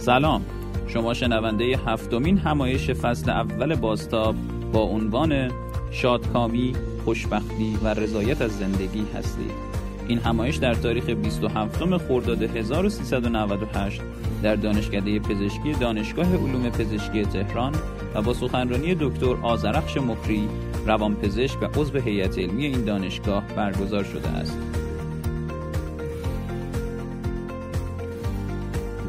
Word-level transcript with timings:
سلام 0.00 0.44
شما 0.86 1.14
شنونده 1.14 1.78
هفتمین 1.86 2.38
همایش 2.38 2.90
فصل 2.90 3.30
اول 3.30 3.74
بازتاب 3.74 4.34
با 4.72 4.80
عنوان 4.80 5.50
شادکامی، 5.90 6.72
خوشبختی 7.04 7.78
و 7.82 7.88
رضایت 7.94 8.42
از 8.42 8.58
زندگی 8.58 9.04
هستید 9.14 9.50
این 10.08 10.18
همایش 10.18 10.56
در 10.56 10.74
تاریخ 10.74 11.10
27 11.10 11.98
خرداد 12.08 12.42
1398 12.42 14.00
در 14.42 14.56
دانشکده 14.56 15.18
پزشکی 15.18 15.72
دانشگاه 15.72 16.36
علوم 16.36 16.70
پزشکی 16.70 17.24
تهران 17.24 17.74
و 18.14 18.22
با 18.22 18.34
سخنرانی 18.34 18.94
دکتر 18.94 19.36
آزرخش 19.42 19.96
مکری 19.96 20.48
روانپزشک 20.86 21.62
و 21.62 21.80
عضو 21.80 21.98
هیئت 21.98 22.38
علمی 22.38 22.66
این 22.66 22.84
دانشگاه 22.84 23.42
برگزار 23.56 24.04
شده 24.04 24.28
است. 24.28 24.79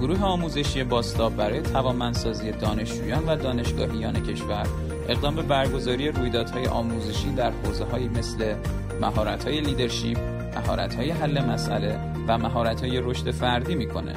گروه 0.02 0.22
آموزشی 0.22 0.84
باستاب 0.84 1.36
برای 1.36 1.62
توانمندسازی 1.62 2.52
دانشجویان 2.52 3.26
و 3.28 3.36
دانشگاهیان 3.36 4.14
کشور 4.14 4.68
اقدام 5.10 5.36
به 5.36 5.41
برگزاری 5.41 6.12
رویدادهای 6.12 6.68
آموزشی 6.68 7.32
در 7.32 7.52
حوزه‌هایی 7.52 8.08
مثل 8.08 8.55
مهارت‌های 9.02 9.62
لیدرشپ، 9.62 10.18
مهارت‌های 10.55 11.10
حل 11.10 11.46
مسئله 11.46 12.00
و 12.27 12.38
مهارت‌های 12.38 13.02
رشد 13.02 13.32
فردی 13.32 13.76
می‌کنه. 13.76 14.16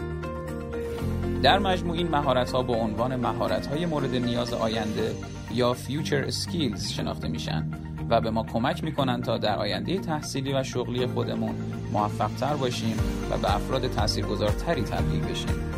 در 1.42 1.58
مجموع 1.58 1.96
این 1.96 2.08
مهارت‌ها 2.08 2.62
با 2.62 2.74
عنوان 2.74 3.16
مهارت‌های 3.16 3.86
مورد 3.86 4.14
نیاز 4.14 4.52
آینده 4.52 5.14
یا 5.54 5.74
Future 5.74 6.32
Skills 6.32 6.92
شناخته 6.92 7.28
میشن 7.28 7.70
و 8.10 8.20
به 8.20 8.30
ما 8.30 8.42
کمک 8.42 8.84
می‌کنن 8.84 9.22
تا 9.22 9.38
در 9.38 9.58
آینده 9.58 9.98
تحصیلی 9.98 10.52
و 10.52 10.62
شغلی 10.62 11.06
خودمون 11.06 11.54
موفقتر 11.92 12.54
باشیم 12.54 12.96
و 13.30 13.38
به 13.38 13.54
افراد 13.54 13.86
تاثیرگذارتری 13.86 14.82
تبدیل 14.82 15.20
بشیم. 15.20 15.73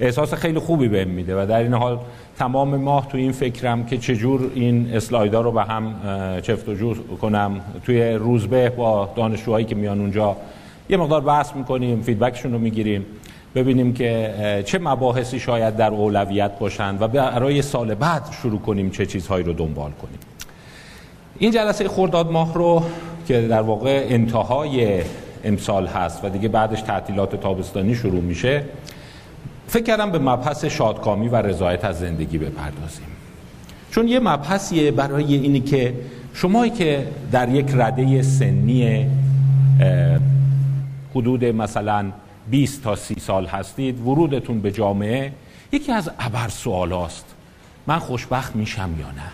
احساس 0.00 0.34
خیلی 0.34 0.58
خوبی 0.58 0.88
بهم 0.88 1.08
میده 1.08 1.42
و 1.42 1.46
در 1.46 1.58
این 1.58 1.74
حال 1.74 1.98
تمام 2.38 2.76
ماه 2.76 3.08
تو 3.08 3.18
این 3.18 3.32
فکرم 3.32 3.86
که 3.86 3.98
چجور 3.98 4.50
این 4.54 4.90
اسلایدا 4.94 5.40
رو 5.40 5.52
به 5.52 5.62
هم 5.62 5.94
چفت 6.42 6.68
و 6.68 6.74
جور 6.74 6.98
کنم 7.20 7.60
توی 7.84 8.12
روزبه 8.12 8.70
با 8.70 9.08
دانشجوهایی 9.16 9.66
که 9.66 9.74
میان 9.74 10.00
اونجا 10.00 10.36
یه 10.88 10.96
مقدار 10.96 11.20
بحث 11.20 11.56
می‌کنیم 11.56 12.02
فیدبکشون 12.02 12.52
رو 12.52 12.58
می‌گیریم 12.58 13.06
ببینیم 13.54 13.94
که 13.94 14.34
چه 14.66 14.78
مباحثی 14.78 15.40
شاید 15.40 15.76
در 15.76 15.90
اولویت 15.90 16.58
باشند 16.58 17.02
و 17.02 17.08
برای 17.08 17.62
سال 17.62 17.94
بعد 17.94 18.22
شروع 18.42 18.60
کنیم 18.60 18.90
چه 18.90 19.06
چیزهایی 19.06 19.44
رو 19.44 19.52
دنبال 19.52 19.90
کنیم. 19.90 20.18
این 21.38 21.50
جلسه 21.50 21.88
خرداد 21.88 22.30
ماه 22.30 22.54
رو 22.54 22.82
که 23.28 23.40
در 23.40 23.60
واقع 23.60 24.06
انتهای 24.08 25.02
امسال 25.44 25.86
هست 25.86 26.24
و 26.24 26.28
دیگه 26.28 26.48
بعدش 26.48 26.82
تعطیلات 26.82 27.36
تابستانی 27.36 27.94
شروع 27.94 28.20
میشه 28.20 28.64
فکر 29.68 29.82
کردم 29.82 30.10
به 30.10 30.18
مبحث 30.18 30.64
شادکامی 30.64 31.28
و 31.28 31.36
رضایت 31.36 31.84
از 31.84 31.98
زندگی 31.98 32.38
بپردازیم. 32.38 33.06
چون 33.90 34.08
یه 34.08 34.20
مبحثیه 34.20 34.90
برای 34.90 35.34
اینی 35.34 35.60
که 35.60 35.94
شمایی 36.34 36.70
که 36.70 37.06
در 37.32 37.48
یک 37.48 37.66
رده 37.74 38.22
سنی 38.22 39.06
حدود 41.14 41.44
مثلا 41.44 42.12
20 42.50 42.82
تا 42.82 42.96
30 42.96 43.14
سال 43.20 43.46
هستید 43.46 44.00
ورودتون 44.00 44.60
به 44.60 44.72
جامعه 44.72 45.32
یکی 45.72 45.92
از 45.92 46.10
ابر 46.18 46.48
سوال 46.48 46.92
است 46.92 47.24
من 47.86 47.98
خوشبخت 47.98 48.56
میشم 48.56 48.90
یا 49.00 49.06
نه؟ 49.06 49.32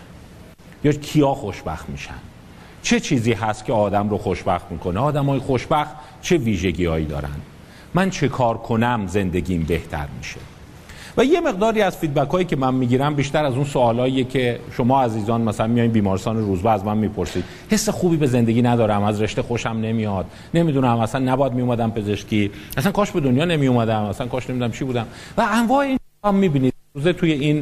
یا 0.83 0.91
کیا 0.91 1.33
خوشبخت 1.33 1.89
میشن؟ 1.89 2.19
چه 2.83 2.99
چیزی 2.99 3.33
هست 3.33 3.65
که 3.65 3.73
آدم 3.73 4.09
رو 4.09 4.17
خوشبخت 4.17 4.71
می‌کنه؟ 4.71 4.99
آدم 4.99 5.25
های 5.25 5.39
خوشبخت 5.39 5.95
چه 6.21 6.37
ویژگی 6.37 6.85
هایی 6.85 7.05
دارن؟ 7.05 7.29
من 7.93 8.09
چه 8.09 8.27
کار 8.27 8.57
کنم 8.57 9.07
زندگیم 9.07 9.63
بهتر 9.63 10.05
میشه. 10.17 10.39
و 11.17 11.25
یه 11.25 11.41
مقداری 11.41 11.81
از 11.81 11.97
feedback 11.97 12.29
هایی 12.29 12.45
که 12.45 12.55
من 12.55 12.73
می‌گیرم 12.73 13.15
بیشتر 13.15 13.45
از 13.45 13.53
اون 13.53 13.63
سوالایی 13.63 14.23
که 14.23 14.59
شما 14.71 15.03
عزیزان 15.03 15.41
مثلا 15.41 15.67
میایین 15.67 15.91
بیمارستان 15.91 16.37
روزبه 16.37 16.71
از 16.71 16.85
من 16.85 16.97
می‌پرسید. 16.97 17.43
حس 17.69 17.89
خوبی 17.89 18.17
به 18.17 18.27
زندگی 18.27 18.61
ندارم 18.61 19.03
از 19.03 19.21
رشته 19.21 19.41
خوشم 19.41 19.69
نمیاد. 19.69 20.25
نمی‌دونم 20.53 20.99
اصلا 20.99 21.31
نباید 21.31 21.53
میومدم 21.53 21.91
پزشکی. 21.91 22.51
اصلا 22.77 22.91
کاش 22.91 23.11
به 23.11 23.19
دنیا 23.19 23.45
نمیومدم 23.45 24.01
اصلا 24.03 24.27
کاش 24.27 24.49
نمی‌دونم 24.49 24.71
چی 24.71 24.83
بودم. 24.83 25.07
و 25.37 25.47
انواع 25.51 25.79
این 25.79 25.97
هم 26.25 26.35
می‌بینید. 26.35 26.73
روزه 26.93 27.13
توی 27.13 27.31
این 27.31 27.61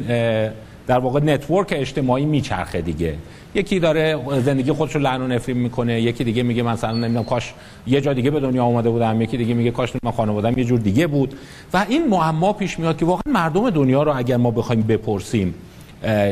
در 0.86 0.98
واقع 0.98 1.20
network 1.20 1.68
اجتماعی 1.76 2.24
میچرخه 2.24 2.80
دیگه. 2.80 3.14
یکی 3.54 3.80
داره 3.80 4.18
زندگی 4.40 4.72
خودش 4.72 4.94
رو 4.94 5.00
لعن 5.00 5.22
و 5.22 5.26
نفرین 5.26 5.58
می‌کنه 5.58 6.00
یکی 6.00 6.24
دیگه 6.24 6.42
میگه 6.42 6.62
مثلا 6.62 6.92
نمی‌دونم 6.92 7.24
کاش 7.24 7.52
یه 7.86 8.00
جا 8.00 8.12
دیگه 8.12 8.30
به 8.30 8.40
دنیا 8.40 8.64
اومده 8.64 8.90
بودم 8.90 9.20
یکی 9.20 9.36
دیگه 9.36 9.54
میگه 9.54 9.70
کاش 9.70 9.92
من 10.02 10.10
خانواده‌ام 10.10 10.58
یه 10.58 10.64
جور 10.64 10.78
دیگه 10.78 11.06
بود. 11.06 11.34
و 11.72 11.86
این 11.88 12.08
معما 12.08 12.52
پیش 12.52 12.78
میاد 12.78 12.98
که 12.98 13.04
واقعا 13.04 13.32
مردم 13.32 13.70
دنیا 13.70 14.02
رو 14.02 14.16
اگر 14.16 14.36
ما 14.36 14.50
بخوایم 14.50 14.82
بپرسیم 14.82 15.54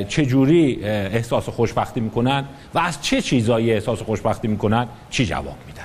چه 0.09 0.27
جوری 0.27 0.79
احساس 0.85 1.49
خوشبختی 1.49 2.01
می‌کنن 2.01 2.45
و 2.75 2.79
از 2.79 3.03
چه 3.03 3.23
چیزایی 3.23 3.73
احساس 3.73 4.03
خوشبختی 4.03 4.49
می‌کنن؟ 4.49 4.87
چی 5.11 5.27
جواب 5.27 5.57
میدن؟ 5.67 5.83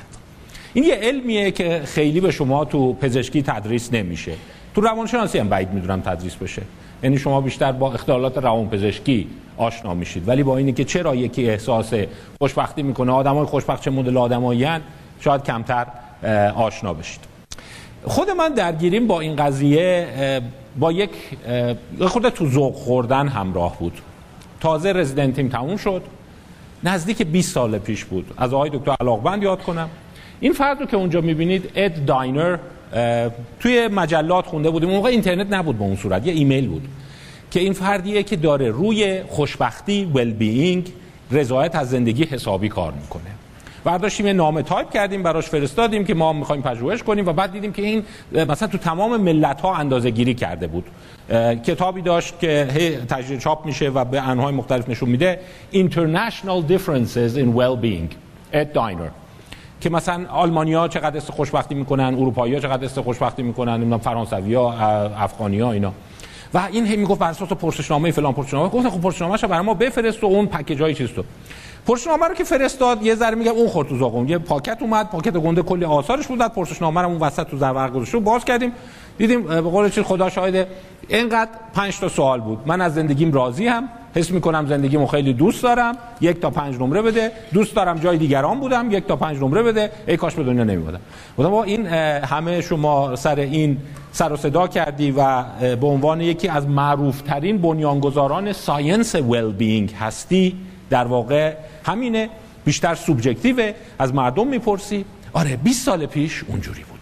این 0.74 0.84
یه 0.84 0.96
علمیه 0.96 1.52
که 1.52 1.81
خیلی 1.86 2.22
به 2.22 2.31
شما 2.31 2.66
تو 2.66 2.94
پزشکی 2.94 3.42
تدریس 3.42 3.94
نمیشه. 3.94 4.31
تو 4.75 4.81
روانشناسی 4.81 5.38
هم 5.38 5.50
بعید 5.50 5.72
می‌دونم 5.72 6.02
تدریس 6.02 6.36
بشه. 6.36 6.62
یعنی 7.04 7.18
شما 7.18 7.42
بیشتر 7.42 7.72
با 7.72 7.94
اختلالات 7.94 8.38
روانپزشکی 8.38 9.28
آشنا 9.58 9.94
میشید. 9.94 10.28
ولی 10.28 10.44
با 10.44 10.58
اینی 10.58 10.74
که 10.74 10.84
چرا 10.84 11.16
یکی 11.16 11.50
احساس 11.50 11.94
خوشبختی 12.42 12.84
می‌کنه؟ 12.84 13.12
آدمای 13.12 13.46
خوشبخت 13.46 13.84
چه 13.84 13.92
مدل 13.92 14.18
آدمایی 14.18 14.68
شاید 15.20 15.44
کمتر 15.44 15.86
آشنا 16.56 16.94
بشید. 16.94 17.20
خود 18.04 18.30
من 18.30 18.54
درگیریم 18.54 19.08
با 19.08 19.20
این 19.20 19.36
قضیه 19.36 20.08
با 20.80 20.92
یک 20.92 21.10
خود 22.02 22.30
تو 22.30 22.50
ذوق 22.50 22.76
خوردن 22.76 23.28
همراه 23.28 23.80
بود. 23.80 23.94
تازه 24.62 24.94
رزیدنتیم 24.94 25.50
تموم 25.50 25.78
شد. 25.78 26.02
نزدیک 26.84 27.22
20 27.22 27.54
سال 27.54 27.78
پیش 27.78 28.06
بود. 28.06 28.34
از 28.38 28.54
آقای 28.54 28.70
دکتر 28.70 28.96
علاقبند 29.02 29.44
یاد 29.44 29.64
کنم. 29.64 29.90
این 30.40 30.54
فرد 30.54 30.80
رو 30.80 30.86
که 30.86 30.98
اونجا 30.98 31.22
می‌بینید 31.22 31.72
اد 31.76 32.06
داینر 32.06 32.58
توی 33.60 33.88
مجلات 33.88 34.46
خونده 34.46 34.70
بودیم. 34.70 34.90
اون 34.90 34.98
موقع 34.98 35.10
اینترنت 35.10 35.54
نبود 35.54 35.78
به 35.78 35.84
اون 35.84 35.96
صورت. 35.96 36.28
یه 36.28 36.34
ایمیل 36.34 36.68
بود. 36.68 36.88
که 37.54 37.60
این 37.60 37.74
فردیه 37.74 38.24
که 38.24 38.36
داره 38.36 38.70
روی 38.70 39.24
خوشبختی 39.30 40.06
ول 40.06 40.32
بینگ 40.32 40.92
رضایت 41.32 41.76
از 41.76 41.90
زندگی 41.90 42.24
حسابی 42.24 42.70
کار 42.70 42.94
می‌کنه. 43.02 43.24
برداشتیم 43.84 44.28
یه 44.28 44.34
نامه 44.34 44.62
تایپ 44.62 44.92
کردیم 44.92 45.24
براش 45.24 45.46
فرستادیم 45.46 46.06
که 46.06 46.14
ما 46.14 46.34
می‌خوایم 46.34 46.62
پژوهش 46.62 47.04
کنیم 47.04 47.28
و 47.28 47.34
بعد 47.34 47.52
دیدیم 47.52 47.74
که 47.74 47.82
این 47.82 48.04
مثلا 48.50 48.68
تو 48.68 48.78
تمام 48.78 49.22
ملت 49.22 49.62
ها 49.62 49.76
اندازه 49.76 50.10
گیری 50.10 50.34
کرده 50.34 50.68
بود. 50.68 50.86
کتابی 51.66 52.02
داشت 52.02 52.40
که 52.40 52.68
تجدید 53.10 53.38
چاپ 53.38 53.66
میشه 53.66 53.90
و 53.90 54.06
به 54.06 54.22
انواع 54.22 54.52
مختلف 54.52 54.90
نشون 54.90 55.10
میده. 55.10 55.40
International 55.74 56.72
Differences 56.72 57.38
in 57.38 57.58
Well-being 57.58 58.16
اد 58.54 58.72
داینر 58.72 59.10
که 59.82 59.90
مثلا 59.90 60.26
آلمانیا 60.30 60.88
چقدر 60.88 61.18
احساس 61.18 61.31
خوشبختی 61.32 61.76
می‌کنن 61.76 62.14
اروپایی‌ها 62.14 62.60
چقدر 62.60 62.86
احساس 62.86 63.02
خوشبختی 63.02 63.44
می‌کنن 63.44 63.74
نمی‌دونم 63.74 64.00
فرانسوی‌ها 64.00 64.74
افغانی‌ها 65.18 65.72
اینا. 65.72 65.94
و 66.54 66.68
این 66.72 66.86
هی 66.86 66.96
می‌گفت 66.96 67.20
بر 67.20 67.30
اساس 67.30 67.50
پرسشنامه 67.50 68.12
فلان 68.12 68.34
پرسشنامه. 68.34 68.70
گفتن 68.70 68.90
خب 68.90 69.02
پرسشنامه‌شو 69.02 69.48
برای 69.48 69.66
ما 69.66 69.74
بفرست 69.74 70.24
و 70.24 70.28
اون 70.28 70.46
پکیجای 70.46 70.94
چیز 70.94 71.10
تو. 71.10 71.24
پرسشنامه 71.88 72.28
رو 72.28 72.34
که 72.34 72.44
فرستاد 72.44 73.04
یه 73.04 73.16
ذره 73.16 73.36
میگه 73.36 73.52
اون 73.52 73.68
خورد 73.68 73.88
تو 73.88 74.26
یه 74.28 74.38
پاکت 74.38 74.78
اومد 74.82 75.10
پاکت 75.10 75.34
گنده 75.34 75.62
کلی 75.62 75.86
آثارش 75.86 76.28
بود 76.28 76.40
پرسشنامه 76.40 77.02
رو 77.02 77.08
اون 77.08 77.18
وسط 77.18 77.48
تو 77.48 77.58
زرورق 77.58 77.94
گذاشت. 77.94 78.16
باز 78.16 78.46
کردیم. 78.46 78.72
دیدیم 79.18 79.44
به 79.44 79.62
قول 79.62 79.90
چیز 79.90 80.04
خدا 80.04 80.30
شاهده. 80.30 80.68
اینقدر 81.08 81.52
پنج 81.74 82.00
تا 82.00 82.10
سوال 82.10 82.42
بود. 82.42 82.60
من 82.66 82.82
از 82.82 82.94
زندگیم 82.94 83.32
راضی 83.32 83.68
هم. 83.68 83.90
حس 84.15 84.31
می‌کنم 84.31 84.65
زندگیمو 84.69 85.07
خیلی 85.07 85.33
دوست 85.33 85.63
دارم. 85.63 85.98
یک 86.21 86.39
تا 86.39 86.50
پنج 86.50 86.75
نمره 86.75 87.01
بده. 87.01 87.31
دوست 87.54 87.75
دارم 87.75 88.00
جای 88.00 88.18
دیگران 88.18 88.60
بودم. 88.60 88.92
یک 88.92 89.07
تا 89.07 89.15
پنج 89.15 89.38
نمره 89.38 89.63
بده. 89.63 89.92
ای 90.07 90.18
کاش 90.18 90.33
به 90.33 90.44
دنیا 90.44 90.63
نمیبودم 90.63 91.00
بودم. 91.36 91.50
با 91.50 91.63
این 91.63 91.88
همه 91.88 92.62
شما 92.62 93.15
سر 93.15 93.39
این 93.39 93.77
سر 94.12 94.33
و 94.33 94.38
صدا 94.38 94.68
کردی 94.68 95.12
و 95.12 95.44
به 95.75 95.88
عنوان 95.88 96.21
یکی 96.21 96.48
از 96.48 96.68
معروف 96.68 97.21
ترین 97.21 97.57
بنیانگذاران 97.57 98.54
science 98.54 99.16
well-being 99.16 99.92
هستی. 100.00 100.56
در 100.89 101.06
واقع 101.06 101.54
همینه. 101.86 102.30
بیشتر 102.65 102.95
subjective 102.96 103.74
از 104.00 104.13
مردم 104.13 104.48
می‌پرسی. 104.48 105.06
آره 105.33 105.57
20 105.57 105.86
سال 105.86 106.06
پیش 106.06 106.44
اونجوری 106.48 106.83
بود. 106.83 107.00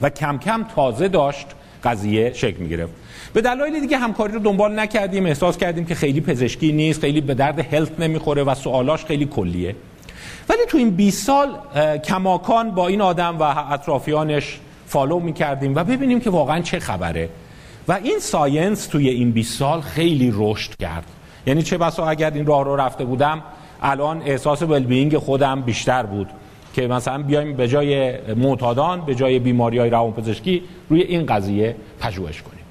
و 0.00 0.10
کم 0.10 0.38
کم 0.38 0.66
تازه 0.74 1.08
داشت 1.08 1.46
قضیه 1.84 2.32
شکل 2.32 2.62
می‌گرفت. 2.62 2.92
به 3.34 3.40
دلایل 3.40 3.80
دیگه 3.80 3.98
همکاری 3.98 4.32
رو 4.32 4.38
دنبال 4.38 4.78
نکردیم 4.78 5.26
احساس 5.26 5.56
کردیم 5.56 5.84
که 5.84 5.94
خیلی 5.94 6.20
پزشکی 6.20 6.72
نیست 6.72 7.00
خیلی 7.00 7.20
به 7.20 7.34
درد 7.34 7.74
health 7.74 8.00
نمی‌خوره 8.00 8.42
و 8.42 8.54
سوالاش 8.54 9.04
خیلی 9.04 9.26
کلیه. 9.26 9.76
ولی 10.48 10.58
تو 10.68 10.78
این 10.78 10.90
20 10.90 11.26
سال 11.26 11.48
کماکان 11.98 12.70
با 12.70 12.88
این 12.88 13.00
آدم 13.00 13.38
و 13.38 13.72
اطرافیانش 13.72 14.58
follow 14.86 15.20
می‌کردیم 15.20 15.74
و 15.74 15.84
ببینیم 15.84 16.20
که 16.20 16.30
واقعا 16.30 16.60
چه 16.60 16.78
خبره. 16.78 17.28
و 17.88 17.92
این 17.92 18.18
science 18.18 18.86
توی 18.86 19.08
این 19.08 19.30
20 19.30 19.58
سال 19.58 19.80
خیلی 19.80 20.32
رشد 20.34 20.76
کرد. 20.80 21.04
یعنی 21.46 21.62
چه 21.62 21.78
بسا 21.78 22.06
اگر 22.06 22.30
این 22.30 22.46
راه 22.46 22.64
رو 22.64 22.76
رفته 22.76 23.04
بودم 23.04 23.42
الان 23.82 24.22
احساس 24.26 24.62
well-being 24.62 25.18
خودم 25.18 25.62
بیشتر 25.62 26.02
بود 26.02 26.28
که 26.74 26.86
مثلا 26.86 27.22
بیایم 27.22 27.56
به 27.56 27.68
جای 27.68 28.18
معتادان 28.34 29.00
به 29.00 29.14
جای 29.14 29.38
بیماری 29.38 29.78
های 29.78 29.90
روانپزشکی 29.90 30.62
روی 30.88 31.02
این 31.02 31.26
قضیه 31.26 31.76
پژوهش 32.00 32.42
کنیم. 32.42 32.63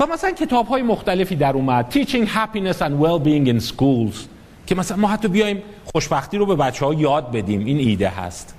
و 0.00 0.06
مثلا 0.06 0.30
کتاب 0.30 0.66
های 0.66 0.82
مختلفی 0.82 1.36
در 1.36 1.52
اومد. 1.52 1.86
Teaching 1.90 2.26
Happiness 2.26 2.78
and 2.78 3.02
Well-being 3.02 3.48
in 3.48 3.72
Schools. 3.72 4.16
که 4.66 4.74
مثلا 4.74 4.96
ما 4.96 5.08
حتی 5.08 5.28
بیایم 5.28 5.62
خوشبختی 5.84 6.38
رو 6.38 6.46
به 6.46 6.56
بچه 6.56 6.86
ها 6.86 6.94
یاد 6.94 7.32
بدیم. 7.32 7.64
این 7.64 7.78
ایده 7.78 8.08
هست. 8.08 8.54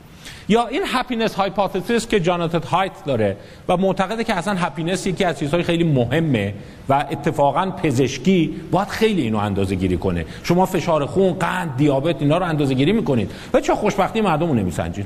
یا 0.50 0.68
این 0.68 0.82
happiness 0.86 1.36
hypothesis 1.36 2.08
که 2.08 2.20
جاناتان 2.20 2.66
هایت 2.66 2.92
داره 3.06 3.38
و 3.68 3.78
معتقده 3.78 4.24
که 4.24 4.34
اصلا 4.34 4.54
happiness 4.54 5.08
یکی 5.08 5.24
از 5.24 5.40
چیزهای 5.40 5.64
خیلی 5.64 5.84
مهمه 5.84 6.54
و 6.90 7.06
اتفاقا 7.12 7.72
پزشکی 7.72 8.56
باید 8.72 8.88
خیلی 8.88 9.22
اینو 9.22 9.38
اندازه 9.38 9.76
گیری 9.76 9.98
کنه. 9.98 10.26
شما 10.44 10.66
فشار 10.66 11.06
خون 11.06 11.34
قند 11.34 11.78
دیابت 11.78 12.22
اینا 12.22 12.38
رو 12.38 12.46
اندازه 12.46 12.74
گیری 12.74 12.92
می‌کنید. 12.92 13.32
و 13.54 13.60
چه 13.60 13.76
خوشبختی 13.76 14.22
مردم 14.22 14.48
رو 14.48 14.54
نمیسنجید. 14.54 15.06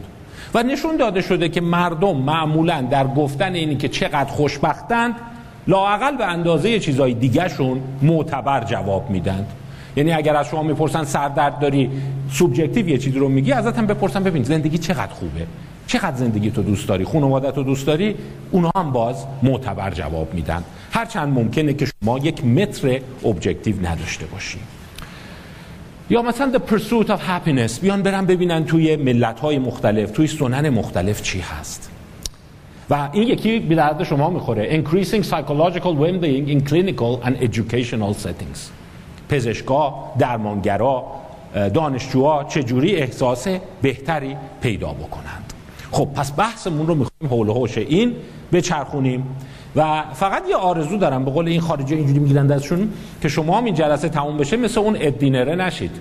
و 0.53 0.63
نشون 0.63 0.97
داده 0.97 1.21
شده 1.21 1.49
که 1.49 1.61
مردم 1.61 2.17
معمولا 2.17 2.81
در 2.81 3.07
گفتن 3.07 3.53
اینی 3.53 3.75
که 3.75 3.87
چقدر 3.87 4.29
خوشبختند 4.29 5.15
لاقل 5.69 6.17
به 6.17 6.25
اندازه 6.25 6.79
چیزهای 6.79 7.13
دیگهشون 7.13 7.81
معتبر 8.01 8.63
جواب 8.63 9.09
میدند 9.09 9.47
یعنی 9.95 10.11
اگر 10.11 10.35
از 10.35 10.47
شما 10.47 10.63
می‌پرسن 10.63 11.03
سردرد 11.03 11.59
داری 11.59 11.89
subjective 12.31 12.89
یه 12.89 12.97
چیزی 12.97 13.19
رو 13.19 13.29
میگی 13.29 13.51
ازت 13.51 13.77
هم 13.77 13.87
بپرسن 13.87 14.23
ببین 14.23 14.43
زندگی 14.43 14.77
چقدر 14.77 15.13
خوبه. 15.13 15.45
چقدر 15.87 16.15
زندگی 16.15 16.51
تو 16.51 16.63
دوست 16.63 16.87
داری 16.87 17.05
خانوادت 17.05 17.57
رو 17.57 17.63
دوست 17.63 17.87
داری 17.87 18.15
اونها 18.51 18.71
هم 18.75 18.91
باز 18.91 19.25
معتبر 19.43 19.91
جواب 19.91 20.33
میدن. 20.33 20.63
هرچند 20.91 21.33
ممکنه 21.33 21.73
که 21.73 21.87
شما 22.03 22.17
یک 22.17 22.45
متر 22.45 22.99
objective 23.25 23.87
نداشته 23.87 24.25
باشی. 24.25 24.59
یا 26.09 26.21
مثلا 26.21 26.51
the 26.53 26.71
pursuit 26.71 27.07
of 27.07 27.19
happiness 27.19 27.79
بیان 27.81 28.01
برن 28.01 28.25
ببینن 28.25 28.65
توی 28.65 28.95
ملت 28.95 29.39
های 29.39 29.59
مختلف 29.59 30.11
توی 30.11 30.27
سنن 30.27 30.69
مختلف 30.69 31.21
چی 31.21 31.39
هست. 31.39 31.89
و 32.89 33.09
این 33.11 33.27
یکی 33.27 33.59
به 33.59 33.75
درد 33.75 34.03
شما 34.03 34.29
می‌خوره. 34.29 34.83
Increasing 34.83 35.23
psychological 35.23 35.93
well-being 36.01 36.49
in 36.49 36.69
clinical 36.69 37.25
and 37.25 37.43
educational 37.43 38.13
settings. 38.23 38.59
پزشکا 39.29 39.93
درمانگرا 40.19 41.05
دانشجوها 41.73 42.43
چجوری 42.43 42.95
احساس 42.95 43.47
بهتری 43.81 44.35
پیدا 44.61 44.87
بکنند؟ 44.87 45.53
خب 45.91 46.07
پس 46.15 46.33
بحثمون 46.37 46.87
رو 46.87 46.95
می‌خوایم 46.95 47.33
حول 47.33 47.49
حوش 47.49 47.77
این 47.77 48.15
بچرخونیم. 48.53 49.23
و 49.75 50.03
فقط 50.13 50.43
یه 50.49 50.55
آرزو 50.55 50.97
دارم 50.97 51.25
به 51.25 51.31
قول 51.31 51.47
این 51.47 51.61
خارجی 51.61 51.95
اینجوری 51.95 52.19
می‌گن 52.19 52.51
آرزو 52.51 52.91
که 53.21 53.27
شما 53.27 53.57
هم 53.57 53.65
این 53.65 53.75
جلسه 53.75 54.09
تموم 54.09 54.37
بشه 54.37 54.57
مثل 54.57 54.79
اون 54.79 54.97
ادینره 54.99 55.55
نشید. 55.55 55.91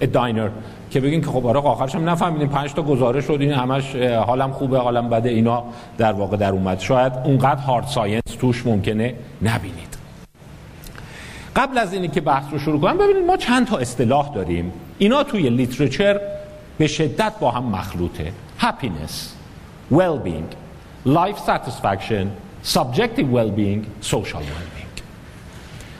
اداینر 0.00 0.48
که 0.90 1.00
بگین 1.00 1.20
که 1.20 1.26
خب 1.26 1.46
آره 1.46 1.60
آخرش 1.60 1.94
هم 1.94 2.08
نفهمیدیم. 2.08 2.48
پنج 2.48 2.72
تا 2.72 2.82
گزارش 2.82 3.24
شد 3.24 3.36
این 3.40 3.52
همش 3.52 3.96
حالم 3.96 4.52
خوبه 4.52 4.78
حالم 4.78 5.10
بده 5.10 5.28
اینا 5.28 5.64
در 5.98 6.12
واقع 6.12 6.36
در 6.36 6.50
اومد. 6.50 6.80
شاید 6.80 7.12
اونقدر 7.24 7.60
hard 7.60 7.86
science 7.86 8.22
توش 8.40 8.66
ممکنه 8.66 9.14
نبینید. 9.42 9.98
قبل 11.56 11.78
از 11.78 11.92
اینی 11.92 12.08
که 12.08 12.20
بحث 12.20 12.44
رو 12.52 12.58
شروع 12.58 12.80
کنم 12.80 12.98
ببینید 12.98 13.24
ما 13.26 13.36
چند 13.36 13.66
تا 13.66 13.76
اصطلاح 13.76 14.34
داریم. 14.34 14.72
اینا 14.98 15.22
توی 15.22 15.50
literature 15.50 16.20
به 16.78 16.86
شدت 16.86 17.32
با 17.40 17.50
هم 17.50 17.64
مخلوطه. 17.64 18.32
Happiness 18.60 19.14
well-being 19.92 20.48
life 21.06 21.38
satisfaction 21.46 22.26
subjective 22.74 23.28
well-being 23.34 23.82
social 24.02 24.42
well-being. 24.42 25.02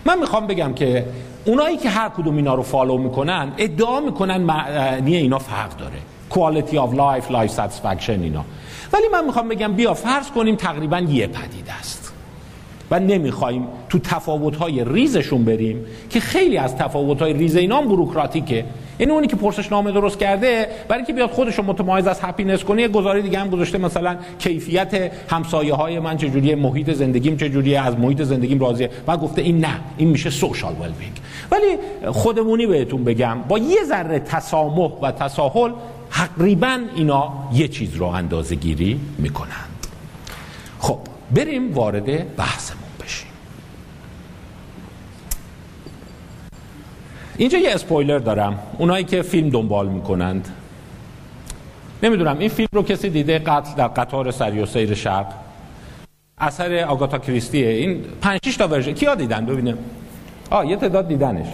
من 0.04 0.18
می‌خوام 0.18 0.46
بگم 0.46 0.74
که 0.74 1.06
اونایی 1.44 1.76
که 1.76 1.88
هر 1.88 2.08
کدوم 2.08 2.36
اینا 2.36 2.54
رو 2.54 2.62
follow 2.62 2.98
می‌کنن 2.98 3.52
ادعا 3.58 4.00
می‌کنن 4.00 4.36
معنی 4.36 5.16
اینا 5.16 5.38
فرق 5.38 5.76
داره. 5.76 5.98
Quality 6.30 6.74
of 6.74 6.94
life 6.94 7.32
life 7.32 7.56
satisfaction 7.56 8.10
اینا. 8.10 8.44
ولی 8.92 9.08
من 9.12 9.24
می‌خوام 9.24 9.48
بگم 9.48 9.72
بیا 9.72 9.94
فرض 9.94 10.30
کنیم 10.30 10.56
تقریبا 10.56 10.98
یه 10.98 11.26
پدیده 11.26 11.72
است. 11.72 12.12
و 12.90 13.00
نمی‌خوایم 13.00 13.66
تو 13.88 13.98
تفاوت‌های 13.98 14.84
ریزشون 14.84 15.44
بریم 15.44 15.86
که 16.10 16.20
خیلی 16.20 16.56
از 16.56 16.76
تفاوت‌های 16.76 17.32
ریز 17.32 17.56
اینا 17.56 17.82
بروکراتیکه. 17.82 18.64
یعنی 18.98 19.12
اونی 19.12 19.26
که 19.26 19.36
پرسش 19.36 19.72
نامه 19.72 19.92
درست 19.92 20.18
کرده 20.18 20.68
برای 20.88 21.04
که 21.04 21.12
بیاد 21.12 21.30
خودش 21.30 21.54
رو 21.54 21.64
متمایز 21.64 22.06
از 22.06 22.20
happiness 22.22 22.64
کنه 22.64 22.82
یه 22.82 22.88
گزاره 22.88 23.22
دیگه 23.22 23.38
هم 23.38 23.50
گذاشته 23.50 23.78
مثلا 23.78 24.16
کیفیت 24.38 25.12
همسایه 25.30 25.74
های 25.74 25.98
من 25.98 26.16
چجوریه 26.16 26.56
محیط 26.56 26.90
زندگیم 26.90 27.36
چجوریه 27.36 27.80
از 27.80 27.98
محیط 27.98 28.22
زندگیم 28.22 28.60
راضیه. 28.60 28.90
و 29.06 29.16
گفته 29.16 29.42
این 29.42 29.58
نه 29.58 29.80
این 29.96 30.08
میشه 30.08 30.30
social 30.30 30.72
well-being 30.80 31.20
ولی 31.50 31.78
خودمونی 32.12 32.66
بهتون 32.66 33.04
بگم 33.04 33.38
با 33.48 33.58
یه 33.58 33.84
ذره 33.84 34.18
تسامح 34.18 34.92
و 35.02 35.10
تساهل 35.12 35.72
تقریبا 36.10 36.80
اینا 36.94 37.32
یه 37.52 37.68
چیز 37.68 37.94
رو 37.94 38.06
اندازه 38.06 38.54
گیری 38.54 39.00
می‌کنند. 39.18 39.86
خب 40.78 40.98
بریم 41.34 41.74
وارد 41.74 42.36
بحثمون 42.36 42.82
بشیم 43.04 43.28
اینجا 47.38 47.58
یه 47.58 47.74
اسپویلر 47.74 48.18
دارم. 48.18 48.58
اونایی 48.78 49.04
که 49.04 49.22
فیلم 49.22 49.50
دنبال 49.50 49.88
می‌کنند. 49.88 50.48
نمی‌دونم 52.02 52.38
این 52.38 52.48
فیلم 52.48 52.68
رو 52.72 52.82
کسی 52.82 53.10
دیده 53.10 53.38
قتل 53.38 53.74
در 53.76 53.88
قطار 53.88 54.30
سری 54.30 54.60
و 54.60 54.66
سیر 54.66 54.94
شرق؟ 54.94 55.26
اثر 56.38 56.84
آگاتا 56.84 57.18
کریستیه. 57.18 57.68
این 57.68 58.04
پنج 58.20 58.56
تا 58.58 58.68
ورژن. 58.68 58.92
کیا 58.92 59.14
دیدن؟ 59.14 59.46
ببینم 59.46 59.78
آه 60.50 60.66
یه 60.66 60.76
تعداد 60.76 61.08
دیدنش. 61.08 61.46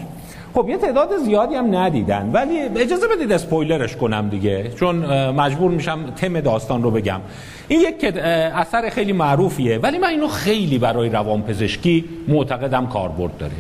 خب 0.55 0.69
یه 0.69 0.77
تعداد 0.77 1.17
زیادی 1.17 1.55
هم 1.55 1.77
ندیدن. 1.77 2.31
ولی 2.33 2.61
اجازه 2.61 3.07
بدید 3.17 3.33
اسپویلرش 3.33 3.97
کنم 3.97 4.29
دیگه 4.29 4.71
چون 4.71 4.97
مجبور 5.31 5.71
میشم 5.71 6.11
تم 6.11 6.41
داستان 6.41 6.83
رو 6.83 6.91
بگم. 6.91 7.21
این 7.69 7.81
یک 7.81 8.17
اثر 8.55 8.91
خیلی 8.91 9.13
معروفیه 9.13 9.79
ولی 9.79 9.99
من 9.99 10.09
اینو 10.09 10.29
خیلی 10.29 10.79
برای 10.79 11.09
روانپزشکی 11.09 12.05
معتقدم 12.29 12.87
کاربرد 12.87 13.39
داره. 13.39 13.53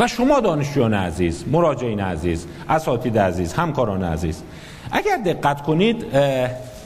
و 0.00 0.06
شما 0.06 0.40
دانشجویان 0.40 0.94
عزیز 0.94 1.44
مراجعین 1.52 2.00
عزیز 2.00 2.46
اساتید 2.68 3.18
عزیز 3.18 3.52
همکاران 3.52 4.04
عزیز 4.04 4.42
اگر 4.92 5.16
دقت 5.16 5.62
کنید 5.62 6.06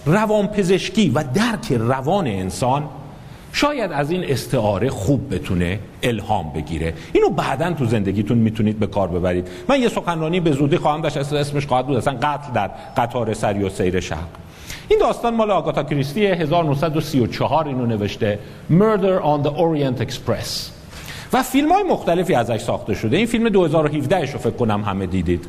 روانپزشکی 0.06 1.10
و 1.14 1.24
درک 1.34 1.72
روان 1.72 2.26
انسان 2.26 2.88
شاید 3.56 3.92
از 3.92 4.10
این 4.10 4.24
استعاره 4.24 4.90
خوب 4.90 5.34
بتونه 5.34 5.78
الهام 6.02 6.52
بگیره. 6.52 6.94
اینو 7.12 7.30
بعدا 7.30 7.72
تو 7.72 7.86
زندگیتون 7.86 8.38
می‌تونید 8.38 8.78
به 8.78 8.86
کار 8.86 9.08
ببرید. 9.08 9.48
من 9.68 9.80
یه 9.80 9.88
سخنرانی 9.88 10.40
به 10.40 10.52
زودی 10.52 10.76
خواهم 10.76 11.00
داشت 11.00 11.16
اسمش 11.16 11.66
خواهد 11.66 11.86
بود 11.86 11.96
اصلا 11.96 12.18
قتل 12.22 12.52
در 12.52 12.70
قطار 12.96 13.34
سری 13.34 13.62
و 13.62 13.68
سیر 13.68 14.00
شرق. 14.00 14.28
این 14.88 14.98
داستان 14.98 15.34
مال 15.34 15.50
آگاتا 15.50 15.82
کریستی 15.82 16.26
1934 16.26 17.68
اینو 17.68 17.86
نوشته 17.86 18.38
Murder 18.70 19.22
on 19.22 19.46
the 19.46 19.50
Orient 19.50 20.06
Express. 20.06 20.70
و 21.32 21.42
فیلم 21.42 21.72
های 21.72 21.82
مختلفی 21.82 22.34
ازش 22.34 22.60
ساخته 22.60 22.94
شده. 22.94 23.16
این 23.16 23.26
فیلم 23.26 23.48
2017 23.48 24.32
رو 24.32 24.38
فکر 24.38 24.50
کنم 24.50 24.82
همه 24.82 25.06
دیدید. 25.06 25.46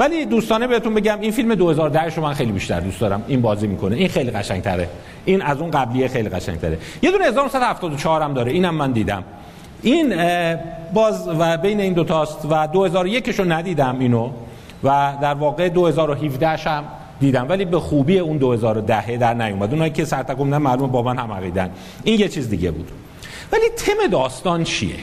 ولی 0.00 0.26
دوستانه 0.26 0.66
بهتون 0.66 0.94
بگم 0.94 1.20
این 1.20 1.30
فیلم 1.30 1.54
2010 1.54 2.04
رو 2.14 2.22
من 2.22 2.34
خیلی 2.34 2.52
بیشتر 2.52 2.80
دوست 2.80 3.00
دارم. 3.00 3.24
این 3.28 3.40
بازی 3.42 3.66
می‌کنه. 3.66 3.96
این 3.96 4.08
خیلی 4.08 4.30
قشنگتره. 4.30 4.88
این 5.24 5.42
از 5.42 5.60
اون 5.60 5.70
قبلیه 5.70 6.08
خیلی 6.08 6.28
قشنگتره. 6.28 6.78
یه 7.02 7.10
دونه 7.10 7.24
1974 7.24 8.22
هم 8.22 8.34
داره. 8.34 8.52
اینم 8.52 8.74
من 8.74 8.92
دیدم. 8.92 9.24
این 9.82 10.14
باز 10.94 11.28
و 11.38 11.56
بین 11.56 11.80
این 11.80 11.92
دوتاست 11.92 12.46
و 12.50 12.66
2001 12.66 13.28
رو 13.28 13.52
ندیدم 13.52 13.96
اینو 14.00 14.30
و 14.84 15.12
در 15.22 15.34
واقع 15.34 15.68
2017 15.68 16.48
هم 16.48 16.84
دیدم. 17.20 17.46
ولی 17.48 17.64
به 17.64 17.80
خوبی 17.80 18.18
اون 18.18 18.36
2010 18.36 19.16
در 19.16 19.34
نیومد. 19.34 19.72
اونایی 19.72 19.90
که 19.90 20.04
سر 20.04 20.14
تکون، 20.14 20.44
معلومه 20.44 20.92
با 20.92 21.02
من 21.02 21.18
هم 21.18 21.32
عقیدن. 21.32 21.70
این 22.04 22.20
یه 22.20 22.28
چیز 22.28 22.50
دیگه 22.50 22.70
بود. 22.70 22.90
ولی 23.52 23.68
تم 23.76 24.10
داستان 24.10 24.64
چیه؟ 24.64 24.94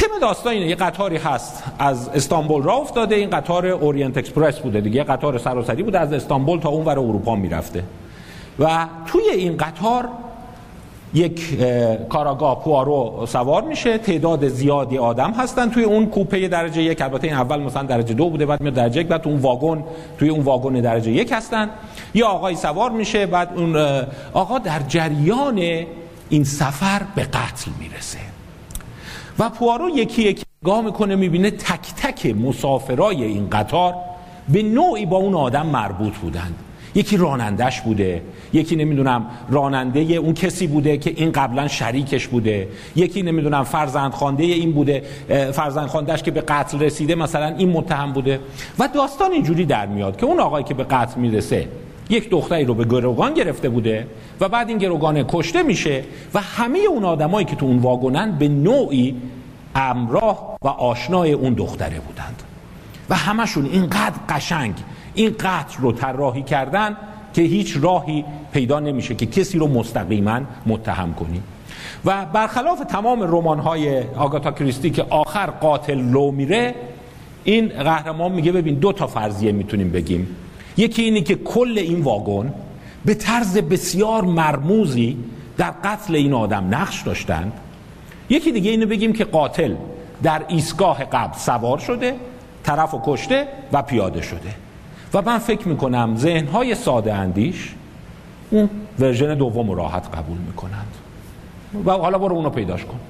تم 0.00 0.18
داستان 0.20 0.52
اینه. 0.52 0.66
یه 0.66 0.74
قطاری 0.74 1.16
هست 1.16 1.62
از 1.78 2.08
استانبول 2.08 2.62
راه 2.62 2.74
افتاده. 2.74 3.14
این 3.14 3.30
قطار 3.30 3.66
اورینت 3.66 4.18
اکسپرس 4.18 4.58
بوده 4.58 4.80
دیگه. 4.80 5.04
قطار 5.04 5.38
سراسری 5.38 5.82
بوده. 5.82 5.98
از 5.98 6.12
استانبول 6.12 6.60
تا 6.60 6.68
اون 6.68 6.84
ور 6.84 6.98
اروپا 6.98 7.36
می‌رفته. 7.36 7.84
و 8.58 8.86
توی 9.06 9.22
این 9.34 9.56
قطار 9.56 10.08
یک 11.14 11.58
کاراگاه 12.08 12.64
پوارو 12.64 13.26
سوار 13.26 13.62
میشه. 13.62 13.98
تعداد 13.98 14.48
زیادی 14.48 14.98
آدم 14.98 15.30
هستن 15.30 15.70
توی 15.70 15.84
اون 15.84 16.06
کوپه 16.06 16.48
درجه 16.48 16.82
یک. 16.82 17.02
البته 17.02 17.26
این 17.26 17.36
اول 17.36 17.60
مثلا 17.60 17.82
درجه 17.82 18.14
دو 18.14 18.30
بوده 18.30 18.46
بعد 18.46 18.60
میاد 18.60 18.74
درجه 18.74 19.00
یک 19.00 19.06
بعد 19.06 19.28
اون 19.28 19.38
واگن 19.38 19.84
توی 20.18 20.28
اون 20.28 20.40
واگن 20.40 20.72
درجه 20.72 21.10
یک 21.10 21.32
هستن. 21.32 21.70
یه 22.14 22.24
آقای 22.24 22.56
سوار 22.56 22.90
میشه 22.90 23.26
بعد 23.26 23.50
اون 23.56 23.76
آقا 24.32 24.58
در 24.58 24.80
جریان 24.88 25.58
این 26.28 26.44
سفر 26.44 27.02
به 27.14 27.22
قتل 27.22 27.70
می‌رسه. 27.80 28.18
و 29.40 29.48
پوارو 29.48 29.88
یکی 29.88 30.22
یکی 30.22 30.42
نگاه 30.62 30.80
می‌کنه 30.82 31.16
می‌بینه 31.16 31.50
تک 31.50 31.94
تک 31.96 32.26
مسافرای 32.26 33.24
این 33.24 33.50
قطار 33.50 33.94
به 34.48 34.62
نوعی 34.62 35.06
با 35.06 35.16
اون 35.16 35.34
آدم 35.34 35.66
مربوط 35.66 36.14
بودند. 36.14 36.54
یکی 36.94 37.16
رانندش 37.16 37.80
بوده 37.80 38.22
یکی 38.52 38.76
نمی‌دونم 38.76 39.26
راننده 39.50 40.00
اون 40.00 40.34
کسی 40.34 40.66
بوده 40.66 40.98
که 40.98 41.14
این 41.16 41.32
قبلا 41.32 41.68
شریکش 41.68 42.28
بوده 42.28 42.68
یکی 42.96 43.22
نمی‌دونم 43.22 43.64
فرزند 43.64 44.12
خانده 44.12 44.44
این 44.44 44.72
بوده 44.72 45.02
فرزند 45.52 45.88
خاندهش 45.88 46.22
که 46.22 46.30
به 46.30 46.40
قتل 46.40 46.80
رسیده 46.80 47.14
مثلا 47.14 47.54
این 47.56 47.70
متهم 47.70 48.12
بوده. 48.12 48.40
و 48.78 48.88
داستان 48.94 49.32
اینجوری 49.32 49.64
در 49.64 49.86
میاد 49.86 50.16
که 50.16 50.26
اون 50.26 50.40
آقایی 50.40 50.64
که 50.64 50.74
به 50.74 50.84
قتل 50.84 51.20
می‌رسه 51.20 51.68
یک 52.10 52.30
دختری 52.30 52.64
رو 52.64 52.74
به 52.74 52.84
گروگان 52.84 53.34
گرفته 53.34 53.68
بوده 53.68 54.06
و 54.40 54.48
بعد 54.48 54.68
این 54.68 54.78
گروگان 54.78 55.24
کشته 55.28 55.62
میشه 55.62 56.04
و 56.34 56.40
همه 56.40 56.78
اون 56.78 57.04
آدمایی 57.04 57.46
که 57.46 57.56
تو 57.56 57.66
اون 57.66 57.78
واگنن 57.78 58.38
به 58.38 58.48
نوعی 58.48 59.16
امراه 59.74 60.58
و 60.62 60.68
آشنای 60.68 61.32
اون 61.32 61.54
دختره 61.54 62.00
بودند. 62.00 62.42
و 63.10 63.14
همشون 63.14 63.66
اینقدر 63.66 64.16
قشنگ 64.28 64.74
این 65.14 65.34
قتل 65.40 65.82
رو 65.82 65.92
طراحی 65.92 66.42
کردن 66.42 66.96
که 67.34 67.42
هیچ 67.42 67.76
راهی 67.80 68.24
پیدا 68.52 68.80
نمیشه 68.80 69.14
که 69.14 69.26
کسی 69.26 69.58
رو 69.58 69.66
مستقیما 69.66 70.40
متهم 70.66 71.14
کنی. 71.14 71.42
و 72.04 72.26
برخلاف 72.26 72.80
تمام 72.80 73.22
رمان 73.22 73.58
های 73.58 74.02
آگاتا 74.16 74.52
کریستی 74.52 74.90
که 74.90 75.02
آخر 75.10 75.46
قاتل 75.46 75.98
لو 75.98 76.30
میره 76.30 76.74
این 77.44 77.68
قهرمان 77.68 78.32
میگه 78.32 78.52
ببین 78.52 78.74
دو 78.74 78.92
تا 78.92 79.06
فرضیه 79.06 79.52
می‌تونیم 79.52 79.90
بگیم. 79.90 80.36
یکی 80.76 81.02
اینی 81.02 81.22
که 81.22 81.34
کل 81.34 81.74
این 81.76 82.00
واگن 82.00 82.52
به 83.04 83.14
طرز 83.14 83.58
بسیار 83.58 84.24
مرموزی 84.24 85.16
در 85.56 85.70
قتل 85.84 86.14
این 86.14 86.32
آدم 86.32 86.74
نقش 86.74 87.02
داشتند 87.02 87.52
یکی 88.28 88.52
دیگه 88.52 88.70
اینو 88.70 88.86
بگیم 88.86 89.12
که 89.12 89.24
قاتل 89.24 89.74
در 90.22 90.42
ایستگاه 90.48 91.04
قبل 91.04 91.38
سوار 91.38 91.78
شده 91.78 92.14
طرف 92.62 92.94
و 92.94 93.00
کشته 93.04 93.48
و 93.72 93.82
پیاده 93.82 94.22
شده. 94.22 94.54
و 95.14 95.22
من 95.22 95.38
فکر 95.38 95.68
می‌کنم 95.68 96.16
ذهنهای 96.16 96.74
ساده 96.74 97.14
اندیش 97.14 97.74
اون 98.50 98.70
ورژن 98.98 99.34
دوم 99.34 99.70
راحت 99.70 100.06
قبول 100.14 100.38
می‌کنند. 100.38 100.94
و 101.84 101.90
حالا 101.90 102.18
برو 102.18 102.36
اونو 102.36 102.50
پیداش 102.50 102.84
کن. 102.84 103.00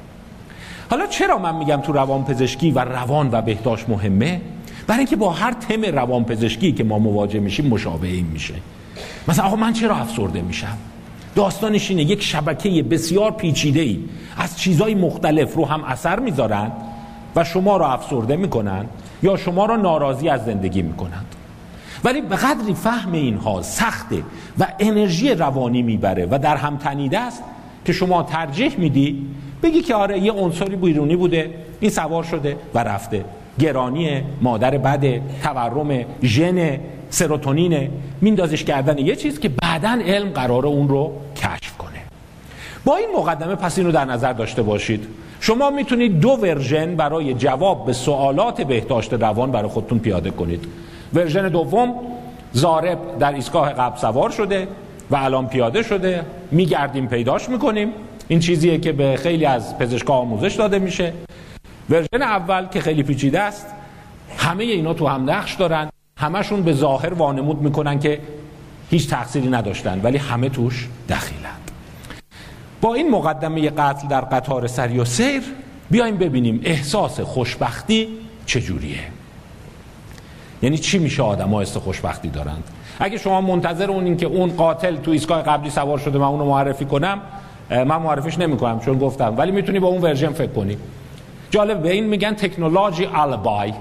حالا 0.90 1.06
چرا 1.06 1.38
من 1.38 1.54
میگم 1.54 1.80
تو 1.80 1.92
روان 1.92 2.24
پزشکی 2.24 2.70
و 2.70 2.78
روان 2.78 3.28
و 3.32 3.42
بهداشت 3.42 3.88
مهمه؟ 3.88 4.40
برای 4.86 4.98
اینکه 4.98 5.16
با 5.16 5.30
هر 5.30 5.52
تم 5.52 5.82
روان 5.82 6.24
پزشکی 6.24 6.72
که 6.72 6.84
ما 6.84 6.98
مواجه 6.98 7.40
میشیم 7.40 7.66
مشابه 7.66 8.08
این 8.08 8.26
میشه. 8.26 8.54
مثلا 9.28 9.44
آقا 9.44 9.56
من 9.56 9.72
چرا 9.72 9.96
افسرده 9.96 10.42
میشم؟ 10.42 10.78
داستانش 11.34 11.90
اینه 11.90 12.02
یک 12.02 12.22
شبکه 12.22 12.82
بسیار 12.82 13.30
پیچیده 13.30 13.80
ای 13.80 13.98
از 14.36 14.58
چیزهای 14.58 14.94
مختلف 14.94 15.54
رو 15.54 15.66
هم 15.66 15.84
اثر 15.84 16.18
می‌ذارن 16.18 16.72
و 17.36 17.44
شما 17.44 17.76
رو 17.76 17.84
افسرده 17.84 18.36
می‌کنن 18.36 18.84
یا 19.22 19.36
شما 19.36 19.66
رو 19.66 19.76
ناراضی 19.76 20.28
از 20.28 20.44
زندگی 20.44 20.82
می‌کنند. 20.82 21.26
ولی 22.04 22.20
به 22.20 22.36
قدری 22.36 22.74
فهم 22.74 23.12
اینها 23.12 23.62
سخته 23.62 24.22
و 24.58 24.66
انرژی 24.78 25.34
روانی 25.34 25.82
می‌بره 25.82 26.26
و 26.30 26.38
در 26.38 26.56
هم 26.56 26.76
تنیده 26.76 27.18
است 27.18 27.42
که 27.84 27.92
شما 27.92 28.22
ترجیح 28.22 28.76
میدی 28.78 29.26
بگی 29.62 29.80
که 29.80 29.94
آره 29.94 30.18
یه 30.18 30.32
عنصری 30.32 30.76
بیرونی 30.76 31.16
بوده 31.16 31.54
این 31.80 31.90
سوار 31.90 32.24
شده 32.24 32.56
و 32.74 32.78
رفته. 32.78 33.24
گرانی 33.58 34.22
مادر 34.40 34.78
بده 34.78 35.22
تورم 35.42 36.04
ژن 36.22 36.78
سروتونین 37.10 37.90
میندازش 38.20 38.64
کردن 38.64 38.98
یه 38.98 39.16
چیز 39.16 39.40
که 39.40 39.48
بعدا 39.48 39.98
علم 40.06 40.28
قراره 40.28 40.66
اون 40.66 40.88
رو 40.88 41.12
کشف 41.36 41.76
کنه. 41.78 41.90
با 42.84 42.96
این 42.96 43.08
مقدمه 43.16 43.54
پس 43.54 43.78
این 43.78 43.86
رو 43.86 43.92
در 43.92 44.04
نظر 44.04 44.32
داشته 44.32 44.62
باشید. 44.62 45.06
شما 45.40 45.70
می‌تونید 45.70 46.20
دو 46.20 46.28
ورژن 46.28 46.96
برای 46.96 47.34
جواب 47.34 47.86
به 47.86 47.92
سوالات 47.92 48.60
بهداشت 48.60 49.12
روان 49.12 49.50
برای 49.50 49.68
خودتون 49.68 49.98
پیاده 49.98 50.30
کنید. 50.30 50.64
ورژن 51.14 51.48
دوم 51.48 51.94
ضارب 52.52 52.98
در 53.18 53.32
ایستگاه 53.32 53.72
قبل 53.72 53.96
سوار 53.96 54.30
شده 54.30 54.68
و 55.10 55.16
الان 55.16 55.46
پیاده 55.46 55.82
شده. 55.82 56.22
میگردیم 56.50 57.06
پیداش 57.06 57.48
می‌کنیم. 57.48 57.88
این 58.28 58.40
چیزیه 58.40 58.78
که 58.78 58.92
به 58.92 59.16
خیلی 59.16 59.44
از 59.44 59.78
پزشکا 59.78 60.14
آموزش 60.14 60.54
داده 60.54 60.78
میشه. 60.78 61.12
ورژن 61.90 62.22
اول 62.22 62.66
که 62.66 62.80
خیلی 62.80 63.02
پیچیده 63.02 63.40
است. 63.40 63.66
همه 64.38 64.64
اینا 64.64 64.94
تو 64.94 65.06
هم 65.06 65.30
نقش 65.30 65.54
دارن. 65.54 65.88
همشون 66.16 66.62
به 66.62 66.72
ظاهر 66.72 67.14
وانمود 67.14 67.62
می‌کنن 67.62 67.98
که 67.98 68.20
هیچ 68.90 69.08
تقصیری 69.08 69.48
نداشتن 69.48 70.00
ولی 70.02 70.18
همه 70.18 70.48
توش 70.48 70.88
دخیلند 71.08 71.70
با 72.80 72.94
این 72.94 73.10
مقدمه 73.10 73.70
قتل 73.70 74.08
در 74.08 74.20
قطار 74.20 74.66
سریع‌السیر 74.66 75.42
بیایم 75.90 76.16
ببینیم 76.16 76.60
احساس 76.64 77.20
خوشبختی 77.20 78.08
چجوریه. 78.46 78.98
یعنی 80.62 80.78
چی 80.78 80.98
میشه 80.98 81.22
آدم 81.22 81.54
ها 81.54 81.64
خوشبختی 81.64 82.28
دارند؟ 82.28 82.64
اگه 83.00 83.18
شما 83.18 83.40
منتظر 83.40 83.90
اونین 83.90 84.16
که 84.16 84.26
اون 84.26 84.50
قاتل 84.50 84.96
تو 84.96 85.10
ایستگاه 85.10 85.42
قبلی 85.42 85.70
سوار 85.70 85.98
شده 85.98 86.18
من 86.18 86.24
اونو 86.24 86.44
معرفی 86.44 86.84
کنم 86.84 87.20
من 87.70 87.84
معرفیش 87.84 88.38
نمی‌کنم 88.38 88.80
چون 88.80 88.98
گفتم 88.98 89.34
ولی 89.38 89.52
می‌تونی 89.52 89.78
با 89.78 89.88
اون 89.88 90.02
ورژن 90.02 90.32
فکر 90.32 90.52
کنی. 90.52 90.76
جالب 91.50 91.82
به 91.82 91.92
این 91.92 92.04
میگن 92.04 92.34
تکنولوژی 92.34 93.06
آلبای 93.06 93.72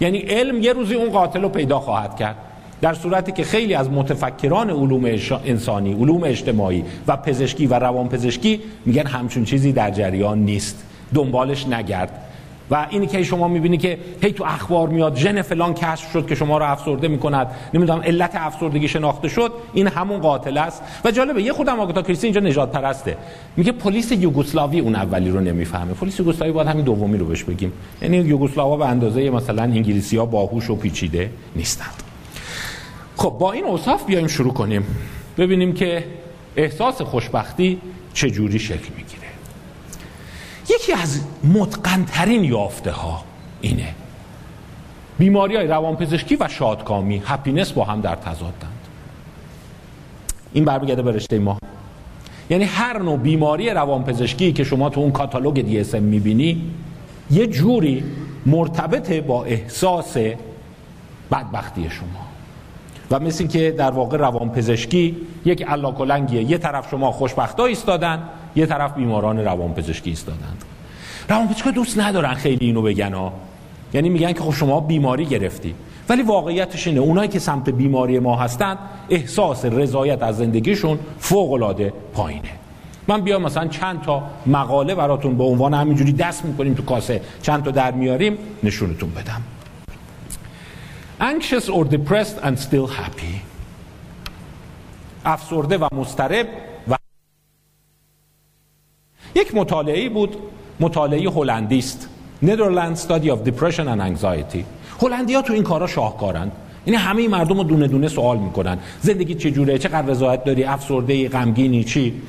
یعنی 0.00 0.18
علم 0.18 0.62
یه 0.62 0.72
روزی 0.72 0.94
اون 0.94 1.10
قاتل 1.10 1.42
رو 1.42 1.48
پیدا 1.48 1.80
خواهد 1.80 2.16
کرد. 2.16 2.36
در 2.80 2.94
صورتی 2.94 3.32
که 3.32 3.44
خیلی 3.44 3.74
از 3.74 3.90
متفکران 3.90 4.70
علوم 4.70 5.04
انسانی 5.44 5.92
علوم 5.92 6.24
اجتماعی 6.24 6.84
و 7.08 7.16
پزشکی 7.16 7.66
و 7.66 7.74
روان 7.74 8.08
پزشکی 8.08 8.60
میگن 8.86 9.06
همچون 9.06 9.44
چیزی 9.44 9.72
در 9.72 9.90
جریان 9.90 10.38
نیست. 10.38 10.84
دنبالش 11.14 11.66
نگرد. 11.66 12.31
و 12.70 12.86
اینی 12.90 13.06
که 13.06 13.22
شما 13.22 13.48
می‌بینی 13.48 13.78
که 13.78 13.98
هی 14.22 14.32
تو 14.32 14.44
اخبار 14.44 14.88
میاد 14.88 15.16
ژن 15.16 15.42
فلان 15.42 15.74
کشف 15.74 16.12
شد 16.12 16.26
که 16.26 16.34
شما 16.34 16.58
رو 16.58 16.64
افسرده 16.70 17.08
می‌کند. 17.08 17.46
نمی‌دونم 17.74 18.00
علت 18.00 18.30
افسردگی 18.34 18.88
شناخته 18.88 19.28
شد 19.28 19.52
این 19.72 19.86
همون 19.86 20.20
قاتل 20.20 20.58
است. 20.58 20.82
و 21.04 21.10
جالبه 21.10 21.42
یه 21.42 21.52
خودم 21.52 21.80
آگاتا 21.80 22.02
کریستی 22.02 22.26
اینجا 22.26 22.40
نجات 22.40 22.72
پرسته 22.72 23.16
میگه 23.56 23.72
پلیس 23.72 24.12
یوگسلاوی 24.12 24.80
اون 24.80 24.96
اولی 24.96 25.30
رو 25.30 25.40
نمی‌فهمه. 25.40 25.94
پلیس 25.94 26.20
یوگسلاوی 26.20 26.52
باید 26.52 26.68
همین 26.68 26.84
دومی 26.84 27.18
رو 27.18 27.26
بهش 27.26 27.44
بگیم. 27.44 27.72
یعنی 28.02 28.16
یوگسلاوا 28.16 28.76
به 28.76 28.86
اندازه 28.86 29.30
مثلا 29.30 29.62
انگلیسی 29.62 30.16
ها 30.16 30.26
باهوش 30.26 30.70
و 30.70 30.76
پیچیده 30.76 31.30
نیستند 31.56 32.02
خب 33.16 33.36
با 33.40 33.52
این 33.52 33.64
اوصاف 33.64 34.06
بیایم 34.06 34.26
شروع 34.26 34.52
کنیم. 34.52 34.86
ببینیم 35.38 35.72
که 35.72 36.04
احساس 36.56 37.02
خوشبختی 37.02 37.78
چجوری 38.14 38.58
شکل 38.58 38.88
می‌گیره. 38.96 39.21
یکی 40.82 40.92
از 40.92 41.20
متقن‌ترین 41.44 42.44
یافته 42.44 42.90
ها 42.90 43.24
اینه. 43.60 43.94
بیماری 45.18 45.56
های 45.56 45.66
روانپزشکی 45.66 46.36
و 46.40 46.48
شادکامی 46.48 47.22
happiness 47.26 47.72
با 47.72 47.84
هم 47.84 48.00
در 48.00 48.14
تضادند. 48.14 48.88
این 50.52 50.64
برمیگرده 50.64 51.02
به 51.02 51.12
رشته 51.12 51.38
ما. 51.38 51.58
یعنی 52.50 52.64
هر 52.64 52.98
نوع 52.98 53.16
بیماری 53.16 53.70
روانپزشکی 53.70 54.52
که 54.52 54.64
شما 54.64 54.90
تو 54.90 55.00
اون 55.00 55.12
کاتالوگ 55.12 55.60
DS 55.60 55.94
می‌بینی 55.94 56.62
یه 57.30 57.46
جوری 57.46 58.04
مرتبطه 58.46 59.20
با 59.20 59.44
احساس 59.44 60.16
بدبختی 61.32 61.90
شما. 61.90 62.26
و 63.10 63.20
مثل 63.20 63.46
که 63.46 63.70
در 63.70 63.90
واقع 63.90 64.16
روانپزشکی 64.16 65.16
یک 65.44 65.62
علاکلنگیه 65.62 66.50
یه 66.50 66.58
طرف 66.58 66.90
شما 66.90 67.12
خوشبختا 67.12 67.64
ایستادن 67.64 68.22
یه 68.56 68.66
طرف 68.66 68.94
بیماران 68.94 69.38
روانپزشکی 69.38 70.10
ایستادند. 70.10 70.64
روانپزشکا 71.28 71.70
دوست 71.70 71.98
ندارن 71.98 72.34
خیلی 72.34 72.66
اینو 72.66 72.82
بگن 72.82 73.12
ها. 73.12 73.32
یعنی 73.94 74.08
میگن 74.08 74.32
که 74.32 74.40
خب 74.40 74.52
شما 74.52 74.80
بیماری 74.80 75.26
گرفتی. 75.26 75.74
ولی 76.08 76.22
واقعیتش 76.22 76.86
اینه 76.86 77.00
اونایی 77.00 77.28
که 77.28 77.38
سمت 77.38 77.70
بیماری 77.70 78.18
ما 78.18 78.36
هستند 78.36 78.78
احساس 79.10 79.64
رضایت 79.64 80.22
از 80.22 80.36
زندگیشون 80.36 80.98
فوق 81.18 81.52
العاده 81.52 81.92
پایینه. 82.14 82.50
من 83.08 83.20
بیام 83.20 83.42
مثلا 83.42 83.68
چند 83.68 84.02
تا 84.02 84.22
مقاله 84.46 84.94
براتون 84.94 85.36
به 85.36 85.44
عنوان 85.44 85.74
همینجوری 85.74 86.12
دست 86.12 86.44
می‌کنیم 86.44 86.74
تو 86.74 86.82
کاسه. 86.82 87.22
چند 87.42 87.64
تا 87.64 87.70
در 87.70 87.90
میاریم 87.90 88.38
نشونتون 88.62 89.10
بدم. 89.10 89.42
Anxious 91.20 91.66
or 91.68 91.84
depressed 91.84 92.44
and 92.44 92.56
still 92.58 92.86
happy. 92.86 93.34
افسرده 95.24 95.78
و 95.78 95.88
مسترب 95.94 96.46
و 96.88 96.96
یک 99.34 99.54
مطالعه 99.54 100.08
بود 100.08 100.36
مطالعه 100.80 101.30
هلندی 101.30 101.78
است 101.78 102.08
Netherlands 102.44 102.98
Study 102.98 103.28
of 103.28 103.48
Depression 103.48 103.86
and 103.86 104.00
Anxiety. 104.00 104.64
هلندی 105.02 105.42
تو 105.42 105.52
این 105.52 105.62
کارا 105.62 105.86
شاهکارند 105.86 106.52
یعنی 106.86 106.98
همه 106.98 107.28
مردم 107.28 107.56
رو 107.56 107.64
دونه 107.64 107.88
دونه 107.88 108.08
سوال 108.08 108.38
می‌کنن. 108.38 108.78
زندگی 109.00 109.34
چجوره 109.34 109.78
چقدر 109.78 110.06
رضایت 110.06 110.44
داری؟ 110.44 110.64
افسرده 110.64 111.28
غمگینی 111.28 111.84
چی؟ 111.84 112.22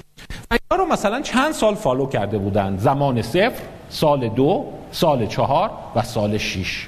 و 0.51 0.57
اینا 0.71 0.83
رو 0.83 0.91
مثلا 0.91 1.21
چند 1.21 1.51
سال 1.51 1.75
فالو 1.75 2.05
کرده 2.05 2.37
بودن. 2.37 2.77
زمان 2.77 3.21
صفر 3.21 3.61
سال 3.89 4.29
دو 4.29 4.65
سال 4.91 5.25
چهار 5.25 5.71
و 5.95 6.01
سال 6.01 6.37
شیش. 6.37 6.87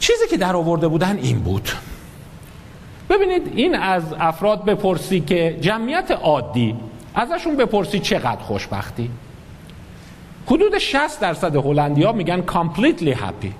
چیزی 0.00 0.28
که 0.30 0.36
در 0.36 0.56
آورده 0.56 0.88
بودن 0.88 1.18
این 1.18 1.38
بود. 1.38 1.68
ببینید 3.10 3.52
این 3.54 3.74
از 3.74 4.02
افراد 4.20 4.64
بپرسی 4.64 5.20
که 5.20 5.58
جمعیت 5.60 6.10
عادی 6.10 6.76
ازشون 7.14 7.56
بپرسی 7.56 7.98
چقدر 7.98 8.40
خوشبختی. 8.42 9.10
حدود 10.46 10.78
60 10.78 11.20
درصد 11.20 11.56
هلندیا 11.56 12.12
میگن 12.12 12.42
completely 12.46 13.14
happy. 13.14 13.52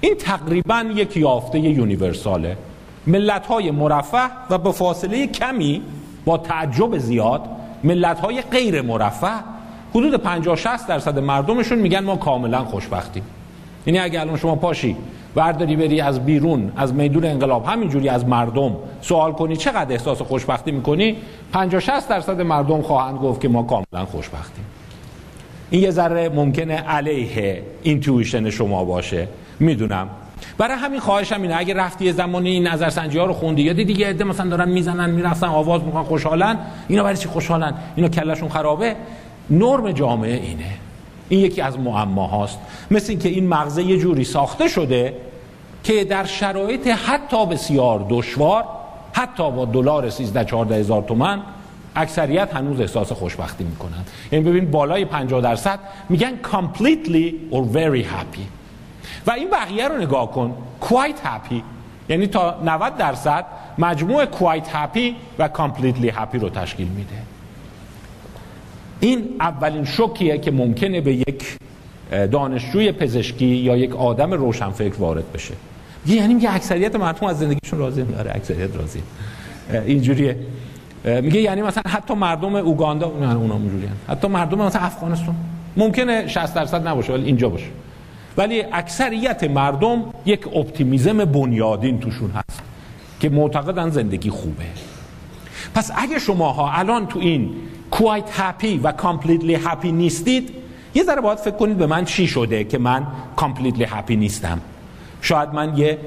این 0.00 0.14
تقریبا 0.14 0.84
یک 0.94 1.16
یافته 1.16 1.58
یونیورساله. 1.58 2.56
ملت 3.06 3.46
های 3.46 3.70
مرفه 3.70 4.22
و 4.50 4.58
به 4.58 4.72
فاصله 4.72 5.26
کمی 5.26 5.82
با 6.24 6.38
تعجب 6.38 6.98
زیاد 6.98 7.40
ملت 7.84 8.20
های 8.20 8.42
غیر 8.42 8.82
مرفه 8.82 9.30
حدود 9.90 10.14
50 10.14 10.56
60 10.56 10.86
درصد 10.86 11.18
مردمشون 11.18 11.78
میگن 11.78 12.00
ما 12.00 12.16
کاملا 12.16 12.64
خوشبختیم. 12.64 13.22
یعنی 13.86 13.98
اگه 13.98 14.20
الان 14.20 14.36
شما 14.36 14.56
پاشی 14.56 14.96
برداری 15.34 15.76
بری 15.76 16.00
از 16.00 16.24
بیرون 16.24 16.72
از 16.76 16.94
میدون 16.94 17.24
انقلاب 17.24 17.64
همینجوری 17.64 18.08
از 18.08 18.26
مردم 18.26 18.76
سوال 19.00 19.32
کنی 19.32 19.56
چقدر 19.56 19.92
احساس 19.92 20.22
خوشبختی 20.22 20.72
می‌کنی؟ 20.72 21.16
50 21.52 21.80
60 21.80 22.08
درصد 22.08 22.40
مردم 22.40 22.82
خواهند 22.82 23.18
گفت 23.18 23.40
که 23.40 23.48
ما 23.48 23.62
کاملا 23.62 24.06
خوشبختیم. 24.06 24.64
این 25.70 25.82
یه 25.82 25.90
ذره 25.90 26.28
ممکنه 26.28 26.74
علیه 26.74 27.62
اینتویشن 27.82 28.50
شما 28.50 28.84
باشه. 28.84 29.28
می‌دونم. 29.60 30.08
برای 30.58 30.76
همین 30.76 31.00
خواهشم 31.00 31.42
اینه 31.42 31.56
اگه 31.58 31.74
رفتی 31.74 32.04
یه 32.04 32.12
زمانی 32.12 32.50
این 32.50 32.66
نظرسنجی 32.66 33.18
ها 33.18 33.24
رو 33.24 33.32
خوندی 33.32 33.62
یا 33.62 33.72
دیگه 33.72 34.08
عده 34.08 34.24
مثلا 34.24 34.50
دارن 34.50 34.68
می‌زنن 34.68 35.10
می‌رفتن 35.10 35.46
آواز 35.46 35.82
می‌کنن 35.84 36.02
خوشحالن. 36.02 36.58
اینا 36.88 37.02
برای 37.02 37.16
چی 37.16 37.28
خوشحالن؟ 37.28 37.74
اینا 37.96 38.08
کلشون 38.08 38.48
خرابه. 38.48 38.96
نرم 39.50 39.92
جامعه 39.92 40.34
اینه. 40.34 40.70
این 41.28 41.40
یکی 41.40 41.60
از 41.60 41.78
معماهاست. 41.78 42.58
مثل 42.90 43.10
اینکه 43.10 43.28
این 43.28 43.48
مغزه 43.48 43.82
یه 43.82 43.98
جوری 43.98 44.24
ساخته 44.24 44.68
شده 44.68 45.14
که 45.84 46.04
در 46.04 46.24
شرایط 46.24 46.86
حتی 46.86 47.46
بسیار 47.46 48.06
دشوار 48.08 48.64
حتی 49.12 49.50
با 49.50 49.64
دلار 49.64 50.10
13 50.10 50.44
14 50.44 50.74
هزار 50.74 51.02
تومن 51.02 51.40
اکثریت 51.96 52.54
هنوز 52.54 52.80
احساس 52.80 53.12
خوشبختی 53.12 53.64
می‌کنن. 53.64 54.04
یعنی 54.32 54.44
ببین 54.44 54.70
بالای 54.70 55.04
50 55.04 55.40
درصد 55.40 55.78
میگن 56.08 56.32
completely 56.42 57.32
or 57.52 57.76
very 57.76 58.04
happy. 58.04 58.44
و 59.26 59.30
این 59.30 59.50
بقیه 59.50 59.88
رو 59.88 59.98
نگاه 59.98 60.30
کن 60.30 60.54
quite 60.82 61.26
happy. 61.26 61.62
یعنی 62.08 62.26
تا 62.26 62.60
90 62.64 62.96
درصد 62.96 63.46
مجموع 63.78 64.24
quite 64.24 64.66
happy 64.66 65.12
و 65.38 65.48
completely 65.54 66.08
happy 66.08 66.40
رو 66.40 66.48
تشکیل 66.48 66.88
میده. 66.88 67.16
این 69.00 69.28
اولین 69.40 69.84
شوکیه 69.84 70.38
که 70.38 70.50
ممکنه 70.50 71.00
به 71.00 71.14
یک 71.14 71.56
دانشجوی 72.10 72.92
پزشکی 72.92 73.46
یا 73.46 73.76
یک 73.76 73.96
آدم 73.96 74.32
روشنفکر 74.32 74.94
وارد 74.98 75.32
بشه. 75.32 75.54
یعنی 76.06 76.34
میگه 76.34 76.54
اکثریت 76.54 76.96
مردم 76.96 77.26
از 77.26 77.38
زندگیشون 77.38 77.78
راضی 77.78 78.02
میاره 78.02 78.30
اکثریت 78.34 78.76
راضی. 78.76 79.02
اینجوریه. 79.86 80.36
میگه 81.04 81.40
یعنی 81.40 81.62
مثلا 81.62 81.82
حتی 81.86 82.14
مردم 82.14 82.56
اوگاندا 82.56 83.06
اونا 83.06 83.54
اونجوری 83.54 83.88
حتی 84.08 84.28
مردم 84.28 84.58
مثلا 84.58 84.82
افغانستان. 84.82 85.34
ممکنه 85.76 86.28
60 86.28 86.54
درصد 86.54 86.88
نباشه 86.88 87.12
ولی 87.12 87.24
اینجا 87.24 87.48
باشه. 87.48 87.66
ولی 88.36 88.62
اکثریت 88.72 89.44
مردم 89.44 90.04
یک 90.26 90.56
اپتیمیزم 90.56 91.24
بنیادین 91.24 92.00
توشون 92.00 92.30
هست 92.30 92.62
که 93.20 93.28
معتقدن 93.28 93.90
زندگی 93.90 94.30
خوبه. 94.30 94.64
پس 95.74 95.90
اگه 95.96 96.18
شماها 96.18 96.72
الان 96.72 97.06
تو 97.06 97.18
این 97.18 97.50
quite 97.92 98.38
happy 98.38 98.80
و 98.82 98.92
completely 98.92 99.66
happy 99.66 99.86
نیستید 99.86 100.50
یه 100.94 101.02
ذره 101.02 101.20
باید 101.20 101.38
فکر 101.38 101.56
کنید 101.56 101.76
به 101.76 101.86
من 101.86 102.04
چی 102.04 102.26
شده 102.26 102.64
که 102.64 102.78
من 102.78 103.06
completely 103.36 103.84
happy 103.84 104.10
نیستم. 104.10 104.60
شاید 105.22 105.54
من 105.54 105.78
یه 105.78 105.98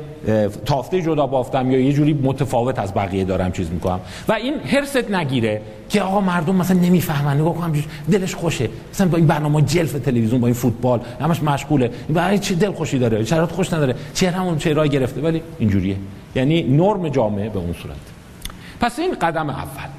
تافته 0.66 1.02
جدا 1.02 1.28
بافتم 1.28 1.72
یا 1.72 1.80
یه 1.80 1.94
جوری 1.94 2.14
متفاوت 2.14 2.80
از 2.80 2.94
بقیه 2.94 3.24
دارم 3.24 3.52
چیز 3.52 3.72
می‌کنم. 3.72 4.00
و 4.28 4.34
این 4.34 4.54
هرست 4.60 5.12
نگیره 5.12 5.62
که 5.90 6.02
آقا 6.02 6.22
مردم 6.22 6.56
مثلا 6.56 6.80
نمی‌فهمن. 6.80 7.40
نگاه 7.40 7.56
کنم 7.56 7.84
دلش 8.12 8.36
خوشه. 8.36 8.70
مثلا 8.92 9.08
با 9.08 9.18
این 9.18 9.28
برنامه 9.28 9.62
جلف 9.62 9.92
تلویزیون 9.92 10.42
با 10.42 10.48
این 10.48 10.54
فوتبال 10.54 11.00
همش 11.22 11.44
مشغوله. 11.44 11.86
این 11.86 12.16
برای 12.16 12.40
چه 12.40 12.56
دل 12.56 12.72
خوشی 12.72 13.00
داره. 13.00 13.26
شرایط 13.26 13.52
خوش 13.52 13.74
نداره. 13.74 13.96
چهره‌هامون 14.14 14.58
چهره‌های 14.58 14.90
گرفته. 14.90 15.22
ولی 15.22 15.42
اینجوریه. 15.60 15.96
یعنی 16.36 16.64
نرم 16.64 17.10
جامعه 17.10 17.50
به 17.50 17.60
اون 17.60 17.74
صورت. 17.74 17.96
پس 18.82 19.00
این 19.00 19.16
قدم 19.22 19.50
اول. 19.50 19.90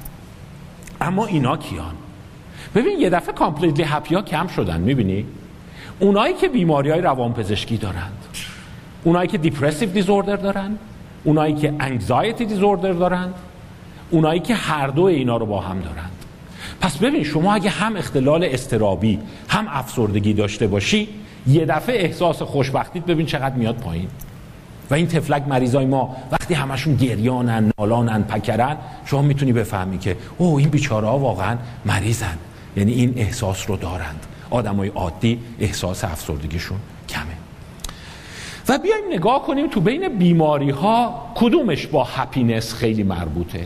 اما 1.01 1.25
اینا 1.25 1.57
کیان؟ 1.57 1.95
ببین 2.75 2.99
یه 2.99 3.09
دفعه 3.09 3.33
completely 3.33 3.83
happy 3.83 4.15
ا 4.15 4.21
کم 4.21 4.47
شدن. 4.47 4.81
می‌بینی؟ 4.81 5.25
اونایی 5.99 6.33
که 6.33 6.47
بیماری 6.47 6.89
های 6.89 7.01
روانپزشکی 7.01 7.77
دارند 7.77 8.24
اونایی 9.05 9.27
که 9.27 9.37
depressive 9.37 9.89
disorder 9.89 10.35
دارن 10.35 10.77
اونایی 11.23 11.53
که 11.53 11.73
anxiety 11.79 12.45
disorder 12.45 12.91
دارن 12.91 13.33
اونایی 14.11 14.39
که 14.39 14.55
هر 14.55 14.87
دو 14.87 15.03
اینا 15.03 15.37
رو 15.37 15.45
با 15.45 15.61
هم 15.61 15.79
دارند 15.79 16.11
پس 16.81 16.97
ببین 16.97 17.23
شما 17.23 17.53
اگه 17.53 17.69
هم 17.69 17.95
اختلال 17.95 18.43
استرابی 18.43 19.19
هم 19.49 19.65
افسردگی 19.69 20.33
داشته 20.33 20.67
باشی 20.67 21.07
یه 21.47 21.65
دفعه 21.65 22.01
احساس 22.01 22.41
خوشبختیت 22.41 23.05
ببین 23.05 23.25
چقدر 23.25 23.55
میاد 23.55 23.75
پایین. 23.75 24.07
و 24.89 24.93
این 24.93 25.07
تفلک 25.07 25.47
مریضای 25.47 25.85
ما 25.85 26.15
وقتی 26.31 26.53
همشون 26.53 26.95
گریانن 26.95 27.71
نالانن 27.77 28.23
پکرن 28.23 28.77
شما 29.05 29.21
می‌تونی 29.21 29.53
بفهمی 29.53 29.97
که 29.97 30.17
او 30.37 30.57
این 30.57 30.69
بیچاره 30.69 31.07
ها 31.07 31.19
واقعا 31.19 31.57
مریضن. 31.85 32.37
یعنی 32.77 32.91
این 32.91 33.13
احساس 33.17 33.69
رو 33.69 33.77
دارند. 33.77 34.25
آدمای 34.49 34.89
عادی 34.89 35.39
احساس 35.59 36.03
افسردگیشون 36.03 36.77
کمه. 37.09 37.44
و 38.69 38.77
بیایم 38.77 39.03
نگاه 39.11 39.43
کنیم 39.43 39.67
تو 39.67 39.81
بین 39.81 40.17
بیماری 40.17 40.69
ها 40.69 41.31
کدومش 41.35 41.87
با 41.87 42.03
هپینس 42.03 42.73
خیلی 42.73 43.03
مربوطه. 43.03 43.59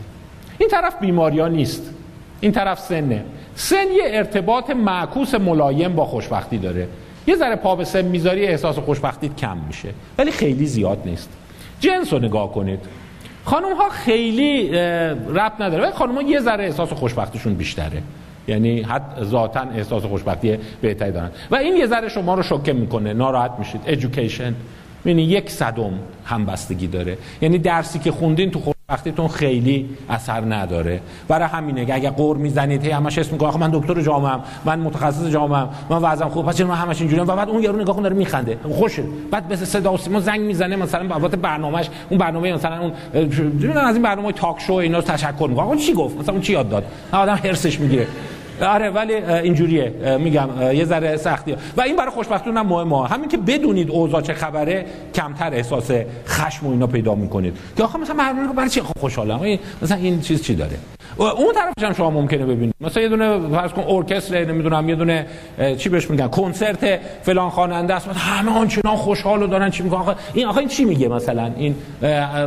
این 0.57 0.69
طرف 0.69 0.99
بیماری 0.99 1.39
ها 1.39 1.47
نیست 1.47 1.93
این 2.39 2.51
طرف 2.51 2.79
سنه. 2.79 3.23
سن 3.55 3.75
یه 3.75 4.03
ارتباط 4.05 4.69
معکوس 4.69 5.35
ملایم 5.35 5.95
با 5.95 6.05
خوشبختی 6.05 6.57
داره. 6.57 6.87
یه 7.27 7.35
ذره 7.35 7.55
پا 7.55 7.75
به 7.75 7.83
سن 7.83 8.01
می‌ذاری 8.01 8.45
احساس 8.45 8.79
خوشبختیت 8.79 9.35
کم 9.35 9.57
میشه. 9.67 9.89
ولی 10.17 10.31
خیلی 10.31 10.65
زیاد 10.65 11.01
نیست. 11.05 11.29
جنس 11.79 12.13
رو 12.13 12.19
نگاه 12.19 12.51
کنید. 12.51 12.79
خانم 13.45 13.75
ها 13.75 13.89
خیلی 13.89 14.69
رب 15.33 15.53
نداره 15.59 15.83
ولی 15.83 15.91
خانم 15.91 16.15
ها 16.15 16.21
یه 16.21 16.39
ذره 16.39 16.63
احساس 16.63 16.93
خوشبختیشون 16.93 17.53
بیشتره. 17.53 18.01
یعنی 18.47 18.81
حد 18.81 19.23
ذاتا 19.23 19.59
احساس 19.59 20.03
خوشبختی 20.03 20.57
بهتری 20.81 21.11
دارن. 21.11 21.29
و 21.51 21.55
این 21.55 21.75
یه 21.75 21.87
ذره 21.87 22.09
شما 22.09 22.33
رو 22.33 22.43
شوکه 22.43 22.73
می‌کنه 22.73 23.13
ناراحت 23.13 23.51
میشید. 23.59 23.81
Education. 23.87 24.53
یعنی 25.05 25.21
یک 25.21 25.49
صدم 25.49 25.93
همبستگی 26.25 26.87
داره 26.87 27.17
یعنی 27.41 27.57
درسی 27.57 27.99
که 27.99 28.11
خوندین 28.11 28.51
تو 28.51 28.59
وقتیتون 28.89 29.27
خیلی 29.27 29.89
اثر 30.09 30.41
نداره 30.41 31.01
برای 31.27 31.47
همینه 31.47 31.85
که 31.85 31.93
اگه 31.93 32.09
قور 32.09 32.37
می‌زنید 32.37 32.83
هی 32.83 32.91
همش 32.91 33.17
اسم 33.17 33.31
میگه 33.31 33.57
من 33.57 33.69
دکتر 33.73 34.01
جامعم 34.01 34.39
من 34.65 34.79
متخصص 34.79 35.27
جامعم 35.27 35.69
من 35.89 35.97
وضعم 35.97 36.29
خوب 36.29 36.45
پس 36.45 36.61
من 36.61 36.75
همش 36.75 37.01
اینجوریام 37.01 37.27
و 37.27 37.35
بعد 37.35 37.49
اون 37.49 37.63
یارو 37.63 37.81
نگاه 37.81 37.95
کن 37.95 38.01
داره 38.01 38.15
میخنده 38.15 38.57
خوشه 38.63 39.03
بعد 39.31 39.53
مثل 39.53 39.65
صدا 39.65 39.93
و 39.93 39.97
سیما 39.97 40.19
زنگ 40.19 40.41
می‌زنه 40.41 40.75
مثلا 40.75 41.07
بابت 41.07 41.35
برنامهش 41.35 41.89
اون 42.09 42.19
برنامه 42.19 42.53
مثلا 42.53 42.79
اون 42.79 42.91
از 43.77 43.95
این 43.95 44.03
برنامه 44.03 44.31
تاک 44.31 44.61
شو 44.61 44.73
اینا 44.73 45.01
تشکر 45.01 45.47
می‌کنه 45.49 45.65
اون 45.65 45.77
چی 45.77 45.93
گفت 45.93 46.17
مثلا 46.17 46.33
اون 46.33 46.41
چی 46.41 46.53
یاد 46.53 46.69
داد 46.69 46.83
آدم 47.11 47.35
هرسش 47.35 47.79
می‌گیره 47.79 48.07
آره 48.61 48.89
ولی 48.89 49.13
اینجوریه. 49.13 50.17
میگم 50.19 50.49
یه 50.73 50.85
ذره 50.85 51.17
سختی. 51.17 51.55
و 51.77 51.81
این 51.81 51.95
برای 51.95 52.11
خوشبختون 52.11 52.57
هم 52.57 52.67
مهمه. 52.67 53.07
همین 53.07 53.29
که 53.29 53.37
بدونید 53.37 53.91
اوضاع 53.91 54.21
چه 54.21 54.33
خبره 54.33 54.85
کمتر 55.15 55.53
احساس 55.53 55.91
خشم 56.27 56.67
و 56.67 56.71
اینا 56.71 56.87
پیدا 56.87 57.15
می‌کنید. 57.15 57.57
که 57.77 57.83
آخه 57.83 57.99
مثلا 57.99 58.53
برای 58.55 58.69
چی؟ 58.69 58.81
خوشحالم. 58.81 59.59
مثلا 59.81 59.97
این 59.97 60.21
چیز 60.21 60.43
چی 60.43 60.55
داره؟ 60.55 60.98
اون 61.19 61.53
طرفش 61.53 61.83
هم 61.83 61.93
شما 61.93 62.09
ممکنه 62.09 62.45
ببینید. 62.45 62.75
مثلا 62.81 63.03
یه 63.03 63.09
دونه 63.09 63.39
فرض 63.49 63.71
کن 63.71 63.83
ارکستر 63.87 64.45
نمی‌دونم 64.45 64.89
یه 64.89 64.95
دونه 64.95 65.25
چی 65.77 65.89
بهش 65.89 66.09
میگن؟ 66.09 66.27
کنسرت 66.27 66.99
فلان 67.23 67.49
خواننده 67.49 67.93
است. 67.93 68.07
همه 68.07 68.51
آنچنان 68.51 68.95
خوشحال 68.95 69.43
و 69.43 69.47
دارن 69.47 69.69
چی 69.69 69.83
میگن 69.83 69.95
آخه 69.95 70.15
این 70.33 70.45
آخه 70.45 70.57
این 70.57 70.67
چی 70.67 70.85
میگه 70.85 71.07
مثلا؟ 71.07 71.51
این 71.57 71.75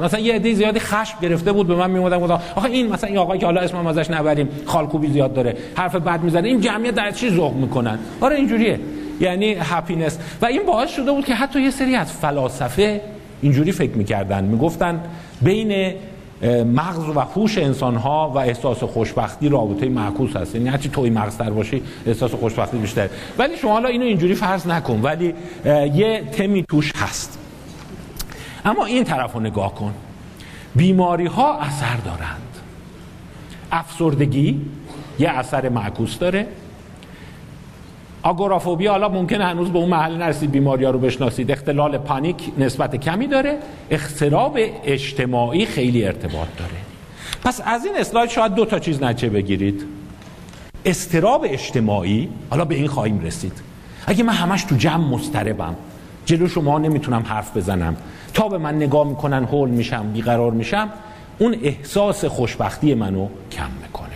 مثلا 0.02 0.20
یه 0.20 0.34
عده 0.34 0.54
زیادی 0.54 0.80
خشم 0.80 1.18
گرفته 1.22 1.52
بود 1.52 1.66
به 1.66 1.74
من 1.74 1.90
میومدن 1.90 2.20
گفتم 2.20 2.40
آخه 2.56 2.68
این 2.68 2.92
مثلا 2.92 3.08
این 3.08 3.18
آقایی 3.18 3.40
که 3.40 3.46
حالا 3.46 3.60
اسمم 3.60 3.86
ازش 3.86 4.10
نبریم 4.10 4.48
خالکوبی 4.66 5.08
زیاد 5.08 5.34
داره 5.34 5.56
حرف 5.76 5.94
بد 5.94 6.22
می‌زنه. 6.22 6.48
این 6.48 6.60
جمعیت 6.60 6.94
در 6.94 7.10
چی 7.10 7.30
ذوق 7.30 7.54
می‌کنن؟ 7.54 7.98
آره 8.20 8.36
اینجوریه. 8.36 8.80
یعنی 9.20 9.56
هپینس 9.60 10.18
و 10.42 10.46
این 10.46 10.62
باعث 10.66 10.90
شده 10.90 11.12
بود 11.12 11.24
که 11.24 11.34
حتی 11.34 11.60
یه 11.60 11.70
سری 11.70 11.96
از 11.96 12.12
فلاسفه 12.12 13.00
اینجوری 13.42 13.72
فکر 13.72 13.92
می‌کردن. 13.96 14.44
می‌گفتن 14.44 15.00
بین 15.42 15.94
مغز 16.64 17.08
و 17.08 17.20
هوش 17.20 17.58
انسان 17.58 17.96
ها 17.96 18.32
و 18.34 18.38
احساس 18.38 18.84
خوشبختی 18.84 19.48
رابطه 19.48 19.88
معکوس 19.88 20.36
هست. 20.36 20.54
یعنی 20.54 20.68
هرچی 20.68 20.88
توی 20.88 21.10
مغز 21.10 21.36
تر 21.36 21.50
باشی 21.50 21.82
احساس 22.06 22.30
خوشبختی 22.34 22.78
بیشتر 22.78 23.08
ولی 23.38 23.56
شما 23.56 23.72
حالا 23.72 23.88
اینو 23.88 24.04
اینجوری 24.04 24.34
فرض 24.34 24.66
نکن 24.66 25.00
ولی 25.00 25.34
یه 25.94 26.22
تمی 26.32 26.64
توش 26.68 26.92
هست. 26.96 27.38
اما 28.64 28.84
این 28.84 29.04
طرف 29.04 29.32
رو 29.32 29.40
نگاه 29.40 29.74
کن. 29.74 29.94
بیماری 30.76 31.26
ها 31.26 31.58
اثر 31.58 31.96
دارند. 31.96 32.56
افسردگی 33.72 34.60
یه 35.18 35.28
اثر 35.28 35.68
معکوس 35.68 36.18
داره. 36.18 36.46
آگورافوبیا 38.22 38.90
حالا 38.90 39.08
ممکنه 39.08 39.44
هنوز 39.44 39.70
به 39.70 39.78
اون 39.78 39.88
محل 39.88 40.16
نرسید 40.16 40.50
بیماری 40.50 40.84
ها 40.84 40.90
رو 40.90 40.98
بشناسید. 40.98 41.50
اختلال 41.50 41.98
پانیک 41.98 42.36
نسبت 42.58 42.96
کمی 42.96 43.26
داره 43.26 43.58
اختراب 43.90 44.58
اجتماعی 44.84 45.66
خیلی 45.66 46.04
ارتباط 46.04 46.48
داره. 46.58 46.76
پس 47.44 47.60
از 47.64 47.84
این 47.84 47.96
اسلاید 47.96 48.30
شاید 48.30 48.54
دو 48.54 48.64
تا 48.64 48.78
چیز 48.78 49.02
نچه 49.02 49.28
بگیرید. 49.28 49.84
استراب 50.84 51.46
اجتماعی 51.48 52.28
حالا 52.50 52.64
به 52.64 52.74
این 52.74 52.86
خواهیم 52.86 53.20
رسید. 53.20 53.52
اگه 54.06 54.24
من 54.24 54.32
همش 54.32 54.64
تو 54.64 54.76
جمع 54.76 55.04
مستربم 55.08 55.76
جلو 56.24 56.48
شما 56.48 56.78
نمی‌تونم 56.78 57.22
حرف 57.26 57.56
بزنم. 57.56 57.96
تا 58.34 58.48
به 58.48 58.58
من 58.58 58.76
نگاه 58.76 59.08
می‌کنن 59.08 59.44
هول 59.44 59.70
میشم 59.70 60.12
بیقرار 60.12 60.50
میشم 60.50 60.88
اون 61.38 61.56
احساس 61.62 62.24
خوشبختی 62.24 62.94
منو 62.94 63.28
کم 63.52 63.70
می‌کنه. 63.82 64.08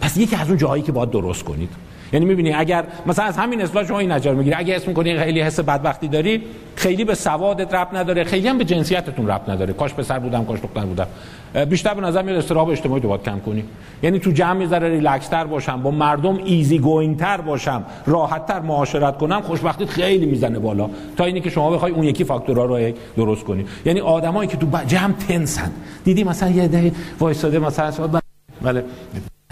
پس 0.00 0.16
یکی 0.16 0.36
از 0.36 0.48
اون 0.48 0.58
جاهایی 0.58 0.82
که 0.82 0.92
باید 0.92 1.10
درست 1.10 1.44
کنید. 1.44 1.70
یعنی 2.12 2.26
می‌بینی 2.26 2.52
اگر 2.52 2.84
مثلا 3.06 3.24
از 3.24 3.36
همین 3.36 3.62
اصلاح 3.62 3.84
شما 3.84 3.98
اینجا 3.98 4.34
می‌گیری. 4.34 4.56
اگه 4.56 4.76
اسم 4.76 4.88
می‌کنی 4.88 5.18
خیلی 5.18 5.40
حس 5.40 5.60
بدبختی 5.60 6.08
داری 6.08 6.42
خیلی 6.76 7.04
به 7.04 7.14
سوادت 7.14 7.74
ربط 7.74 7.96
نداره 7.96 8.24
خیلی 8.24 8.48
هم 8.48 8.58
به 8.58 8.64
جنسیتتون 8.64 9.28
ربط 9.28 9.50
نداره. 9.50 9.72
کاش 9.72 9.94
پسر 9.94 10.18
بودم 10.18 10.44
کاش 10.44 10.60
دختر 10.60 10.84
بودم. 10.84 11.06
بیشتر 11.68 11.94
به 11.94 12.00
نظر 12.00 12.22
میاد 12.22 12.36
اضطراب 12.36 12.68
اجتماعی 12.68 13.02
رو 13.02 13.08
باید 13.08 13.22
کم 13.22 13.40
کنی. 13.40 13.64
یعنی 14.02 14.18
تو 14.18 14.30
جمع 14.30 14.60
یه 14.60 14.66
ذره 14.66 14.88
ریلکس 14.88 15.28
تر 15.28 15.44
باشم 15.44 15.82
با 15.82 15.90
مردم 15.90 16.38
easygoing 16.44 17.18
تر 17.18 17.40
باشم 17.40 17.84
راحت 18.06 18.46
تر 18.46 18.60
معاشرت 18.60 19.18
کنم 19.18 19.40
خوشبختیت 19.40 19.90
خیلی 19.90 20.26
می‌زنه 20.26 20.58
بالا. 20.58 20.90
تا 21.16 21.24
اینی 21.24 21.40
که 21.40 21.50
شما 21.50 21.70
بخوای 21.70 21.92
اون 21.92 22.04
یکی 22.04 22.24
فاکتورها 22.24 22.64
رو 22.64 22.92
درست 23.16 23.44
کنی. 23.44 23.64
یعنی 23.84 24.00
آدمایی 24.00 24.48
که 24.48 24.56
تو 24.56 24.66
جمع 24.86 25.12
تنسن. 25.28 25.70
دیدی 26.04 26.24
مثلا 26.24 26.50
یه 26.50 26.68
ده 26.68 26.92
وایساده 27.20 27.58
مثلا 27.58 28.20
بله. 28.62 28.84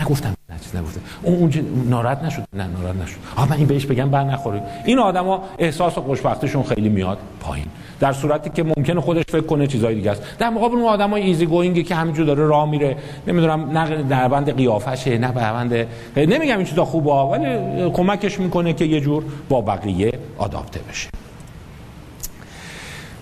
نگفتم. 0.00 0.34
چیز 0.64 0.76
نگفته 0.76 1.00
اون 1.22 1.36
اونجا 1.36 1.60
ناراحت 1.88 2.22
نشد. 2.22 2.42
نه 2.52 2.66
ناراحت 2.66 2.96
نشد. 2.96 3.16
آ 3.36 3.44
من 3.44 3.56
این 3.56 3.66
بهش 3.66 3.86
بگم 3.86 4.10
بر 4.10 4.24
نخوره 4.24 4.62
این 4.84 4.98
آدما 4.98 5.42
احساس 5.58 5.98
و 5.98 6.00
خوشبختیشون 6.00 6.62
خیلی 6.62 6.88
میاد 6.88 7.18
پایین. 7.40 7.66
در 8.00 8.12
صورتی 8.12 8.50
که 8.50 8.62
ممکنه 8.62 9.00
خودش 9.00 9.24
فکر 9.28 9.40
کنه 9.40 9.66
چیزای 9.66 9.94
دیگه 9.94 10.10
است. 10.10 10.22
در 10.38 10.50
مقابل 10.50 10.74
اون 10.74 10.88
آدمای 10.88 11.22
ایزی 11.22 11.46
گوینگی 11.46 11.82
که 11.82 11.94
همینجور 11.94 12.26
داره 12.26 12.46
راه 12.46 12.70
میره. 12.70 12.96
نمی‌دونم 13.26 13.78
نه 13.78 14.02
در 14.02 14.28
بند 14.28 14.56
قیافشه 14.56 15.18
نه 15.18 15.32
به 15.32 15.40
بند 15.40 15.86
نمیگم 16.16 16.56
این 16.56 16.66
چیزا 16.66 16.84
خوبه 16.84 17.10
ولی 17.10 17.90
کمکش 17.90 18.40
می‌کنه 18.40 18.72
که 18.72 18.84
یه 18.84 19.00
جور 19.00 19.24
با 19.48 19.60
بقیه 19.60 20.12
آداپته 20.38 20.80
بشه. 20.90 21.08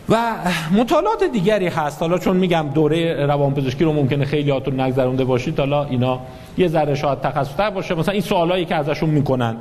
و 0.08 0.34
مطالعات 0.72 1.24
دیگری 1.32 1.66
هست. 1.66 2.02
حالا 2.02 2.18
چون 2.18 2.36
میگم 2.36 2.66
دوره 2.74 3.26
روانپزشکی 3.26 3.84
رو 3.84 3.92
ممکنه 3.92 4.24
خیلی 4.24 4.50
هاتون 4.50 4.80
نگذرونده 4.80 5.24
باشید 5.24 5.58
حالا 5.58 5.84
اینا 5.84 6.20
یه 6.58 6.68
ذره 6.68 6.94
شاید 6.94 7.20
تخصصتر 7.20 7.70
باشه. 7.70 7.94
مثلا 7.94 8.12
این 8.12 8.22
سوالایی 8.22 8.64
که 8.64 8.74
ازشون 8.74 9.10
می‌کنن 9.10 9.56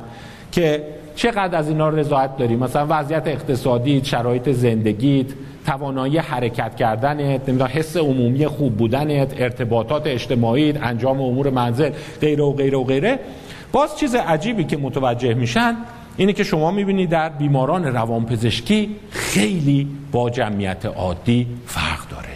که 0.52 0.84
چقدر 1.16 1.58
از 1.58 1.70
اینا 1.70 1.90
رضایت 1.90 2.38
داری؟ 2.38 2.56
مثلا 2.56 2.86
وضعیت 2.90 3.28
اقتصادی 3.28 4.02
شرایط 4.04 4.50
زندگیت 4.50 5.26
توانایی 5.66 6.18
حرکت 6.18 6.76
کردنت 6.76 7.50
نمی‌دونم 7.50 7.70
حس 7.74 7.98
عمومی 7.98 8.48
خوب 8.48 8.78
بودنت 8.78 9.34
ارتباطات 9.38 10.08
اجتماعی 10.08 10.72
انجام 10.72 11.22
امور 11.22 11.50
منزل 11.50 11.90
غیره 12.22 12.44
و 12.44 12.54
غیره 12.54 12.78
و 12.78 12.84
غیره. 12.84 13.20
باز 13.72 13.98
چیز 13.98 14.16
عجیبی 14.16 14.64
که 14.64 14.78
متوجه 14.78 15.34
میشن 15.34 15.76
اینه 16.18 16.34
که 16.34 16.44
شما 16.44 16.72
می‌بینید 16.72 17.10
در 17.10 17.30
بیماران 17.30 17.86
روانپزشکی 17.86 18.96
خیلی 19.10 19.88
با 20.12 20.30
جمعیت 20.30 20.86
عادی 20.86 21.48
فرق 21.66 22.10
داره. 22.10 22.28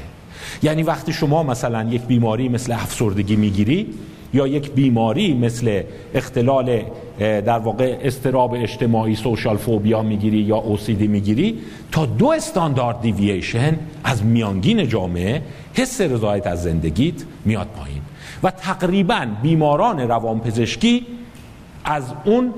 یعنی 0.63 0.84
وقتی 0.84 1.13
شما 1.13 1.44
مثلا 1.44 1.84
یک 1.84 2.02
بیماری 2.02 2.50
مثل 2.50 2.72
افسردگی 2.72 3.36
می‌گیری 3.36 3.88
یا 4.34 4.48
یک 4.48 4.72
بیماری 4.72 5.34
مثل 5.34 5.84
اختلال 6.13 6.82
در 7.20 7.60
واقع 7.60 7.98
استراب 8.02 8.54
اجتماعی 8.54 9.15
سوشال 9.15 9.58
فوبیا 9.58 10.02
می‌گیری 10.02 10.38
یا 10.38 10.58
اوسیدی 10.58 11.08
می‌گیری 11.08 11.60
تا 11.91 12.06
دو 12.06 12.28
استاندارد 12.32 13.02
دیوییشن 13.02 13.78
از 14.04 14.26
میانگین 14.26 14.88
جامعه 14.88 15.41
حس 15.74 16.02
رضایت 16.02 16.48
از 16.48 16.63
زندگیت 16.63 17.24
میاد 17.46 17.67
پایین. 17.67 18.02
و 18.44 18.52
تقریبا 18.52 19.28
بیماران 19.44 20.00
روانپزشکی 20.00 21.06
از 21.84 22.04
اون 22.26 22.54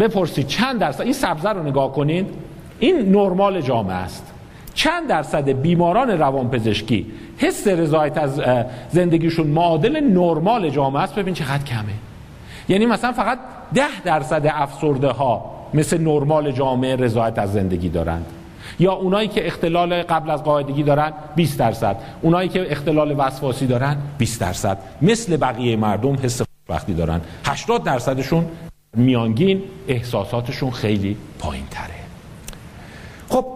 بپرسید 0.00 0.46
چند 0.46 0.80
درصد؟ 0.80 1.00
این 1.00 1.12
سبزه 1.12 1.48
رو 1.48 1.62
نگاه 1.62 1.92
کنید. 1.92 2.26
این 2.78 3.12
نرمال 3.12 3.60
جامعه 3.60 3.96
است. 3.96 4.32
چند 4.74 5.08
درصد 5.08 5.48
بیماران 5.48 6.10
روانپزشکی 6.10 7.06
حس 7.38 7.68
رضایت 7.68 8.18
از 8.18 8.40
زندگیشون 8.90 9.46
معادل 9.46 10.00
نرمال 10.00 10.70
جامعه 10.70 11.02
است؟ 11.02 11.14
ببین 11.14 11.34
چقدر 11.34 11.64
کمه. 11.64 11.92
یعنی 12.68 12.86
مثلا 12.86 13.12
فقط 13.12 13.38
ده 13.74 14.00
درصد 14.04 14.46
افسرده 14.46 15.08
ها 15.08 15.50
مثل 15.74 16.00
نرمال 16.00 16.52
جامعه 16.52 16.96
رضایت 16.96 17.38
از 17.38 17.52
زندگی 17.52 17.88
دارند. 17.88 18.26
یا 18.80 18.92
اونایی 18.92 19.28
که 19.28 19.46
اختلال 19.46 20.02
قبل 20.02 20.30
از 20.30 20.44
قاعدگی 20.44 20.82
دارن 20.82 21.12
20 21.36 21.58
درصد. 21.58 21.96
اونایی 22.22 22.48
که 22.48 22.72
اختلال 22.72 23.14
وسواسی 23.18 23.66
دارن 23.66 23.96
20 24.18 24.40
درصد. 24.40 24.78
مثل 25.02 25.36
بقیه 25.36 25.76
مردم 25.76 26.16
حس 26.22 26.42
وقتی 26.68 26.94
دارن. 26.94 27.20
80 27.46 27.84
درصدشون 27.84 28.46
میانگین 28.96 29.62
احساساتشون 29.88 30.70
خیلی 30.70 31.16
پایین 31.38 31.66
تره 31.70 31.94
خب 33.28 33.46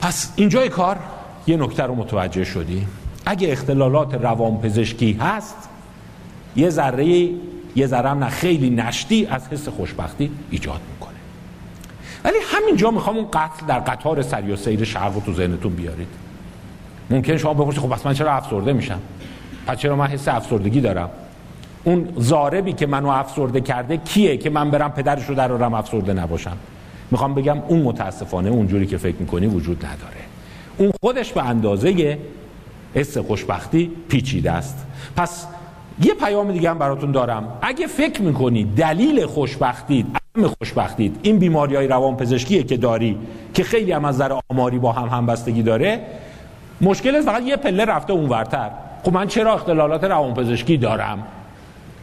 پس 0.00 0.32
اینجای 0.36 0.68
کار 0.68 0.98
یه 1.46 1.56
نکته 1.56 1.82
رو 1.82 1.94
متوجه 1.94 2.44
شدی. 2.44 2.86
اگه 3.26 3.52
اختلالات 3.52 4.14
روانپزشکی 4.14 5.12
هست 5.12 5.68
یه 6.56 6.70
ذره 6.70 7.28
یه 7.76 7.86
ذره 7.86 8.14
نه 8.14 8.28
خیلی 8.28 8.70
نشتی 8.70 9.26
از 9.26 9.48
حس 9.48 9.68
خوشبختی 9.68 10.30
ایجاد 10.50 10.80
می‌کنه. 10.92 11.18
ولی 12.24 12.36
همینجا 12.52 12.90
می‌خوام 12.90 13.16
اون 13.16 13.28
قتل 13.32 13.66
در 13.66 13.78
قطار 13.78 14.22
سری 14.22 14.52
و 14.52 14.56
سیر 14.56 14.84
شرق 14.84 15.14
رو 15.14 15.20
تو 15.20 15.32
ذهنتون 15.32 15.74
بیارید. 15.74 16.08
ممکن 17.10 17.36
شما 17.36 17.54
بپرسید 17.54 17.82
خب 17.82 18.06
من 18.06 18.14
چرا 18.14 18.32
افسرده 18.32 18.72
میشم؟ 18.72 19.00
پس 19.66 19.78
چرا 19.78 19.96
من 19.96 20.06
حس 20.06 20.28
افسردگی 20.28 20.80
دارم؟ 20.80 21.10
اون 21.84 22.08
زاربی 22.16 22.72
که 22.72 22.86
منو 22.86 23.08
افسرده 23.08 23.60
کرده 23.60 23.96
کیه 23.96 24.36
که 24.36 24.50
من 24.50 24.70
برم 24.70 24.92
پدرش 24.92 25.26
رو 25.26 25.34
درارم 25.34 25.74
افسرده 25.74 26.12
نباشم؟ 26.12 26.56
می‌خوام 27.10 27.34
بگم 27.34 27.58
اون 27.68 27.82
متاسفانه 27.82 28.50
اونجوری 28.50 28.86
که 28.86 28.96
فکر 28.96 29.16
می‌کنی 29.16 29.46
وجود 29.46 29.86
نداره. 29.86 30.20
اون 30.78 30.92
خودش 31.02 31.32
به 31.32 31.42
اندازه 31.42 32.18
حس 32.94 33.18
خوشبختی 33.18 33.90
پیچیده 34.08 34.52
است. 34.52 34.86
پس 35.16 35.46
یه 36.02 36.14
پیام 36.14 36.52
دیگه 36.52 36.70
هم 36.70 36.78
براتون 36.78 37.12
دارم. 37.12 37.58
اگه 37.62 37.86
فکر 37.86 38.22
می‌کنی 38.22 38.64
دلیل 38.64 39.26
خوشبختید 39.26 40.06
عدم 40.36 40.48
خوشبختید 40.58 41.16
این 41.22 41.38
بیماری 41.38 41.76
های 41.76 41.86
روان 41.86 42.16
پزشکیه 42.16 42.62
که 42.62 42.76
داری 42.76 43.18
که 43.54 43.64
خیلی 43.64 43.92
هم 43.92 44.04
از 44.04 44.14
نظر 44.14 44.38
آماری 44.50 44.78
با 44.78 44.92
هم 44.92 45.08
همبستگی 45.18 45.62
داره 45.62 46.00
مشکل 46.80 47.20
فقط 47.20 47.42
یه 47.42 47.56
پله 47.56 47.84
رفته 47.84 48.12
اونورتر. 48.12 48.70
خب 49.04 49.12
من 49.12 49.26
چرا 49.26 49.54
اختلالات 49.54 50.04
روانپزشکی 50.04 50.76
دارم؟ 50.76 51.26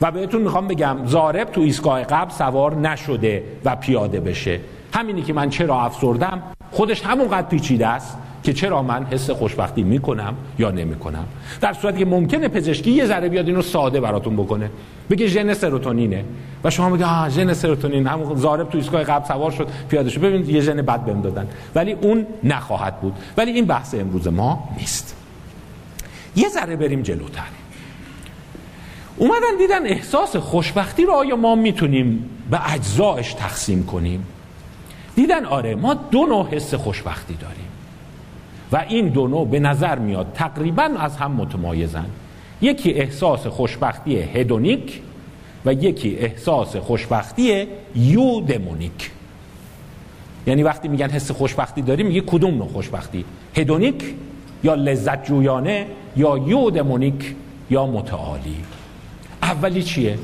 و 0.01 0.12
بهتون 0.12 0.41
می‌خوام 0.41 0.67
بگم 0.67 0.97
زارب 1.05 1.51
تو 1.51 1.62
ایستگاه 1.62 2.03
قبل 2.03 2.31
سوار 2.31 2.75
نشده 2.75 3.43
و 3.65 3.75
پیاده 3.75 4.19
بشه. 4.19 4.60
همینی 4.93 5.21
که 5.21 5.33
من 5.33 5.49
چرا 5.49 5.81
افسردم 5.81 6.43
خودش 6.71 7.01
همونقدر 7.01 7.47
پیچیده 7.47 7.88
است 7.88 8.17
که 8.43 8.53
چرا 8.53 8.81
من 8.81 9.05
حس 9.05 9.29
خوشبختی 9.29 9.83
می‌کنم 9.83 10.33
یا 10.60 10.71
نمی‌کنم. 10.71 11.25
در 11.62 11.73
صورتی 11.73 11.97
که 11.97 12.05
ممکنه 12.05 12.47
پزشکی 12.47 12.91
یه 12.91 13.05
ذره 13.05 13.29
بیاد 13.29 13.47
اینو 13.47 13.62
ساده 13.62 14.01
براتون 14.01 14.36
بکنه. 14.36 14.69
بگه 15.10 15.27
ژن 15.27 15.53
سروتونینه. 15.53 16.23
و 16.63 16.69
شما 16.69 16.89
بگه 16.89 17.05
آ 17.05 17.29
ژن 17.29 17.53
سروتونین 17.53 18.07
همون 18.07 18.36
زارب 18.36 18.69
تو 18.69 18.77
ایستگاه 18.77 19.03
قبل 19.03 19.25
سوار 19.27 19.51
شد 19.51 19.67
پیاده 19.89 20.10
شد. 20.10 20.21
ببینید 20.21 20.49
یه 20.49 20.62
ژن 20.62 20.81
بد 20.81 20.99
بهم 20.99 21.21
دادن. 21.21 21.47
ولی 21.75 21.91
اون 21.91 22.25
نخواهد 22.43 23.01
بود. 23.01 23.13
ولی 23.38 23.51
این 23.51 23.65
بحث 23.65 23.95
امروز 23.95 24.27
ما 24.27 24.69
نیست. 24.77 25.15
یه 26.36 26.49
ذره 26.49 26.75
بریم 26.75 27.01
جلوتر. 27.01 27.41
اومدن 29.17 29.58
دیدن 29.58 29.86
احساس 29.86 30.36
خوشبختی 30.36 31.06
رو 31.06 31.13
آیا 31.13 31.36
ما 31.36 31.56
می‌تونیم 31.56 32.30
به 32.51 32.73
اجزایش 32.73 33.34
تقسیم 33.34 33.86
کنیم؟ 33.86 34.25
دیدن 35.15 35.45
آره 35.45 35.75
ما 35.75 35.93
دو 35.93 36.25
نوع 36.25 36.47
حس 36.47 36.73
خوشبختی 36.73 37.34
داریم. 37.34 37.67
و 38.71 38.86
این 38.89 39.08
دو 39.08 39.27
نوع 39.27 39.47
به 39.47 39.60
نظر 39.60 39.99
میاد 39.99 40.32
تقریبا 40.34 40.84
از 40.84 41.17
هم 41.17 41.32
متمایزن. 41.32 42.06
یکی 42.62 42.93
احساس 42.93 43.47
خوشبختی 43.47 44.17
هدونیک 44.19 45.01
و 45.65 45.73
یکی 45.73 46.17
احساس 46.17 46.75
خوشبختی 46.75 47.67
یودمونیک. 47.95 49.12
یعنی 50.47 50.63
وقتی 50.63 50.88
میگن 50.88 51.10
حس 51.10 51.32
خوشبختی 51.32 51.82
داریم 51.82 52.06
میگه 52.06 52.21
کدوم 52.21 52.58
نوع 52.58 52.67
خوشبختی؟ 52.67 53.25
هدونیک 53.56 54.15
یا 54.63 54.75
لذت 54.75 55.25
جویانه 55.25 55.88
یا 56.15 56.38
یودمونیک 56.38 57.36
یا 57.69 57.86
متعالی. 57.86 58.56
اولی 59.47 59.83
چیه؟ 59.83 60.17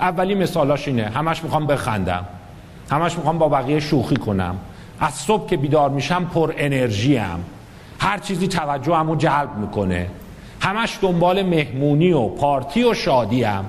اولی 0.00 0.34
مثالاش 0.34 0.88
اینه 0.88 1.04
همش 1.04 1.44
می‌خوام 1.44 1.66
بخندم 1.66 2.24
همش 2.90 3.16
می‌خوام 3.16 3.38
با 3.38 3.48
بقیه 3.48 3.80
شوخی 3.80 4.16
کنم. 4.16 4.58
از 5.00 5.14
صبح 5.14 5.48
که 5.48 5.56
بیدار 5.56 5.90
میشم 5.90 6.24
پر 6.24 6.52
انرژی 6.56 7.16
هم. 7.16 7.40
هر 8.00 8.18
چیزی 8.18 8.48
توجه 8.48 8.94
همو 8.94 9.16
جلب 9.16 9.56
می‌کنه. 9.60 10.06
همش 10.60 10.98
دنبال 11.02 11.42
مهمونی 11.42 12.12
و 12.12 12.28
پارتی 12.28 12.84
و 12.84 12.94
شادی 12.94 13.42
هم. 13.42 13.64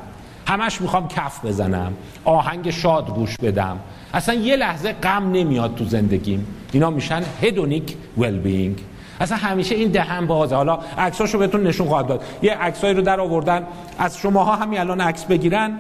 همش 0.47 0.81
می‌خوام 0.81 1.07
کف 1.07 1.45
بزنم 1.45 1.93
آهنگ 2.25 2.69
شاد 2.69 3.09
گوش 3.09 3.37
بدم. 3.37 3.79
اصلا 4.13 4.35
یه 4.35 4.55
لحظه 4.55 4.93
غم 4.93 5.31
نمیاد 5.31 5.75
تو 5.75 5.85
زندگیم. 5.85 6.47
اینا 6.71 6.89
میشن 6.89 7.23
هدونیک 7.41 7.95
ویل 8.17 8.39
بینگ 8.39 8.77
اصلا 9.21 9.37
همیشه 9.37 9.75
این 9.75 9.89
دهن 9.89 10.27
بازه. 10.27 10.55
حالا 10.55 10.79
عکساشو 10.97 11.37
بهتون 11.37 11.63
نشون 11.63 11.87
خواهد 11.87 12.07
داد. 12.07 12.23
یه 12.41 12.53
عکسایی 12.53 12.93
رو 12.93 13.01
در 13.01 13.19
آوردن. 13.19 13.63
از 13.97 14.17
شماها 14.17 14.55
همین 14.55 14.79
الان 14.79 15.01
عکس 15.01 15.25
بگیرن. 15.25 15.71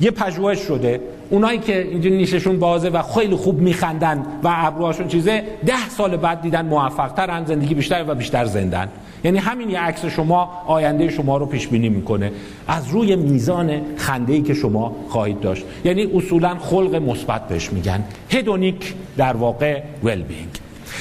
یه 0.00 0.10
پژوهش 0.10 0.58
شده. 0.58 1.00
اونایی 1.30 1.58
که 1.58 1.82
اینجا 1.82 2.10
نیششون 2.10 2.58
بازه 2.58 2.88
و 2.88 3.02
خیلی 3.02 3.36
خوب 3.36 3.60
میخندن 3.60 4.26
و 4.42 4.48
ابروهاشون 4.56 5.08
چیزه 5.08 5.42
ده 5.66 5.88
سال 5.88 6.16
بعد 6.16 6.40
دیدن 6.40 6.66
موفق 6.66 7.12
ترن 7.12 7.44
زندگی 7.44 7.74
بیشتر 7.74 8.04
و 8.08 8.14
بیشتر 8.14 8.44
زندن. 8.44 8.88
یعنی 9.24 9.38
همین 9.38 9.70
یه 9.70 9.80
عکس 9.80 10.04
شما 10.04 10.62
آینده 10.66 11.10
شما 11.10 11.36
رو 11.36 11.46
پیش 11.46 11.68
بینی 11.68 11.88
می‌کنه. 11.88 12.32
از 12.68 12.88
روی 12.88 13.16
میزان 13.16 13.80
خنده 13.96 14.32
ای 14.32 14.42
که 14.42 14.54
شما 14.54 14.96
خواهید 15.08 15.40
داشت. 15.40 15.64
یعنی 15.84 16.08
اصولا 16.14 16.54
خلق 16.60 16.94
مثبت 16.94 17.48
بهش 17.48 17.72
میگن. 17.72 18.04
هدونیک 18.30 18.94
در 19.16 19.36
واقع 19.36 19.82
ویل 20.04 20.22
بینگ 20.22 20.48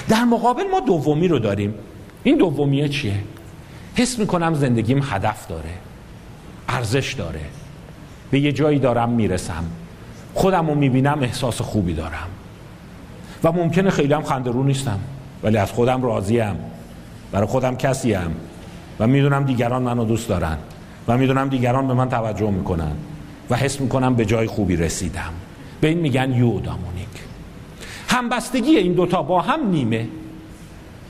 در 0.10 0.24
مقابل 0.24 0.64
ما 0.72 0.80
دومی 0.80 1.28
رو 1.28 1.40
داریم. 1.40 1.74
این 2.24 2.38
دومیه 2.38 2.90
چیه؟ 2.90 3.16
حس 3.96 4.20
می‌کنم 4.20 4.54
زندگیم 4.54 5.02
هدف 5.04 5.48
داره. 5.48 5.74
ارزش 6.70 7.14
داره. 7.14 7.42
به 8.32 8.40
یه 8.40 8.52
جایی 8.52 8.80
دارم 8.80 9.10
می‌رسم. 9.10 9.64
خودم 10.34 10.68
رو 10.68 10.76
می‌بینم 10.76 11.20
احساس 11.22 11.62
خوبی 11.62 11.94
دارم. 11.94 12.28
و 13.44 13.52
ممکنه 13.52 13.90
خیلی 13.90 14.14
هم 14.14 14.24
خنده 14.24 14.54
نیستم. 14.54 15.00
ولی 15.44 15.58
از 15.58 15.72
خودم 15.72 16.04
راضیم. 16.04 16.56
برای 17.32 17.48
خودم 17.48 17.76
کسیم. 17.76 18.36
و 19.00 19.08
می‌دونم 19.08 19.44
دیگران 19.44 19.82
منو 19.82 20.06
دوست 20.06 20.30
دارن. 20.30 20.58
و 21.08 21.18
می‌دونم 21.18 21.50
دیگران 21.50 21.88
به 21.88 21.94
من 21.94 22.10
توجه 22.10 22.50
می‌کنن. 22.50 22.92
و 23.50 23.56
حس 23.56 23.82
می‌کنم 23.82 24.16
به 24.16 24.26
جای 24.26 24.48
خوبی 24.48 24.76
رسیدم. 24.76 25.34
به 25.82 25.88
این 25.88 26.00
میگن 26.00 26.32
یودامونیک 26.32 27.15
همبستگی 28.16 28.78
این 28.78 28.94
دوتا 28.94 29.22
با 29.22 29.42
هم 29.42 29.70
نیمه. 29.70 30.08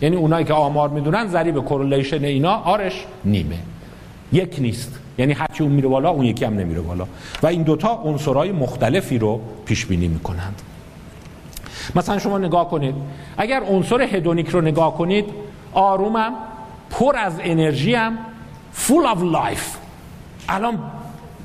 یعنی 0.02 0.16
اونایی 0.16 0.46
که 0.46 0.54
آمار 0.54 0.90
می‌دونن 0.90 1.28
ضریب 1.28 1.60
کورلیشن 1.60 2.24
اینا 2.24 2.56
آرش 2.56 3.06
نیمه. 3.26 3.58
یک 4.32 4.56
نیست. 4.60 5.00
یعنی 5.18 5.34
هرچی 5.34 5.64
اون 5.64 5.72
میره 5.72 5.88
بالا 5.88 6.10
اون 6.10 6.26
یکی 6.26 6.46
هم 6.46 6.54
نمیره 6.54 6.82
بالا. 6.82 7.08
و 7.44 7.48
این 7.48 7.64
دوتا 7.64 7.90
عنصرهای 7.90 8.52
مختلفی 8.52 9.18
رو 9.18 9.42
پیش 9.66 9.86
بینی 9.86 10.08
می‌کنند. 10.08 10.62
مثلا 11.96 12.20
شما 12.20 12.38
نگاه 12.38 12.70
کنید. 12.70 12.96
اگر 13.38 13.64
عنصر 13.64 14.02
هدونیک 14.02 14.50
رو 14.50 14.62
نگاه 14.62 14.98
کنید 14.98 15.26
آرومم 15.74 16.34
پر 16.90 17.16
از 17.18 17.34
انرژیم 17.40 18.18
full 18.88 19.16
of 19.16 19.20
life. 19.20 19.78
الان 20.50 20.80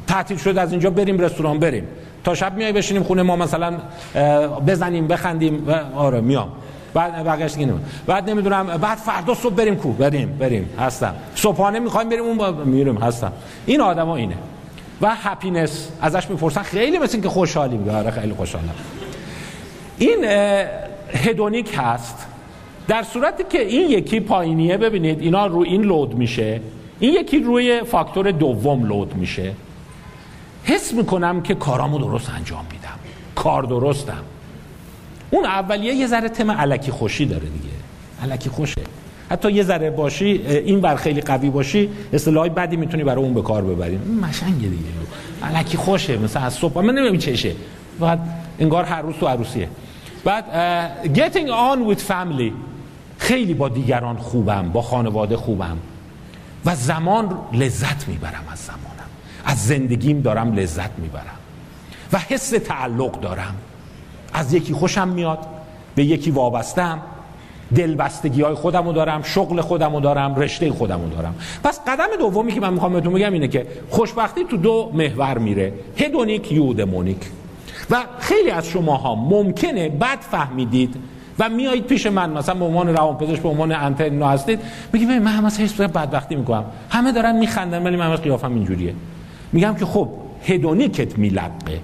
تعطیل 0.06 0.36
شد 0.36 0.58
از 0.58 0.70
اینجا 0.70 0.90
بریم 0.90 1.18
رستوران 1.18 1.58
بریم. 1.58 1.84
تا 2.24 2.34
شب 2.34 2.56
میای 2.56 2.72
بشینیم 2.72 3.02
خونه 3.02 3.22
ما 3.22 3.36
مثلا 3.36 3.74
بزنیم 4.66 5.06
بخندیم 5.06 5.64
و 5.68 5.80
آره 5.96 6.20
میام. 6.20 6.48
بعد 6.94 7.24
بقیش 7.24 7.54
دیگه 7.54 7.72
بعد 8.06 8.30
نمی‌دونم 8.30 8.66
بعد 8.66 8.98
فردا 8.98 9.34
صبح 9.34 9.54
بریم 9.54 9.76
کو؟ 9.76 9.92
بریم 9.92 10.36
بریم. 10.38 10.70
هستم. 10.78 11.14
صبحانه 11.34 11.78
می‌خوایم 11.78 12.08
بریم 12.08 12.24
اون 12.24 12.36
با... 12.36 12.50
میریم. 12.50 12.96
هستم. 12.96 13.32
این 13.66 13.80
آدما 13.80 14.16
اینه. 14.16 14.34
و 15.02 15.14
هپینس 15.14 15.88
ازش 16.00 16.30
می‌پرسن. 16.30 16.62
خیلی 16.62 16.98
مثل 16.98 17.12
اینکه 17.12 17.28
خوشحالی 17.28 17.76
میگه 17.76 17.96
آره 17.96 18.10
خیلی 18.10 18.34
خوشحالم. 18.34 18.74
این 19.98 20.24
هدونیک 21.14 21.74
هست. 21.76 22.26
در 22.88 23.02
صورتی 23.02 23.44
که 23.50 23.60
این 23.60 23.90
یکی 23.90 24.20
پایینیه 24.20 24.76
ببینید 24.76 25.20
اینا 25.20 25.46
رو 25.46 25.58
این 25.58 25.82
لود 25.82 26.14
میشه. 26.14 26.60
این 27.00 27.14
یکی 27.14 27.38
روی 27.38 27.82
فاکتور 27.82 28.30
دوم 28.30 28.86
لود 28.86 29.16
میشه. 29.16 29.52
حس 30.64 30.92
می‌کنم 30.94 31.42
که 31.42 31.54
کارامو 31.54 31.98
درست 31.98 32.30
انجام 32.30 32.64
میدم. 32.72 32.98
کار 33.34 33.62
درستم. 33.62 34.22
اون 35.30 35.44
اولیه 35.44 35.94
یه 35.94 36.06
ذره 36.06 36.28
تم 36.28 36.50
علکی 36.50 36.90
خوشی 36.90 37.26
داره 37.26 37.48
دیگه. 37.48 37.74
علکی 38.22 38.50
خوشه. 38.50 38.80
حتی 39.30 39.52
یه 39.52 39.62
ذره 39.62 39.90
باشی 39.90 40.26
این 40.46 40.80
بر 40.80 40.96
خیلی 40.96 41.20
قوی 41.20 41.50
باشی 41.50 41.90
اصطلاحی 42.12 42.50
بدی 42.50 42.76
می‌تونی 42.76 43.04
برای 43.04 43.24
اون 43.24 43.34
به 43.34 43.42
کار 43.42 43.62
ببری. 43.62 43.96
مشنگه 43.96 44.68
دیگه. 44.68 44.84
علکی 45.42 45.76
خوشه 45.76 46.16
مثلا 46.16 46.42
از 46.42 46.54
صبح. 46.54 46.80
من 46.80 46.94
نمی‌دونم 46.94 47.18
چشه 47.18 47.52
بعد 48.00 48.20
انگار 48.58 48.84
هر 48.84 49.02
روز 49.02 49.14
تو 49.20 49.26
عروسیه. 49.26 49.68
بعد 50.24 50.44
getting 51.14 51.48
on 51.48 51.94
with 51.94 52.00
family. 52.00 52.52
خیلی 53.18 53.54
با 53.54 53.68
دیگران 53.68 54.16
خوبم 54.16 54.70
با 54.72 54.82
خانواده 54.82 55.36
خوبم. 55.36 55.76
و 56.64 56.76
زمان 56.76 57.38
لذت 57.52 58.08
می‌برم 58.08 58.44
از 58.52 58.58
زمانم 58.58 58.89
از 59.44 59.66
زندگیم 59.66 60.20
دارم 60.20 60.52
لذت 60.52 60.90
می‌برم 60.98 61.24
و 62.12 62.18
حس 62.18 62.50
تعلق 62.50 63.20
دارم. 63.20 63.54
از 64.34 64.54
یکی 64.54 64.72
خوشم 64.72 65.08
میاد 65.08 65.38
به 65.94 66.04
یکی 66.04 66.30
وابستم. 66.30 66.98
دلبستگی 67.74 68.42
های 68.42 68.54
خودم 68.54 68.86
رو 68.86 68.92
دارم 68.92 69.22
شغل 69.22 69.60
خودم 69.60 69.94
رو 69.94 70.00
دارم 70.00 70.36
رشته 70.36 70.72
خودم 70.72 71.02
رو 71.02 71.08
دارم. 71.08 71.34
پس 71.64 71.80
قدم 71.86 72.06
دومی 72.18 72.52
که 72.52 72.60
من 72.60 72.72
می‌خوام 72.72 72.92
بهتون 72.92 73.12
بگم 73.12 73.32
اینه 73.32 73.48
که 73.48 73.66
خوشبختی 73.90 74.44
تو 74.44 74.56
دو 74.56 74.90
محور 74.94 75.38
میره 75.38 75.72
هدونیک 75.96 76.52
یودمونیک. 76.52 77.20
و 77.90 77.96
خیلی 78.18 78.50
از 78.50 78.68
شماها 78.68 79.14
ممکنه 79.14 79.88
بد 79.88 80.20
فهمیدید 80.20 80.96
و 81.38 81.48
میایید 81.48 81.86
پیش 81.86 82.06
من. 82.06 82.30
مثلا 82.30 82.54
به 82.54 82.64
عنوان 82.64 82.88
روانپزشک 82.88 83.42
به 83.42 83.48
عنوان 83.48 83.72
انترنو 83.72 84.26
هستید 84.26 84.60
میگی 84.92 85.06
من 85.06 85.26
همه 85.26 85.46
حس 85.48 85.80
بدبختی 85.80 86.36
می‌کنم. 86.36 86.64
همه 86.90 87.12
دارن 87.12 87.36
میخندن 87.36 87.82
ولی 87.82 87.96
من 87.96 88.16
قیافم 88.16 88.54
اینجوریه. 88.54 88.94
میگم 89.52 89.74
که 89.74 89.86
خب 89.86 90.08
هدونیکت 90.44 91.18
میلقه 91.18 91.80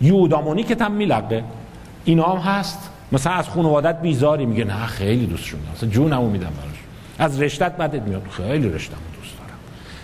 یودامونیکت 0.00 0.82
هم 0.82 0.92
میلقه. 0.92 1.44
اینا 2.04 2.24
هم 2.24 2.38
هست. 2.38 2.90
مثلا 3.12 3.32
از 3.32 3.48
خانوادت 3.48 4.00
بیزاری 4.00 4.46
میگه 4.46 4.64
نه 4.64 4.86
خیلی 4.86 5.26
دوستشون 5.26 5.60
دارم 5.60 5.72
مثلا 5.72 5.88
جونمو 5.88 6.30
میدم 6.30 6.44
براش. 6.44 6.76
از 7.18 7.42
رشتت 7.42 7.76
بدت 7.76 8.02
میاد. 8.02 8.22
خیلی 8.30 8.68
رشتمو 8.68 8.98
دوست 9.20 9.34
دارم. 9.38 9.58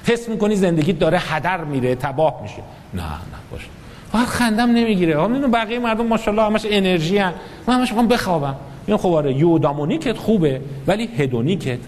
حس 0.04 0.28
می‌کنی 0.28 0.56
زندگیت 0.56 0.98
داره 0.98 1.18
هدر 1.18 1.64
میره 1.64 1.94
تباه 1.94 2.42
میشه. 2.42 2.62
نه 2.94 3.02
نه 3.02 3.08
باشه 3.50 3.66
فقط 4.12 4.26
خندم 4.26 4.70
نمی‌گیره. 4.70 5.26
می‌دونم 5.26 5.50
بقیه 5.50 5.78
مردم 5.78 6.06
ماشاءالله 6.06 6.46
همش 6.46 6.66
انرژی 6.70 7.18
هن. 7.18 7.32
من 7.66 7.74
همش 7.74 7.88
می‌خوام 7.88 8.08
بخوابم. 8.08 8.56
این 8.86 8.96
خب 8.96 9.12
آره 9.12 9.34
یودامونیکت 9.34 10.16
خوبه 10.16 10.60
ولی 10.86 11.08
هدونیکت 11.18 11.78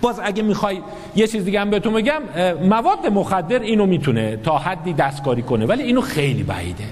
باز 0.00 0.20
اگه 0.24 0.42
می‌خوای 0.42 0.78
یه 1.16 1.26
چیز 1.26 1.44
دیگه 1.44 1.60
هم 1.60 1.70
بهتون 1.70 1.94
بگم 1.94 2.22
مواد 2.62 3.06
مخدر 3.06 3.60
اینو 3.60 3.86
می‌تونه 3.86 4.36
تا 4.36 4.58
حدی 4.58 4.92
دستکاری 4.92 5.42
کنه 5.42 5.66
ولی 5.66 5.82
اینو 5.82 6.00
خیلی 6.00 6.42
بعیده. 6.42 6.84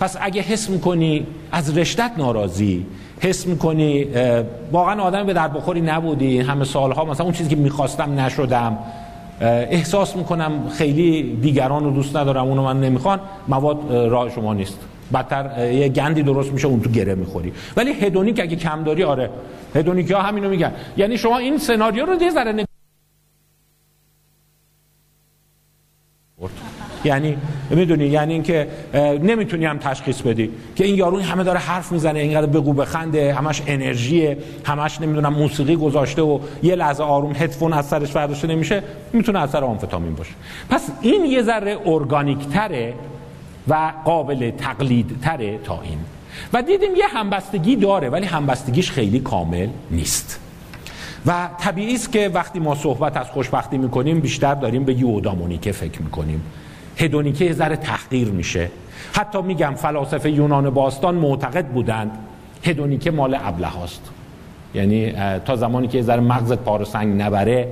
پس 0.00 0.16
اگه 0.20 0.42
حس 0.42 0.70
می‌کنی 0.70 1.26
از 1.52 1.78
رشتت 1.78 2.10
ناراضی 2.18 2.86
حس 3.20 3.46
می‌کنی 3.46 4.06
واقعا 4.72 5.02
آدم 5.02 5.26
به 5.26 5.32
در 5.32 5.48
بخوری 5.48 5.80
نبودی 5.80 6.40
همه 6.40 6.64
سالها 6.64 7.04
مثلا 7.04 7.24
اون 7.24 7.34
چیزی 7.34 7.50
که 7.50 7.56
می‌خواستم 7.56 8.20
نشدم 8.20 8.78
احساس 9.40 10.16
می‌کنم 10.16 10.68
خیلی 10.68 11.36
دیگران 11.42 11.84
رو 11.84 11.90
دوست 11.90 12.16
ندارم 12.16 12.46
اونو 12.46 12.62
من 12.62 12.80
نمی‌خوان 12.80 13.20
مواد 13.48 13.78
راه 13.92 14.30
شما 14.30 14.54
نیست. 14.54 14.78
بدتر 15.14 15.72
یه 15.72 15.88
گندی 15.88 16.22
درست 16.22 16.52
میشه 16.52 16.66
اون 16.68 16.80
تو 16.80 16.90
گره 16.90 17.14
می‌خوری. 17.14 17.52
ولی 17.76 17.92
هدونیک 17.92 18.40
اگه 18.40 18.56
کم 18.56 18.84
داری 18.84 19.04
آره. 19.04 19.30
هدونیک 19.74 20.10
ها 20.10 20.22
همینو 20.22 20.50
میگن. 20.50 20.72
یعنی 20.96 21.18
شما 21.18 21.38
این 21.38 21.58
سناریو 21.58 22.06
رو 22.06 22.22
یه 22.22 22.30
ذره 22.30 22.64
یعنی 27.04 27.36
می‌دونی 27.70 28.06
یعنی 28.06 28.32
اینکه 28.32 28.68
نمی‌تونی 29.22 29.64
هم 29.64 29.78
تشخیص 29.78 30.20
بدی 30.20 30.50
که 30.76 30.84
این 30.84 30.94
یارو 30.94 31.20
همه 31.20 31.44
داره 31.44 31.58
حرف 31.58 31.92
می‌زنه 31.92 32.18
اینقدر 32.18 32.46
بگو 32.46 32.72
بخنده 32.72 33.34
همش 33.34 33.62
انرژیه 33.66 34.38
همش 34.64 35.00
نمی‌دونم 35.00 35.34
موسیقی 35.34 35.76
گذاشته 35.76 36.22
و 36.22 36.38
یه 36.62 36.74
لحظه 36.74 37.02
آروم 37.02 37.32
هدفون 37.32 37.72
از 37.72 37.86
سرش 37.86 38.12
برداشته 38.12 38.48
نمیشه 38.48 38.82
می‌تونه 39.12 39.38
اثر 39.38 39.64
آمفتامین 39.64 40.14
باشه. 40.14 40.32
پس 40.70 40.90
این 41.00 41.24
یه 41.24 41.42
ذره 41.42 41.78
ارگانیک 41.86 42.48
تره 42.48 42.94
و 43.68 43.92
قابل 44.04 44.50
تقلید 44.50 45.20
تره 45.22 45.58
تا 45.58 45.80
این. 45.82 45.98
و 46.52 46.62
دیدیم 46.62 46.94
یه 46.96 47.06
همبستگی 47.06 47.76
داره 47.76 48.08
ولی 48.08 48.26
همبستگیش 48.26 48.90
خیلی 48.90 49.20
کامل 49.20 49.68
نیست. 49.90 50.40
و 51.26 51.48
طبیعی 51.58 51.94
است 51.94 52.12
که 52.12 52.30
وقتی 52.34 52.58
ما 52.58 52.74
صحبت 52.74 53.16
از 53.16 53.30
خوشبختی 53.30 53.78
می‌کنیم 53.78 54.20
بیشتر 54.20 54.54
داریم 54.54 54.84
به 54.84 54.94
یودامونیکه 54.94 55.72
فکر 55.72 56.02
می‌کنیم. 56.02 56.42
هدونیکه 56.96 57.44
یه 57.44 57.52
ذره 57.52 57.76
تحقیر 57.76 58.28
میشه. 58.28 58.70
حتی 59.12 59.42
میگم 59.42 59.74
فلاسفه 59.76 60.30
یونان 60.30 60.70
باستان 60.70 61.14
معتقد 61.14 61.66
بودند 61.66 62.10
هدونیکه 62.64 63.10
مال 63.10 63.36
ابله 63.40 63.66
هاست 63.66 64.10
یعنی 64.74 65.12
تا 65.44 65.56
زمانی 65.56 65.88
که 65.88 66.02
ذره 66.02 66.20
مغزت 66.20 66.58
پار 66.58 66.84
سنگ 66.84 67.22
نبره 67.22 67.68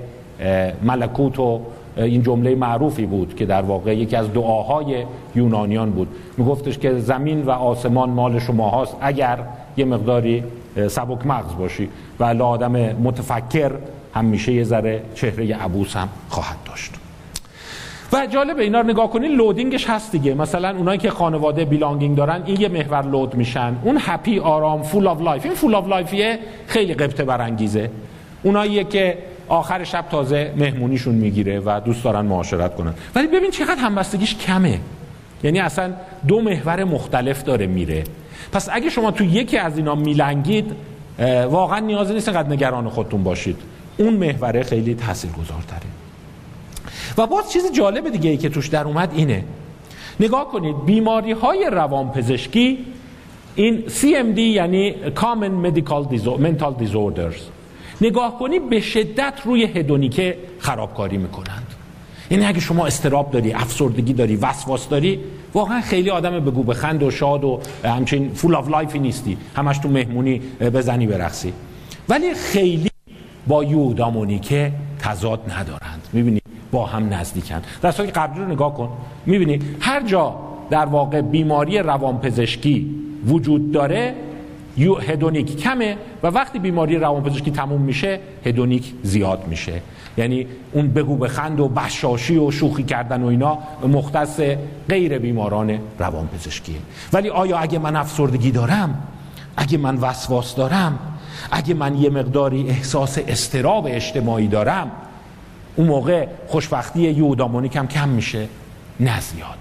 ملکوت 0.83 1.39
و 1.39 1.61
این 1.99 2.23
جمله 2.23 2.55
معروفی 2.55 3.07
بود 3.07 3.37
که 3.37 3.47
در 3.47 3.63
واقع 3.63 3.97
یکی 3.97 4.17
از 4.17 4.33
دعاهای 4.33 5.05
یونانیان 5.35 5.91
بود. 5.91 6.09
میگفتش 6.37 6.79
که 6.79 6.99
زمین 6.99 7.43
و 7.43 7.51
آسمان 7.51 8.11
مال 8.11 8.39
شما 8.39 8.69
هاست 8.69 8.97
اگر 9.01 9.39
یه 9.77 9.85
مقداری 9.85 10.45
سبک 10.89 11.27
مغز 11.27 11.57
باشی. 11.57 11.89
و 12.21 12.43
آدم 12.43 12.73
متفکر 12.93 13.71
همیشه 14.15 14.53
یه 14.53 14.65
ذره 14.65 15.03
چهره 15.15 15.57
عبوس 15.57 15.97
هم 15.97 16.09
خواهد 16.29 16.57
داشت. 16.65 16.95
و 18.13 18.27
جالب 18.27 18.59
اینا 18.59 18.81
رو 18.81 18.87
نگاه 18.87 19.11
کنین 19.11 19.33
loading 19.33 19.78
ش 19.78 19.91
هست 19.91 20.13
دیگه. 20.13 20.35
مثلا 20.35 20.77
اونایی 20.77 20.99
که 20.99 21.11
خانواده 21.11 21.65
belonging 21.65 22.17
دارن 22.17 22.43
این 22.47 22.61
یه 22.61 22.69
محور 22.69 23.03
load 23.03 23.35
میشن. 23.35 23.77
اون 23.83 23.99
happy 24.01 24.39
آرام 24.39 24.83
full 24.83 25.07
of 25.07 25.21
life 25.21 25.45
این 25.45 25.55
full 25.55 25.75
of 25.75 25.89
life 25.89 26.22
یه 26.22 26.39
خیلی 26.67 26.95
غبطه 26.95 27.25
برانگیزه. 27.25 27.91
اونایی 28.43 28.85
که 28.85 29.19
آخر 29.49 29.85
شب 29.85 30.05
تازه 30.11 30.53
مهمونیشون 30.57 31.15
می‌گیره 31.15 31.61
و 31.61 31.81
دوست 31.85 32.05
دارن 32.05 32.27
معاشرت 32.27 32.75
کنن. 32.75 32.95
ولی 33.15 33.27
ببین 33.27 33.51
چقدر 33.51 33.81
همبستگیش 33.81 34.37
کمه. 34.37 34.81
یعنی 35.43 35.61
اصلا 35.61 35.93
دو 36.29 36.41
محور 36.41 36.85
مختلف 36.85 37.43
داره 37.43 37.67
میره. 37.67 38.05
پس 38.53 38.69
اگه 38.73 38.91
شما 38.91 39.11
تو 39.11 39.25
یکی 39.25 39.59
از 39.59 39.77
اینا 39.77 39.95
میلنگید 39.95 40.73
واقعا 41.51 41.79
نیازی 41.79 42.15
نیست 42.15 42.29
اینقدر 42.29 42.49
نگران 42.49 42.89
خودتون 42.89 43.23
باشید. 43.23 43.57
اون 43.97 44.15
محوره 44.15 44.63
خیلی 44.63 44.95
تاثیرگذارتره. 44.95 45.89
و 47.19 47.27
باز 47.27 47.53
چیز 47.53 47.73
جالب 47.73 48.09
دیگه 48.09 48.31
ای 48.31 48.37
که 48.37 48.49
توش 48.49 48.69
در 48.69 48.85
اومد 48.85 49.13
اینه. 49.15 49.45
نگاه 50.21 50.49
کنید 50.49 50.85
بیماری 50.85 51.33
های 51.33 51.71
روانپزشکی 51.73 52.79
این 53.55 53.85
CMD 53.89 54.39
یعنی 54.39 54.95
Common 55.17 55.67
Medical 55.67 56.13
Mental 56.45 56.83
Disorders. 56.83 57.58
نگاه 58.01 58.39
کنید 58.39 58.71
به 58.71 58.81
شدت 58.81 59.35
روی 59.45 59.65
هدونیکه 59.65 60.39
خرابکاری 60.59 61.17
می‌کنند. 61.17 61.67
یعنی 62.31 62.45
اگه 62.45 62.61
شما 62.61 62.87
اضطراب 62.87 63.31
داری 63.31 63.53
افسردگی 63.53 64.13
داری 64.13 64.37
وسواس 64.37 64.89
داری 64.89 65.21
واقعا 65.55 65.81
خیلی 65.81 66.11
آدم 66.11 66.41
بگو 66.41 66.63
بخند 66.63 67.03
و 67.03 67.11
شاد 67.11 67.45
و 67.45 67.61
همچنین 67.85 68.31
full 68.35 68.55
of 68.55 68.69
life 68.69 68.93
ی 68.93 68.99
نیستی. 68.99 69.37
همش 69.57 69.79
تو 69.79 69.89
مهمونی 69.89 70.39
بزنی 70.61 71.07
برقصی. 71.07 71.53
ولی 72.09 72.35
خیلی 72.35 72.91
با 73.47 73.65
eudaimonic 73.65 74.63
ه 74.63 74.73
تضاد 74.99 75.41
ندارند. 75.51 76.09
می‌بینی؟ 76.13 76.41
با 76.71 76.87
هم 76.87 77.15
نزدیکن. 77.15 77.63
در 77.83 77.93
که 77.93 78.03
قبلی 78.03 78.41
رو 78.41 78.47
نگاه 78.53 78.75
کن. 78.75 78.89
می‌بینی؟ 79.27 79.59
هر 79.81 80.03
جا 80.03 80.35
در 80.71 80.87
واقع 80.87 81.21
بیماری 81.21 81.79
روانپزشکی 81.79 82.95
وجود 83.27 83.73
داره 83.73 84.15
hedonic 84.87 85.57
کمه 85.57 85.97
و 86.23 86.27
وقتی 86.27 86.59
بیماری 86.59 86.97
روانپزشکی 86.97 87.51
تموم 87.51 87.81
میشه 87.81 88.21
هدونیک 88.47 88.93
زیاد 89.03 89.47
میشه. 89.49 89.83
یعنی 90.19 90.47
اون 90.73 90.89
بگو 90.89 91.17
بخند 91.17 91.61
و 91.61 91.69
بشاشی 91.69 92.37
و 92.37 92.51
شوخی 92.51 92.83
کردن 92.83 93.23
و 93.23 93.27
اینا 93.27 93.59
مختص 93.89 94.41
غیر 94.89 95.19
بیماران 95.19 95.79
روانپزشکیه 95.99 96.77
ولی 97.13 97.29
آیا 97.29 97.59
اگه 97.59 97.79
من 97.79 97.97
افسردگی 97.97 98.51
دارم 98.51 99.03
اگه 99.57 99.79
من 99.79 99.97
وسواس 99.97 100.55
دارم 100.55 100.99
اگه 101.51 101.75
من 101.75 101.97
یه 101.97 102.11
مقداری 102.11 102.69
احساس 102.69 103.19
استراب 103.29 103.87
اجتماعی 103.91 104.49
دارم 104.49 104.91
اون 105.77 105.87
موقع 105.87 106.27
خوشبختی 106.47 107.01
یودامونیک 107.01 107.77
هم 107.77 107.89
کم 107.89 108.09
میشه. 108.09 108.49
نه 109.01 109.21
زیاد. 109.21 109.59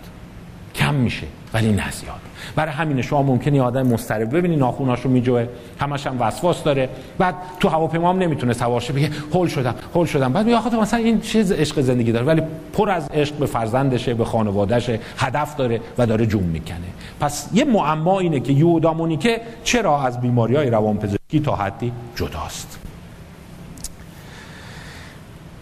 کم 0.75 0.93
میشه 0.93 1.27
ولی 1.53 1.71
نه 1.71 1.91
زیاد. 1.91 2.26
برای 2.55 2.71
همین 2.71 3.01
شما 3.01 3.21
ممکنه 3.21 3.61
آدم 3.61 3.87
مضطرب 3.87 4.37
ببینی 4.37 4.55
ناخوناشو 4.55 5.09
میجوه. 5.09 5.47
همش 5.79 6.07
هم 6.07 6.21
وسواس 6.21 6.63
داره. 6.63 6.89
بعد 7.17 7.35
تو 7.59 7.69
هواپیما 7.69 8.09
هم 8.09 8.17
نمی‌تونه 8.17 8.53
سوار 8.53 8.81
شه 8.81 8.93
بگه 8.93 9.09
هول 9.33 9.47
شدم 9.47 9.75
هول 9.95 10.05
شدم. 10.05 10.33
بعد 10.33 10.45
میگه 10.45 10.57
آخه 10.57 10.75
مثلا 10.75 10.99
این 10.99 11.21
چیز 11.21 11.51
عشق 11.51 11.81
زندگی 11.81 12.11
داره. 12.11 12.25
ولی 12.25 12.41
پر 12.73 12.89
از 12.89 13.07
عشق 13.13 13.35
به 13.35 13.45
فرزندشه 13.45 14.13
به 14.13 14.25
خانوادهشه 14.25 14.99
هدف 15.17 15.55
داره 15.55 15.81
و 15.97 16.05
داره 16.05 16.25
جون 16.25 16.43
می‌کنه. 16.43 16.77
پس 17.19 17.49
یه 17.53 17.65
معما 17.65 18.19
اینه 18.19 18.39
که 18.39 18.53
یودامونیکه 18.53 19.41
چرا 19.63 20.01
از 20.01 20.21
بیماری 20.21 20.55
های 20.55 20.69
روانپزشکی 20.69 21.39
تا 21.39 21.55
حدی 21.55 21.91
جداست؟ 22.15 22.76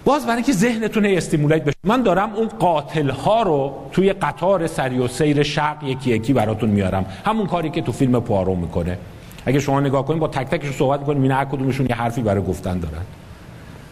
باز 0.05 0.23
برای 0.25 0.35
اینکه 0.35 0.53
ذهنتون 0.53 1.05
استیمولیت 1.05 1.63
بشه. 1.63 1.77
من 1.83 2.01
دارم 2.01 2.33
اون 2.33 2.47
قاتل 2.47 3.09
ها 3.09 3.41
رو 3.41 3.73
توی 3.91 4.13
قطار 4.13 4.67
سری 4.67 4.99
و 4.99 5.07
سیر 5.07 5.43
شرق 5.43 5.83
یکی 5.83 6.09
یکی 6.11 6.33
براتون 6.33 6.69
میارم. 6.69 7.05
همون 7.25 7.47
کاری 7.47 7.69
که 7.69 7.81
تو 7.81 7.91
فیلم 7.91 8.19
پوارو 8.19 8.55
می‌کنه. 8.55 8.97
اگه 9.45 9.59
شما 9.59 9.79
نگاه 9.79 10.05
کنید 10.05 10.19
با 10.19 10.27
تک 10.27 10.47
تکش 10.47 10.71
صحبت 10.71 10.99
کنید 11.03 11.17
می‌بینید 11.17 11.37
هر 11.37 11.45
کدومشون 11.45 11.85
یه 11.89 11.95
حرفی 11.95 12.21
برای 12.21 12.43
گفتن 12.43 12.79
دارن. 12.79 13.05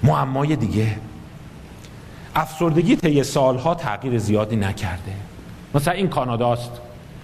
معمای 0.03 0.55
دیگه. 0.55 0.87
افسردگی 2.35 2.95
طی 2.95 3.23
سالها 3.23 3.75
تغییر 3.75 4.17
زیادی 4.17 4.55
نکرده. 4.55 5.13
مثلا 5.75 5.93
این 5.93 6.07
کاناداست. 6.07 6.71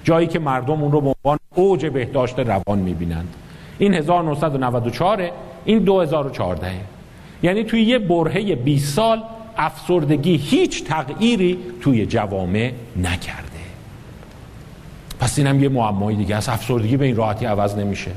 جایی 0.04 0.28
که 0.28 0.40
مردم 0.40 0.84
اون 0.84 0.92
رو 0.92 1.02
به 1.02 1.14
عنوان 1.24 1.38
اوج 1.56 1.86
بهداشت 1.86 2.40
روان 2.40 2.80
می‌بینند. 2.80 3.34
این 3.80 3.94
1994 3.94 5.30
این 5.66 5.80
2014 5.80 6.72
یعنی 7.44 7.64
توی 7.64 7.82
یه 7.82 8.00
برهه 8.00 8.56
20 8.56 8.96
سال 8.96 9.24
افسردگی 9.58 10.36
هیچ 10.36 10.84
تغییری 10.84 11.58
توی 11.82 12.06
جوامع 12.06 12.72
نکرده. 12.98 13.50
پس 15.20 15.38
اینم 15.38 15.64
یه 15.64 15.70
معمایی 15.70 16.18
دیگه 16.18 16.36
است. 16.36 16.50
افسردگی 16.50 16.98
به 16.98 17.06
این 17.06 17.16
راحتی 17.16 17.46
عوض 17.46 17.76
نمیشه. 17.76 18.12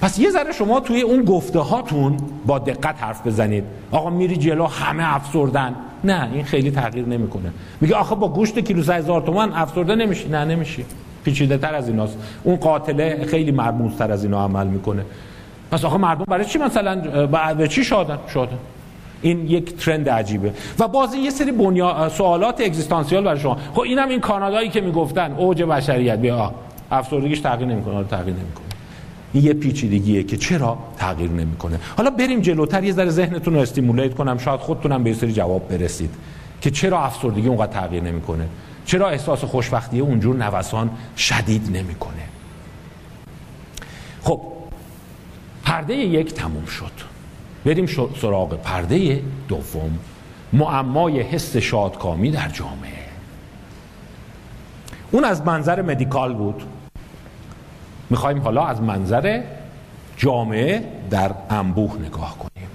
پس 0.00 0.18
یه 0.18 0.30
ذره 0.30 0.52
شما 0.52 0.80
توی 0.80 1.00
اون 1.00 1.24
گفته 1.24 1.58
هاتون 1.58 2.16
با 2.46 2.58
دقت 2.58 3.02
حرف 3.02 3.26
بزنید. 3.26 3.64
آقا 3.90 4.10
میری 4.10 4.36
جلو 4.36 4.66
همه 4.66 5.14
افسردن. 5.14 5.74
نه 6.04 6.30
این 6.32 6.44
خیلی 6.44 6.70
تغییر 6.70 7.06
نمی‌کنه. 7.06 7.52
میگه 7.80 7.94
آخه 7.94 8.14
با 8.14 8.28
گوشت 8.28 8.58
کیلو 8.58 8.92
هزار 8.92 9.20
تومن 9.20 9.52
افسرده 9.52 9.94
نمیشی؟ 9.94 10.28
نه 10.28 10.44
نمیشی. 10.44 10.84
پیچیده 11.24 11.58
تر 11.58 11.74
از 11.74 11.88
ایناست. 11.88 12.18
اون 12.42 12.56
قاتله 12.56 13.24
خیلی 13.24 13.50
مرموز 13.50 13.96
تر 13.96 14.12
از 14.12 14.24
اینا 14.24 14.44
عمل 14.44 14.66
می‌کنه. 14.66 15.04
پس 15.74 15.84
آخه 15.84 15.96
مردم 15.96 16.24
برای 16.28 16.44
چی 16.44 16.58
مثلا 16.58 17.26
به 17.54 17.68
چی 17.68 17.84
شادن؟ 17.84 18.18
شادن. 18.28 18.58
این 19.22 19.46
یک 19.46 19.76
ترند 19.76 20.08
عجیبه. 20.08 20.52
و 20.78 20.88
باز 20.88 21.14
یه 21.14 21.30
سری 21.30 21.52
بنیا... 21.52 22.08
سوالات 22.08 22.60
اگزیستانسیال 22.60 23.24
برای 23.24 23.40
شما. 23.40 23.58
خب 23.74 23.80
اینم 23.80 24.08
این 24.08 24.20
کانادایی 24.20 24.68
که 24.68 24.80
می‌گفتن 24.80 25.32
اوج 25.32 25.62
بشریت. 25.62 26.18
بیا 26.18 26.54
افسردگیش 26.90 27.40
تغییر 27.40 27.68
نمی‌کنه. 27.68 28.04
تغییر 28.04 28.36
نمی‌کنه. 28.36 28.64
این 29.32 29.44
یه 29.44 29.52
پیچیدگیه 29.52 30.22
که 30.22 30.36
چرا 30.36 30.78
تغییر 30.98 31.30
نمی‌کنه؟ 31.30 31.80
حالا 31.96 32.10
بریم 32.10 32.40
جلوتر 32.40 32.84
یه 32.84 32.92
ذره 32.92 33.10
ذهنتون 33.10 33.54
رو 33.54 33.60
استیمولیت 33.60 34.14
کنم. 34.14 34.38
شاید 34.38 34.60
خودتونم 34.60 35.04
به 35.04 35.14
سری 35.14 35.32
جواب 35.32 35.68
برسید. 35.68 36.10
که 36.60 36.70
چرا 36.70 37.04
افسردگی 37.04 37.48
اونقدر 37.48 37.72
تغییر 37.72 38.02
نمی‌کنه؟ 38.02 38.48
چرا 38.86 39.08
احساس 39.08 39.44
خوشبختی 39.44 40.00
اونجور 40.00 40.36
نوسان 40.36 40.90
شدید 41.16 41.76
نمی‌کنه؟ 41.76 42.22
خب 44.22 44.40
پرده 45.74 45.94
یک 45.94 46.34
تموم 46.34 46.66
شد. 46.66 46.90
بریم 47.64 47.86
سراغ 48.20 48.54
پرده 48.54 49.22
دوم. 49.48 49.98
معمای 50.52 51.20
حس 51.20 51.56
شادکامی 51.56 52.30
در 52.30 52.48
جامعه. 52.48 53.04
اون 55.10 55.24
از 55.24 55.42
منظر 55.42 55.82
مدیکال 55.82 56.34
بود. 56.34 56.62
می‌خوایم 58.10 58.38
حالا 58.38 58.66
از 58.66 58.82
منظر 58.82 59.42
جامعه 60.16 60.84
در 61.10 61.30
انبوه 61.50 61.98
نگاه 62.06 62.38
کنیم. 62.38 62.68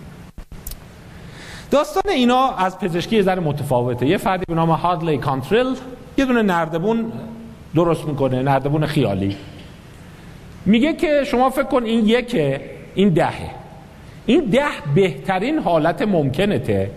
داستان 1.72 2.14
اینا 2.14 2.52
از 2.52 2.80
پزشکی 2.80 3.16
یه 3.16 3.22
ذره 3.22 3.40
متفاوته. 3.40 4.08
یه 4.08 4.18
فردی 4.18 4.46
به 4.48 4.56
نام 4.56 4.70
هادلی 4.70 5.18
کانترل 5.18 5.76
یه 6.18 6.26
دونه 6.26 6.42
نردبون 6.42 7.12
درست 7.76 8.06
می‌کنه 8.06 8.42
نردبون 8.42 8.86
خیالی. 8.86 9.38
میگه 10.66 10.94
که 10.94 11.24
شما 11.28 11.50
فکر 11.50 11.64
کن 11.64 11.84
این 11.84 12.08
یکه. 12.08 12.79
این 12.96 13.10
دهه 13.10 13.50
این 14.26 14.46
ده 14.46 14.66
بهترین 14.96 15.60
حالت 15.60 16.02
ممکنته. 16.02 16.92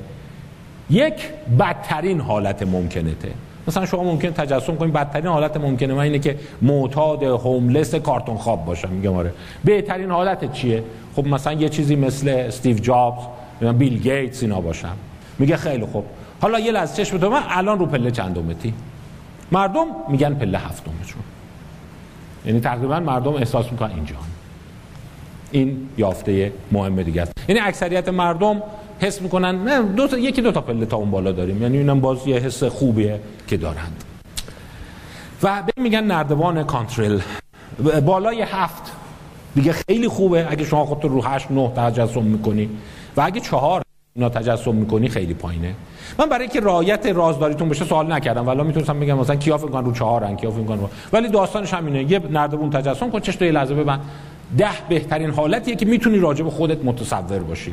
یک 0.90 1.14
بدترین 1.58 2.20
حالت 2.20 2.62
ممکنته. 2.62 3.30
مثلا 3.68 3.86
شما 3.86 4.02
ممکن 4.02 4.30
تجسم 4.30 4.76
کنید 4.76 4.92
بدترین 4.92 5.26
حالت 5.26 5.56
ممکنه. 5.56 5.94
من 5.94 6.00
اینه 6.00 6.18
که 6.18 6.38
معتاد 6.62 7.22
هوملس 7.22 7.94
کارتون 7.94 8.36
خواب 8.36 8.64
باشم. 8.64 8.88
میگم 8.88 9.14
آره. 9.14 9.32
بهترین 9.64 10.10
حالت 10.10 10.52
چیه؟ 10.52 10.82
خب 11.16 11.26
مثلا 11.26 11.52
یه 11.52 11.68
چیزی 11.68 11.96
مثل 11.96 12.28
استیو 12.28 12.78
جابز 12.78 13.24
بیل 13.78 13.98
گیتس 13.98 14.42
اینا 14.42 14.60
باشم. 14.60 14.96
میگه 15.38 15.56
خیلی 15.56 15.86
خوب. 15.86 16.04
حالا 16.40 16.60
یه 16.60 16.72
لحظه 16.72 17.04
چشم 17.04 17.18
تو 17.18 17.30
من 17.30 17.42
الان 17.48 17.78
رو 17.78 17.86
پله 17.86 18.10
چندمتی؟ 18.10 18.74
مردم 19.52 19.86
میگن 20.08 20.34
پله 20.34 20.58
هفتمتون 20.58 21.22
یعنی 22.46 22.60
تقریبا 22.60 23.00
مردم 23.00 23.34
احساس 23.34 23.72
می‌کنن 23.72 23.90
اینجا. 23.94 24.14
این 25.52 25.88
یافته 25.98 26.52
مهم 26.72 27.02
دیگه 27.02 27.22
است. 27.22 27.32
یعنی 27.48 27.60
اکثریت 27.60 28.08
مردم 28.08 28.62
حس 29.00 29.22
می‌کنن 29.22 29.64
نه 29.64 29.82
دو 29.82 30.08
تا 30.08 30.18
یکی 30.18 30.42
دو 30.42 30.52
تا 30.52 30.60
پله 30.60 30.86
تا 30.86 30.96
اون 30.96 31.10
بالا 31.10 31.32
داریم. 31.32 31.62
یعنی 31.62 31.78
اینم 31.78 32.00
باز 32.00 32.26
یه 32.26 32.36
حس 32.36 32.64
خوبیه 32.64 33.20
که 33.48 33.56
دارند. 33.56 34.04
و 35.42 35.62
به 35.66 35.82
میگن 35.82 36.04
نردبان 36.04 36.64
کانترل. 36.64 37.20
بالای 38.06 38.42
هفت. 38.42 38.92
دیگه 39.54 39.72
خیلی 39.72 40.08
خوبه. 40.08 40.46
اگه 40.50 40.64
شما 40.64 40.84
خودت 40.84 41.04
رو 41.04 41.24
هشت 41.24 41.50
نه 41.50 41.68
تجسم 41.68 42.22
می‌کنی. 42.22 42.68
و 43.16 43.20
اگه 43.20 43.40
چهار 43.40 43.82
اینا 44.14 44.28
تجسم 44.28 44.74
می‌کنی 44.74 45.08
خیلی 45.08 45.34
پایینه. 45.34 45.74
من 46.18 46.28
برای 46.28 46.48
که 46.48 46.60
رایت 46.60 47.06
رازداریتون 47.06 47.68
بشه 47.68 47.84
سوال 47.84 48.12
نکردم. 48.12 48.46
ولی 48.46 48.62
می‌تونستم 48.62 49.00
بگم 49.00 49.18
مثلا 49.18 49.36
کیا 49.36 49.58
فکر 49.58 49.80
رو 49.80 49.92
چهارن 49.92 50.36
کیا 50.36 50.50
فکر 50.50 50.74
رو. 50.74 50.90
ولی 51.12 51.28
داستانش 51.28 51.74
همینه. 51.74 52.12
یه 52.12 52.20
نردبون 52.30 52.70
تجسم 52.70 53.10
کن 53.10 53.20
چش 53.20 53.40
یه 53.40 53.52
لحظه 53.52 53.74
ببند. 53.74 54.00
ده 54.58 54.68
بهترین 54.88 55.30
حالتیه 55.30 55.76
که 55.76 55.86
می‌تونی 55.86 56.18
راجع 56.18 56.44
به 56.44 56.50
خودت 56.50 56.84
متصور 56.84 57.38
باشی. 57.38 57.72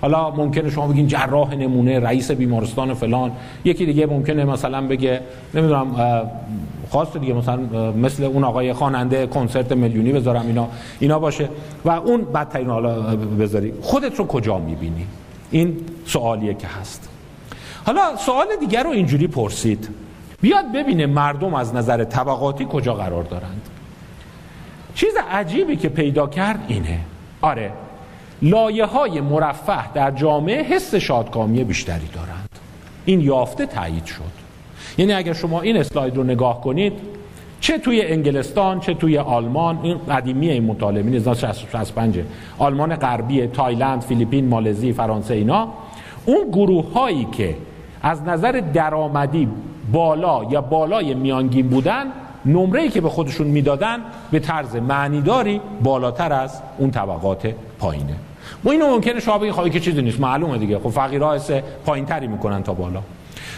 حالا 0.00 0.30
ممکنه 0.30 0.70
شما 0.70 0.86
بگین 0.86 1.06
جراح 1.06 1.54
نمونه 1.54 2.00
رئیس 2.00 2.30
بیمارستان 2.30 2.94
فلان. 2.94 3.32
یکی 3.64 3.86
دیگه 3.86 4.06
ممکنه 4.06 4.44
مثلا 4.44 4.86
بگه 4.86 5.20
نمی‌دونم 5.54 5.86
خواست 6.90 7.16
دیگه 7.16 7.32
مثلا 7.32 7.56
مثل 7.92 8.24
اون 8.24 8.44
آقای 8.44 8.72
خواننده 8.72 9.26
کنسرت 9.26 9.72
میلیونی 9.72 10.12
بذارم 10.12 10.46
اینا 10.46 10.68
اینا 11.00 11.18
باشه. 11.18 11.48
و 11.84 11.90
اون 11.90 12.24
بدترین 12.24 12.70
حالا 12.70 13.00
بذاری. 13.16 13.72
خودت 13.82 14.18
رو 14.18 14.26
کجا 14.26 14.58
می‌بینی؟ 14.58 15.06
این 15.50 15.76
سوالیه 16.06 16.54
که 16.54 16.66
هست. 16.66 17.08
حالا 17.86 18.16
سوال 18.16 18.46
دیگر 18.60 18.82
رو 18.82 18.90
اینجوری 18.90 19.26
پرسید. 19.26 19.88
بیاد 20.40 20.72
ببینه 20.74 21.06
مردم 21.06 21.54
از 21.54 21.74
نظر 21.74 22.04
طبقاتی 22.04 22.66
کجا 22.70 22.94
قرار 22.94 23.22
دارند. 23.22 23.62
چیز 24.96 25.14
عجیبی 25.30 25.76
که 25.76 25.88
پیدا 25.88 26.26
کرد 26.26 26.64
اینه. 26.68 27.00
آره 27.40 27.72
لایه 28.42 28.84
های 28.84 29.20
مرفه 29.20 29.92
در 29.92 30.10
جامعه 30.10 30.62
حس 30.62 30.94
شادکامی 30.94 31.64
بیشتری 31.64 32.08
دارند. 32.14 32.48
این 33.04 33.20
یافته 33.20 33.66
تایید 33.66 34.04
شد. 34.04 34.46
یعنی 34.98 35.12
اگر 35.12 35.32
شما 35.32 35.60
این 35.60 35.76
اسلاید 35.76 36.16
رو 36.16 36.24
نگاه 36.24 36.60
کنید 36.60 36.92
چه 37.60 37.78
توی 37.78 38.02
انگلستان 38.02 38.80
چه 38.80 38.94
توی 38.94 39.18
آلمان 39.18 39.78
این 39.82 39.98
قدیمی 39.98 40.50
این 40.50 40.64
مطالعه 40.64 41.02
1965 41.02 42.18
آلمان 42.58 42.96
غربی 42.96 43.46
تایلند 43.46 44.02
فیلیپین 44.02 44.48
مالزی 44.48 44.92
فرانسه 44.92 45.34
اینا 45.34 45.68
اون 46.26 46.50
گروه 46.50 46.92
هایی 46.92 47.28
که 47.32 47.56
از 48.02 48.22
نظر 48.22 48.62
درآمدی 48.74 49.48
بالا 49.92 50.44
یا 50.50 50.60
بالای 50.60 51.14
میانگین 51.14 51.68
بودن 51.68 52.04
نمره 52.46 52.88
که 52.88 53.00
به 53.00 53.08
خودشون 53.08 53.46
می‌دادن 53.46 53.98
به 54.30 54.38
طرز 54.38 54.76
معنیداری 54.76 55.60
بالاتر 55.82 56.32
از 56.32 56.60
اون 56.78 56.90
طبقات 56.90 57.54
پایینه. 57.78 58.14
ما 58.64 58.72
اینو 58.72 58.86
ممکنه 58.86 59.20
شما 59.20 59.38
بگید 59.38 59.52
خب 59.52 59.68
که 59.68 59.80
چیزی 59.80 60.02
نیست 60.02 60.20
معلومه 60.20 60.58
دیگه. 60.58 60.78
خب 60.78 60.90
فقیرها 60.90 61.34
حس 61.34 61.50
پایینتری 61.86 62.26
می‌کنن 62.26 62.62
تا 62.62 62.74
بالا. 62.74 63.00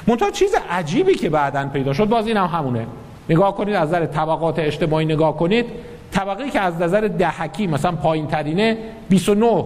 منتها 0.06 0.30
چیز 0.30 0.54
عجیبی 0.70 1.14
که 1.14 1.30
بعدا 1.30 1.68
پیدا 1.68 1.92
شد 1.92 2.08
باز 2.08 2.26
این 2.26 2.36
هم 2.36 2.46
همونه. 2.46 2.86
نگاه 3.28 3.54
کنید 3.56 3.74
از 3.74 3.88
نظر 3.88 4.06
طبقات 4.06 4.58
اجتماعی 4.58 5.06
نگاه 5.06 5.36
کنید 5.36 5.66
طبقه 6.12 6.50
که 6.50 6.60
از 6.60 6.80
نظر 6.80 7.00
دهکی 7.00 7.66
مثلا 7.66 7.92
پایین 7.92 8.26
ترینه 8.26 8.78
29 9.08 9.64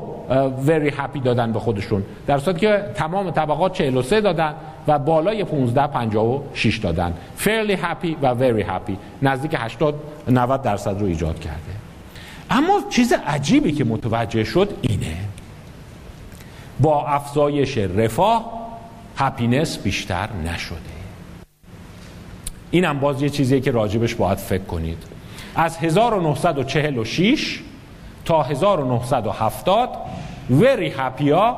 very 0.67 0.91
happy 0.91 1.21
دادن 1.25 1.53
به 1.53 1.59
خودشون. 1.59 2.03
در 2.27 2.39
صورتی 2.39 2.61
که 2.61 2.85
تمام 2.95 3.31
طبقات 3.31 3.73
43 3.73 4.21
دادن 4.21 4.55
و 4.89 4.99
بالای 4.99 5.45
15 5.45 5.87
56 5.87 6.77
دادن. 6.79 7.15
Fairly 7.39 7.77
happy 7.77 8.17
و 8.23 8.35
very 8.35 8.65
happy. 8.65 8.93
نزدیک 9.23 9.55
80 9.59 9.95
90 10.29 10.63
درصد 10.63 11.01
رو 11.01 11.07
ایجاد 11.07 11.41
کرده. 11.41 11.59
اما 12.51 12.81
چیز 12.91 13.13
عجیبی 13.27 13.73
که 13.73 13.85
متوجه 13.85 14.45
شد 14.45 14.69
اینه 14.83 15.17
با 16.81 17.07
افزایش 17.07 17.79
رفاه 17.79 18.53
هپینس 19.17 19.79
بیشتر 19.79 20.29
نشده. 20.45 20.77
اینم 22.71 23.01
باز 23.01 23.23
یه 23.23 23.29
چیزیه 23.29 23.61
که 23.61 23.71
راجبش 23.71 24.15
باید 24.15 24.39
فکر 24.39 24.65
کنید. 24.65 24.99
از 25.55 25.79
1946 25.79 27.61
تا 28.25 28.43
1970 28.43 29.89
وری 30.51 30.89
هپیا 30.97 31.57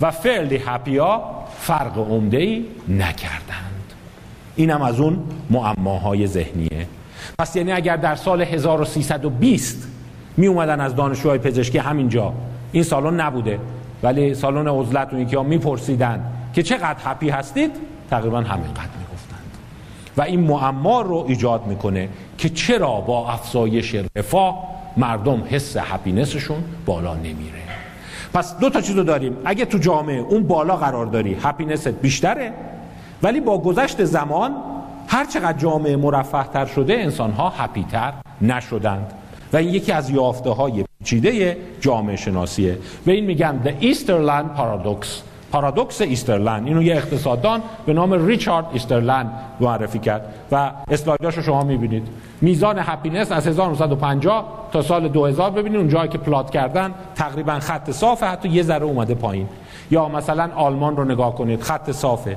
و 0.00 0.10
فرلی 0.10 0.56
هپیا 0.66 1.22
فرق 1.58 1.98
عمده 1.98 2.36
ای 2.36 2.64
نکردند. 2.88 3.92
اینم 4.56 4.82
از 4.82 5.00
اون 5.00 5.18
معماهای 5.50 6.26
ذهنیه. 6.26 6.86
پس 7.38 7.56
یعنی 7.56 7.72
اگر 7.72 7.96
در 7.96 8.14
سال 8.14 8.42
1320 8.42 9.88
می 10.36 10.46
اومدن 10.46 10.80
از 10.80 10.96
دانشجوهای 10.96 11.38
پزشکی 11.38 11.78
همینجا 11.78 12.32
این 12.72 12.82
سالن 12.82 13.20
نبوده. 13.20 13.58
ولی 14.02 14.34
سالن 14.34 14.68
عزلت 14.68 15.12
اون 15.12 15.22
یکی 15.22 15.36
ها 15.36 15.42
میپرسیدن 15.42 16.24
که 16.54 16.62
چقدر 16.62 16.98
هپی 17.04 17.30
هستید 17.30 17.70
تقریبا 18.10 18.40
همینقدر 18.40 18.96
می‌گفتند. 18.98 19.56
و 20.16 20.22
این 20.22 20.40
معما 20.40 21.00
رو 21.00 21.24
ایجاد 21.28 21.66
می‌کنه 21.66 22.08
که 22.38 22.48
چرا 22.48 23.00
با 23.00 23.28
افزایش 23.28 23.96
رفاه 24.16 24.79
مردم 24.96 25.42
حس 25.50 25.76
هپینسشون 25.76 26.64
بالا 26.86 27.14
نمیره. 27.14 27.60
پس 28.34 28.58
دو 28.58 28.70
تا 28.70 28.80
چیز 28.80 28.96
رو 28.96 29.04
داریم. 29.04 29.36
اگه 29.44 29.64
تو 29.64 29.78
جامعه 29.78 30.18
اون 30.18 30.42
بالا 30.42 30.76
قرار 30.76 31.06
داری 31.06 31.36
هپینست 31.42 31.88
بیشتره 31.88 32.52
ولی 33.22 33.40
با 33.40 33.58
گذشت 33.58 34.04
زمان 34.04 34.54
هر 35.08 35.24
چقدر 35.24 35.58
جامعه 35.58 35.96
مرفه 35.96 36.44
تر 36.44 36.66
شده 36.66 36.94
انسان 36.94 37.30
ها 37.30 37.48
هپی 37.48 37.86
تر 37.90 38.12
نشدند. 38.40 39.12
و 39.52 39.56
این 39.56 39.68
یکی 39.68 39.92
از 39.92 40.10
یافته 40.10 40.50
های 40.50 40.84
پیچیده 40.98 41.56
جامعه 41.80 42.16
شناسیه. 42.16 42.78
و 43.06 43.10
این 43.10 43.24
میگن 43.24 43.60
The 43.64 43.84
Easterlin 43.84 44.58
Paradox. 44.58 45.06
پارادوکس 45.52 46.00
ایسترلین. 46.00 46.66
اینو 46.66 46.82
یه 46.82 46.96
اقتصاددان 46.96 47.62
به 47.86 47.92
نام 47.92 48.26
ریچارد 48.26 48.66
ایسترلین 48.72 49.30
معرفی 49.60 49.98
کرد 49.98 50.34
و 50.52 50.70
اسلایداش 50.90 51.36
رو 51.36 51.42
شما 51.42 51.64
می‌بینید. 51.64 52.08
میزان 52.40 52.78
happiness 52.78 53.32
از 53.32 53.46
1950 53.46 54.68
تا 54.72 54.82
سال 54.82 55.08
2000 55.08 55.50
ببینید 55.50 55.78
اون 55.78 55.88
جایی 55.88 56.08
که 56.08 56.18
plot 56.18 56.50
کردن 56.50 56.94
تقریبا 57.14 57.58
خط 57.58 57.90
صافه 57.90 58.26
حتی 58.26 58.48
یه 58.48 58.62
ذره 58.62 58.84
اومده 58.84 59.14
پایین. 59.14 59.48
یا 59.90 60.08
مثلا 60.08 60.50
آلمان 60.56 60.96
رو 60.96 61.04
نگاه 61.04 61.34
کنید 61.34 61.62
خط 61.62 61.90
صافه. 61.90 62.36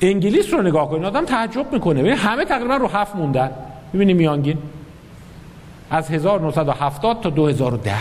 انگلیس 0.00 0.54
رو 0.54 0.62
نگاه 0.62 0.90
کنید 0.90 1.04
آدم 1.04 1.24
تعجب 1.24 1.72
می‌کنه. 1.72 2.00
ببین 2.00 2.12
همه 2.12 2.44
تقریبا 2.44 2.76
رو 2.76 2.88
هفت 2.88 3.16
موندن. 3.16 3.50
ببینید 3.94 4.16
میانگین. 4.16 4.58
از 5.90 6.10
1970 6.10 7.20
تا 7.20 7.30
2010 7.30 7.92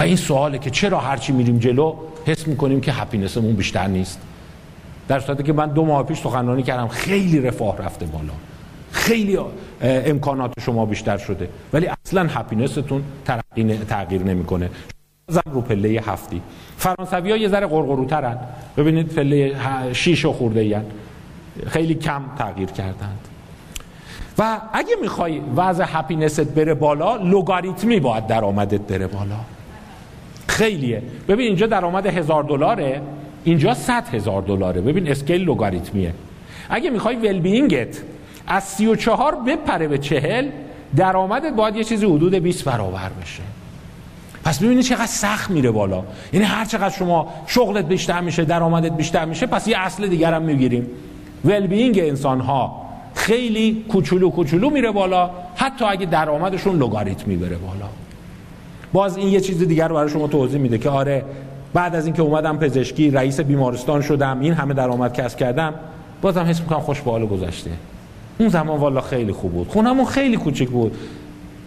و 0.00 0.02
این 0.02 0.16
سواله 0.16 0.58
که 0.58 0.70
چرا 0.70 1.00
هرچی 1.00 1.32
میریم 1.32 1.58
جلو 1.58 1.94
حس 2.26 2.46
می‌کنیم 2.46 2.80
که 2.80 2.92
هپینسمون 2.92 3.52
بیشتر 3.52 3.86
نیست. 3.86 4.20
در 5.08 5.20
صورتی 5.20 5.42
که 5.42 5.52
من 5.52 5.68
دو 5.70 5.84
ماه 5.84 6.02
پیش 6.02 6.18
سخنرانی 6.18 6.62
کردم 6.62 6.88
خیلی 6.88 7.40
رفاه 7.40 7.78
رفته 7.78 8.06
بالا. 8.06 8.32
خیلی 8.92 9.38
امکانات 9.82 10.52
شما 10.60 10.86
بیشتر 10.86 11.18
شده. 11.18 11.48
ولی 11.72 11.90
اصلا 12.06 12.26
هپینستون 12.28 13.02
تغییر 13.88 14.22
نمی‌کنه. 14.22 14.70
زن 15.28 15.40
رو 15.52 15.60
پله 15.60 15.88
هفتی. 15.88 16.42
فرانسوی 16.76 17.30
ها 17.30 17.36
یه 17.36 17.48
ذره 17.48 17.66
قرقروترن 17.66 18.38
ببینید 18.76 19.08
پله 19.08 19.56
شیش 19.92 20.24
و 20.24 20.32
خورده 20.32 20.82
خیلی 21.66 21.94
کم 21.94 22.22
تغییر 22.38 22.68
کردند. 22.68 23.28
و 24.38 24.60
اگه 24.72 24.96
می‌خوای 25.02 25.40
وضع 25.56 25.84
هپینست 25.86 26.54
بره 26.54 26.74
بالا 26.74 27.16
لوگاریتمی 27.16 28.00
باید 28.00 28.26
درآمدت 28.26 28.80
بره 28.80 29.06
بالا. 29.06 29.36
خیلیه. 30.50 31.02
ببین 31.28 31.46
اینجا 31.46 31.66
درآمد 31.66 32.06
هزار 32.06 32.42
دلاره 32.44 33.02
اینجا 33.44 33.74
صد 33.74 34.08
هزار 34.14 34.42
دلاره. 34.42 34.80
ببین 34.80 35.08
اسکیل 35.08 35.42
لوگاریتمیه. 35.42 36.14
اگه 36.70 36.90
می‌خوای 36.90 37.16
ول 37.16 37.40
بینگت 37.40 38.02
از 38.46 38.64
34 38.64 39.36
بپره 39.46 39.88
به 39.88 39.98
40 39.98 40.48
درآمدت 40.96 41.52
باید 41.52 41.76
یه 41.76 41.84
چیزی 41.84 42.06
حدود 42.06 42.34
20 42.34 42.64
برابر 42.64 43.10
بشه. 43.22 43.42
پس 44.44 44.62
ببینید 44.62 44.84
چقدر 44.84 45.06
سخت 45.06 45.50
میره 45.50 45.70
بالا. 45.70 46.02
یعنی 46.32 46.46
هر 46.46 46.64
چقدر 46.64 46.96
شما 46.96 47.28
شغلت 47.46 47.84
بیشتر 47.84 48.20
میشه 48.20 48.44
درآمدت 48.44 48.92
بیشتر 48.92 49.24
میشه 49.24 49.46
پس 49.46 49.68
یه 49.68 49.78
اصل 49.78 50.06
دیگر 50.06 50.34
هم 50.34 50.42
می‌گیریم. 50.42 50.86
ول 51.44 51.66
بینگ 51.66 51.98
انسان 51.98 52.40
ها 52.40 52.86
خیلی 53.14 53.84
کوچولو 53.88 54.30
کوچولو 54.30 54.70
میره 54.70 54.90
بالا 54.90 55.30
حتی 55.56 55.84
اگه 55.84 56.06
درآمدشون 56.06 56.76
لگاریتمی 56.76 57.36
بره 57.36 57.56
بالا. 57.56 57.88
باز 58.92 59.16
این 59.16 59.28
یه 59.28 59.40
چیز 59.40 59.58
دیگر 59.68 59.88
رو 59.88 59.94
برای 59.94 60.10
شما 60.10 60.26
توضیح 60.26 60.60
میده 60.60 60.78
که 60.78 60.90
آره 60.90 61.24
بعد 61.74 61.94
از 61.94 62.06
اینکه 62.06 62.22
اومدم 62.22 62.58
پزشکی 62.58 63.10
رئیس 63.10 63.40
بیمارستان 63.40 64.02
شدم 64.02 64.40
این 64.40 64.52
همه 64.52 64.74
درآمد 64.74 65.12
کسب 65.12 65.38
کردم 65.38 65.74
بازم 66.22 66.44
حس 66.44 66.60
می‌کنم 66.60 66.80
خوش 66.80 67.00
به 67.00 67.26
گذشته. 67.26 67.70
اون 68.38 68.48
زمان 68.48 68.78
والا 68.78 69.00
خیلی 69.00 69.32
خوب 69.32 69.52
بود. 69.52 69.68
خونمون 69.68 70.04
خیلی 70.04 70.36
کوچیک 70.36 70.68
بود. 70.68 70.96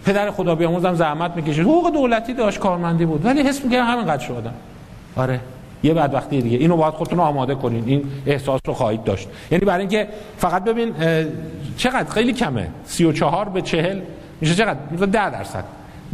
پدر 0.04 0.30
خدا 0.30 0.54
بیاموزم 0.54 0.94
زحمت 0.94 1.36
می‌کشید. 1.36 1.64
حقوق 1.64 1.92
دولتی 1.92 2.34
داشت 2.34 2.58
کارمندی 2.58 3.06
بود. 3.06 3.24
ولی 3.24 3.42
حس 3.42 3.64
می‌کنم 3.64 3.86
همینقدر 3.86 4.22
شدم 4.22 4.54
آره. 5.16 5.40
یه 5.82 5.94
بعد 5.94 6.14
وقتی 6.14 6.42
دیگه. 6.42 6.58
اینو 6.58 6.76
باید 6.76 6.94
خودتون 6.94 7.20
آماده 7.20 7.54
کنین. 7.54 7.84
این 7.86 8.02
احساس 8.26 8.60
رو 8.66 8.74
خواهید 8.74 9.04
داشت. 9.04 9.28
یعنی 9.50 9.64
برای 9.64 9.80
اینکه 9.80 10.08
فقط 10.38 10.64
ببین 10.64 10.94
چقدر؟ 11.76 12.10
خیلی 12.10 12.32
کمه. 12.32 12.68
34 12.84 13.48
به 13.48 13.62
40 13.62 14.00
میشه 14.40 14.54
چقدر؟ 14.54 14.78
میشه 14.90 15.06
10 15.06 15.30
درصد. 15.30 15.64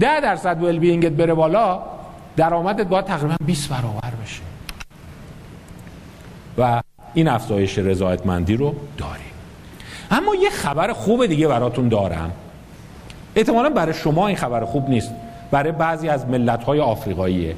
10 0.00 0.20
درصد 0.20 0.62
ول 0.62 0.78
بینگت 0.78 1.12
بره 1.12 1.34
بالا 1.34 1.82
درآمدت 2.36 2.86
باید 2.86 3.04
تقریبا 3.04 3.36
20 3.46 3.68
برابر 3.68 4.10
بشه. 4.24 4.42
و 6.58 6.82
این 7.14 7.28
افزایش 7.28 7.78
رضایتمندی 7.78 8.56
رو 8.56 8.74
داریم. 8.98 9.30
اما 10.10 10.34
یه 10.34 10.50
خبر 10.50 10.92
خوب 10.92 11.26
دیگه 11.26 11.48
براتون 11.48 11.88
دارم. 11.88 12.32
احتمالا 13.36 13.70
برای 13.70 13.94
شما 13.94 14.26
این 14.26 14.36
خبر 14.36 14.64
خوب 14.64 14.88
نیست. 14.88 15.10
برای 15.50 15.72
بعضی 15.72 16.08
از 16.08 16.26
ملت 16.28 16.64
های 16.64 16.80
آفریقاییه. 16.80 17.56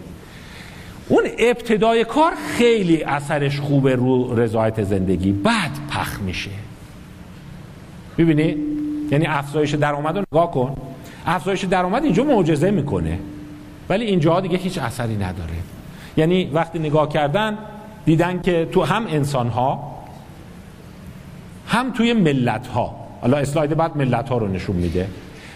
اون 1.08 1.22
ابتدای 1.38 2.04
کار 2.04 2.32
خیلی 2.58 3.02
اثرش 3.02 3.60
خوبه 3.60 3.94
رو 3.94 4.40
رضایت 4.40 4.82
زندگی. 4.82 5.32
بعد 5.32 5.70
پخ 5.90 6.20
میشه. 6.20 6.50
ببینی 8.18 8.56
یعنی 9.10 9.26
افزایش 9.26 9.74
درآمد 9.74 10.18
رو 10.18 10.24
نگاه 10.32 10.50
کن. 10.50 10.76
افزایش 11.26 11.64
درآمد 11.64 12.04
اینجا 12.04 12.24
معجزه 12.24 12.70
می‌کنه. 12.70 13.18
ولی 13.88 14.04
اینجا 14.04 14.40
دیگه 14.40 14.58
هیچ 14.58 14.78
اثری 14.78 15.16
نداره. 15.16 15.54
یعنی 16.16 16.44
وقتی 16.44 16.78
نگاه 16.78 17.08
کردن 17.08 17.58
دیدن 18.04 18.40
که 18.40 18.68
تو 18.72 18.84
هم 18.84 19.06
انسان 19.06 19.48
ها 19.48 19.98
هم 21.66 21.92
توی 21.92 22.12
ملت 22.12 22.66
ها 22.66 22.96
حالا 23.20 23.36
اسلاید 23.36 23.76
بعد 23.76 23.96
ملت 23.96 24.28
ها 24.28 24.38
رو 24.38 24.48
نشون 24.48 24.76
میده. 24.76 25.08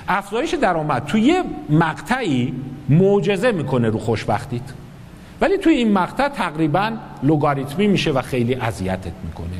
افزایش 0.09 0.55
درآمد 0.55 1.05
توی 1.05 1.43
مقطعی 1.71 2.55
معجزه 2.89 3.53
می‌کنه 3.53 3.89
رو 3.89 3.99
خوشبختیت. 3.99 4.63
ولی 5.41 5.59
توی 5.59 5.75
این 5.75 5.93
مقطع 5.93 6.29
تقریبا 6.29 6.93
لوگاریتمی 7.23 7.87
میشه 7.87 8.11
و 8.11 8.23
خیلی 8.23 8.55
اذیتت 8.55 9.13
می‌کنه. 9.25 9.57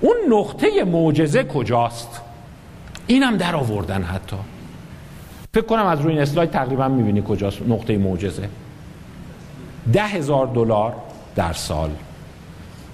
اون 0.00 0.16
نقطه 0.30 0.84
معجزه 0.84 1.44
کجاست؟ 1.44 2.20
اینم 3.06 3.36
در 3.36 3.56
آوردن 3.56 4.02
حتی. 4.02 4.36
فکر 5.54 5.64
کنم 5.64 5.86
از 5.86 6.00
روی 6.00 6.12
این 6.12 6.22
اسلاید 6.22 6.50
تقریبا 6.50 6.88
می‌بینی 6.88 7.22
کجاست 7.28 7.62
نقطه 7.68 7.98
معجزه. 7.98 8.48
ده 9.92 10.02
هزار 10.02 10.46
دلار 10.46 10.94
در 11.36 11.52
سال. 11.52 11.90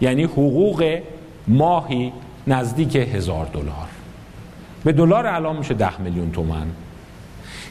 یعنی 0.01 0.25
حقوق 0.25 0.99
ماهی 1.49 2.13
نزدیک 2.47 2.97
هزار 2.97 3.47
دلار. 3.53 3.89
به 4.85 4.93
دلار 4.93 5.27
الان 5.27 5.57
میشه 5.57 5.75
ده 5.75 6.01
میلیون 6.01 6.33
تومن 6.33 6.67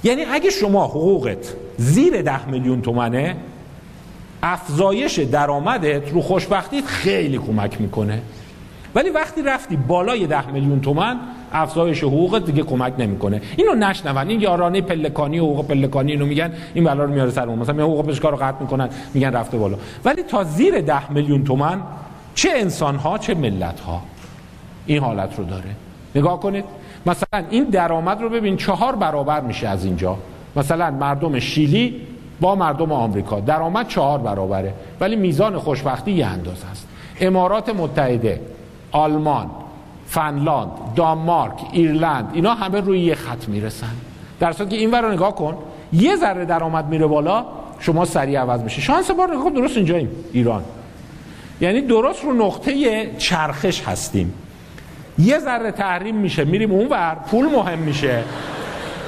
یعنی 0.04 0.24
اگه 0.24 0.50
شما 0.50 0.86
حقوقت 0.86 1.54
زیر 1.78 2.22
ده 2.22 2.50
میلیون 2.50 2.82
تومنه 2.82 3.36
افزایش 4.44 5.20
درآمدت 5.20 6.12
رو 6.12 6.22
خوشبختیت 6.22 6.86
خیلی 6.86 7.38
کمک 7.38 7.82
می‌کنه. 7.82 8.22
ولی 8.96 9.10
وقتی 9.10 9.42
رفتی 9.42 9.76
بالای 9.76 10.28
ده 10.28 10.52
میلیون 10.52 10.82
تومن 10.82 11.20
افزایش 11.54 12.04
حقوقت 12.04 12.46
دیگه 12.46 12.64
کمک 12.64 12.94
نمی‌کنه. 12.98 13.42
اینو 13.58 13.74
نشنون. 13.74 14.18
این 14.30 14.42
یارانه 14.42 14.82
پلکانی 14.82 15.38
حقوق 15.38 15.68
پلکانی 15.68 16.12
اینو 16.12 16.26
میگن 16.26 16.54
این 16.74 16.84
بلا 16.84 17.04
رو 17.04 17.12
میاره 17.12 17.32
سرمون 17.32 17.60
مثلا 17.60 17.84
حقوق 17.84 18.06
پزشکا 18.06 18.30
رو 18.30 18.38
قطع 18.38 18.62
می‌کنن 18.62 18.90
میگن 19.14 19.32
رفته 19.32 19.58
بالا. 19.58 19.78
ولی 20.06 20.24
تا 20.24 20.44
زیر 20.44 20.82
ده 20.82 21.12
میلیون 21.12 21.44
تومن 21.44 21.82
چه 22.36 22.50
انسان 22.56 22.96
ها 22.96 23.18
چه 23.18 23.34
ملت 23.34 23.80
ها 23.80 24.02
این 24.86 25.04
حالت 25.04 25.38
رو 25.38 25.44
داره. 25.44 25.70
نگاه 26.16 26.40
کنید. 26.40 26.66
مثلا 27.06 27.44
این 27.50 27.64
درآمد 27.64 28.22
رو 28.22 28.30
ببین 28.30 28.58
چهار 28.58 28.96
برابر 28.96 29.42
میشه 29.42 29.68
از 29.68 29.86
اینجا. 29.86 30.18
مثلا 30.56 30.92
مردم 30.92 31.40
شیلی 31.40 32.02
با 32.42 32.56
مردم 32.56 32.92
آمریکا. 32.92 33.40
درآمد 33.40 33.88
چهار 33.88 34.20
برابره. 34.20 34.74
ولی 35.00 35.16
میزان 35.16 35.58
خوشبختی 35.58 36.12
یه 36.12 36.26
اندازه 36.26 36.68
است. 36.72 36.88
امارات 37.20 37.70
متحده 37.70 38.42
آلمان 38.92 39.50
فنلاند 40.14 40.72
دانمارک 40.96 41.54
ایرلند 41.72 42.30
اینا 42.34 42.54
همه 42.54 42.82
روی 42.82 43.00
یه 43.00 43.16
خط 43.16 43.48
می‌رسن. 43.48 43.96
در 44.40 44.52
صورتی 44.52 44.76
که 44.76 44.82
این 44.82 44.92
رو 44.92 45.12
نگاه 45.12 45.36
کن 45.36 45.58
یه 45.94 46.16
ذره 46.16 46.46
درآمد 46.46 46.88
میره 46.88 47.08
بالا 47.08 47.46
شما 47.80 48.06
سریع 48.06 48.40
عوض 48.40 48.62
میشه 48.62 48.82
شانس 48.82 49.12
بار 49.12 49.36
نگاه 49.36 49.50
درست 49.50 49.78
اینجاییم 49.78 50.10
ایران. 50.34 50.64
یعنی 51.62 51.82
درست 51.82 52.24
رو 52.24 52.34
نقطه 52.34 53.12
چرخش 53.18 53.84
هستیم. 53.88 54.34
یه 55.20 55.40
ذره 55.40 55.72
تحریم 55.72 56.16
میشه 56.16 56.46
میریم 56.46 56.72
اون 56.72 56.88
ور 56.88 57.18
پول 57.32 57.46
مهم 57.46 57.80
میشه. 57.80 58.24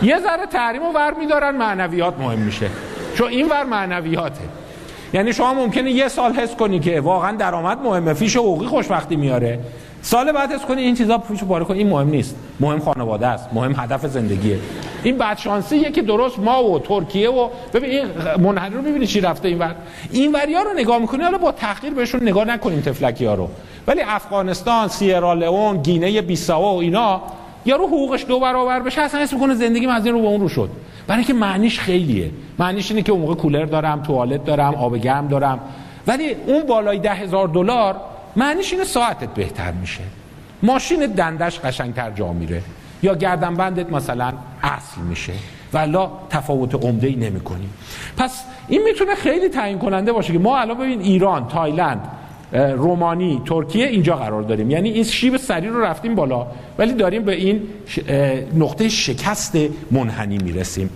یه 0.02 0.20
ذره 0.20 0.46
تحریم 0.46 0.82
رو 0.84 0.92
ور 0.92 1.14
میدارن 1.14 1.56
معنویات 1.56 2.20
مهم 2.20 2.40
میشه. 2.40 2.70
چون 3.16 3.30
این 3.30 3.50
ور 3.50 3.64
معنویاته. 3.64 4.42
یعنی 5.14 5.34
شما 5.34 5.54
ممکنه 5.54 5.92
یه 5.92 6.08
سال 6.08 6.34
حس 6.34 6.56
کنی 6.56 6.80
که 6.80 7.02
واقعا 7.02 7.32
درآمد 7.32 7.82
مهمه 7.84 8.14
فیش 8.14 8.36
حقوقی 8.36 8.66
خوشبختی 8.66 9.16
میاره. 9.16 9.60
سال 10.06 10.32
بعد 10.32 10.52
حس 10.52 10.66
کنی 10.66 10.82
این 10.82 10.96
چیزا 10.96 11.18
فیش 11.18 11.44
باره 11.44 11.66
کنی 11.66 11.78
این 11.78 11.90
مهم 11.90 12.10
نیست. 12.10 12.36
مهم 12.60 12.80
خانواده 12.80 13.28
است 13.28 13.50
مهم 13.54 13.74
هدف 13.78 14.06
زندگیه. 14.08 14.60
این 15.04 15.18
بدشانسیه 15.18 15.92
که 15.92 16.02
درست 16.02 16.40
ما 16.40 16.64
و 16.64 16.80
ترکیه 16.80 17.30
و 17.30 17.50
ببین 17.74 17.90
این 17.90 18.06
منحنی 18.40 18.76
رو 18.76 18.82
می‌بینی 18.82 19.08
چی 19.08 19.22
رفته 19.22 19.48
این 19.48 19.60
ور. 19.60 19.76
این 20.12 20.32
وریا 20.32 20.62
رو 20.62 20.74
نگاه 20.74 21.00
می‌کنی 21.00 21.24
حالا 21.24 21.38
با 21.38 21.52
تحقیر 21.52 21.94
بهشون 21.94 22.22
نگاه 22.22 22.46
نکنیم 22.46 22.82
تفلکی 22.82 23.26
رو. 23.26 23.50
ولی 23.88 24.02
افغانستان 24.02 24.88
سیرالئون 24.88 25.78
گینه 25.78 26.22
بیساو 26.22 26.76
و 26.76 26.80
اینا 26.80 27.22
یارو 27.66 27.88
حقوقش 27.88 28.26
دو 28.26 28.40
برابر 28.40 28.80
بشه 28.80 29.02
اصلا 29.02 29.22
اسم 29.22 29.36
می‌کنه 29.36 29.54
زندگی 29.54 29.88
از 29.88 30.06
این 30.06 30.16
رو 30.16 30.22
به 30.22 30.28
اون 30.28 30.42
رو 30.42 30.50
شد. 30.50 30.70
برای 31.08 31.18
اینکه 31.18 31.34
معنیش 31.34 31.80
خیلیه. 31.80 32.32
معنیش 32.60 32.92
اینه 32.92 33.04
که 33.04 33.12
اون 33.12 33.22
موقع 33.22 33.36
کولر 33.36 33.66
دارم 33.66 34.04
توالت 34.04 34.46
دارم 34.46 34.76
آب 34.76 34.98
گرم 34.98 35.28
دارم. 35.28 35.60
ولی 36.08 36.36
اون 36.48 36.64
بالای 36.64 37.00
ده 37.00 37.14
هزار 37.14 37.48
دلار 37.48 37.96
معنیش 38.36 38.74
اینه 38.74 38.84
ساعتت 38.84 39.30
بهتر 39.30 39.72
میشه. 39.72 40.04
ماشین 40.64 41.06
دندش 41.06 41.60
قشنگتر 41.60 42.12
جا 42.12 42.34
میره. 42.34 42.62
یا 43.04 43.16
گردنبندت 43.16 43.92
مثلا 43.92 44.34
اصل 44.64 45.02
میشه. 45.02 45.34
ولا 45.74 46.12
تفاوت 46.30 46.76
عمده 46.76 47.08
ای 47.08 47.16
نمی 47.16 47.42
پس 48.18 48.44
این 48.68 48.84
می‌تونه 48.84 49.16
خیلی 49.16 49.50
تعیین 49.50 49.80
کننده 49.80 50.12
باشه 50.12 50.34
که 50.34 50.40
ما 50.40 50.58
الان 50.58 50.78
ببین 50.78 51.02
ایران 51.02 51.48
تایلند 51.48 52.08
رومانی 52.52 53.42
ترکیه 53.46 53.88
اینجا 53.88 54.16
قرار 54.16 54.42
داریم. 54.42 54.70
یعنی 54.70 54.90
این 54.90 55.04
شیب 55.04 55.38
سری 55.38 55.68
رو 55.68 55.82
رفتیم 55.82 56.16
بالا 56.16 56.48
ولی 56.78 56.94
داریم 56.94 57.24
به 57.24 57.36
این 57.36 57.62
نقطه 58.56 58.90
شکست 58.90 59.58
منحنی 59.92 60.38
می‌رسیم. 60.38 60.90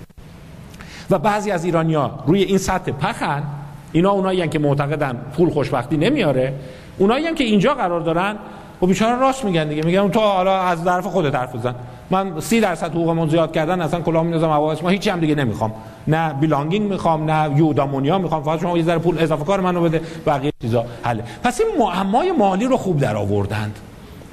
و 1.09 1.19
بعضی 1.19 1.51
از 1.51 1.65
ایرانیا 1.65 2.19
روی 2.27 2.43
این 2.43 2.57
سطح 2.57 2.91
پخن. 2.91 3.43
اینا 3.91 4.11
اونایی 4.11 4.47
که 4.47 4.59
معتقدن 4.59 5.17
پول 5.37 5.49
خوشبختی 5.49 5.97
نمیاره. 5.97 6.53
اونایی 6.97 7.25
هم 7.25 7.35
که 7.35 7.43
اینجا 7.43 7.73
قرار 7.73 8.01
دارن 8.01 8.31
و 8.31 8.35
خب 8.81 8.87
بیچاره 8.87 9.19
راست 9.19 9.45
میگن 9.45 9.67
دیگه. 9.67 9.81
میگن 9.85 10.09
تو 10.09 10.19
حالا 10.19 10.59
از 10.61 10.83
طرف 10.83 11.07
خودت 11.07 11.35
حرف 11.35 11.55
بزن. 11.55 11.75
من 12.09 12.39
سی 12.39 12.59
درصد 12.59 12.91
حقوقمون 12.91 13.29
زیاد 13.29 13.51
کردن 13.51 13.81
اصلا 13.81 14.01
کلاه 14.01 14.23
میندازم 14.23 14.49
حواس 14.49 14.83
ما 14.83 14.89
هیچی 14.89 15.09
هم 15.09 15.19
دیگه 15.19 15.35
نمی‌خوام. 15.35 15.73
نه 16.07 16.33
بیلانگینگ 16.33 16.91
می‌خوام 16.91 17.31
نه 17.31 17.57
یودامونیا 17.57 18.17
می‌خوام. 18.17 18.43
فقط 18.43 18.61
شما 18.61 18.77
یه 18.77 18.83
ذره 18.83 18.97
پول 18.97 19.19
اضافه 19.19 19.43
کار 19.43 19.59
منو 19.59 19.81
بده 19.81 20.01
بقیه 20.25 20.51
چیزا. 20.61 20.85
حله. 21.03 21.23
پس 21.43 21.61
این 21.61 21.69
معمای 21.79 22.31
مالی 22.31 22.65
رو 22.65 22.77
خوب 22.77 22.99
در 22.99 23.15
آوردند 23.15 23.79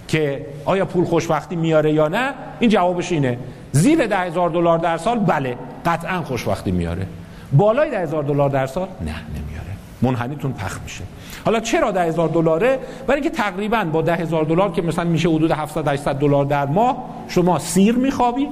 که 0.08 0.46
آیا 0.64 0.84
پول 0.84 1.04
خوشبختی 1.04 1.56
میاره 1.56 1.92
یا 1.92 2.08
نه؟ 2.08 2.34
این 2.60 2.70
جوابش 2.70 3.12
اینه. 3.12 3.38
زیر 3.72 4.06
ده 4.06 4.30
دلار 4.30 4.78
در 4.78 4.98
سال 4.98 5.18
بله 5.18 5.56
قطعا 5.86 6.22
خوشبختی 6.22 6.70
میاره. 6.70 7.06
بالای 7.52 7.90
ده 7.90 7.98
هزار 7.98 8.22
دلار 8.22 8.50
در 8.50 8.66
سال؟ 8.66 8.88
نه 9.00 9.06
نمیاره. 9.06 9.66
منحنیتون 10.02 10.52
پخ 10.52 10.80
میشه. 10.84 11.04
حالا 11.44 11.60
چرا 11.60 11.90
ده 11.90 12.02
هزار 12.02 12.28
دلاره؟ 12.28 12.78
برای 13.06 13.20
اینکه 13.20 13.36
تقریبا 13.36 13.84
با 13.84 14.02
ده 14.02 14.14
هزار 14.14 14.44
دلار 14.44 14.72
که 14.72 14.82
مثلا 14.82 15.04
میشه 15.04 15.28
حدود 15.28 15.50
700 15.50 15.88
800 15.88 16.18
دلار 16.18 16.44
در 16.44 16.66
ماه 16.66 16.96
شما 17.28 17.58
سیر 17.58 17.94
میخوابی 17.94 18.48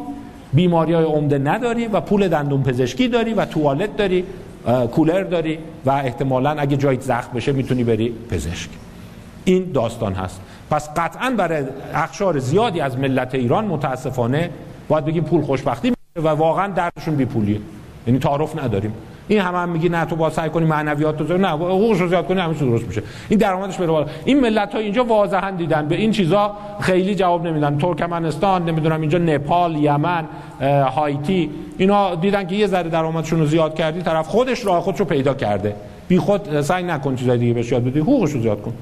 بیماری 0.52 0.92
های 0.92 1.04
عمده 1.04 1.38
نداری 1.38 1.86
و 1.86 2.00
پول 2.00 2.28
دندون 2.28 2.62
پزشکی 2.62 3.08
داری 3.08 3.34
و 3.34 3.44
توالت 3.44 3.96
داری 3.96 4.24
کولر 4.92 5.22
داری 5.22 5.58
و 5.86 5.90
احتمالا 5.90 6.50
اگه 6.50 6.76
جایت 6.76 7.00
زخم 7.00 7.32
بشه 7.34 7.52
می‌تونی 7.52 7.84
بری 7.84 8.14
پزشک. 8.30 8.70
این 9.44 9.72
داستان 9.72 10.12
هست. 10.12 10.40
پس 10.70 10.90
قطعا 10.96 11.30
برای 11.30 11.64
اخشار 11.94 12.38
زیادی 12.38 12.80
از 12.80 12.98
ملت 12.98 13.34
ایران 13.34 13.64
متاسفانه 13.64 14.50
باید 14.88 15.04
بگیم 15.04 15.24
پول 15.24 15.42
خوشبختی 15.42 15.92
و 16.16 16.28
واقعا 16.28 16.68
دردشون 16.68 17.16
بی 17.16 17.24
پولیه 17.24 17.60
یعنی 18.06 18.18
تعارف 18.18 18.58
نداریم. 18.58 18.92
این 19.28 19.40
هم, 19.40 19.54
هم 19.54 19.68
میگی 19.68 19.88
نه 19.88 20.04
تو 20.04 20.16
با 20.16 20.30
سعی 20.30 20.50
کنی 20.50 20.64
معنویات 20.64 21.18
تو 21.18 21.38
نه 21.38 21.48
حقوقش 21.48 22.00
رو 22.00 22.08
زیاد 22.08 22.26
کنی 22.26 22.40
همه 22.40 22.54
درست 22.54 22.86
میشه. 22.86 23.02
این 23.28 23.38
درآمدش 23.38 23.76
بره 23.76 23.86
بالا. 23.86 24.06
این 24.24 24.40
ملت 24.40 24.72
ها 24.72 24.78
اینجا 24.78 25.04
واضحا 25.04 25.50
دیدن. 25.50 25.88
به 25.88 25.94
این 25.94 26.10
چیزا 26.10 26.56
خیلی 26.80 27.14
جواب 27.14 27.46
نمیدن. 27.46 27.78
ترکمنستان 27.78 28.64
نمی‌دونم 28.64 29.00
اینجا 29.00 29.18
نپال 29.18 29.76
یمن 29.76 30.24
هایتی 30.94 31.50
اینا 31.78 32.14
دیدن 32.14 32.46
که 32.46 32.54
یه 32.54 32.66
ذره 32.66 32.88
درآمدشون 32.88 33.38
رو 33.38 33.46
زیاد 33.46 33.74
کردی 33.74 34.02
طرف 34.02 34.28
خودش 34.28 34.64
راه 34.64 34.82
خودش 34.82 35.00
رو 35.00 35.04
پیدا 35.04 35.34
کرده. 35.34 35.76
بی 36.08 36.18
خود 36.18 36.60
سعی 36.60 36.82
نکن 36.82 37.16
چیزای 37.16 37.38
دیگه 37.38 37.52
بهش 37.52 37.72
یاد 37.72 37.84
بدی 37.84 38.00
حقوقش 38.00 38.30
رو 38.32 38.40
زیاد 38.40 38.62
کن. 38.62 38.72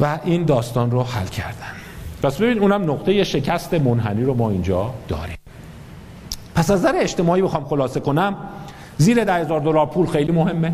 و 0.00 0.18
این 0.24 0.44
داستان 0.44 0.90
رو 0.90 1.02
حل 1.02 1.26
کردن. 1.26 1.72
پس 2.22 2.40
ببین 2.40 2.58
اونم 2.58 2.90
نقطه 2.90 3.24
شکست 3.24 3.74
منحنی 3.74 4.24
رو 4.24 4.34
ما 4.34 4.50
اینجا 4.50 4.90
داریم. 5.08 5.35
پس 6.56 6.70
از 6.70 6.80
نظر 6.80 6.92
اجتماعی 6.96 7.42
بخوام 7.42 7.64
خلاصه 7.64 8.00
کنم 8.00 8.36
زیر 8.98 9.24
ده 9.24 9.34
هزار 9.34 9.60
دلار 9.60 9.86
پول 9.86 10.06
خیلی 10.06 10.32
مهمه 10.32 10.72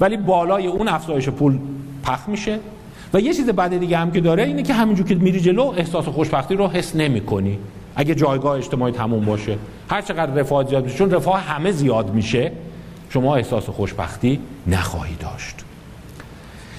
ولی 0.00 0.16
بالای 0.16 0.66
اون 0.66 0.88
افزایش 0.88 1.28
پول 1.28 1.58
پخ 2.04 2.28
میشه 2.28 2.58
و 3.14 3.20
یه 3.20 3.34
چیز 3.34 3.50
بعد 3.50 3.78
دیگه 3.78 3.98
هم 3.98 4.10
که 4.10 4.20
داره 4.20 4.42
اینه 4.42 4.62
که 4.62 4.74
همینجور 4.74 5.06
که 5.06 5.14
میری 5.14 5.40
جلو 5.40 5.62
احساس 5.76 6.04
خوشبختی 6.08 6.54
رو 6.54 6.68
حس 6.68 6.96
نمی 6.96 7.20
کنی 7.20 7.58
اگه 7.96 8.14
جایگاه 8.14 8.56
اجتماعی 8.56 8.92
تموم 8.92 9.24
باشه 9.24 9.58
هر 9.90 10.02
چقدر 10.02 10.32
رفاه 10.32 10.68
زیاد 10.68 10.84
میشه 10.84 10.96
چون 10.96 11.10
رفاه 11.10 11.40
همه 11.40 11.72
زیاد 11.72 12.14
میشه 12.14 12.52
شما 13.10 13.36
احساس 13.36 13.68
خوشبختی 13.68 14.40
نخواهی 14.66 15.14
داشت. 15.14 15.54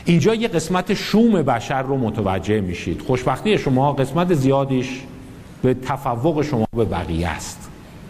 اینجا 0.06 0.36
یه 0.36 0.48
قسمت 0.48 0.94
شوم 0.94 1.42
بشر 1.42 1.82
رو 1.82 1.98
متوجه 1.98 2.62
میشید. 2.62 3.02
خوشبختی 3.02 3.58
شما 3.58 3.94
قسمت 3.94 4.34
زیادیش 4.34 5.02
به 5.62 5.74
تفوق 5.74 6.42
شما 6.42 6.68
به 6.76 6.86
بقیه 6.86 7.28
است. 7.28 7.63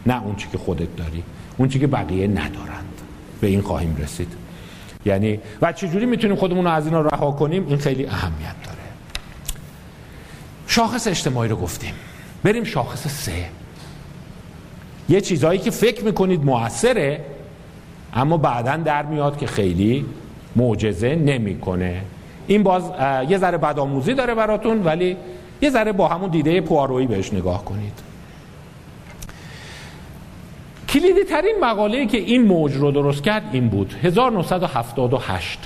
نه 0.06 0.24
اون 0.24 0.36
چی 0.36 0.48
که 0.52 0.58
خودت 0.58 0.96
داری 0.96 1.24
اون 1.58 1.70
چی 1.70 1.80
که 1.80 1.88
بقیه 1.88 2.28
ندارند. 2.28 3.02
به 3.42 3.48
این 3.48 3.62
خواهیم 3.62 3.96
رسید. 4.04 4.34
یعنی 5.06 5.40
و 5.62 5.72
چجوری 5.72 6.06
می‌تونیم 6.06 6.36
خودمون 6.36 6.66
رو 6.66 6.72
از 6.72 6.86
اینا 6.86 7.02
رها 7.02 7.32
کنیم؟ 7.32 7.68
این 7.68 7.78
خیلی 7.78 8.06
اهمیت 8.06 8.56
داره. 8.66 8.78
شاخص 10.68 11.08
اجتماعی 11.08 11.50
رو 11.50 11.56
گفتیم. 11.56 11.94
بریم 12.44 12.64
شاخص 12.64 13.08
سه. 13.08 13.46
یه 15.10 15.22
چیزهایی 15.22 15.60
که 15.60 15.72
فکر 15.72 16.04
می‌کنید 16.04 16.46
موثره 16.46 17.26
اما 18.14 18.38
بعدا 18.38 18.78
در 18.78 19.06
میاد 19.06 19.38
که 19.38 19.48
خیلی 19.48 20.06
معجزه 20.56 21.16
نمی‌کنه. 21.16 22.02
این 22.48 22.64
باز 22.64 22.84
یه 23.30 23.38
ذره 23.38 23.58
بدآموزی 23.58 24.14
داره 24.14 24.36
براتون 24.36 24.84
ولی 24.84 25.18
یه 25.62 25.70
ذره 25.70 25.92
با 25.92 26.08
همون 26.08 26.30
دیده 26.30 26.62
پوارویی 26.62 27.08
بهش 27.08 27.34
نگاه 27.34 27.66
کنید. 27.66 28.13
کلیدی 30.94 31.24
ترین 31.24 31.56
مقاله 31.62 32.06
که 32.06 32.18
این 32.18 32.46
موج 32.46 32.74
رو 32.74 32.92
درست 32.92 33.24
کرد 33.24 33.44
این 33.52 33.70
بود. 33.70 33.94
1978 34.04 35.60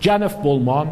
جنف 0.00 0.34
بولمان 0.34 0.90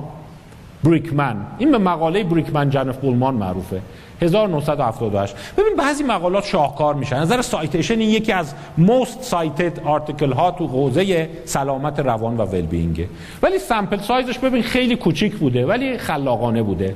بریکمن. 0.85 1.37
این 1.59 1.71
به 1.71 1.79
مقاله 1.79 2.25
بریکمن 2.25 2.71
جنف 2.71 2.97
بولمان 2.97 3.35
معروفه. 3.35 3.81
1978 4.23 5.37
ببین 5.57 5.77
بعضی 5.77 6.05
مقالات 6.05 6.45
شاهکار 6.45 6.95
میشن. 6.95 7.17
نظر 7.17 7.43
سایتیشن 7.43 7.99
این 7.99 8.11
یکی 8.11 8.33
از 8.33 8.55
most 8.79 9.31
cited 9.31 9.87
آرتیکل 9.87 10.33
ها 10.33 10.51
تو 10.51 10.67
حوزه 10.67 11.29
سلامت 11.45 12.01
روان 12.01 12.37
و 12.37 12.45
ولبینگه 12.45 13.09
ولی 13.43 13.59
سمپل 13.59 13.99
سایزش 13.99 14.39
ببین 14.39 14.63
خیلی 14.63 14.97
کوچیک 14.97 15.37
بوده 15.37 15.67
ولی 15.67 15.99
خلاقانه 15.99 16.63
بوده. 16.63 16.95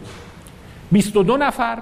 22 0.92 1.36
نفر 1.36 1.78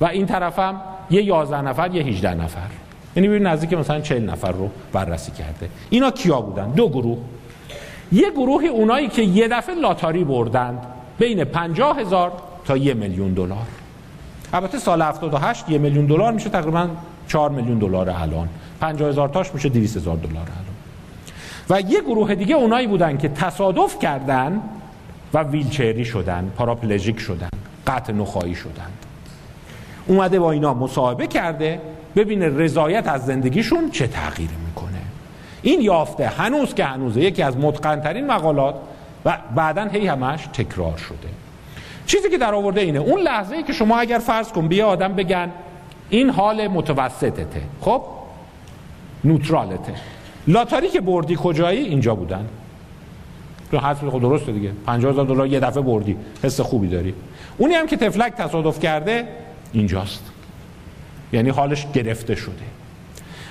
و 0.00 0.04
این 0.04 0.26
طرفم 0.26 0.80
یه 1.10 1.22
11 1.22 1.60
نفر 1.60 1.94
یه 1.94 2.02
18 2.02 2.34
نفر. 2.34 2.85
یعنی 3.16 3.28
ببین 3.28 3.46
نزدیک 3.46 3.72
مثلا 3.72 4.00
40 4.00 4.30
نفر 4.30 4.52
رو 4.52 4.70
بررسی 4.92 5.32
کرده. 5.32 5.68
اینا 5.90 6.10
کیا 6.10 6.40
بودن؟ 6.40 6.70
دو 6.70 6.88
گروه. 6.88 7.18
یه 8.12 8.30
گروه 8.30 8.64
اونایی 8.64 9.08
که 9.08 9.22
یه 9.22 9.48
دفعه 9.48 9.74
لاتاری 9.74 10.24
بردند 10.24 10.78
بین 11.18 11.44
50 11.44 11.98
هزار 11.98 12.32
تا 12.64 12.76
یه 12.76 12.94
میلیون 12.94 13.32
دلار. 13.34 13.66
البته 14.52 14.78
سال 14.78 15.02
78 15.02 15.68
یه 15.68 15.78
میلیون 15.78 16.06
دلار 16.06 16.32
میشه 16.32 16.50
تقریبا 16.50 16.88
4 17.28 17.50
میلیون 17.50 17.78
دلار 17.78 18.10
الان. 18.10 18.48
50 18.80 19.08
هزار 19.08 19.28
تاش 19.28 19.54
میشه 19.54 19.68
200 19.68 19.96
هزار 19.96 20.16
دلار 20.16 20.32
الان. 20.32 20.76
و 21.70 21.90
یه 21.90 22.00
گروه 22.00 22.34
دیگه 22.34 22.54
اونایی 22.54 22.86
بودن 22.86 23.18
که 23.18 23.28
تصادف 23.28 23.98
کردن 23.98 24.60
و 25.34 25.42
ویلچری 25.42 26.04
شدن 26.04 26.52
پاراپلژیک 26.56 27.18
شدن 27.18 27.48
قطع 27.86 28.12
نخایی 28.12 28.54
شدن. 28.54 28.90
اومده 30.06 30.38
با 30.38 30.52
اینا 30.52 30.74
مصاحبه 30.74 31.26
کرده. 31.26 31.80
ببینه 32.16 32.48
رضایت 32.48 33.08
از 33.08 33.26
زندگیشون 33.26 33.90
چه 33.90 34.06
تغییری 34.06 34.54
می‌کنه. 34.66 35.02
این 35.62 35.80
یافته 35.80 36.28
هنوز 36.28 36.74
که 36.74 36.84
هنوزه 36.84 37.20
یکی 37.20 37.42
از 37.42 37.56
متقنترین 37.56 38.26
مقالات 38.26 38.74
و 39.24 39.38
بعدا 39.54 39.84
هی 39.84 40.06
همش 40.06 40.46
تکرار 40.52 40.96
شده. 40.96 41.28
چیزی 42.06 42.30
که 42.30 42.38
در 42.38 42.54
آورده 42.54 42.80
اینه 42.80 42.98
اون 42.98 43.20
لحظه 43.20 43.56
ای 43.56 43.62
که 43.62 43.72
شما 43.72 43.98
اگر 43.98 44.18
فرض 44.18 44.48
کن 44.48 44.68
بیا 44.68 44.86
آدم 44.86 45.12
بگن 45.12 45.50
این 46.10 46.30
حال 46.30 46.68
متوسطته 46.68 47.62
خب؟ 47.80 48.02
نوترالته. 49.24 49.94
لاتاری 50.48 50.88
که 50.88 51.00
بردی 51.00 51.36
کجایی؟ 51.42 51.78
اینجا 51.78 52.14
بودن. 52.14 52.46
تو 53.70 53.78
حرف 53.78 54.04
خود 54.04 54.22
درسته 54.22 54.52
دیگه. 54.52 54.72
50000 54.86 55.24
دلار 55.24 55.46
یه 55.46 55.60
دفعه 55.60 55.82
بردی. 55.82 56.16
حس 56.42 56.60
خوبی 56.60 56.88
داری. 56.88 57.14
اونی 57.58 57.74
هم 57.74 57.86
که 57.86 57.96
تفلک 57.96 58.32
تصادف 58.32 58.80
کرده 58.80 59.28
اینجاست. 59.72 60.35
یعنی 61.32 61.50
حالش 61.50 61.86
گرفته 61.94 62.34
شده. 62.34 62.52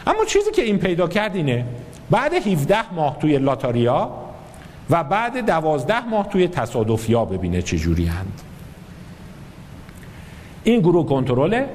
اما 0.07 0.26
چیزی 0.26 0.51
که 0.51 0.61
این 0.61 0.78
پیدا 0.78 1.07
کرد 1.07 1.36
اینه 1.36 1.65
بعد 2.09 2.34
17 2.34 2.93
ماه 2.93 3.19
توی 3.19 3.38
لاتاریا 3.38 4.11
و 4.89 5.03
بعد 5.03 5.45
12 5.45 6.07
ماه 6.07 6.30
توی 6.30 6.47
تصادفیا 6.47 7.26
ببینه 7.26 7.61
چجوری 7.61 8.05
هند. 8.05 8.41
این 10.63 10.80
گروه 10.80 11.05
کنترله 11.05 11.69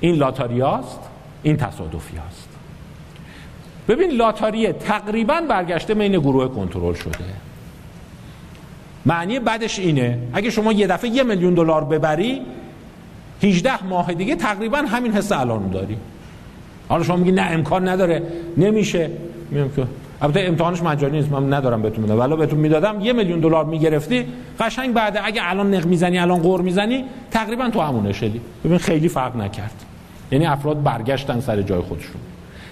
این 0.00 0.14
لاتاریاست 0.14 1.00
این 1.42 1.56
تصادفیاست. 1.56 2.48
ببین 3.88 4.10
لاتاری 4.10 4.72
تقریبا 4.72 5.40
برگشته 5.48 5.94
بین 5.94 6.12
گروه 6.12 6.48
کنترل 6.48 6.94
شده. 6.94 7.24
معنی 9.06 9.38
بعدش 9.38 9.78
اینه 9.78 10.18
اگه 10.32 10.50
شما 10.50 10.72
یه 10.72 10.86
دفعه 10.86 11.10
یه 11.10 11.22
میلیون 11.22 11.54
دلار 11.54 11.84
ببری 11.84 12.42
18 13.44 13.84
ماه 13.84 14.14
دیگه 14.14 14.36
تقریبا 14.36 14.78
همین 14.78 15.12
حس 15.12 15.32
الان 15.32 15.70
داری 15.70 15.96
حالا 16.88 17.02
شما 17.02 17.16
میگی 17.16 17.32
نه 17.32 17.42
امکان 17.42 17.88
نداره. 17.88 18.22
نمیشه. 18.56 19.10
میگم 19.50 19.68
که 19.68 19.86
البته 20.22 20.40
امتحانش 20.40 20.82
مجانی 20.82 21.16
نیست. 21.16 21.32
من 21.32 21.52
ندارم 21.52 21.82
بهتون 21.82 22.02
میدم. 22.02 22.20
ولی 22.20 22.36
بهتون 22.36 22.58
می‌دادم 22.58 23.00
یه 23.00 23.12
میلیون 23.12 23.40
دلار 23.40 23.64
می‌گرفتی. 23.64 24.26
قشنگ 24.60 24.94
بعد 24.94 25.20
اگه 25.24 25.40
الان 25.44 25.74
نق 25.74 25.86
می‌زنی 25.86 26.18
الان 26.18 26.38
قور 26.38 26.60
می‌زنی 26.60 27.04
تقریبا 27.30 27.70
تو 27.70 27.80
همون 27.80 28.12
شدی. 28.12 28.40
ببین 28.64 28.78
خیلی 28.78 29.08
فرق 29.08 29.36
نکرد. 29.36 29.84
یعنی 30.32 30.46
افراد 30.46 30.82
برگشتن 30.82 31.40
سر 31.40 31.62
جای 31.62 31.80
خودشون. 31.80 32.20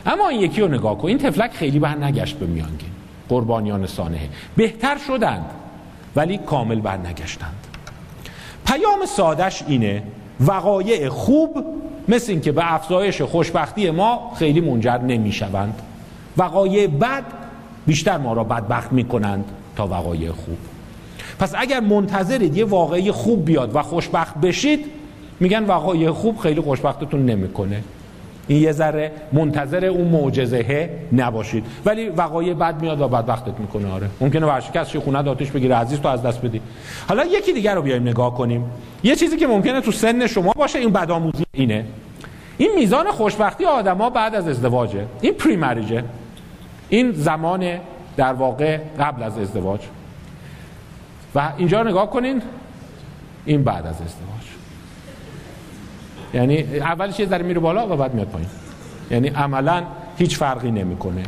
اما 0.07 0.29
این 0.29 0.41
یکی 0.41 0.61
رو 0.61 0.69
نگاه 0.69 0.99
کن. 0.99 1.09
این 1.09 1.19
تفلک 1.19 1.51
خیلی 1.51 1.79
بر 1.79 1.95
نگشت 1.95 2.37
به 2.37 2.47
میانگین. 2.47 2.91
قربانیان 3.29 3.87
سانحه. 3.87 4.29
بهتر 4.57 4.97
شدند 5.07 5.45
ولی 6.17 6.39
کامل 6.39 6.81
بر 6.81 6.97
نگشتند. 6.97 7.67
پیام 8.67 9.07
سادش 9.07 9.63
اینه 9.67 10.03
وقایع 10.47 11.09
خوب 11.09 11.65
مثل 12.09 12.33
اینکه 12.33 12.53
به 12.53 12.75
افزایش 12.75 13.23
خوشبختی 13.23 13.91
ما 13.91 14.33
خیلی 14.39 14.61
منجر 14.61 14.99
نمی‌شوند. 14.99 15.83
وقایع 16.37 16.87
بد 16.87 17.25
بیشتر 17.87 18.19
ما 18.19 18.33
را 18.33 18.45
بدبخت 18.45 18.93
می‌کنند 18.93 19.45
تا 19.77 19.87
وقایع 19.87 20.33
خوب. 20.33 20.59
پس 21.39 21.53
اگر 21.55 21.81
منتظرید 21.81 22.57
یه 22.57 22.65
واقعی 22.65 23.13
خوب 23.13 23.45
بیاد 23.45 23.77
و 23.77 23.83
خوشبخت 23.83 24.35
بشید 24.35 24.85
میگن 25.41 25.65
وقایع 25.65 26.11
خوب 26.11 26.39
خیلی 26.39 26.61
خوشبختتون 26.61 27.27
نمی‌کنه. 27.27 27.85
این 28.47 28.63
یه 28.63 28.73
ذره 28.73 29.13
منتظر 29.33 29.85
اون 29.85 30.09
معجزه 30.09 30.91
نباشید. 31.13 31.65
ولی 31.85 32.09
وقایع 32.09 32.55
بد 32.55 32.83
میاد 32.83 33.01
و 33.01 33.09
بدبختت 33.09 33.61
می‌کنه 33.61 33.93
آره. 33.93 34.09
ممکنه 34.21 34.47
ورشکست 34.47 34.99
خونه 34.99 35.31
آتش 35.31 35.51
بگیره 35.51 35.75
عزیز 35.75 36.01
تو 36.01 36.09
از 36.09 36.23
دست 36.23 36.43
بدی. 36.43 36.61
حالا 37.09 37.25
یکی 37.25 37.53
دیگر 37.53 37.75
رو 37.75 37.83
بیایم 37.83 38.03
نگاه 38.03 38.35
کنیم. 38.35 38.65
یه 39.03 39.17
چیزی 39.17 39.37
که 39.37 39.47
ممکنه 39.47 39.81
تو 39.81 39.93
سن 39.93 40.27
شما 40.27 40.53
باشه 40.53 40.79
این 40.79 40.91
بدآموزی 40.91 41.45
اینه. 41.53 41.85
این 42.59 42.71
میزان 42.75 43.11
خوشبختی 43.11 43.65
آدما 43.65 44.11
بعد 44.11 44.35
از 44.35 44.49
ازدواجه. 44.49 45.07
این 45.21 45.35
پریمریجه. 45.35 46.05
این 46.89 47.13
زمان 47.13 47.79
در 48.17 48.33
واقع 48.33 48.79
قبل 49.01 49.23
از 49.23 49.39
ازدواج. 49.39 49.81
و 51.35 51.53
اینجا 51.57 51.83
نگاه 51.83 52.11
کنین 52.11 52.43
این 53.45 53.65
بعد 53.65 53.87
از 53.87 53.95
ازدواج. 53.95 54.52
یعنی 56.35 56.65
اولش 56.81 57.21
یه 57.21 57.27
ذره 57.27 57.43
میره 57.43 57.61
بالا 57.61 57.95
و 57.95 57.97
بعد 57.97 58.15
میاد 58.15 58.27
پایین. 58.27 58.49
یعنی 59.11 59.29
عملا 59.29 59.83
هیچ 60.19 60.37
فرقی 60.37 60.71
نمی‌کنه. 60.71 61.23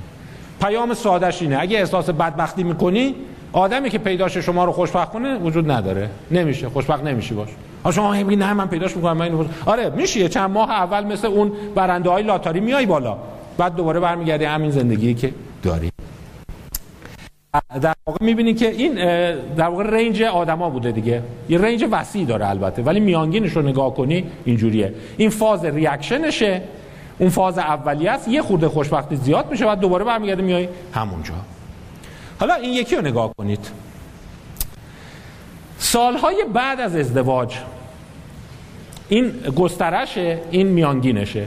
پیام 0.63 0.95
سادش 0.95 1.43
اینه. 1.43 1.59
اگه 1.61 1.79
احساس 1.79 2.11
بدبختی 2.11 2.63
می‌کنی 2.63 3.15
آدمی 3.53 3.91
که 3.91 3.99
پیداش 3.99 4.37
شما 4.37 4.65
رو 4.65 4.73
خوشبخت 4.73 5.13
کنه 5.13 5.39
وجود 5.39 5.71
نداره. 5.71 6.11
نمیشه. 6.31 6.69
خوشبخت 6.69 7.05
نمیشی 7.05 7.35
باش. 7.35 7.49
شما 7.95 8.13
میگی 8.13 8.37
نه 8.37 8.53
من 8.53 8.69
پیداش 8.69 8.97
می‌کنم 8.97 9.17
من 9.17 9.25
اینو 9.25 9.45
آره 9.67 9.91
میشه 9.91 10.29
چند 10.29 10.51
ماه 10.51 10.71
اول 10.71 11.07
مثل 11.07 11.27
اون 11.27 11.53
برنده 11.75 12.11
های 12.11 12.23
لاتاری 12.23 12.61
میای 12.61 12.87
بالا. 12.87 13.17
بعد 13.59 13.77
دوباره 13.77 14.01
برمیگردی 14.01 14.45
همین 14.45 14.71
زندگی 14.71 15.15
که 15.15 15.33
داری. 15.63 15.94
در 17.83 17.95
واقع 18.07 18.25
می‌بینی 18.25 18.55
که 18.55 18.71
این 18.71 18.95
در 19.55 19.69
واقع 19.69 19.85
رنج 19.85 20.23
آدما 20.23 20.71
بوده 20.71 20.93
دیگه. 20.93 21.23
یه 21.49 21.59
رنج 21.59 21.85
وسیعی 21.91 22.25
داره 22.25 22.49
البته 22.49 22.83
ولی 22.83 23.01
میانگینش 23.01 23.53
رو 23.53 23.63
نگاه 23.63 23.95
کنی 23.95 24.25
اینجوریه. 24.45 24.95
این 25.17 25.31
فاز 25.31 25.65
ریاکشنشه 25.65 26.63
اون 27.19 27.29
فاز 27.29 27.59
اولیه 27.59 28.11
است. 28.11 28.29
یه 28.29 28.43
خورده 28.43 28.69
خوشبختی 28.69 29.17
زیاد 29.17 29.51
میشه 29.51 29.67
بعد 29.67 29.81
دوباره 29.81 30.05
برمیگرده 30.05 30.43
میای 30.43 30.69
همونجا. 30.93 31.35
حالا 32.41 32.55
این 32.55 32.73
یکی 32.73 32.97
رو 32.97 33.03
نگاه 33.03 33.35
کنید. 33.39 33.71
سالهای 35.79 36.45
بعد 36.55 36.81
از 36.81 36.97
ازدواج 36.97 37.55
این 39.09 39.31
گسترشه 39.31 40.39
این 40.51 40.67
میانگینشه. 40.67 41.47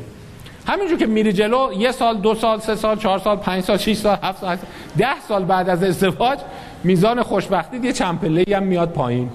همینجور 0.68 0.98
که 0.98 1.06
میری 1.06 1.34
جلو 1.34 1.74
یه 1.78 1.92
سال 1.92 2.18
دو 2.18 2.36
سال 2.36 2.60
سه 2.60 2.76
سال 2.76 2.98
چهار 2.98 3.20
سال 3.20 3.38
پنج 3.38 3.64
سال 3.64 3.78
شیش 3.78 3.98
سال 3.98 4.18
هفت 4.24 4.42
سال 4.42 4.58
ده 4.98 5.22
سال 5.28 5.46
بعد 5.46 5.70
از 5.70 5.84
ازدواج 5.84 6.40
میزان 6.84 7.24
خوشبختی 7.24 7.78
یه 7.78 7.94
چند 7.94 8.20
پله 8.20 8.58
هم 8.58 8.64
میاد 8.64 8.90
پایین. 8.90 9.30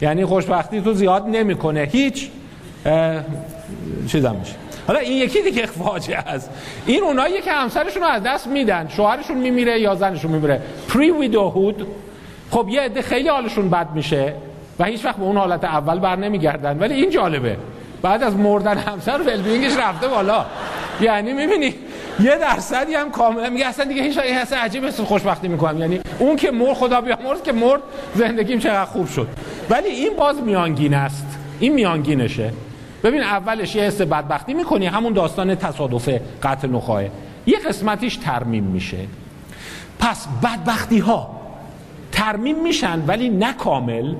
یعنی 0.00 0.24
خوشبختی 0.24 0.80
تو 0.80 0.92
زیاد 0.92 1.26
نمی‌کنه. 1.28 1.88
هیچ 1.92 2.30
چیزم 4.06 4.36
میشه. 4.40 4.54
حالا 4.86 4.98
این 4.98 5.12
یکی 5.12 5.42
دیگه 5.42 5.66
فاجعه 5.84 6.18
است. 6.18 6.50
این 6.86 7.02
اونایی 7.02 7.40
که 7.40 7.52
همسرشون 7.52 8.02
رو 8.02 8.08
از 8.08 8.22
دست 8.22 8.46
میدن 8.46 8.88
شوهرشون 8.88 9.38
میمیره 9.38 9.80
یا 9.80 9.94
زنشون 9.94 10.30
میمیره. 10.30 10.60
پری 10.88 11.10
ویدوهود 11.10 11.86
خب 12.50 12.68
یه 12.70 12.80
عده 12.80 13.02
خیلی 13.02 13.28
حالشون 13.28 13.70
بد 13.70 13.88
میشه 13.94 14.34
و 14.78 14.84
هیچ 14.84 15.04
وقت 15.04 15.16
به 15.16 15.22
اون 15.22 15.36
حالت 15.36 15.64
اول 15.64 15.98
بر 15.98 16.16
نمیگردن 16.16 16.78
ولی 16.78 16.94
این 16.94 17.10
جالبه. 17.10 17.56
بعد 18.04 18.22
از 18.22 18.36
مردن 18.36 18.78
همسر 18.78 19.22
ولبینگش 19.22 19.76
رفته 19.76 20.08
بالا. 20.08 20.46
یعنی 21.00 21.32
می‌بینی 21.32 21.74
یه 22.20 22.36
درصدی 22.36 22.94
هم 22.94 23.10
کاملا 23.10 23.50
میگه 23.50 23.66
اصلا 23.66 23.84
دیگه 23.84 24.02
هیچ 24.02 24.18
این 24.18 24.38
اصلا 24.38 24.58
عجیب 24.58 24.84
است 24.84 25.02
خوشبختی 25.02 25.48
می‌کنم. 25.48 25.78
یعنی 25.78 26.00
اون 26.18 26.36
که 26.36 26.50
مرد 26.50 26.72
خدا 26.72 27.00
بیامرز 27.00 27.42
که 27.42 27.52
مرد 27.52 27.80
زندگیم 28.14 28.58
چقدر 28.58 28.84
خوب 28.84 29.08
شد. 29.08 29.28
ولی 29.70 29.88
این 29.88 30.16
باز 30.16 30.42
میانگین 30.42 30.94
است. 30.94 31.26
این 31.60 31.72
میانگینشه. 31.72 32.52
ببین 33.04 33.22
اولش 33.22 33.74
یه 33.74 33.82
حس 33.82 34.00
بدبختی 34.00 34.54
می‌کنی 34.54 34.86
همون 34.86 35.12
داستان 35.12 35.54
تصادف 35.54 36.08
قتل 36.42 36.68
نخواه 36.68 37.02
یه 37.46 37.58
قسمتیش 37.68 38.16
ترمیم 38.16 38.64
میشه. 38.64 38.98
پس 39.98 40.26
بدبختی 40.42 40.98
ها 40.98 41.40
ترمیم 42.12 42.62
میشن 42.62 43.04
ولی 43.06 43.28
نه 43.28 43.52
کامل. 43.52 44.14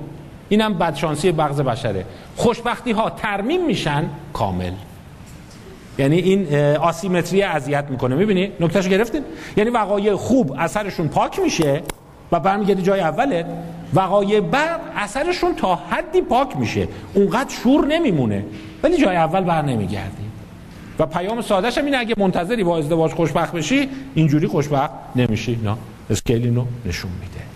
اینم 0.54 0.74
بدشانسی 0.74 1.32
بغض 1.32 1.60
بشره. 1.60 2.04
خوشبختی 2.36 2.92
ها 2.92 3.10
ترمیم 3.10 3.66
میشن 3.66 4.04
کامل. 4.32 4.72
یعنی 5.98 6.16
این 6.16 6.56
آسیمتری 6.76 7.42
اذیت 7.42 7.84
می‌کنه. 7.90 8.14
می‌بینی؟ 8.14 8.52
نکتهشو 8.60 8.90
گرفتین؟ 8.90 9.22
یعنی 9.56 9.70
وقایع 9.70 10.14
خوب 10.14 10.54
اثرشون 10.58 11.08
پاک 11.08 11.38
میشه 11.38 11.82
و 12.32 12.40
برمیگردی 12.40 12.82
جای 12.82 13.00
اوله 13.00 13.44
وقایع 13.94 14.40
بد 14.40 14.80
اثرشون 14.96 15.54
تا 15.54 15.74
حدی 15.74 16.20
پاک 16.20 16.56
میشه. 16.56 16.88
اونقدر 17.14 17.50
شور 17.50 17.86
نمیمونه. 17.86 18.44
ولی 18.82 18.96
جای 18.96 19.16
اول 19.16 19.40
بر 19.40 19.62
نمیگردی. 19.62 20.24
و 20.98 21.06
پیام 21.06 21.40
سادهش 21.40 21.78
هم 21.78 21.84
اینه 21.84 21.98
اگه 21.98 22.14
منتظری 22.18 22.64
با 22.64 22.78
ازدواج 22.78 23.12
خوشبخت 23.12 23.52
بشی 23.52 23.88
اینجوری 24.14 24.46
خوشبخت 24.46 24.90
نمیشی. 25.16 25.60
نه 25.64 25.76
اسکیل 26.10 26.64
نشون 26.86 27.10
میده. 27.20 27.53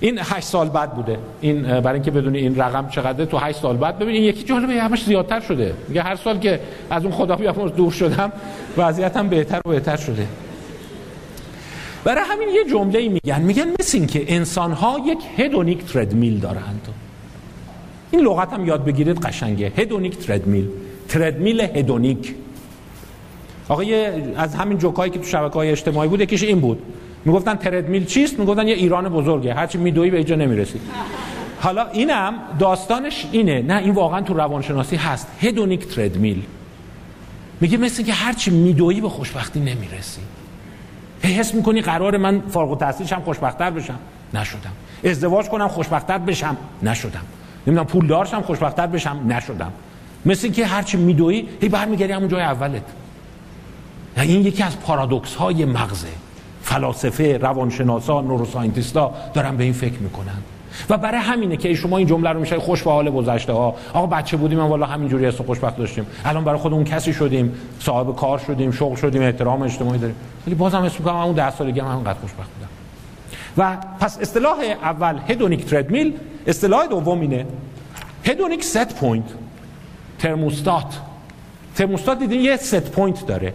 این 0.00 0.18
8 0.18 0.46
سال 0.46 0.68
بعد 0.68 0.94
بوده. 0.94 1.18
این 1.40 1.62
برای 1.62 1.94
اینکه 1.94 2.10
بدونی 2.10 2.38
این 2.38 2.56
رقم 2.56 2.88
چقدره 2.88 3.26
تو 3.26 3.38
8 3.38 3.58
سال 3.58 3.76
بعد 3.76 3.98
ببین 3.98 4.14
یکی 4.14 4.42
جالبه 4.42 4.72
همش 4.72 5.04
زیادتر 5.04 5.40
شده. 5.40 5.74
میگه 5.88 6.02
هر 6.02 6.16
سال 6.16 6.38
که 6.38 6.60
از 6.90 7.04
اون 7.04 7.12
خدا 7.12 7.36
بیامرز 7.36 7.72
دور 7.72 7.92
شدم 7.92 8.32
وضعیتم 8.76 9.28
بهتر 9.28 9.60
و 9.66 9.70
بهتر 9.70 9.96
شده. 9.96 10.26
برای 12.04 12.24
همین 12.30 12.48
یه 12.48 12.64
جمله 12.70 13.08
میگن. 13.08 13.40
میگن 13.40 13.66
مثل 13.80 13.98
این 13.98 14.06
که 14.06 14.34
انسان 14.34 14.72
ها 14.72 15.00
یک 15.06 15.18
هدونیک 15.36 15.84
تردمیل 15.84 16.38
دارند. 16.38 16.88
این 18.10 18.20
لغت 18.20 18.52
هم 18.52 18.66
یاد 18.66 18.84
بگیرید 18.84 19.20
قشنگه. 19.20 19.72
هدونیک 19.76 20.18
تردمیل 20.18 20.68
تردمیل 21.08 21.60
هدونیک 21.60 22.34
آقای 23.68 23.94
از 24.36 24.54
همین 24.54 24.78
جوکایی 24.78 25.10
که 25.10 25.18
تو 25.18 25.24
شبکه 25.24 25.54
های 25.54 25.70
اجتماعی 25.70 26.08
بود 26.08 26.20
یکیش 26.20 26.42
این 26.42 26.60
بود. 26.60 26.82
می‌گفتن 27.24 27.54
تردمیل 27.54 28.04
چیست؟ 28.04 28.38
می‌گفتن 28.38 28.68
یه 28.68 28.74
ایران 28.74 29.08
بزرگه. 29.08 29.54
هرچی 29.54 29.78
میدوی 29.78 30.10
به 30.10 30.16
اینجا 30.16 30.36
نمی‌رسی. 30.36 30.80
حالا 31.60 31.86
اینم 31.88 32.34
داستانش 32.58 33.26
اینه. 33.32 33.62
نه 33.62 33.74
این 33.76 33.94
واقعا 33.94 34.20
تو 34.20 34.34
روانشناسی 34.34 34.96
هست. 34.96 35.28
هدونیک 35.40 35.88
تردمیل 35.88 36.42
میگه 37.60 37.78
مثل 37.78 38.02
که 38.02 38.12
هرچی 38.12 38.50
میدوی 38.50 39.00
به 39.00 39.08
خوشبختی 39.08 39.60
نمی‌رسی. 39.60 40.20
حس 41.22 41.54
می‌کنی 41.54 41.80
قرار 41.80 42.16
من 42.16 42.40
فارغ 42.40 42.70
التحصیلشم 42.70 43.20
خوشبختتر 43.24 43.70
بشم. 43.70 43.98
نشدم. 44.34 44.72
ازدواج 45.04 45.48
کنم 45.48 45.68
خوشبختتر 45.68 46.18
بشم. 46.18 46.56
نشدم. 46.82 47.20
نمی‌دونم 47.66 47.86
پول 47.86 48.06
دارشم 48.06 48.42
خوشبختتر 48.42 48.86
بشم. 48.86 49.20
نشدم. 49.28 49.72
مثل 50.26 50.48
که 50.48 50.66
هرچی 50.66 50.96
میدوی 50.96 51.48
هی 51.60 51.68
برمیگردی 51.68 52.12
همون 52.12 52.28
جای 52.28 52.42
اولت. 52.42 52.82
این 54.16 54.46
یکی 54.46 54.62
از 54.62 54.80
پارادوکس 54.80 55.34
های 55.34 55.64
مغزه. 55.64 56.08
فلاسفه 56.68 57.38
روانشناسا 57.38 58.20
نوروساینتیستا 58.20 59.14
دارن 59.34 59.56
به 59.56 59.64
این 59.64 59.72
فکر 59.72 59.98
می‌کنن. 59.98 60.38
و 60.90 60.98
برای 60.98 61.20
همینه 61.20 61.56
که 61.56 61.74
شما 61.74 61.98
این 61.98 62.06
جمله 62.06 62.30
رو 62.30 62.40
میشه 62.40 62.58
خوش 62.58 62.82
به 62.82 62.90
حال 62.90 63.10
گذشته 63.10 63.52
ها 63.52 63.74
آقا 63.94 64.06
بچه 64.06 64.36
بودیم 64.36 64.60
والا 64.60 64.86
همینجوری 64.86 65.26
است 65.26 65.42
خوشبخت 65.42 65.76
داشتیم. 65.76 66.06
الان 66.24 66.44
برای 66.44 66.58
خودمون 66.58 66.84
کسی 66.84 67.12
شدیم 67.12 67.54
صاحب 67.80 68.16
کار 68.16 68.38
شدیم 68.38 68.70
شغل 68.70 68.96
شدیم 68.96 69.22
احترام 69.22 69.62
اجتماعی 69.62 69.98
داریم. 69.98 70.16
ولی 70.46 70.54
بازم 70.54 70.82
اسم 70.82 70.96
می‌کنم 70.98 71.16
اون 71.16 71.34
10 71.34 71.50
سالگی 71.50 71.80
هم 71.80 71.86
همونقدر 71.86 72.18
خوشبخت 72.20 72.50
بودم. 72.50 72.68
و 73.58 73.76
پس 74.00 74.18
اصطلاح 74.20 74.56
اول 74.82 75.18
hedonic 75.28 75.64
treadmill 75.64 76.14
اصطلاح 76.46 76.86
دوم 76.86 77.20
اینه 77.20 77.46
hedonic 78.24 78.64
set 78.64 78.94
point 78.94 79.26
ترموستات 80.18 81.00
ترموستات 81.76 82.18
دیدین 82.18 82.40
یه 82.40 82.56
set 82.56 82.90
point 82.90 83.26
داره. 83.26 83.52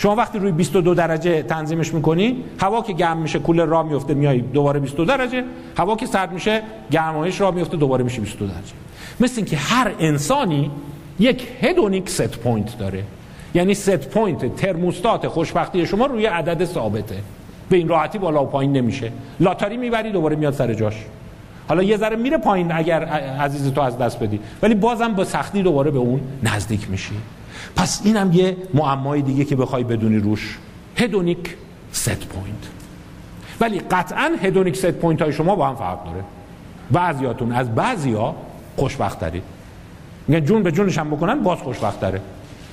شما 0.00 0.14
وقتی 0.14 0.38
روی 0.38 0.52
22 0.52 0.94
درجه 0.94 1.42
تنظیمش 1.42 1.94
می‌کنی 1.94 2.44
هوا 2.60 2.82
که 2.82 2.92
گرم 2.92 3.18
میشه 3.18 3.38
کولر 3.38 3.64
راه 3.64 3.82
میفته 3.82 4.14
میای 4.14 4.40
دوباره 4.40 4.80
22 4.80 5.04
درجه 5.04 5.44
هوا 5.78 5.96
که 5.96 6.06
سرد 6.06 6.32
میشه 6.32 6.62
گرمایش 6.90 7.40
راه 7.40 7.50
میفته 7.50 7.76
دوباره 7.76 8.04
میشه 8.04 8.20
22 8.20 8.46
درجه. 8.46 8.72
مثل 9.20 9.34
اینکه 9.36 9.56
هر 9.56 9.92
انسانی 9.98 10.70
یک 11.18 11.48
hedonic 11.60 12.10
set 12.10 12.38
point 12.38 12.78
داره. 12.78 13.04
یعنی 13.54 13.74
set 13.74 14.08
point 14.08 14.56
ترموستات 14.56 15.28
خوشبختی 15.28 15.86
شما 15.86 16.06
روی 16.06 16.26
عدد 16.26 16.64
ثابته. 16.64 17.16
به 17.68 17.76
این 17.76 17.88
راحتی 17.88 18.18
بالا 18.18 18.44
و 18.44 18.46
پایین 18.46 18.72
نمیشه. 18.72 19.12
لاتاری 19.40 19.76
می‌بری 19.76 20.12
دوباره 20.12 20.36
میاد 20.36 20.54
سر 20.54 20.74
جاش. 20.74 20.94
حالا 21.68 21.82
یه 21.82 21.96
ذره 21.96 22.16
میره 22.16 22.38
پایین 22.38 22.72
اگر 22.72 23.04
عزیز 23.40 23.72
تو 23.72 23.80
از 23.80 23.98
دست 23.98 24.18
بدی. 24.18 24.40
ولی 24.62 24.74
بازم 24.74 25.12
با 25.12 25.24
سختی 25.24 25.62
دوباره 25.62 25.90
به 25.90 25.98
اون 25.98 26.20
نزدیک 26.42 26.90
میشی. 26.90 27.14
پس 27.76 28.00
اینم 28.04 28.32
یه 28.32 28.56
معمای 28.74 29.22
دیگه 29.22 29.44
که 29.44 29.56
بخوای 29.56 29.84
بدونی 29.84 30.18
روش. 30.18 30.58
hedonic 30.96 31.56
set 31.92 32.26
point 32.26 32.68
ولی 33.60 33.78
قطعا 33.78 34.32
hedonic 34.42 34.76
set 34.76 34.90
point 34.90 35.22
های 35.22 35.32
شما 35.32 35.56
با 35.56 35.68
هم 35.68 35.76
فرق 35.76 36.04
داره. 36.04 36.24
بعضیاتون 36.90 37.52
از 37.52 37.74
بعضیا 37.74 38.34
خوشبخت 38.76 39.20
ترند 39.20 39.42
میگن 40.28 40.44
جون 40.44 40.62
به 40.62 40.72
جونش 40.72 40.98
هم 40.98 41.10
بکنن 41.10 41.42
باز 41.42 41.58
خوشبخت 41.58 42.00
تره 42.00 42.20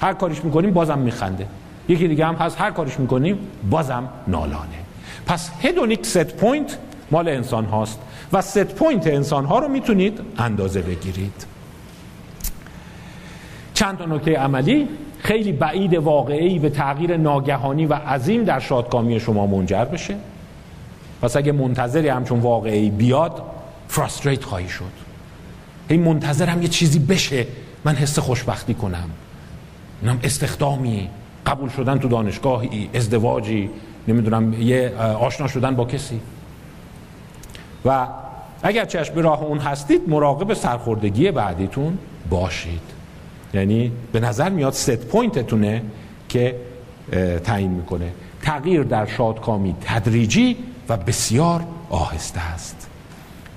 هر 0.01 0.13
کاریش 0.13 0.45
می‌کنیم 0.45 0.73
بازم 0.73 0.99
میخنده. 0.99 1.47
یکی 1.89 2.07
دیگه 2.07 2.25
هم 2.25 2.35
هست 2.35 2.61
هر 2.61 2.71
کاریش 2.71 2.99
می‌کنیم 2.99 3.37
بازم 3.69 4.09
نالانه. 4.27 4.67
پس 5.25 5.51
hedonic 5.61 6.05
set 6.05 6.35
point 6.35 6.77
مال 7.11 7.27
انسان 7.27 7.65
هاست 7.65 7.99
و 8.33 8.41
set 8.41 8.65
point 8.65 9.07
انسان 9.07 9.45
ها 9.45 9.59
رو 9.59 9.67
می‌تونید 9.67 10.19
اندازه 10.37 10.81
بگیرید. 10.81 11.45
چند 13.77 13.97
تا 13.97 14.05
نکته 14.05 14.37
عملی. 14.37 14.87
خیلی 15.19 15.51
بعیده 15.51 15.93
واقعه‌ای 15.93 16.59
به 16.59 16.69
تغییر 16.69 17.17
ناگهانی 17.17 17.85
و 17.85 17.93
عظیم 17.93 18.43
در 18.43 18.59
شادکامی 18.59 19.19
شما 19.19 19.47
منجر 19.47 19.85
بشه. 19.85 20.15
پس 21.21 21.37
اگه 21.37 21.51
منتظری 21.51 22.09
همچون 22.09 22.39
واقعی 22.39 22.89
بیاد 22.89 23.41
فراستریت 23.87 24.43
خواهی 24.43 24.69
شد. 24.69 24.83
هی 25.89 25.97
منتظرم 25.97 26.61
یه 26.61 26.67
چیزی 26.67 26.99
بشه. 26.99 27.47
من 27.85 27.95
حس 27.95 28.19
خوشبختی 28.19 28.73
کنم. 28.73 29.09
اونم 30.01 30.19
استخدامی. 30.23 31.09
قبول 31.45 31.69
شدن 31.69 31.99
تو 31.99 32.07
دانشگاهی 32.07 32.89
ازدواجی. 32.93 33.69
نمی‌دونم 34.07 34.53
یه 34.61 34.93
آشنا 35.19 35.47
شدن 35.47 35.75
با 35.75 35.85
کسی. 35.85 36.19
و 37.85 38.07
اگر 38.63 38.85
چشم 38.85 39.19
راه 39.19 39.43
اون 39.43 39.57
هستید 39.57 40.09
مراقب 40.09 40.53
سرخوردگی 40.53 41.31
بعدیتون 41.31 41.97
باشید. 42.29 42.96
یعنی 43.53 43.91
به 44.11 44.19
نظر 44.19 44.49
میاد 44.49 44.73
ست 44.73 45.05
پوینتتونه 45.05 45.83
که 46.29 46.55
تعیین 47.43 47.71
می‌کنه. 47.71 48.11
تغییر 48.41 48.83
در 48.83 49.05
شادکامی 49.05 49.75
تدریجی 49.81 50.57
و 50.89 50.97
بسیار 50.97 51.63
آهسته 51.89 52.39
است. 52.39 52.89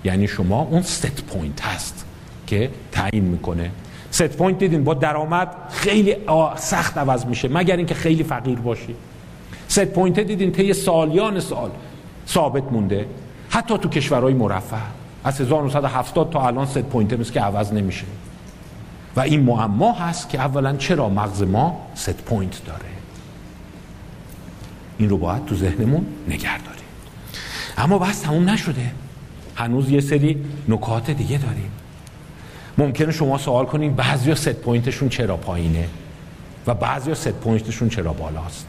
یعنی 0.04 0.28
شما 0.28 0.60
اون 0.70 0.82
set 0.82 1.22
point 1.22 1.64
هست 1.64 2.04
که 2.46 2.70
تعیین 2.92 3.24
می‌کنه. 3.24 3.70
set 4.10 4.28
point 4.28 4.58
دیدین 4.58 4.84
با 4.84 4.94
درآمد 4.94 5.48
خیلی 5.70 6.16
سخت 6.56 6.98
عوض 6.98 7.26
میشه 7.26 7.48
مگر 7.48 7.76
اینکه 7.76 7.94
خیلی 7.94 8.22
فقیر 8.22 8.58
باشی. 8.58 8.94
set 9.68 9.84
point 9.84 10.20
دیدین 10.20 10.52
طی 10.52 10.72
سالیان 10.72 11.40
سال 11.40 11.70
ثابت 12.28 12.72
مونده. 12.72 13.06
حتی 13.48 13.78
تو 13.78 13.88
کشورهای 13.88 14.34
مرفه. 14.34 14.76
از 15.24 15.40
1970 15.40 16.30
تا 16.30 16.46
الان 16.46 16.66
set 16.66 16.78
point 16.78 17.12
مثل 17.12 17.32
که 17.32 17.40
عوض 17.40 17.72
نمیشه. 17.72 18.04
و 19.16 19.20
این 19.20 19.40
معما 19.40 19.92
هست 19.92 20.28
که 20.28 20.38
اولا 20.38 20.76
چرا 20.76 21.08
مغز 21.08 21.42
ما 21.42 21.86
set 21.94 22.22
point 22.22 22.64
داره؟ 22.66 22.80
این 24.98 25.08
رو 25.08 25.18
باید 25.18 25.44
تو 25.44 25.56
ذهنمون 25.56 26.06
نگه 26.28 26.58
داریم. 26.58 26.84
اما 27.78 27.98
بحث 27.98 28.20
تموم 28.20 28.50
نشده. 28.50 28.92
هنوز 29.54 29.90
یه 29.90 30.00
سری 30.00 30.44
نکات 30.68 31.10
دیگه 31.10 31.38
داریم. 31.38 31.70
ممکنه 32.78 33.12
شما 33.12 33.38
سوال 33.38 33.66
کنید 33.66 33.96
بعضی 33.96 34.34
set 34.34 34.52
point 34.52 34.83
شون 34.83 35.08
چرا 35.08 35.36
پایینه؟ 35.36 35.88
و 36.66 36.74
بعضی 36.74 37.14
set 37.14 37.28
point 37.28 37.61
شون 37.61 37.88
چرا 37.88 38.12
بالاست؟ 38.12 38.66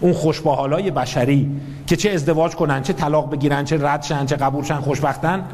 اون 0.00 0.12
خوشباحالای 0.12 0.90
بشری 0.90 1.50
که 1.86 1.96
چه 1.96 2.10
ازدواج 2.10 2.54
کنن 2.54 2.82
چه 2.82 2.92
طلاق 2.92 3.30
بگیرن 3.30 3.64
چه 3.64 3.86
رد 3.86 4.02
شن 4.02 4.26
چه 4.26 4.36
قبول 4.36 4.64
شن 4.64 4.80
خوشبختن 4.80 5.44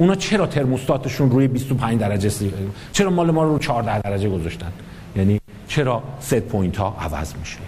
اونا 0.00 0.14
چرا 0.14 0.46
ترموستاتشون 0.46 1.30
روی 1.30 1.48
25 1.48 2.00
درجه‌ست 2.00 2.52
چرا 2.92 3.10
مال 3.10 3.30
ما 3.30 3.44
رو 3.44 3.58
14 3.58 4.00
درجه 4.00 4.28
گذاشتن؟ 4.28 4.72
یعنی 5.16 5.40
چرا 5.68 6.02
set 6.20 6.40
point 6.40 6.76
ها 6.76 6.96
عوض 7.00 7.34
میشه؟ 7.36 7.58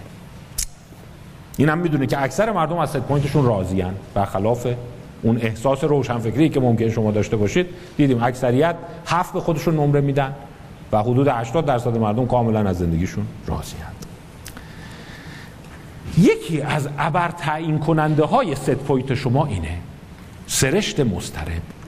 این 1.57 1.69
هم 1.69 1.77
می‌دونه 1.77 2.07
که 2.07 2.23
اکثر 2.23 2.51
مردم 2.51 2.77
از 2.77 2.89
set 2.89 2.97
point 2.97 3.24
شون 3.24 3.45
راضیان 3.45 3.95
برخلاف 4.13 4.67
اون 5.21 5.37
احساس 5.37 5.83
روشنفکری 5.83 6.49
که 6.49 6.59
ممکن 6.59 6.89
شما 6.89 7.11
داشته 7.11 7.37
باشید 7.37 7.67
دیدیم 7.97 8.23
اکثریت 8.23 8.75
هفت 9.05 9.33
به 9.33 9.39
خودشون 9.39 9.75
نمره 9.75 10.01
میدن 10.01 10.33
و 10.91 11.01
حدود 11.01 11.27
80 11.27 11.65
درصد 11.65 11.97
مردم 11.97 12.25
کاملا 12.25 12.69
از 12.69 12.77
زندگیشون 12.77 13.25
راضیان 13.47 13.91
یکی 16.17 16.61
از 16.61 16.89
ابر 16.97 17.31
تعیین 17.31 17.79
کننده 17.79 18.23
های 18.23 18.55
set 18.55 18.75
point 18.75 19.13
شما 19.13 19.45
اینه 19.45 19.77
سرشت 20.47 20.99
مضطرب 20.99 21.82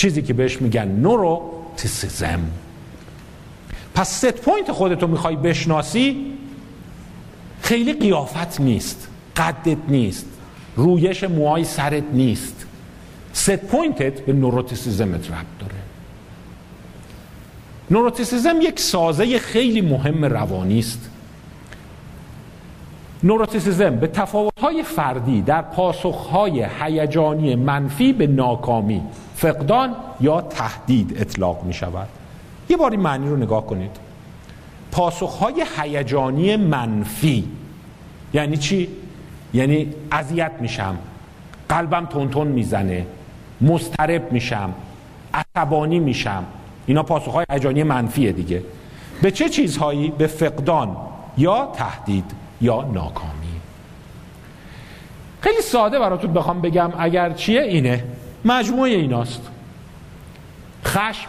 چیزی 0.00 0.22
که 0.22 0.34
بهش 0.34 0.62
میگن 0.62 0.88
neuroticism 0.88 2.40
پس 3.94 4.08
set 4.08 4.32
point 4.32 4.72
خودتو 4.72 5.06
می‌خوای 5.06 5.36
بشناسی 5.36 6.26
خیلی 7.62 7.92
قیافت 7.92 8.60
نیست 8.60 9.08
قدت 9.36 9.76
نیست 9.88 10.26
رویش 10.76 11.24
موهای 11.24 11.64
سرت 11.64 12.02
نیست. 12.12 12.66
set 13.32 13.56
point 13.56 14.09
ت 14.09 14.20
به 14.20 14.32
neuroticism 14.32 15.22
ت 15.22 15.30
ربط 15.30 15.58
داره. 15.60 15.74
neuroticism 17.90 18.60
یک 18.60 18.80
سازه 18.80 19.38
خیلی 19.38 19.80
مهم 19.80 20.24
روانی 20.24 20.78
است. 20.78 21.10
نوروتیسیزم 23.22 23.96
به 23.96 24.06
تفاوت‌های 24.06 24.82
فردی 24.82 25.42
در 25.42 25.62
پاسخهای 25.62 26.66
هیجانی 26.80 27.54
منفی 27.54 28.12
به 28.12 28.26
ناکامی 28.26 29.02
فقدان 29.40 29.94
یا 30.20 30.40
تهدید 30.40 31.20
اطلاق 31.20 31.64
می 31.64 31.72
شود 31.72 32.08
یه 32.68 32.76
بار 32.76 32.90
این 32.90 33.00
معنی 33.00 33.28
رو 33.28 33.36
نگاه 33.36 33.66
کنید. 33.66 33.90
پاسخهای 34.92 35.64
هیجانی 35.78 36.56
منفی. 36.56 37.48
یعنی 38.34 38.56
چی؟ 38.56 38.88
یعنی 39.54 39.92
اذیت 40.12 40.52
میشم. 40.60 40.98
قلبم 41.68 42.06
تونتون 42.06 42.46
می‌زنه. 42.46 43.06
مسترب 43.60 44.32
میشم. 44.32 44.74
عصبانی 45.34 45.98
میشم. 45.98 46.44
اینا 46.86 47.02
پاسخهای 47.02 47.46
هیجانی 47.50 47.82
منفیه 47.82 48.32
دیگه. 48.32 48.62
به 49.22 49.30
چه 49.30 49.48
چیزهایی؟ 49.48 50.10
به 50.10 50.26
فقدان 50.26 50.96
یا 51.38 51.72
تهدید 51.74 52.30
یا 52.60 52.82
ناکامی. 52.82 53.60
خیلی 55.40 55.62
ساده 55.62 55.98
براتون 55.98 56.32
بخوام 56.32 56.60
بگم 56.60 56.92
اگر 56.98 57.32
چیه 57.32 57.62
اینه. 57.62 58.04
مجموعه 58.44 58.90
ایناست. 58.90 59.50
خشم 60.84 61.28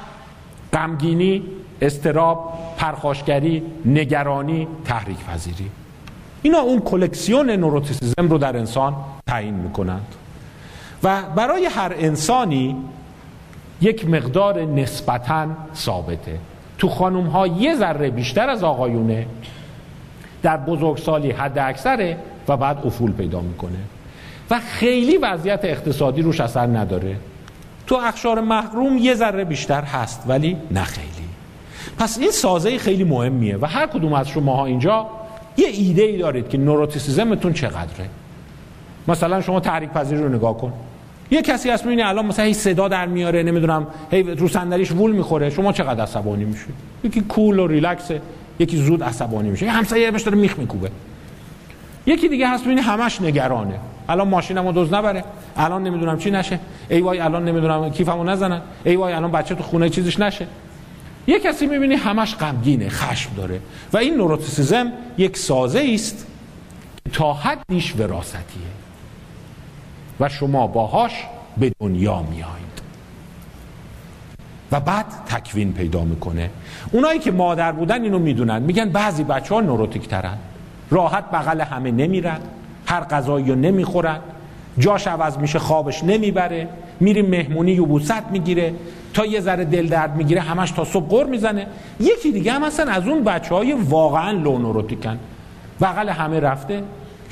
غمگینی 0.74 1.44
استراب 1.82 2.54
پرخاشگری 2.78 3.64
نگرانی 3.86 4.68
تحریک 4.86 5.18
پذیری 5.26 5.72
اینا 6.42 6.58
اون 6.58 6.80
کلکسیون 6.80 7.50
نوروتیسیزم 7.50 8.30
رو 8.30 8.38
در 8.38 8.58
انسان 8.58 8.96
تعیین 9.28 9.54
می‌کنند. 9.54 10.16
و 11.04 11.22
برای 11.36 11.66
هر 11.66 11.94
انسانی 11.96 12.76
یک 13.82 14.10
مقدار 14.10 14.62
نسبتا 14.62 15.48
ثابته. 15.76 16.40
تو 16.78 16.90
خانوم 16.90 17.28
ها 17.28 17.48
یه 17.48 17.76
ذره 17.76 18.10
بیشتر 18.10 18.50
از 18.50 18.64
آقایونه 18.64 19.26
در 20.44 20.58
بزرگسالی 20.58 21.32
حد 21.32 21.60
اکثره 21.60 22.18
و 22.48 22.58
بعد 22.58 22.86
افول 22.86 23.12
پیدا 23.12 23.42
می‌کنه. 23.42 23.80
و 24.52 24.60
خیلی 24.60 25.18
وضعیت 25.18 25.60
اقتصادی 25.64 26.22
روش 26.22 26.42
اثر 26.42 26.68
نداره. 26.68 27.16
تو 27.88 27.96
اخشار 27.96 28.42
محروم 28.42 28.98
یه 28.98 29.16
ذره 29.16 29.44
بیشتر 29.44 29.82
هست 29.82 30.24
ولی 30.28 30.58
نه 30.72 30.84
خیلی. 30.84 31.08
پس 31.98 32.18
این 32.18 32.32
سازه 32.32 32.78
خیلی 32.78 33.04
مهمیه 33.04 33.58
و 33.58 33.66
هر 33.66 33.88
کدوم 33.88 34.14
از 34.14 34.30
شماها 34.30 34.66
اینجا 34.66 35.08
یه 35.58 35.68
ایده 35.68 36.04
ای 36.04 36.18
دارید 36.18 36.50
که 36.50 36.58
نوروتیسیزمتون 36.58 37.54
چقدره. 37.54 38.10
مثلا 39.08 39.42
شما 39.42 39.60
تحریک 39.60 39.90
پذیری 39.90 40.22
رو 40.22 40.30
نگاه 40.30 40.58
کن. 40.58 40.74
یه 41.32 41.42
کسی 41.42 41.70
هست 41.70 41.86
می‌بینی 41.86 42.02
الان 42.02 42.26
مثلا 42.26 42.46
هی 42.46 42.54
صدا 42.54 42.88
در 42.88 43.06
میاره 43.06 43.44
نمی‌دونم 43.44 43.88
هی 44.12 44.24
رو 44.24 44.48
صندلیش 44.48 44.92
وول 44.92 45.12
می‌خوره. 45.12 45.50
شما 45.50 45.72
چقدر 45.72 46.04
عصبانی 46.04 46.46
میشید؟ 46.46 46.76
یکی 47.04 47.22
کول 47.22 47.60
و 47.60 47.68
ریلکسه 47.68 48.22
یکی 48.60 48.78
زود 48.78 49.04
عصبانی 49.04 49.50
میشه. 49.50 49.66
یه 49.66 49.72
همسایه 49.72 50.12
بهش 50.12 50.22
داره 50.22 50.38
میخ 50.38 50.60
میکوبه. 50.60 50.92
یکی 52.06 52.30
دیگه 52.30 52.48
هست 52.48 52.64
ببینی 52.64 52.82
همش 52.82 53.22
نگرانه. 53.22 53.80
الان 54.12 54.28
ماشینمو 54.28 54.72
دوز 54.72 54.94
نبره. 54.94 55.24
الان 55.58 55.84
نمی‌دونم 55.84 56.18
چی 56.18 56.32
نشه. 56.32 56.60
ای 56.90 57.02
وای 57.02 57.20
الان 57.20 57.46
نمی‌دونم 57.46 57.90
کیفمو 57.90 58.24
نزنن. 58.24 58.62
ای 58.84 58.96
وای 58.96 59.14
الان 59.14 59.32
بچه 59.32 59.56
تو 59.56 59.64
خونه 59.64 59.90
چیزش 59.90 60.20
نشه. 60.20 60.48
یه 61.28 61.40
کسی 61.40 61.68
می‌بینی 61.68 61.96
همش 61.96 62.36
غمگینه 62.36 62.90
خشم 62.90 63.34
داره. 63.36 63.60
و 63.94 63.98
این 63.98 64.18
نوروتیسیزم 64.18 64.92
یک 65.18 65.38
سازه 65.38 65.92
است 65.94 66.28
تا 67.14 67.34
حدیش 67.34 67.96
وراستیه 67.96 68.72
و 70.20 70.30
شما 70.30 70.68
باهاش 70.68 71.12
به 71.58 71.72
دنیا 71.80 72.22
میایید. 72.22 72.82
و 74.72 74.80
بعد 74.80 75.06
تکوین 75.26 75.74
پیدا 75.74 76.04
می‌کنه. 76.04 76.50
اونایی 76.92 77.20
که 77.20 77.32
مادر 77.32 77.72
بودن 77.72 78.04
اینو 78.04 78.20
می‌دونن. 78.20 78.62
میگن 78.62 78.90
بعضی 78.90 79.24
بچه 79.24 79.56
ها 79.56 79.62
نوروتیک 79.62 80.08
ترن. 80.08 80.38
راحت 80.90 81.32
بغل 81.32 81.62
همه 81.62 81.92
نمیرن. 81.92 82.40
هر 82.86 83.04
غذایی 83.04 83.46
رو 83.50 83.56
نمی‌خورن. 83.56 84.20
جاش 84.78 85.08
عوض 85.08 85.38
میشه 85.38 85.60
خوابش 85.60 86.04
نمی‌بره. 86.04 86.68
میریم 87.00 87.26
مهمونی 87.26 87.72
یوبوست 87.72 88.24
می‌گیره. 88.32 88.74
تا 89.14 89.26
یه 89.26 89.40
ذره 89.40 89.66
دل 89.66 89.88
درد 89.88 90.16
می‌گیره 90.16 90.42
همش 90.42 90.72
تا 90.72 90.86
صبح 90.86 91.10
قر 91.10 91.24
می‌زنه. 91.24 91.68
یکی 92.00 92.32
دیگه 92.32 92.52
هم 92.52 92.64
اصلا 92.64 92.92
از 92.92 93.08
اون 93.08 93.24
بچه 93.24 93.56
های 93.56 93.74
واقعا 93.74 94.32
لونوروتیکن 94.32 95.20
بغل 95.82 96.10
همه 96.10 96.40
رفته. 96.40 96.84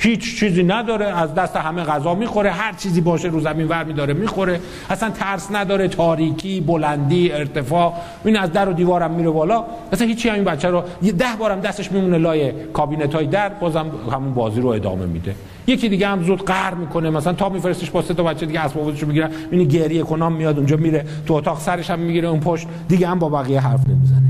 هیچ 0.02 0.38
چیزی 0.38 0.62
نداره 0.62 1.06
از 1.06 1.34
دست 1.34 1.56
همه 1.56 1.82
غذا 1.82 2.14
می‌خوره 2.14 2.50
هر 2.50 2.72
چیزی 2.72 3.00
باشه 3.00 3.28
رو 3.28 3.40
زمین 3.40 3.68
ور 3.68 3.84
میداره 3.84 4.14
می‌خوره. 4.14 4.60
اصلا 4.90 5.10
ترس 5.10 5.48
نداره 5.52 5.88
تاریکی 5.88 6.60
بلندی 6.60 7.32
ارتفاع 7.32 7.94
این 8.24 8.36
از 8.36 8.52
در 8.52 8.68
و 8.68 8.72
دیوارم 8.72 9.10
میره 9.10 9.30
بالا. 9.30 9.64
اصلا 9.92 10.06
هیچی 10.06 10.28
همین 10.28 10.44
بچه 10.44 10.68
رو 10.68 10.82
یه 11.02 11.12
ده 11.12 11.36
بارم 11.38 11.60
دستش 11.60 11.92
میمونه 11.92 12.18
لای 12.18 12.52
کابینت 12.72 13.14
های 13.14 13.26
در 13.26 13.48
بازم 13.48 13.86
همون 14.12 14.34
بازی 14.34 14.60
رو 14.60 14.68
ادامه 14.68 15.06
میده. 15.06 15.34
یکی 15.66 15.88
دیگه 15.88 16.08
هم 16.08 16.22
زود 16.22 16.44
قهر 16.44 16.74
می‌کنه 16.74 17.10
مثلا 17.10 17.32
تا 17.32 17.48
میفرستش 17.48 17.90
با 17.90 18.02
سه 18.02 18.14
تا 18.14 18.22
بچه 18.22 18.46
دیگه 18.46 18.60
اسبابشو 18.60 19.06
می‌گیره 19.06 19.30
این 19.50 19.68
گریه 19.68 20.04
میاد 20.28 20.56
اونجا 20.56 20.76
میره 20.76 21.04
تو 21.26 21.34
اتاق 21.34 21.58
سرش 21.58 21.90
هم 21.90 21.98
می‌گیره 21.98 22.28
اون 22.28 22.40
پشت 22.40 22.66
دیگه 22.88 23.08
هم 23.08 23.18
با 23.18 23.28
بقیه 23.28 23.60
حرف 23.60 23.88
نمی‌زنه. 23.88 24.22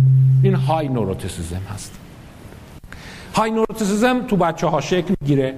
این 0.43 0.55
های 0.55 0.89
نوروتیسیزم 0.89 1.61
هست. 1.75 2.00
های 3.35 3.51
نوروتیسیزم 3.51 4.21
تو 4.29 4.37
بچه 4.37 4.67
ها 4.67 4.81
شکل 4.81 5.15
می‌گیره 5.21 5.55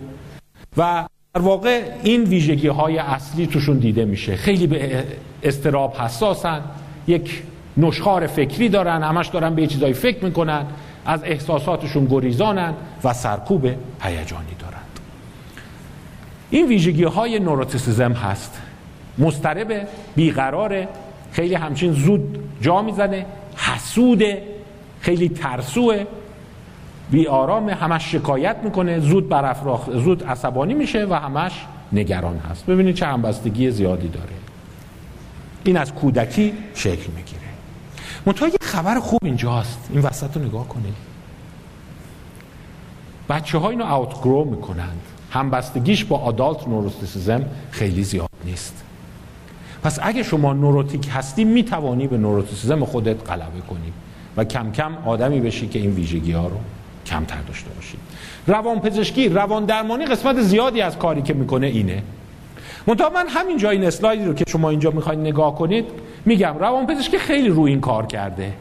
و 0.77 1.07
در 1.35 1.41
واقع 1.41 1.83
این 2.03 2.25
ویژگی 2.25 2.69
های 2.69 2.99
اصلی 2.99 3.47
توشون 3.47 3.79
دیده 3.79 4.05
میشه. 4.05 4.37
خیلی 4.37 4.67
به 4.67 5.05
استراب 5.43 5.95
حساسن 5.97 6.61
یک 7.07 7.43
نشخار 7.77 8.27
فکری 8.27 8.69
دارن 8.69 9.03
همش 9.03 9.27
دارن 9.27 9.55
به 9.55 9.67
چیزایی 9.67 9.93
فکر 9.93 10.25
می‌کنن 10.25 10.67
از 11.07 11.21
احساساتشون 11.25 12.05
گریزانن 12.05 12.75
و 13.05 13.13
سرکوب 13.13 13.67
هیجانی 14.01 14.55
دارند 14.59 15.01
این 16.51 16.69
ویژگی 16.69 17.05
های 17.05 17.39
نوروتیسیزم 17.39 18.13
هست. 18.13 18.63
مسترب 19.19 19.89
بیقراره 20.17 20.89
خیلی 21.33 21.55
همچین 21.55 21.93
زود 21.93 22.39
جا 22.61 22.83
می‌زنه 22.83 23.27
حسوده 23.57 24.43
خیلی 25.01 25.29
ترسوه. 25.29 26.05
بی 27.13 27.27
آرام 27.27 27.69
همش 27.69 28.13
شکایت 28.13 28.57
می‌کنه 28.65 29.01
زود 29.01 29.29
برافراخ 29.29 29.91
زود 29.91 30.25
عصبانی 30.25 30.75
میشه 30.75 31.07
و 31.07 31.15
همش 31.15 31.53
نگران 31.93 32.39
هست. 32.39 32.67
ببینید 32.67 32.95
چه 32.95 33.07
همبستگی 33.07 33.71
زیادی 33.71 34.09
داره. 34.09 34.33
این 35.65 35.77
از 35.77 35.93
کودکی 35.95 36.53
شکل 36.75 37.11
می‌گیره. 37.17 37.41
منتها 38.27 38.49
یه 38.49 38.59
خبر 38.61 39.01
خوب 39.01 39.19
اینجاست. 39.25 39.89
این 39.91 40.03
وسط 40.03 40.37
رو 40.37 40.45
نگاه 40.45 40.69
کنید. 40.69 40.95
بچه 43.29 43.59
ها 43.59 43.71
اینو 43.71 43.95
اوتگرو 43.95 44.45
می‌کنند 44.45 45.01
همبستگیش 45.31 46.05
با 46.05 46.19
آدالت 46.19 46.69
نوروتیسیزم 46.69 47.45
خیلی 47.71 48.05
زیاد 48.05 48.31
نیست. 48.45 48.85
پس 49.83 49.99
اگه 50.03 50.23
شما 50.23 50.53
نوروتیک 50.53 51.09
هستی 51.13 51.45
می‌توانی 51.45 52.07
به 52.07 52.19
نوروتیسیزم 52.19 52.85
خودت 52.85 53.31
غلبه 53.31 53.61
کنی 53.71 53.93
و 54.37 54.45
کم 54.45 54.73
کم 54.73 54.93
آدمی 55.07 55.41
بشی 55.41 55.69
که 55.69 55.79
این 55.79 55.91
ویژگی 55.91 56.33
ها 56.33 56.47
رو 56.47 56.57
کمتر 57.13 57.41
داشته 57.49 57.71
باشید. 57.71 58.01
روان 58.47 58.81
پزشکی 58.81 59.29
روان 59.29 59.65
درمانی 59.65 60.07
قسمت 60.07 60.41
زیادی 60.41 60.81
از 60.81 60.99
کاری 60.99 61.23
که 61.23 61.35
می‌کنه 61.35 61.67
اینه. 61.67 62.03
منتها 62.87 63.11
من 63.11 63.29
همین 63.29 63.59
جای 63.59 63.77
این 63.77 63.87
اسلایدی 63.87 64.25
رو 64.25 64.35
که 64.35 64.45
شما 64.49 64.71
اینجا 64.71 64.91
می‌خواید 64.91 65.19
نگاه 65.19 65.55
کنید 65.55 65.85
میگم 66.25 66.59
روان 66.59 66.87
پزشکی 66.87 67.19
خیلی 67.19 67.49
روی 67.49 67.71
این 67.71 67.81
کار 67.81 68.07
کرده. 68.07 68.53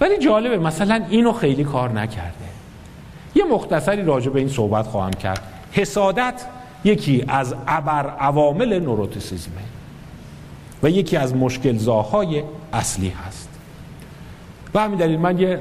ولی 0.00 0.18
جالبه 0.18 0.58
مثلا 0.58 1.04
اینو 1.10 1.32
خیلی 1.32 1.64
کار 1.64 1.92
نکرده. 1.92 2.46
یه 3.34 3.44
مختصری 3.44 4.04
راجع 4.04 4.30
به 4.30 4.38
این 4.38 4.48
صحبت 4.48 4.86
خواهم 4.86 5.12
کرد. 5.12 5.42
حسادت 5.72 6.46
یکی 6.84 7.24
از 7.28 7.54
ابر 7.66 8.06
عوامل 8.06 8.78
نوروتیسیزمه 8.78 9.54
و 10.82 10.90
یکی 10.90 11.16
از 11.16 11.36
مشکلزاهای 11.36 12.42
اصلی 12.72 13.08
هست. 13.08 13.48
و 14.74 14.80
همین 14.80 14.98
دلیل 14.98 15.18
من 15.18 15.38
یه 15.38 15.60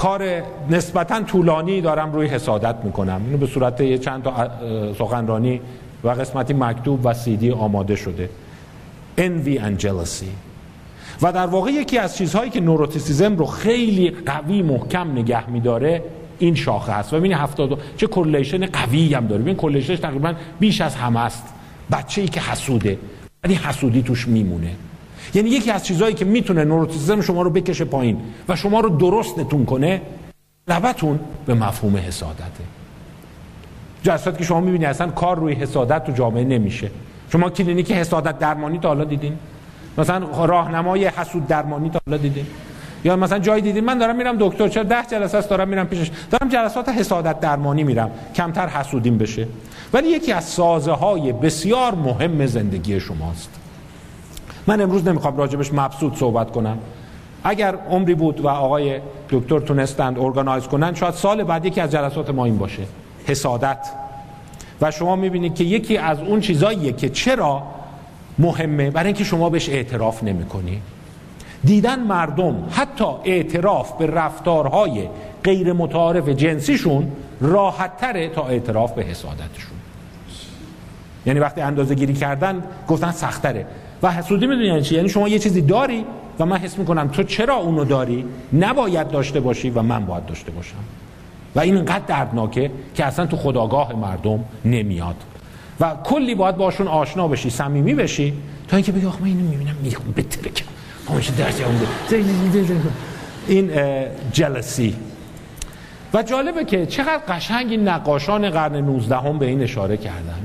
کار 0.00 0.42
نسبتا 0.70 1.22
طولانی 1.22 1.80
دارم 1.80 2.12
روی 2.12 2.26
حسادت 2.26 2.74
می‌کنم. 2.84 3.20
اینو 3.26 3.38
به 3.38 3.46
صورت 3.46 3.80
یه 3.80 3.98
چند 3.98 4.22
تا 4.22 4.50
سخنرانی 4.98 5.60
و 6.04 6.08
قسمتی 6.08 6.54
مکتوب 6.54 7.00
و 7.04 7.14
سیدی 7.14 7.50
آماده 7.50 7.96
شده. 7.96 8.30
Envy 9.18 9.58
and 9.58 9.82
jealousy. 9.82 10.30
و 11.22 11.32
در 11.32 11.46
واقع 11.46 11.70
یکی 11.70 11.98
از 11.98 12.16
چیزهایی 12.16 12.50
که 12.50 12.60
نوروتیسیزم 12.60 13.36
رو 13.36 13.46
خیلی 13.46 14.10
قوی 14.10 14.62
محکم 14.62 15.12
نگه 15.12 15.50
میداره 15.50 16.02
این 16.38 16.54
شاخه 16.54 16.92
هست. 16.92 17.12
و 17.12 17.16
ببینید 17.16 17.38
70 17.38 17.78
چه 17.96 18.06
کورلیشن 18.06 18.66
قوی 18.66 19.14
هم 19.14 19.26
داره. 19.26 19.42
ببین 19.42 19.54
correlation 19.54 19.91
ش 19.91 19.98
تقریبا 19.98 20.34
بیش 20.60 20.80
از 20.80 20.94
همه 20.94 21.20
است. 21.20 21.44
بچه‌ای 21.92 22.28
که 22.28 22.40
حسوده 22.40 22.98
ولی 23.44 23.54
حسودی 23.54 24.02
توش 24.02 24.28
میمونه. 24.28 24.70
یعنی 25.34 25.50
یکی 25.50 25.70
از 25.70 25.84
چیزهایی 25.84 26.14
که 26.14 26.24
می‌تونه 26.24 26.64
neuroticism 26.64 27.20
شما 27.20 27.42
رو 27.42 27.50
بکشه 27.50 27.84
پایین 27.84 28.20
و 28.48 28.56
شما 28.56 28.80
رو 28.80 28.88
درستتون 28.88 29.64
کنه 29.64 30.02
لبتون 30.68 31.20
به 31.46 31.54
مفهوم 31.54 31.96
حسادته. 31.96 32.64
حسد 34.02 34.36
که 34.36 34.44
شما 34.44 34.60
می‌بینید 34.60 34.88
اصلا 34.88 35.10
کار 35.10 35.38
روی 35.38 35.54
حسادت 35.54 36.04
تو 36.04 36.12
جامعه 36.12 36.44
نمیشه. 36.44 36.90
شما 37.32 37.50
کلینیک 37.50 37.92
حسادت 37.92 38.38
درمانی 38.38 38.78
تا 38.78 38.88
حالا 38.88 39.04
دیدین؟ 39.04 39.38
مثلا 39.98 40.44
راهنمای 40.44 41.06
حسود 41.06 41.46
درمانی 41.46 41.90
تا 41.90 42.00
حالا 42.06 42.16
دیدین؟ 42.16 42.46
یا 43.04 43.16
مثلا 43.16 43.38
جای 43.38 43.60
دیدین 43.60 43.84
من 43.84 43.98
دارم 43.98 44.16
میرم 44.16 44.36
دکتر 44.38 44.68
چرا 44.68 44.82
ده 44.82 45.02
جلسه 45.10 45.38
است 45.38 45.50
دارم 45.50 45.68
میرم 45.68 45.86
پیشش؟ 45.86 46.10
دارم 46.30 46.48
جلسات 46.48 46.88
حسادت 46.88 47.40
درمانی 47.40 47.84
میرم 47.84 48.10
کمتر 48.34 48.68
حسودیم 48.68 49.18
بشه. 49.18 49.46
ولی 49.92 50.08
یکی 50.08 50.32
از 50.32 50.44
سازه 50.44 50.92
های 50.92 51.32
بسیار 51.32 51.94
مهم 51.94 52.46
زندگی 52.46 53.00
شماست. 53.00 53.59
من 54.66 54.80
امروز 54.80 55.08
نمی‌خوام 55.08 55.36
راجبش 55.36 55.72
مبسوط 55.72 56.16
صحبت 56.16 56.50
کنم. 56.50 56.78
اگر 57.44 57.74
عمری 57.90 58.14
بود 58.14 58.40
و 58.40 58.48
آقای 58.48 59.00
دکتر 59.30 59.60
تونستند 59.60 60.18
ارگانایز 60.18 60.64
کنن 60.64 60.94
شاید 60.94 61.14
سال 61.14 61.44
بعد 61.44 61.66
یکی 61.66 61.80
از 61.80 61.90
جلسات 61.90 62.30
ما 62.30 62.44
این 62.44 62.58
باشه. 62.58 62.82
حسادت. 63.26 63.86
و 64.80 64.90
شما 64.90 65.16
می‌بینید 65.16 65.54
که 65.54 65.64
یکی 65.64 65.96
از 65.96 66.20
اون 66.20 66.40
چیزاییه 66.40 66.92
که 66.92 67.08
چرا 67.08 67.62
مهمه 68.38 68.90
برای 68.90 69.06
اینکه 69.06 69.24
شما 69.24 69.50
بهش 69.50 69.68
اعتراف 69.68 70.22
نمی‌کنی. 70.22 70.82
دیدن 71.64 72.00
مردم 72.00 72.64
حتی 72.70 73.04
اعتراف 73.24 73.92
به 73.92 74.06
رفتارهای 74.06 75.08
غیر 75.44 75.72
متعارف 75.72 76.28
جنسیشون 76.28 77.12
راحت 77.40 77.96
تره 77.96 78.28
تا 78.28 78.46
اعتراف 78.46 78.92
به 78.92 79.02
حسادتشون. 79.02 79.76
یعنی 81.26 81.40
وقتی 81.40 81.60
اندازه 81.60 81.94
گیری 81.94 82.14
کردن 82.14 82.62
گفتن 82.88 83.10
سختره. 83.10 83.66
و 84.02 84.12
حسودی 84.12 84.46
می‌دونی 84.46 84.66
یعنی 84.66 84.82
چی؟ 84.82 84.94
یعنی 84.94 85.08
شما 85.08 85.28
یه 85.28 85.38
چیزی 85.38 85.60
داری 85.60 86.04
و 86.38 86.46
من 86.46 86.56
حس 86.56 86.78
می‌کنم 86.78 87.08
تو 87.08 87.22
چرا 87.22 87.54
اونو 87.54 87.84
داری؟ 87.84 88.24
نباید 88.52 89.08
داشته 89.08 89.40
باشی 89.40 89.70
و 89.70 89.82
من 89.82 90.06
باید 90.06 90.26
داشته 90.26 90.50
باشم. 90.50 90.76
و 91.54 91.60
این 91.60 91.76
انقدر 91.76 92.04
دردناکه 92.06 92.70
که 92.94 93.04
اصلا 93.04 93.26
تو 93.26 93.36
خداگاه 93.36 93.92
مردم 93.96 94.44
نمیاد. 94.64 95.16
و 95.80 95.94
کلی 96.04 96.34
باید 96.34 96.56
باشون 96.56 96.88
آشنا 96.88 97.28
بشی 97.28 97.50
صمیمی 97.50 97.94
بشی 97.94 98.32
تا 98.68 98.76
اینکه 98.76 98.92
بگی 98.92 99.06
آخ 99.06 99.20
من 99.20 99.26
اینو 99.26 99.40
می‌بینم 99.40 99.76
می‌خوام 99.82 100.12
بترکم 100.16 100.64
همش 101.08 101.28
درس 101.28 101.60
این 103.48 103.70
جلسی. 104.32 104.94
و 106.14 106.22
جالبه 106.22 106.64
که 106.64 106.86
چقدر 106.86 107.20
قشنگ 107.28 107.70
این 107.70 107.88
نقاشان 107.88 108.50
قرن 108.50 108.76
19 108.76 109.16
هم 109.16 109.38
به 109.38 109.46
این 109.46 109.62
اشاره 109.62 109.96
کردن. 109.96 110.38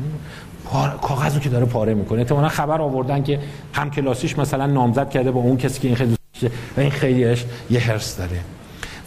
کاغذو 1.01 1.39
که 1.39 1.49
داره 1.49 1.65
پاره 1.65 1.93
می‌کنه. 1.93 2.19
احتمالاً 2.19 2.47
خبر 2.47 2.81
آوردن 2.81 3.23
که 3.23 3.39
هم 3.73 3.89
کلاسیش 3.89 4.39
مثلا 4.39 4.65
نامزد 4.65 5.09
کرده 5.09 5.31
با 5.31 5.39
اون 5.39 5.57
کسی 5.57 5.79
که 5.79 5.87
این 5.87 5.97
خیلی 5.97 6.15
و 6.77 6.79
این 6.79 6.89
خیلیش 6.89 7.45
یه 7.69 7.79
هرس 7.79 8.17
داره. 8.17 8.39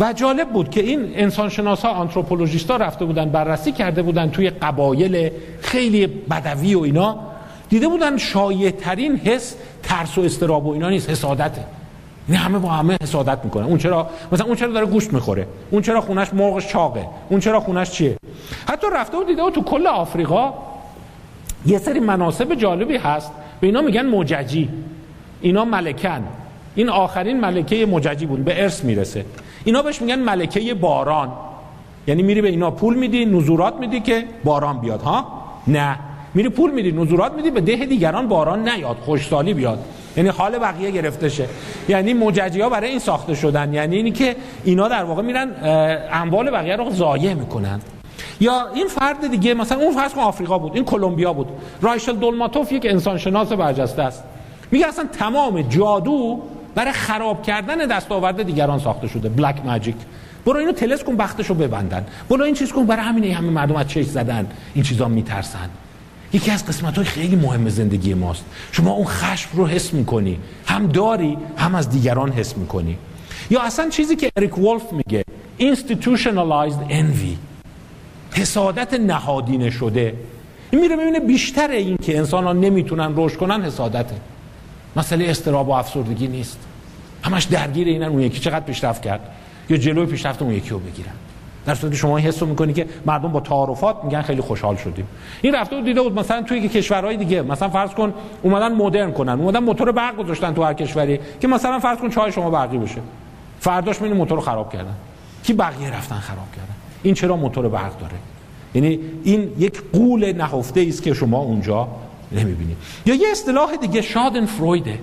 و 0.00 0.12
جالب 0.12 0.48
بود 0.48 0.70
که 0.70 0.80
این 0.80 1.12
انسانشناس 1.14 1.82
ها 1.82 1.90
آنتروپولوژیست 1.90 2.70
رفته 2.70 3.04
بودن 3.04 3.28
بررسی 3.30 3.72
کرده 3.72 4.02
بودن 4.02 4.30
توی 4.30 4.50
قبایل 4.50 5.30
خیلی 5.60 6.06
بدوی 6.06 6.74
و 6.74 6.80
اینا. 6.80 7.18
دیده 7.68 7.88
بودن 7.88 8.16
شایع 8.16 8.70
ترین 8.70 9.16
حس 9.16 9.54
ترس 9.82 10.18
و 10.18 10.20
استراب 10.20 10.66
و 10.66 10.72
اینا 10.72 10.90
نیست 10.90 11.10
حسادته. 11.10 11.64
این 12.28 12.36
همه 12.36 12.58
با 12.58 12.68
همه 12.68 12.96
حسادت 13.02 13.44
می‌کنن. 13.44 13.64
اون 13.64 13.78
چرا؟ 13.78 14.10
مثلا 14.32 14.46
اون 14.46 14.56
چرا 14.56 14.72
داره 14.72 14.86
گوشت 14.86 15.12
می‌خوره؟ 15.12 15.46
اون 15.70 15.82
چرا 15.82 16.00
خونش 16.00 16.34
مرغش 16.34 16.68
چاقه؟ 16.68 17.06
اون 17.28 17.40
چرا 17.40 17.60
خونش 17.60 17.90
چیه؟ 17.90 18.16
حتی 18.68 18.86
رفته 18.94 19.16
بود 19.16 19.26
دیده 19.26 19.42
بود 19.42 19.52
تو 19.52 19.62
کل 19.62 19.86
آفریقا 19.86 20.52
یه 21.66 21.78
سری 21.78 22.00
مناسب 22.00 22.54
جالبی 22.54 22.96
هست. 22.96 23.32
به 23.60 23.66
اینا 23.66 23.80
میگن 23.80 24.06
مججی. 24.06 24.68
اینا 25.40 25.64
ملکن. 25.64 26.24
این 26.74 26.88
آخرین 26.88 27.40
ملکه 27.40 27.86
مججی 27.86 28.26
بود. 28.26 28.44
به 28.44 28.62
ارث 28.62 28.84
می‌رسه. 28.84 29.24
اینا 29.64 29.82
بهش 29.82 30.02
میگن 30.02 30.18
ملکه 30.18 30.74
باران. 30.74 31.32
یعنی 32.06 32.22
میری 32.22 32.42
به 32.42 32.48
اینا 32.48 32.70
پول 32.70 32.96
میدی 32.96 33.24
نزورات 33.24 33.74
میدی 33.74 34.00
که 34.00 34.24
باران 34.44 34.80
بیاد 34.80 35.02
ها؟ 35.02 35.42
نه. 35.66 35.98
میری 36.34 36.48
پول 36.48 36.70
میدی 36.70 36.92
نزورات 36.92 37.32
میدی 37.32 37.50
به 37.50 37.60
ده 37.60 37.86
دیگران 37.86 38.28
باران 38.28 38.68
نیاد 38.68 38.96
خوشسالی 38.96 39.54
بیاد. 39.54 39.84
یعنی 40.16 40.28
حال 40.28 40.58
بقیه 40.58 40.90
گرفته 40.90 41.28
شه. 41.28 41.46
یعنی 41.88 42.14
مججی 42.14 42.60
ها 42.60 42.68
برای 42.68 42.90
این 42.90 42.98
ساخته 42.98 43.34
شدن. 43.34 43.74
یعنی 43.74 43.96
اینی 43.96 44.10
که 44.10 44.36
اینا 44.64 44.88
در 44.88 45.04
واقع 45.04 45.22
میرن 45.22 45.50
اموال 46.12 46.50
بقیه 46.50 46.76
رو 46.76 46.90
ضایع 46.90 47.34
می‌کنن. 47.34 47.80
یا 48.40 48.68
این 48.74 48.86
فرد 48.86 49.30
دیگه 49.30 49.54
مثلا 49.54 49.78
اون 49.78 49.94
فرض 49.94 50.14
آفریقا 50.14 50.58
بود 50.58 50.74
این 50.74 50.84
کلمبیا 50.84 51.32
بود. 51.32 51.48
رایشل 51.82 52.16
دولماتوف 52.16 52.72
یک 52.72 52.86
انسانشناس 52.86 53.52
برجسته 53.52 54.02
است. 54.02 54.24
میگه 54.70 54.86
اصلا 54.86 55.04
تمام 55.12 55.62
جادو 55.62 56.40
برای 56.74 56.92
خراب 56.92 57.42
کردن 57.42 57.76
دستاورد 57.76 58.42
دیگران 58.42 58.78
ساخته 58.78 59.08
شده 59.08 59.28
بلک 59.28 59.56
ماجیک 59.64 59.96
برو 60.46 60.58
اینو 60.58 60.72
تلس 60.72 61.04
کن 61.04 61.16
بختشو 61.16 61.54
ببندن. 61.54 62.06
برو 62.28 62.44
این 62.44 62.54
چیز 62.54 62.72
کن 62.72 62.86
برای 62.86 63.02
همین 63.02 63.24
همه 63.24 63.50
مردم 63.50 63.76
از 63.76 63.88
چش 63.88 64.04
زدن 64.04 64.46
این 64.74 64.84
چیزا 64.84 65.08
میترسن. 65.08 65.70
یکی 66.32 66.50
از 66.50 66.66
قسمت 66.66 66.96
های 66.96 67.04
خیلی 67.04 67.36
مهم 67.36 67.68
زندگی 67.68 68.14
ماست. 68.14 68.44
شما 68.72 68.90
اون 68.90 69.06
خشم 69.06 69.50
رو 69.52 69.66
حس 69.66 69.94
می‌کنی. 69.94 70.38
هم 70.66 70.86
داری 70.86 71.38
هم 71.56 71.74
از 71.74 71.90
دیگران 71.90 72.32
حس 72.32 72.56
می‌کنی. 72.56 72.98
یا 73.50 73.62
اصلا 73.62 73.88
چیزی 73.88 74.16
که 74.16 74.30
اریک 74.36 74.58
ولف 74.58 74.92
میگه 74.92 75.24
institutionalized 75.60 76.90
envy. 76.90 77.47
حسادت 78.32 78.94
نهادینه 78.94 79.70
شده. 79.70 80.14
این 80.70 80.80
میره 80.80 80.96
ببینه 80.96 81.20
بیشتر 81.20 81.70
این 81.70 81.96
که 81.96 82.18
انسان 82.18 82.44
ها 82.44 82.52
نمی‌تونن 82.52 83.12
رشد 83.16 83.36
کنن 83.36 83.62
حسادته. 83.62 84.16
مسئله 84.96 85.30
استراب 85.30 85.68
و 85.68 85.72
افسردگی 85.72 86.28
نیست. 86.28 86.58
همش 87.22 87.44
درگیر 87.44 87.88
اینن 87.88 88.06
اون 88.06 88.20
یکی 88.20 88.40
چقدر 88.40 88.64
پیشرفت 88.64 89.02
کرد؟ 89.02 89.20
یا 89.68 89.76
جلوی 89.76 90.06
پیشرفت 90.06 90.42
اون 90.42 90.52
یکی 90.52 90.70
رو 90.70 90.78
بگیرن. 90.78 91.12
در 91.66 91.74
صورتی 91.74 91.96
که 91.96 92.00
شما 92.00 92.18
حس 92.18 92.42
می‌کنی 92.42 92.72
که 92.72 92.86
مردم 93.06 93.32
با 93.32 93.40
تعارفات 93.40 93.96
میگن 94.04 94.22
خیلی 94.22 94.40
خوشحال 94.40 94.76
شدیم. 94.76 95.06
این 95.42 95.54
رفته 95.54 95.76
بود 95.76 95.84
دیده 95.84 96.02
بود 96.02 96.18
مثلا 96.18 96.42
توی 96.42 96.68
کشورهای 96.68 97.16
دیگه 97.16 97.42
مثلا 97.42 97.68
فرض 97.68 97.90
کن 97.90 98.14
اومدن 98.42 98.72
مدرن 98.74 99.12
کنن 99.12 99.32
اومدن 99.32 99.58
موتور 99.58 99.92
برق 99.92 100.16
گذاشتن 100.16 100.54
تو 100.54 100.62
هر 100.62 100.74
کشوری 100.74 101.20
که 101.40 101.48
مثلا 101.48 101.78
فرض 101.78 101.98
کن 101.98 102.10
چای 102.10 102.32
شما 102.32 102.50
برقی 102.50 102.78
بشه 102.78 103.00
فرداش 103.60 103.96
می‌بینی 103.96 104.18
موتور 104.18 104.38
رو 104.38 104.44
خراب 104.44 104.72
کردن. 104.72 104.94
کی 105.42 105.52
بقیه 105.52 105.90
رفتن 105.90 106.16
خراب 106.16 106.52
کردن؟ 106.56 106.77
این 107.02 107.14
چرا 107.14 107.36
موتور 107.36 107.68
برق 107.68 107.98
داره؟ 107.98 108.16
یعنی 108.74 109.00
این 109.24 109.52
یک 109.58 109.82
قول 109.92 110.32
نهفته 110.32 110.84
است 110.88 111.02
که 111.02 111.14
شما 111.14 111.38
اونجا 111.38 111.88
نمی‌بینید. 112.32 112.76
یا 113.06 113.14
یه 113.14 113.28
اصطلاح 113.32 113.76
دیگه 113.76 114.02
شادن 114.02 114.46
فرویده 114.46 114.98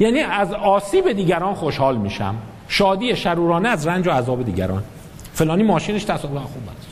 یعنی 0.00 0.18
از 0.18 0.52
آسیب 0.52 1.12
دیگران 1.12 1.54
خوشحال 1.54 1.96
میشم. 1.96 2.34
شادی 2.68 3.16
شرورانه 3.16 3.68
از 3.68 3.86
رنج 3.86 4.06
و 4.06 4.10
عذاب 4.10 4.44
دیگران. 4.44 4.82
فلانی 5.32 5.62
ماشینش 5.62 6.04
تصادف 6.04 6.42
خوب 6.42 6.62
است. 6.78 6.88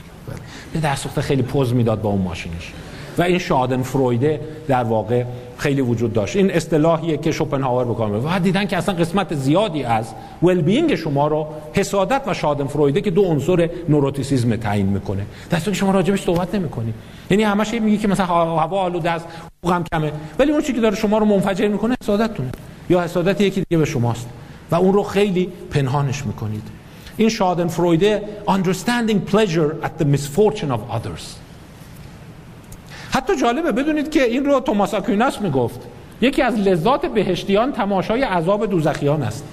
به 0.72 0.80
دست 0.80 1.20
خیلی 1.20 1.42
پوز 1.42 1.74
می‌داد 1.74 2.02
با 2.02 2.10
اون 2.10 2.22
ماشینش. 2.22 2.72
و 3.18 3.22
این 3.22 3.38
شادن 3.38 3.82
فرویده 3.82 4.40
در 4.68 4.84
واقع 4.84 5.24
خیلی 5.56 5.80
وجود 5.80 6.12
داشت. 6.12 6.36
این 6.36 6.50
اصطلاحیه 6.50 7.16
که 7.16 7.32
شوپنهاور 7.32 7.84
بکنه 7.84 8.18
و 8.18 8.38
دیدن 8.38 8.66
که 8.66 8.76
اصلا 8.76 8.94
قسمت 8.94 9.34
زیادی 9.34 9.84
از 9.84 10.06
ول 10.42 10.60
بینگ 10.60 10.94
شما 10.94 11.28
رو 11.28 11.46
حسادت 11.72 12.22
و 12.26 12.34
شادن 12.34 12.66
فرویده 12.66 13.00
که 13.00 13.10
دو 13.10 13.22
عنصر 13.22 13.70
نوروتیسیزم 13.88 14.56
تعیین 14.56 14.86
می‌کنه. 14.86 15.26
دستو 15.50 15.70
که 15.70 15.76
شما 15.76 15.90
راجبش 15.90 16.22
صحبت 16.22 16.54
نمی‌کنی. 16.54 16.94
یعنی 17.30 17.42
همش 17.42 17.74
میگه 17.74 17.96
که 17.96 18.08
مثلا 18.08 18.26
هوا 18.26 18.80
آلوده 18.80 19.10
است 19.10 19.26
حقوقم 19.62 19.84
کمه. 19.92 20.12
ولی 20.38 20.52
اون 20.52 20.60
چیزی 20.60 20.72
که 20.72 20.80
داره 20.80 20.96
شما 20.96 21.18
رو 21.18 21.24
منفجر 21.24 21.68
می‌کنه 21.68 21.96
حسادتتونه 22.02 22.50
یا 22.90 23.00
حسادت 23.00 23.40
یکی 23.40 23.60
دیگه 23.60 23.78
به 23.78 23.84
شماست. 23.84 24.28
و 24.70 24.74
اون 24.74 24.92
رو 24.92 25.02
خیلی 25.02 25.48
پنهانش 25.70 26.26
می‌کنید. 26.26 26.62
این 27.16 27.28
شادن 27.28 27.68
فرویده 27.68 28.22
understanding 28.46 29.32
pleasure 29.32 29.84
at 29.84 30.02
the 30.02 30.06
misfortune 30.16 30.70
of 30.70 30.80
others. 30.96 31.47
حتی 33.10 33.36
جالبه 33.36 33.72
بدونید 33.72 34.10
که 34.10 34.22
این 34.22 34.44
رو 34.44 34.60
توماس 34.60 34.94
آکویناس 34.94 35.40
می‌گفت. 35.40 35.80
یکی 36.20 36.42
از 36.42 36.58
لذات 36.58 37.06
بهشتیان 37.06 37.72
تماشای 37.72 38.22
عذاب 38.22 38.66
دوزخیان 38.66 39.22
است. 39.22 39.44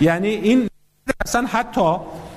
یعنی 0.00 0.28
این 0.28 0.68
اصلا 1.26 1.46
حتی 1.46 1.96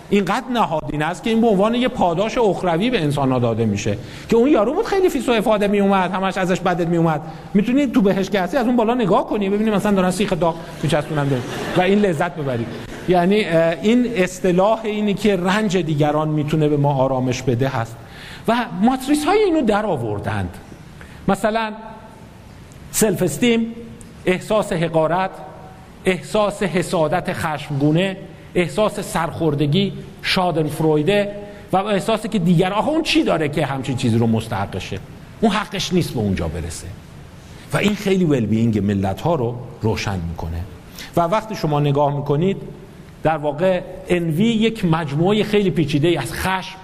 اینقدر 0.09 0.47
نهادینه 0.53 1.03
است 1.03 1.23
که 1.23 1.29
این 1.29 1.41
به 1.41 1.47
عنوان 1.47 1.75
یه 1.75 1.87
پاداش 1.87 2.37
اخروی 2.37 2.89
به 2.89 3.01
انسان 3.01 3.39
داده 3.39 3.65
میشه. 3.65 3.97
که 4.29 4.35
اون 4.35 4.49
یارو 4.49 4.73
بود 4.73 4.85
خیلی 4.85 5.09
فیس 5.09 5.29
و 5.29 5.31
افاده 5.31 5.67
می 5.67 5.79
اومد 5.79 6.11
همش 6.11 6.37
ازش 6.37 6.59
بدت 6.59 6.87
می 6.87 6.97
اومد 6.97 7.21
می‌تونی 7.53 7.87
تو 7.87 8.01
بهشت 8.01 8.35
هستی 8.35 8.57
از 8.57 8.65
اون 8.65 8.75
بالا 8.75 8.93
نگاه 8.93 9.27
کنی 9.27 9.49
ببینی 9.49 9.71
مثلا 9.71 9.91
دارن 9.91 10.11
سیخ 10.11 10.33
داغ 10.33 10.55
میچسبونن 10.83 11.27
و 11.77 11.81
این 11.81 11.99
لذت 11.99 12.35
ببری. 12.35 12.65
یعنی 13.07 13.35
این 13.81 14.05
اصطلاح 14.15 14.79
اینی 14.83 15.13
که 15.13 15.35
رنج 15.35 15.77
دیگران 15.77 16.27
می‌تونه 16.27 16.69
به 16.69 16.77
ما 16.77 16.93
آرامش 16.93 17.41
بده 17.41 17.67
هست. 17.67 17.95
و 18.51 18.65
ماتریس 18.81 19.25
های 19.25 19.39
اینو 19.39 19.61
در 19.61 19.85
آوردند. 19.85 20.57
مثلا 21.27 21.73
self-esteem 22.91 23.73
احساس 24.25 24.73
حقارت 24.73 25.29
احساس 26.05 26.63
حسادت 26.63 27.33
خشمگونه 27.33 28.17
احساس 28.55 28.99
سرخوردگی 28.99 29.93
شادن 30.21 30.67
فرویده 30.67 31.35
و 31.71 31.77
احساسی 31.77 32.27
که 32.27 32.39
دیگر 32.39 32.73
آخه 32.73 32.89
اون 32.89 33.03
چی 33.03 33.23
داره 33.23 33.49
که 33.49 33.65
همچین 33.65 33.95
چیزی 33.95 34.17
رو 34.17 34.27
مستحقشه؟ 34.27 34.99
اون 35.41 35.51
حقش 35.51 35.93
نیست 35.93 36.13
به 36.13 36.19
اونجا 36.19 36.47
برسه. 36.47 36.87
و 37.73 37.77
این 37.77 37.95
خیلی 37.95 38.25
ولبینگ 38.25 38.79
ملت 38.79 39.21
ها 39.21 39.35
رو 39.35 39.55
روشن 39.81 40.19
می‌کنه. 40.29 40.61
و 41.17 41.21
وقتی 41.21 41.55
شما 41.55 41.79
نگاه 41.79 42.15
می‌کنید 42.15 42.57
در 43.23 43.37
واقع 43.37 43.81
انوی 44.07 44.45
یک 44.45 44.85
مجموعه 44.85 45.43
خیلی 45.43 45.69
پیچیده 45.69 46.21
از 46.21 46.33
خشم 46.33 46.80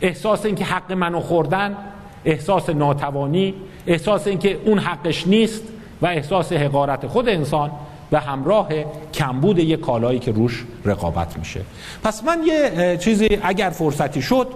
احساس 0.00 0.46
اینکه 0.46 0.64
حق 0.64 0.92
منو 0.92 1.20
خوردن 1.20 1.76
احساس 2.24 2.68
ناتوانی 2.70 3.54
احساس 3.86 4.26
اینکه 4.26 4.58
اون 4.64 4.78
حقش 4.78 5.26
نیست 5.26 5.62
و 6.02 6.06
احساس 6.06 6.52
حقارت 6.52 7.06
خود 7.06 7.28
انسان 7.28 7.70
به 8.10 8.20
همراه 8.20 8.68
کمبود 9.14 9.58
یک 9.58 9.80
کالایی 9.80 10.18
که 10.18 10.32
روش 10.32 10.64
رقابت 10.84 11.38
میشه. 11.38 11.60
پس 12.04 12.24
من 12.24 12.38
یه 12.46 12.96
چیزی 12.96 13.38
اگر 13.42 13.70
فرصتی 13.70 14.22
شد 14.22 14.46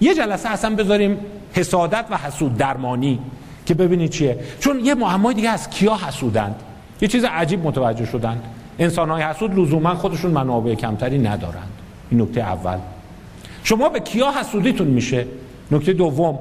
یه 0.00 0.14
جلسه 0.14 0.48
اصلا 0.48 0.76
بذاریم 0.76 1.18
حسادت 1.52 2.04
و 2.10 2.16
حسود 2.16 2.56
درمانی 2.56 3.18
که 3.66 3.74
ببینید 3.74 4.10
چیه. 4.10 4.38
چون 4.60 4.80
یه 4.84 4.94
معمای 4.94 5.34
دیگه 5.34 5.50
از 5.50 5.70
کیا 5.70 5.96
حسودند؟ 6.08 6.54
یه 7.00 7.08
چیز 7.08 7.24
عجیب 7.24 7.66
متوجه 7.66 8.06
شدند. 8.06 8.42
انسان 8.78 9.10
های 9.10 9.22
حسود 9.22 9.58
لزوما 9.58 9.94
خودشون 9.94 10.30
منابع 10.30 10.74
کمتری 10.74 11.18
ندارند. 11.18 11.70
این 12.10 12.22
نکته 12.22 12.40
اول. 12.40 12.78
شما 13.64 13.88
به 13.88 14.00
کیا 14.00 14.32
حسودیتون 14.32 14.88
میشه؟ 14.88 15.26
نکته 15.70 15.92
دوم 15.92 16.38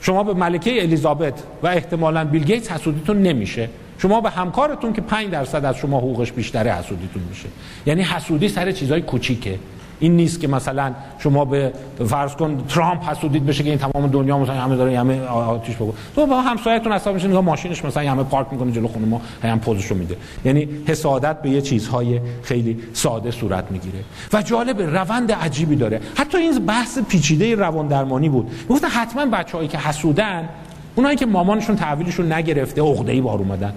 شما 0.00 0.24
به 0.24 0.34
ملکه 0.34 0.82
الیزابت 0.82 1.42
و 1.62 1.66
احتمالا 1.66 2.24
بیل 2.24 2.44
گیتس 2.44 2.70
حسودیتون 2.70 3.22
نمیشه. 3.22 3.68
شما 3.98 4.20
به 4.20 4.30
همکارتون 4.30 4.92
که 4.92 5.00
5 5.00 5.30
درصد 5.30 5.64
از 5.64 5.76
شما 5.76 5.98
حقوقش 5.98 6.32
بیشتره 6.32 6.72
حسودیتون 6.72 7.22
میشه. 7.28 7.48
یعنی 7.86 8.02
حسودی 8.02 8.48
سر 8.48 8.72
چیزای 8.72 9.02
کوچیکه. 9.02 9.58
این 10.00 10.16
نیست 10.16 10.40
که 10.40 10.48
مثلا 10.48 10.92
شما 11.18 11.44
به 11.44 11.72
فرض 12.06 12.34
کن 12.36 12.64
ترامپ 12.68 13.10
حسودید 13.10 13.46
بشه 13.46 13.64
که 13.64 13.70
این 13.70 13.78
تمام 13.78 14.06
دنیا 14.06 14.38
مثلا 14.38 14.54
همه 14.54 14.76
داره 14.76 14.98
همه 14.98 15.20
آتیش 15.26 15.76
بگو. 15.76 15.92
تو 16.14 16.26
با 16.26 16.40
همسایه‌تون 16.40 16.92
حساب 16.92 17.14
میشه 17.14 17.28
نگاه 17.28 17.40
ماشینش 17.40 17.84
مثلا 17.84 18.10
همه 18.10 18.22
پارک 18.22 18.46
می‌کنه 18.50 18.72
جلو 18.72 18.88
خونه 18.88 19.06
ما 19.06 19.20
هم 19.42 19.60
پوزشو 19.60 19.94
میده. 19.94 20.16
یعنی 20.44 20.68
حسادت 20.86 21.42
به 21.42 21.50
یه 21.50 21.60
چیزهای 21.60 22.20
خیلی 22.42 22.78
ساده 22.92 23.30
صورت 23.30 23.64
می‌گیره. 23.70 23.98
و 24.32 24.42
جالب 24.42 24.80
روند 24.80 25.32
عجیبی 25.32 25.76
داره. 25.76 26.00
حتی 26.14 26.38
این 26.38 26.66
بحث 26.66 26.98
پیچیده 26.98 27.54
روان 27.54 27.86
درمانی 27.86 28.28
بود. 28.28 28.50
گفتن 28.68 28.88
حتما 28.88 29.26
بچه‌هایی 29.26 29.68
که 29.68 29.78
حسودن 29.78 30.48
اونایی 30.94 31.16
که 31.16 31.26
مامانشون 31.26 31.76
تحویلشون 31.76 32.32
نگرفته 32.32 32.82
عقده‌ای 32.82 33.20
بار 33.20 33.38
اومدن. 33.38 33.72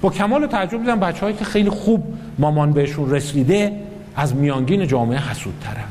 با 0.00 0.10
کمال 0.10 0.46
تعجب 0.46 0.78
دیدم 0.78 1.00
بچه‌هایی 1.00 1.36
که 1.36 1.44
خیلی 1.44 1.70
خوب 1.70 2.04
مامان 2.38 2.72
بهشون 2.72 3.10
رسیده 3.10 3.72
از 4.16 4.34
میانگین 4.34 4.86
جامعه 4.86 5.18
حسودترن. 5.18 5.84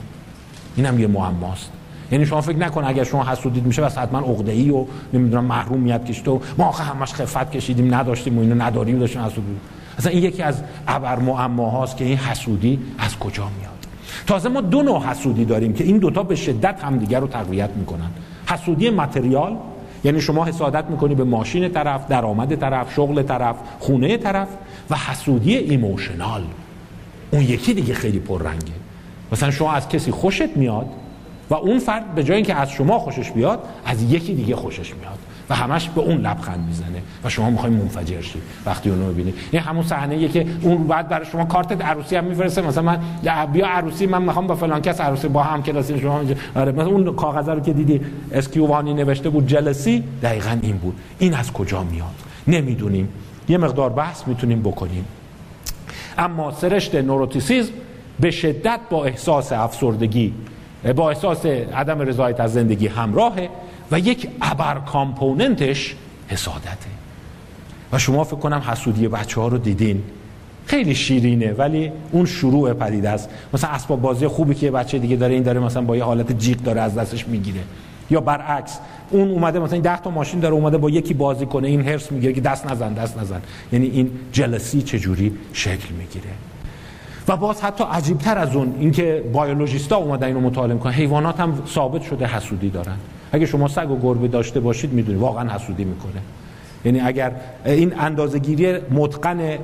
این 0.75 0.85
هم 0.85 0.99
یه 0.99 1.07
معماست. 1.07 1.71
یعنی 2.11 2.25
شما 2.25 2.41
فکر 2.41 2.57
نکن 2.57 2.83
اگر 2.83 3.03
شما 3.03 3.25
حسودید 3.25 3.65
میشه 3.65 3.81
بس 3.81 3.97
حتما 3.97 4.19
عقده 4.19 4.51
ای 4.51 4.69
و 4.69 4.85
نمی‌دونم 5.13 5.45
محرومیت 5.45 6.05
کشید 6.05 6.27
و 6.27 6.41
ما 6.57 6.65
آخه 6.65 6.83
همش 6.83 7.13
خفت 7.13 7.51
کشیدیم 7.51 7.95
نداشتیم 7.95 8.37
و 8.37 8.41
اینو 8.41 8.63
نداریم 8.63 8.99
داشتیم 8.99 9.21
حسودی. 9.21 9.55
اصلا 9.97 10.11
این 10.11 10.23
یکی 10.23 10.43
از 10.43 10.61
ابر 10.87 11.19
معماهاست 11.19 11.97
که 11.97 12.05
این 12.05 12.17
حسودی 12.17 12.79
از 12.97 13.19
کجا 13.19 13.43
میاد؟ 13.43 13.87
تازه 14.27 14.49
ما 14.49 14.61
دو 14.61 14.83
نوع 14.83 15.03
حسودی 15.03 15.45
داریم 15.45 15.73
که 15.73 15.83
این 15.83 15.97
دوتا 15.97 16.23
به 16.23 16.35
شدت 16.35 16.83
همدیگر 16.83 17.19
رو 17.19 17.27
تقویت 17.27 17.69
می‌کنن. 17.75 18.09
حسودی 18.49 18.89
متریال 18.89 19.57
یعنی 20.03 20.21
شما 20.21 20.45
حسادت 20.45 20.85
می‌کنی 20.89 21.15
به 21.15 21.23
ماشین 21.23 21.69
طرف 21.69 22.07
درآمد 22.07 22.55
طرف 22.55 22.93
شغل 22.93 23.23
طرف 23.23 23.55
خونه 23.79 24.17
طرف 24.17 24.47
و 24.89 24.95
حسودی 24.95 25.57
ایموشنال. 25.57 26.43
اون 27.35 27.43
یکی 27.43 27.73
دیگه 27.73 27.93
خیلی 27.93 28.19
پررنگه. 28.19 28.73
مثلا 29.31 29.51
شما 29.51 29.73
از 29.73 29.89
کسی 29.89 30.11
خوشت 30.11 30.57
میاد 30.57 30.85
و 31.49 31.53
اون 31.53 31.79
فرد 31.79 32.15
به 32.15 32.23
جای 32.23 32.35
اینکه 32.35 32.55
از 32.55 32.71
شما 32.71 32.99
خوشش 32.99 33.31
بیاد 33.31 33.63
از 33.85 34.03
یکی 34.03 34.33
دیگه 34.33 34.55
خوشش 34.55 34.95
میاد 34.95 35.19
و 35.49 35.55
همش 35.55 35.89
به 35.89 36.01
اون 36.01 36.17
لبخند 36.17 36.65
می‌زنه 36.67 37.01
و 37.23 37.29
شما 37.29 37.49
می‌خوای 37.49 37.71
منفجر 37.71 38.21
شی 38.21 38.41
وقتی 38.65 38.89
اونو 38.89 39.11
ببینی 39.11 39.33
این 39.51 39.61
همون 39.61 39.83
صحنه 39.83 40.27
که 40.27 40.45
اون 40.61 40.87
بعد 40.87 41.09
برای 41.09 41.25
شما 41.25 41.45
کارت 41.45 41.81
عروسی 41.81 42.15
هم 42.15 42.23
میفرسته. 42.23 42.61
مثلا 42.61 42.83
من 42.83 42.99
بیا 43.53 43.67
عروسی 43.67 44.05
من 44.05 44.21
می‌خوام 44.21 44.47
با 44.47 44.55
فلان 44.55 44.81
کس 44.81 45.01
عروسی 45.01 45.27
با 45.27 45.43
هم 45.43 45.63
کلاسی 45.63 45.99
شما 45.99 46.21
آره 46.55 46.71
مثلا 46.71 46.87
اون 46.87 47.15
کاغذ 47.15 47.49
رو 47.49 47.59
که 47.59 47.73
دیدی 47.73 48.01
اسکیوانی 48.31 48.93
نوشته 48.93 49.29
بود 49.29 49.47
جلسی 49.47 50.03
دقیقا 50.23 50.57
این 50.61 50.77
بود. 50.77 50.95
این 51.19 51.33
از 51.33 51.53
کجا 51.53 51.83
میاد؟ 51.83 52.15
نمی‌دونیم. 52.47 53.09
یه 53.49 53.57
مقدار 53.57 53.89
بحث 53.89 54.27
می‌تونیم 54.27 54.61
بکنیم. 54.61 55.05
اما 56.17 56.51
سرشت 56.51 56.95
نوروتیسیزم 56.95 57.73
به 58.19 58.31
شدت 58.31 58.79
با 58.89 59.05
احساس 59.05 59.51
افسردگی 59.51 60.33
با 60.95 61.09
احساس 61.09 61.45
عدم 61.45 61.99
رضایت 61.99 62.39
از 62.39 62.53
زندگی 62.53 62.87
همراهه 62.87 63.49
و 63.91 63.99
یک 63.99 64.27
ابر 64.41 64.79
کامپوننتش 64.79 65.95
حسادته. 66.27 66.95
و 67.93 67.99
شما 67.99 68.23
فکر 68.23 68.35
کنم 68.35 68.63
حسودی 68.67 69.07
بچه 69.07 69.41
ها 69.41 69.47
رو 69.47 69.57
دیدین. 69.57 70.03
خیلی 70.65 70.95
شیرینه 70.95 71.53
ولی 71.53 71.91
اون 72.11 72.25
شروع 72.25 72.73
پدیده 72.73 73.09
است. 73.09 73.29
مثلا 73.53 73.69
اسباب 73.69 74.01
بازی 74.01 74.27
خوبی 74.27 74.55
که 74.55 74.71
بچه 74.71 74.99
دیگه 74.99 75.15
داره 75.15 75.33
این 75.33 75.43
داره 75.43 75.59
مثلا 75.59 75.81
با 75.81 75.97
یه 75.97 76.03
حالت 76.03 76.31
جیغ 76.31 76.57
داره 76.57 76.81
از 76.81 76.95
دستش 76.95 77.27
می‌گیره. 77.27 77.59
یا 78.09 78.21
برعکس 78.21 78.79
اون 79.09 79.31
اومده 79.31 79.59
مثلا 79.59 79.79
10 79.79 80.01
تا 80.01 80.09
ماشین 80.09 80.39
داره 80.39 80.53
اومده 80.53 80.77
با 80.77 80.89
یکی 80.89 81.13
بازی 81.13 81.45
کنه 81.45 81.67
این 81.67 81.87
هرس 81.87 82.11
می‌گیره 82.11 82.33
که 82.33 82.41
دست 82.41 82.71
نزن 82.71 82.93
دست 82.93 83.17
نزن. 83.19 83.41
یعنی 83.71 83.87
این 83.87 84.11
جلسی 84.31 84.81
چجوری 84.81 85.37
شکل 85.53 85.93
می‌گیره؟ 85.93 86.29
و 87.27 87.37
باز 87.37 87.61
حتی 87.61 87.83
عجیبتر 87.91 88.37
از 88.37 88.55
اون 88.55 88.75
اینکه 88.79 89.23
بیولوژیستا 89.33 89.95
اومدن 89.95 90.27
اینو 90.27 90.39
مطالعه 90.39 90.73
می‌کنن 90.73 90.93
حیوانات 90.93 91.39
هم 91.39 91.63
ثابت 91.67 92.01
شده 92.01 92.25
حسودی 92.25 92.69
دارن. 92.69 92.95
اگه 93.31 93.45
شما 93.45 93.67
سگ 93.67 93.91
و 93.91 93.99
گربه 93.99 94.27
داشته 94.27 94.59
باشید 94.59 94.93
می‌دونید 94.93 95.21
واقعا 95.21 95.49
حسودی 95.49 95.83
می‌کنه. 95.83 96.21
یعنی 96.85 96.99
اگر 96.99 97.31
این 97.65 97.99
اندازه‌گیری 97.99 98.77
متقن 98.91 99.57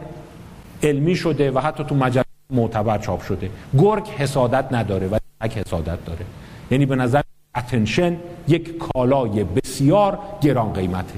علمی 0.84 1.16
شده 1.16 1.52
و 1.52 1.60
حتی 1.60 1.84
تو 1.84 1.96
مجله 1.96 2.24
معتبر 2.50 2.98
چاپ 2.98 3.22
شده 3.22 3.50
گرگ 3.78 4.08
حسادت 4.08 4.66
نداره 4.72 5.08
و 5.08 5.18
سگ 5.44 5.52
حسادت 5.52 6.06
داره. 6.06 6.26
یعنی 6.72 6.86
به 6.86 6.96
نظر 6.96 7.22
attention 7.56 8.18
یک 8.48 8.78
کالای 8.78 9.44
بسیار 9.44 10.20
گران 10.42 10.74
قیمته. 10.74 11.14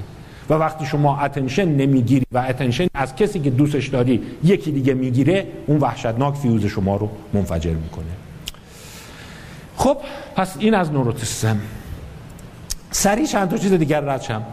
و 0.50 0.54
وقتی 0.54 0.86
شما 0.86 1.20
attention 1.20 1.66
نمی‌گیری 1.66 2.26
و 2.32 2.38
attention 2.38 2.88
از 2.94 3.16
کسی 3.16 3.40
که 3.40 3.50
دوستش 3.50 3.88
داری 3.88 4.22
یکی 4.44 4.72
دیگه 4.72 4.94
می‌گیره 4.94 5.48
اون 5.68 5.78
وحشتناک 5.78 6.36
فیوز 6.36 6.66
شما 6.66 6.96
رو 6.96 7.10
منفجر 7.34 7.74
می‌کنه. 7.74 8.06
خب 9.78 9.98
پس 10.36 10.56
این 10.60 10.74
از 10.74 10.92
neuroticism 10.92 11.60
سریع 12.92 13.26
چند 13.26 13.50
تا 13.50 13.58
چیز 13.58 13.74
دیگر 13.74 14.02
رد 14.02 14.22
شم. 14.22 14.44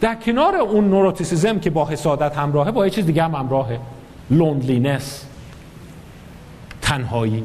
در 0.00 0.14
کنار 0.14 0.56
اون 0.56 0.90
neuroticism 0.90 1.58
که 1.58 1.70
با 1.70 1.86
حسادت 1.86 2.36
همراهه 2.36 2.70
با 2.70 2.84
یه 2.84 2.90
چیز 2.90 3.06
دیگه 3.06 3.22
هم 3.22 3.34
همراهه. 3.34 3.78
loneliness 4.30 5.24
تنهایی. 6.82 7.44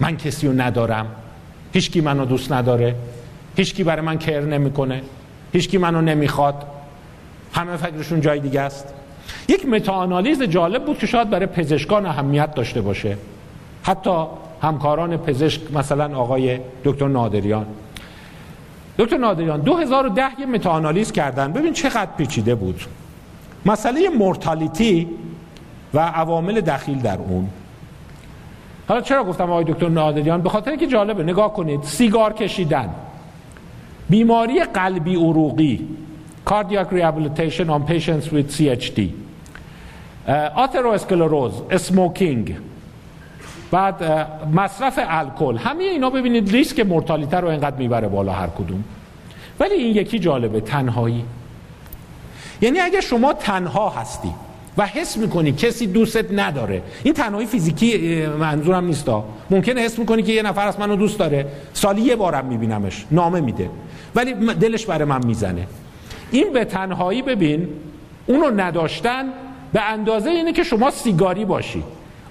من 0.00 0.16
کسی 0.16 0.46
رو 0.46 0.60
ندارم. 0.60 1.06
هیچکی 1.76 2.00
منو 2.00 2.24
دوست 2.24 2.52
نداره. 2.52 2.94
هیچکی 3.56 3.84
برای 3.84 4.02
من 4.02 4.18
care 4.18 4.40
نمی‌کنه. 4.40 5.02
هیچکی 5.52 5.78
منو 5.78 6.00
نمی‌خواد. 6.00 6.66
همه 7.52 7.76
فکرشون 7.76 8.20
جای 8.20 8.40
دیگه 8.40 8.60
است. 8.60 8.94
یک 9.48 9.66
متاانالیز 9.66 10.42
جالب 10.42 10.84
بود 10.84 10.98
که 10.98 11.06
شاید 11.06 11.30
برای 11.30 11.46
پزشکان 11.46 12.06
اهمیت 12.06 12.54
داشته 12.54 12.80
باشه. 12.80 13.16
حتی 13.82 14.24
همکاران 14.62 15.16
پزشک 15.16 15.60
مثلا 15.72 16.18
آقای 16.18 16.58
دکتر 16.84 17.08
نادریان. 17.08 17.66
دکتر 18.98 19.16
نادریان 19.16 19.60
2010 19.60 20.40
یه 20.40 20.46
متاانالیز 20.46 21.12
کردن. 21.12 21.52
ببین 21.52 21.72
چقدر 21.72 22.10
پیچیده 22.18 22.54
بود. 22.54 22.80
مسئله 23.66 24.08
مورتالیتی 24.08 25.08
و 25.94 26.00
عوامل 26.00 26.60
دخیل 26.60 26.98
در 26.98 27.18
اون. 27.18 27.48
حالا 28.88 29.00
چرا 29.00 29.24
گفتم 29.24 29.50
آقای 29.50 29.64
دکتر 29.64 29.88
نادریان؟ 29.88 30.42
به 30.42 30.48
خاطر 30.48 30.70
اینکه 30.70 30.86
جالبه. 30.86 31.22
نگاه 31.22 31.52
کنید. 31.52 31.82
سیگار 31.82 32.32
کشیدن. 32.32 32.88
بیماری 34.10 34.60
قلبی 34.64 35.16
عروقی. 35.16 35.88
Cardiac 36.50 36.90
rehabilitation 36.92 37.68
on 37.68 37.82
patients 37.92 38.26
with 38.32 38.48
CHD 38.56 39.00
آترواسکلروز 40.54 41.52
اسموکینگ 41.70 42.56
بعد 43.70 44.04
مصرف 44.54 44.98
الکل. 45.08 45.56
همه 45.56 45.84
اینا 45.84 46.10
ببینید 46.10 46.52
ریسک 46.52 46.80
مرتالیته 46.80 47.36
رو 47.36 47.48
اینقدر 47.48 47.76
می‌بره 47.76 48.08
بالا 48.08 48.32
هر 48.32 48.46
کدوم. 48.46 48.84
ولی 49.60 49.74
این 49.74 49.96
یکی 49.96 50.18
جالبه. 50.18 50.60
تنهایی. 50.60 51.24
یعنی 52.60 52.80
اگه 52.80 53.00
شما 53.00 53.32
تنها 53.32 53.88
هستی 53.88 54.30
و 54.78 54.86
حس 54.86 55.16
می‌کنی 55.16 55.52
کسی 55.52 55.86
دوستت 55.86 56.32
نداره. 56.32 56.82
این 57.02 57.14
تنهایی 57.14 57.46
فیزیکی 57.46 58.26
منظورم 58.26 58.84
نیست 58.84 59.08
ممکنه 59.50 59.80
حس 59.80 59.98
می‌کنی 59.98 60.22
که 60.22 60.32
یه 60.32 60.42
نفر 60.42 60.68
از 60.68 60.80
منو 60.80 60.96
دوست 60.96 61.18
داره. 61.18 61.46
سالی 61.72 62.02
یه 62.02 62.16
بارم 62.16 62.44
میبینمش. 62.44 63.04
نامه 63.10 63.40
میده. 63.40 63.70
ولی 64.14 64.34
دلش 64.34 64.86
برای 64.86 65.04
من 65.04 65.26
می‌زنه. 65.26 65.66
این 66.30 66.52
به 66.52 66.64
تنهایی 66.64 67.22
ببین 67.22 67.68
اونو 68.26 68.50
نداشتن 68.50 69.24
به 69.72 69.82
اندازه 69.82 70.30
اینه 70.30 70.52
که 70.52 70.62
شما 70.62 70.90
سیگاری 70.90 71.44
باشی. 71.44 71.82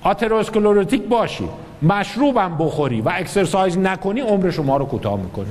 atherosclerotic 0.02 1.02
باشی. 1.02 1.50
مشروبم 1.82 2.58
بخوری 2.60 3.02
و 3.02 3.12
exercise 3.14 3.78
نکنی 3.78 4.22
عمر 4.22 4.52
شما 4.52 4.78
رو 4.78 4.86
کوتاه 4.86 5.20
می‌کنه. 5.20 5.48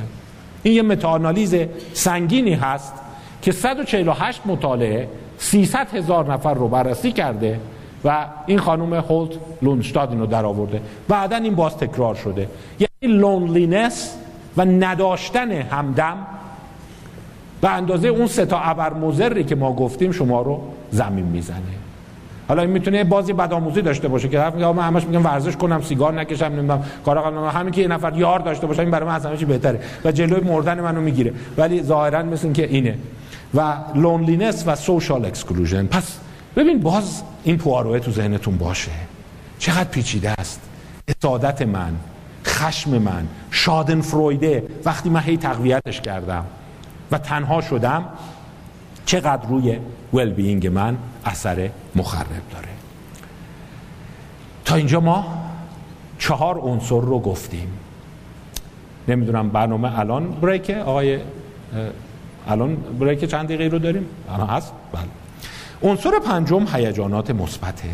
این 0.62 0.75
یه 0.75 0.83
متاانالیز 0.83 1.57
سنگینی 1.93 2.55
هست 2.55 2.95
که 3.43 3.53
148 3.53 4.41
مطالعه 4.47 5.09
300 5.39 5.94
هزار 5.94 6.32
نفر 6.32 6.55
رو 6.55 6.69
بررسی 6.69 7.12
کرده 7.12 7.61
و 8.05 8.27
این 8.47 8.59
خانم 8.59 8.94
هولت 8.94 9.31
لونشتاد 9.62 10.11
اینو 10.11 10.27
در 10.27 10.44
آورده. 10.44 10.81
بعدا 11.09 11.36
این 11.36 11.55
باز 11.55 11.77
تکرار 11.77 12.15
شده. 12.15 12.48
یعنی 12.78 13.16
loneliness 13.16 14.16
و 14.56 14.65
نداشتن 14.65 15.52
همدم 15.52 16.16
به 17.61 17.70
اندازه 17.70 18.09
اون 18.09 18.27
سه 18.27 18.47
تا 18.47 18.59
ابر 18.59 18.93
مضری 18.93 19.45
که 19.44 19.55
ما 19.55 19.73
گفتیم 19.73 20.12
شما 20.12 20.43
رو 20.43 20.61
زمین 20.90 21.24
می‌زنه. 21.24 21.59
حالا 22.48 22.62
این 22.62 22.70
می‌تونه 22.70 23.05
باز 23.05 23.19
یه 23.19 23.33
بدآموزی 23.32 23.82
داشته 23.82 24.09
باشه 24.09 24.28
که 24.28 24.36
طرف 24.36 24.55
میگه 24.55 24.73
من 24.73 24.82
همش 24.82 25.05
میگم 25.05 25.24
ورزش 25.24 25.56
کنم 25.56 25.81
سیگار 25.81 26.12
نکشم 26.12 26.44
نمی‌دونم 26.44 26.85
کارا 27.05 27.23
کنم. 27.23 27.44
همین 27.44 27.73
که 27.73 27.81
یه 27.81 27.89
نفر 27.89 28.16
یار 28.16 28.39
داشته 28.39 28.66
باشه 28.66 28.81
این 28.81 28.90
برای 28.90 29.09
من 29.09 29.15
از 29.15 29.27
همه 29.27 29.36
بهتره 29.36 29.81
و 30.05 30.12
جلوی 30.12 30.40
مردن 30.40 30.81
منو 30.81 31.01
می‌گیره. 31.01 31.32
ولی 31.59 31.82
ظاهرا 31.82 32.23
مثل 32.23 32.52
که 32.52 32.66
اینه. 32.66 32.94
و 33.55 33.77
loneliness 33.95 34.65
و 34.67 34.77
social 34.77 35.25
exclusion 35.25 35.87
پس 35.87 36.19
ببین 36.57 36.81
باز 36.81 37.23
این 37.45 37.57
پواروه 37.59 37.99
تو 37.99 38.11
ذهنتون 38.11 38.57
باشه. 38.57 38.93
چقدر 39.59 39.85
پیچیده 39.85 40.31
است. 40.31 40.61
اسادت 41.09 41.63
من 41.63 41.95
خشم 42.45 42.99
من 42.99 43.27
شادن 43.51 44.01
فرویده 44.01 44.67
وقتی 44.85 45.11
من 45.11 45.21
هی 45.21 45.37
تقویتش 45.37 46.01
کردم 46.01 46.45
و 47.13 47.19
تنها 47.19 47.61
شدم 47.61 48.05
چقدر 49.07 49.49
روی 49.49 49.79
ویل 50.15 50.31
بینگ 50.31 50.67
من 50.67 50.97
اثر 51.25 51.71
مخرب 51.95 52.27
داره. 52.53 52.69
تا 54.65 54.75
اینجا 54.75 55.01
ما 55.01 55.45
چهار 56.19 56.59
عنصر 56.59 57.01
رو 57.01 57.21
گفتیم. 57.21 57.69
نمی‌دونم 59.09 59.49
برنامه 59.49 59.99
الان 59.99 60.31
بریکه؟ 60.31 60.81
آقای 60.81 61.19
الان 62.49 62.77
بریک 63.01 63.25
چند 63.25 63.45
دقیقه 63.45 63.69
رو 63.69 63.79
داریم؟ 63.79 64.07
الان 64.35 64.49
هست؟ 64.49 64.73
بله. 64.93 65.91
عنصر 65.91 66.11
پنجم 66.19 66.66
هیجانات 66.75 67.31
مثبته. 67.31 67.89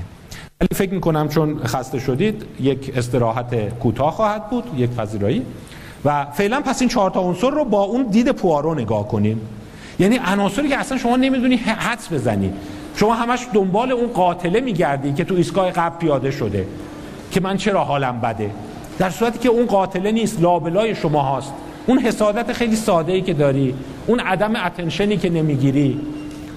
ولی 0.61 0.69
فکر 0.75 0.95
می‌کنم 0.95 1.29
چون 1.29 1.59
خسته 1.65 1.99
شدید 1.99 2.45
یک 2.61 2.93
استراحت 2.97 3.79
کوتاه 3.79 4.11
خواهد 4.13 4.51
بود 4.51 4.65
یک 4.77 4.91
پذیرایی. 4.91 5.43
و 6.05 6.25
فعلا 6.25 6.61
پس 6.61 6.81
این 6.81 6.89
چهار 6.89 7.11
تا 7.11 7.21
عنصر 7.21 7.51
رو 7.51 7.65
با 7.65 7.83
اون 7.83 8.03
دید 8.03 8.33
پوارو 8.33 8.75
نگاه 8.75 9.09
کنیم. 9.09 9.41
یعنی 9.99 10.21
عناصری 10.25 10.69
که 10.69 10.79
اصلا 10.79 10.99
شما 10.99 11.17
نمی‌دونی 11.17 11.57
حدس 11.57 12.13
بزنی. 12.13 12.53
شما 12.97 13.15
همش 13.15 13.47
دنبال 13.55 13.93
اون 13.93 14.09
قاتله 14.09 14.61
میگردی 14.61 15.13
که 15.13 15.25
تو 15.25 15.35
ایستگاه 15.35 15.71
قبل 15.71 15.97
پیاده 15.97 16.31
شده 16.31 16.67
که 17.31 17.41
من 17.41 17.57
چرا 17.57 17.85
حالم 17.85 18.21
بده؟ 18.21 18.51
در 18.99 19.11
صورتی 19.11 19.39
که 19.39 19.49
اون 19.49 19.67
قاتله 19.67 20.13
نیست 20.13 20.41
لابلای 20.41 20.95
شما 20.95 21.23
هاست. 21.23 21.53
اون 21.91 21.99
حسادت 21.99 22.53
خیلی 22.53 22.77
ساده 22.77 23.13
ای 23.13 23.21
که 23.21 23.35
داری 23.35 23.75
اون 24.07 24.21
عدم 24.21 24.57
اتنشنی 24.57 25.17
که 25.17 25.31
نمی‌گیری 25.31 26.01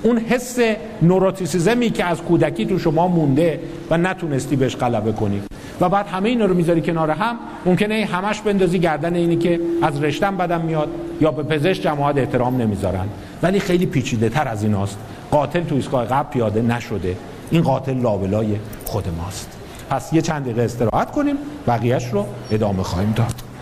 اون 0.03 0.17
حس 0.17 0.59
نوروتیسیزمی 1.01 1.89
که 1.89 2.05
از 2.05 2.21
کودکی 2.21 2.65
تو 2.65 2.79
شما 2.79 3.07
مونده 3.07 3.59
و 3.89 3.97
نتونستی 3.97 4.55
بهش 4.55 4.75
غلبه 4.75 5.11
کنی. 5.11 5.41
و 5.81 5.89
بعد 5.89 6.07
همه 6.07 6.29
اینا 6.29 6.45
رو 6.45 6.53
می‌ذاری 6.53 6.81
کنار 6.81 7.11
هم 7.11 7.35
ممکنه 7.65 8.05
همش 8.11 8.41
بندازی 8.41 8.79
گردن 8.79 9.15
اینی 9.15 9.35
که 9.35 9.59
از 9.81 10.03
رشتم 10.03 10.37
بدم 10.37 10.61
میاد 10.61 10.89
یا 11.21 11.31
به 11.31 11.43
پزشک 11.43 11.81
جماعت 11.81 12.17
احترام 12.17 12.61
نمی‌ذارن. 12.61 13.05
ولی 13.43 13.59
خیلی 13.59 13.85
پیچیده 13.85 14.29
تر 14.29 14.47
از 14.47 14.63
ایناست. 14.63 14.97
قاتل 15.31 15.63
تو 15.63 15.75
ایستگاه 15.75 16.05
قبل 16.05 16.29
پیاده 16.29 16.61
نشده. 16.61 17.15
این 17.51 17.61
قاتل 17.61 17.97
لابلای 17.97 18.55
خود 18.85 19.05
ماست. 19.17 19.57
پس 19.89 20.13
یه 20.13 20.21
چند 20.21 20.43
دقیقه 20.43 20.61
استراحت 20.61 21.11
کنیم 21.11 21.35
بقیهش 21.67 22.05
رو 22.05 22.25
ادامه 22.51 22.83
خواهیم 22.83 23.13
داد. 23.15 23.52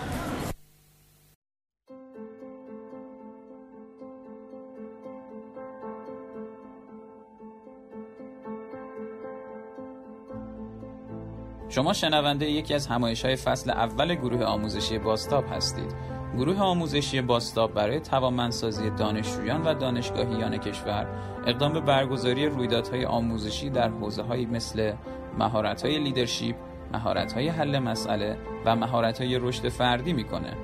شما 11.74 11.92
شنونده 11.92 12.50
یکی 12.50 12.74
از 12.74 12.86
همایش 12.86 13.24
های 13.24 13.36
فصل 13.36 13.70
اول 13.70 14.14
گروه 14.14 14.44
آموزشی 14.44 14.98
باستاب 14.98 15.44
هستید 15.50 15.94
گروه 16.36 16.60
آموزشی 16.60 17.20
باستاب 17.20 17.74
برای 17.74 18.00
توانمندسازی 18.00 18.90
دانشجویان 18.90 19.62
و 19.62 19.74
دانشگاهیان 19.74 20.56
کشور 20.56 21.06
اقدام 21.46 21.72
به 21.72 21.80
برگزاری 21.80 22.46
رویدادهای 22.46 23.04
آموزشی 23.04 23.70
در 23.70 23.88
حوزه 23.88 24.46
مثل 24.46 24.92
مهارت 25.38 25.84
های 25.84 25.98
لیدرشپ، 25.98 26.54
مهارت 26.92 27.32
های 27.32 27.48
حل 27.48 27.78
مسئله 27.78 28.38
و 28.64 28.76
مهارت 28.76 29.20
های 29.20 29.38
رشد 29.38 29.68
فردی 29.68 30.12
می‌کنه. 30.12 30.56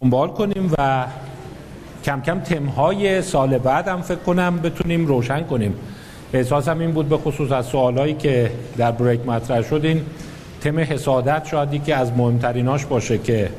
دنبال 0.00 0.28
کنیم 0.28 0.72
و 0.78 1.06
کم 2.04 2.20
کم 2.20 2.40
تمهای 2.40 3.22
سال 3.22 3.58
بعد 3.58 3.88
هم 3.88 4.02
فکر 4.02 4.18
کنم 4.18 4.56
بتونیم 4.56 5.06
روشن 5.06 5.42
کنیم. 5.42 5.74
احساسم 6.32 6.78
این 6.78 6.92
بود 6.92 7.08
به 7.08 7.16
خصوص 7.16 7.52
از 7.52 7.66
سوالایی 7.66 8.14
که 8.14 8.50
در 8.76 8.92
بریک 8.92 9.26
مطرح 9.26 9.62
شد 9.62 9.80
این 9.84 10.02
تم 10.60 10.78
حسادت 10.78 11.46
شاید 11.50 11.84
که 11.84 11.96
از 11.96 12.12
مهمتریناش 12.12 12.84
باشه 12.86 13.18
که 13.18 13.50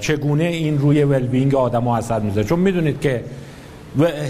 چگونه 0.00 0.44
این 0.44 0.78
روی 0.78 1.04
ولبینگ 1.04 1.54
آدم 1.54 1.84
ها 1.84 1.96
اثر 1.96 2.20
می‌ذاره. 2.20 2.46
چون 2.46 2.58
می‌دونید 2.58 3.00
که 3.00 3.24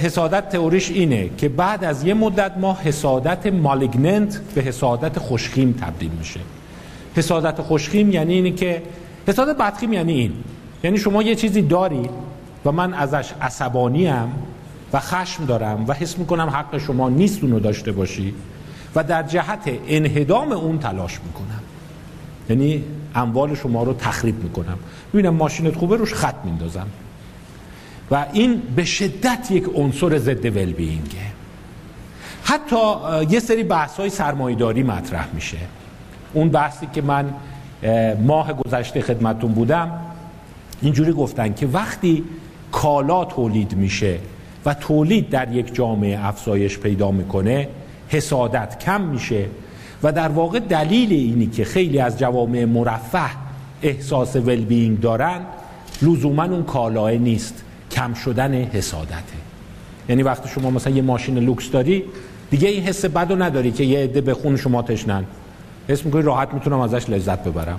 حسادت 0.03 0.49
تئوریش 0.49 0.91
اینه 0.91 1.31
که 1.39 1.49
بعد 1.49 1.85
از 1.85 2.05
یه 2.05 2.15
مدت 2.15 2.53
ما 2.57 2.79
حسادت 2.85 3.47
مالگننت 3.47 4.41
به 4.55 4.61
حسادت 4.61 5.19
خوشخیم 5.19 5.73
تبدیل 5.73 6.11
میشه. 6.19 6.41
حسادت 7.17 7.61
خوشخیم 7.61 8.11
یعنی 8.11 8.35
اینه 8.35 8.51
که 8.51 8.83
حسادت 9.27 9.59
بدخیم 9.59 9.93
یعنی 9.93 10.13
این. 10.13 10.33
یعنی 10.85 10.99
شما 10.99 11.23
یه 11.23 11.35
چیزی 11.35 11.63
داری 11.63 12.09
و 12.65 12.73
من 12.73 12.95
ازش 12.95 13.33
عصبانیم 13.41 14.33
و 14.93 15.01
خشم 15.01 15.47
دارم 15.47 15.85
و 15.89 15.93
حس 15.93 16.19
می‌کنم 16.19 16.51
حق 16.51 16.79
شما 16.79 17.09
نیست 17.09 17.43
اونو 17.43 17.61
داشته 17.61 17.93
باشی 17.93 18.35
و 18.95 19.05
در 19.05 19.23
جهت 19.23 19.71
انهدام 19.89 20.53
اون 20.53 20.79
تلاش 20.79 21.21
می‌کنم. 21.27 21.61
یعنی 22.51 22.85
اموال 23.15 23.55
شما 23.55 23.83
رو 23.83 23.95
تخریب 23.95 24.43
می‌کنم. 24.43 24.79
ببینم 25.15 25.35
ماشینت 25.35 25.77
خوبه 25.77 25.97
روش 25.97 26.15
خط 26.15 26.35
میندازم. 26.45 26.87
و 28.13 28.27
این 28.33 28.63
به 28.77 28.85
شدت 28.85 29.51
یک 29.51 29.65
عنصر 29.75 30.19
ضد 30.19 30.45
ولبینگه 30.45 31.33
حتی 32.45 32.77
یه 33.31 33.41
سری 33.41 33.63
بحث 33.63 33.97
های 33.97 34.11
سرمایداری 34.11 34.83
مطرح 34.83 35.29
میشه. 35.35 35.57
اون 36.33 36.49
بحثی 36.49 36.89
که 36.93 37.03
من 37.03 37.35
ماه 38.27 38.53
گذشته 38.53 39.01
خدمتون 39.01 39.53
بودم 39.53 39.91
اینجوری 40.83 41.13
گفتن 41.13 41.55
که 41.55 41.67
وقتی 41.67 42.25
کالا 42.73 43.25
تولید 43.25 43.77
میشه 43.77 44.19
و 44.67 44.75
تولید 44.75 45.31
در 45.31 45.53
یک 45.53 45.75
جامعه 45.75 46.27
افزایش 46.27 46.79
پیدا 46.79 47.11
می‌کنه 47.11 47.69
حسادت 48.09 48.79
کم 48.79 49.01
میشه 49.01 49.47
و 50.03 50.13
در 50.13 50.29
واقع 50.29 50.59
دلیل 50.59 51.13
اینی 51.13 51.47
که 51.47 51.65
خیلی 51.65 51.99
از 51.99 52.19
جوامع 52.19 52.65
مرفه 52.65 53.31
احساس 53.83 54.37
ولبینگ 54.37 55.01
دارن 55.01 55.41
لزوما 56.03 56.45
اون 56.45 56.63
کالاه 56.63 57.13
نیست. 57.13 57.65
کم 57.93 58.15
شدن 58.15 58.55
حسادته. 58.55 59.39
یعنی 60.09 60.23
وقتی 60.23 60.49
شما 60.49 60.71
مثلا 60.71 60.93
یه 60.93 61.03
ماشین 61.03 61.39
لوکس 61.39 61.71
داری 61.71 62.05
دیگه 62.51 62.69
این 62.69 62.83
حس 62.83 63.05
بد 63.05 63.31
رو 63.33 63.43
نداری 63.43 63.71
که 63.71 63.85
یه 63.85 63.99
عده 63.99 64.21
به 64.21 64.35
خون 64.35 64.57
شما 64.57 64.83
تشنن. 64.83 65.25
حس 65.89 66.05
می‌کنی 66.05 66.23
راحت 66.23 66.55
می‌تونم 66.55 66.81
ازش 66.81 67.11
لذت 67.11 67.45
ببرم. 67.45 67.79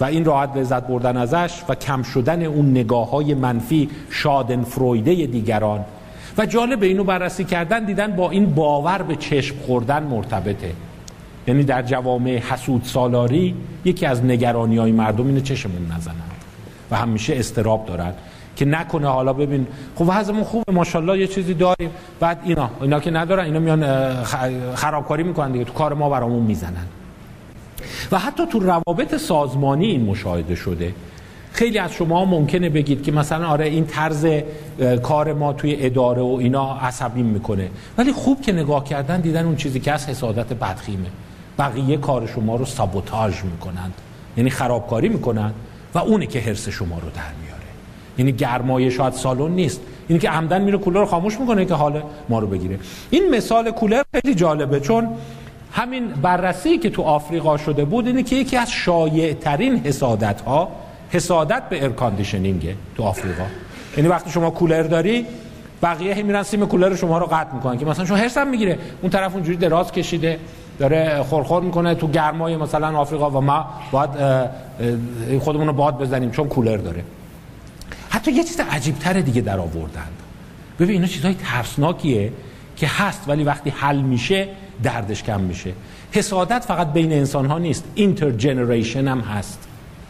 و 0.00 0.04
این 0.04 0.24
راحت 0.24 0.56
لذت 0.56 0.86
بردن 0.86 1.16
ازش 1.16 1.62
و 1.68 1.74
کم 1.74 2.02
شدن 2.02 2.42
اون 2.42 2.70
نگاه 2.70 3.10
های 3.10 3.34
منفی 3.34 3.88
شادن 4.10 4.62
فرویده 4.62 5.26
دیگران. 5.26 5.84
و 6.38 6.46
جالب 6.46 6.82
اینو 6.82 7.04
بررسی 7.04 7.44
کردن 7.44 7.84
دیدن 7.84 8.16
با 8.16 8.30
این 8.30 8.54
باور 8.54 9.02
به 9.02 9.16
چشم 9.16 9.56
خوردن 9.66 10.02
مرتبطه. 10.02 10.72
یعنی 11.46 11.64
در 11.64 11.82
جوامع 11.82 12.36
حسود 12.36 12.84
سالاری 12.84 13.54
یکی 13.84 14.06
از 14.06 14.24
نگرانی 14.24 14.76
های 14.76 14.92
مردم 14.92 15.26
اینه 15.26 15.40
چشمون 15.40 15.92
نزنن. 15.96 16.14
و 16.90 16.96
همیشه 16.96 17.36
استراب 17.36 17.86
دارن. 17.86 18.12
که 18.56 18.64
نکنه 18.64 19.08
حالا 19.08 19.32
ببین. 19.32 19.66
خب 19.94 20.04
وضعمون 20.08 20.44
خوبه 20.44 20.72
ماشاءالله 20.72 21.18
یه 21.18 21.26
چیزی 21.26 21.54
داریم. 21.54 21.90
بعد 22.20 22.40
اینا 22.44 22.70
اینا 22.80 23.00
که 23.00 23.10
ندارن 23.10 23.44
اینا 23.44 23.58
میان 23.58 24.14
خرابکاری 24.74 25.22
می‌کنن 25.22 25.52
دیگه. 25.52 25.64
تو 25.64 25.72
کار 25.72 25.94
ما 25.94 26.10
برامون 26.10 26.42
می‌زنن. 26.42 26.86
و 28.12 28.18
حتی 28.18 28.46
تو 28.46 28.58
روابط 28.60 29.16
سازمانی 29.16 29.86
این 29.86 30.04
مشاهده 30.04 30.54
شده. 30.54 30.94
خیلی 31.52 31.78
از 31.78 31.92
شما 31.92 32.24
ممکنه 32.24 32.68
بگید 32.68 33.02
که 33.02 33.12
مثلا 33.12 33.46
آره 33.46 33.66
این 33.66 33.86
طرز 33.86 34.26
کار 35.02 35.32
ما 35.32 35.52
توی 35.52 35.76
اداره 35.78 36.22
و 36.22 36.36
اینا 36.40 36.74
عصبی 36.74 37.22
می‌کنه. 37.22 37.70
ولی 37.98 38.12
خوب 38.12 38.40
که 38.40 38.52
نگاه 38.52 38.84
کردن 38.84 39.20
دیدن 39.20 39.44
اون 39.44 39.56
چیزی 39.56 39.80
که 39.80 39.92
از 39.92 40.08
حسادت 40.08 40.52
بدخیمه. 40.52 41.06
بقیه 41.58 41.96
کار 41.96 42.26
شما 42.26 42.56
رو 42.56 42.64
sabotage 42.64 43.42
می‌کنند. 43.44 43.94
یعنی 44.36 44.50
خرابکاری 44.50 45.08
می‌کنند 45.08 45.54
و 45.94 45.98
اونه 45.98 46.26
که 46.26 46.40
حرص 46.40 46.68
شما 46.68 46.98
رو 46.98 47.10
در 47.10 47.43
یعنی 48.18 48.32
گرمای 48.32 48.90
شدید 48.90 49.12
سالن 49.12 49.50
نیست. 49.50 49.80
اینی 50.08 50.20
که 50.20 50.30
عمدا 50.30 50.62
میره 50.62 50.78
کولر 50.78 51.00
رو 51.00 51.06
خاموش 51.06 51.40
می‌کنه 51.40 51.64
که 51.64 51.74
حال 51.74 52.02
ما 52.28 52.38
رو 52.38 52.46
بگیره. 52.46 52.78
این 53.10 53.30
مثال 53.30 53.70
کولر 53.70 54.02
خیلی 54.14 54.34
جالبه 54.34 54.80
چون 54.80 55.08
همین 55.72 56.08
بررسی 56.08 56.78
که 56.78 56.90
تو 56.90 57.02
آفریقا 57.02 57.56
شده 57.56 57.84
بود 57.84 58.06
اینه 58.06 58.22
که 58.22 58.36
یکی 58.36 58.56
از 58.56 58.70
شایع 58.70 59.32
ترین 59.32 59.76
حسادت 59.76 60.40
ها 60.40 60.68
حسادت 61.10 61.62
به 61.68 61.76
air 61.76 61.94
conditioning 61.94 62.68
ه 62.68 62.74
تو 62.96 63.02
آفریقا. 63.02 63.44
یعنی 63.96 64.08
وقتی 64.08 64.30
شما 64.30 64.50
کولر 64.50 64.82
داری 64.82 65.26
بقیه 65.82 66.22
میرن 66.22 66.42
سیم 66.42 66.66
کولر 66.66 66.94
شما 66.94 67.18
رو 67.18 67.26
قطع 67.26 67.54
می‌کنن 67.54 67.78
که 67.78 67.86
مثلا 67.86 68.04
شما 68.04 68.16
هرسم 68.16 68.46
می‌گیره. 68.46 68.78
اون 69.02 69.10
طرف 69.10 69.34
اونجوری 69.34 69.56
دراز 69.56 69.92
کشیده 69.92 70.38
داره 70.78 71.22
خورخور 71.22 71.62
می‌کنه 71.62 71.94
تو 71.94 72.08
گرمای 72.08 72.56
مثلا 72.56 72.98
آفریقا 72.98 73.30
و 73.30 73.40
ما 73.40 73.66
باید 73.92 74.10
خودمون 75.40 75.66
رو 75.66 75.72
باد 75.72 75.98
بزنیم 75.98 76.30
چون 76.30 76.48
کولر 76.48 76.76
داره. 76.76 77.04
حتی 78.24 78.32
یه 78.32 78.44
چیز 78.44 78.60
عجیب 78.60 78.98
تر 78.98 79.12
دیگه 79.12 79.40
در 79.40 79.58
آوردن 79.58 80.08
ببین 80.78 80.90
اینا 80.90 81.06
چیزهای 81.06 81.34
ترسناکیه 81.34 82.32
که 82.76 82.86
هست 82.86 83.24
ولی 83.28 83.44
وقتی 83.44 83.70
حل 83.70 84.00
میشه 84.00 84.48
دردش 84.82 85.22
کم 85.22 85.40
میشه. 85.40 85.72
حسادت 86.12 86.64
فقط 86.64 86.92
بین 86.92 87.12
انسان 87.12 87.46
ها 87.46 87.58
نیست 87.58 87.84
اینتر 87.94 88.30
هم 88.94 89.20
هست 89.20 89.68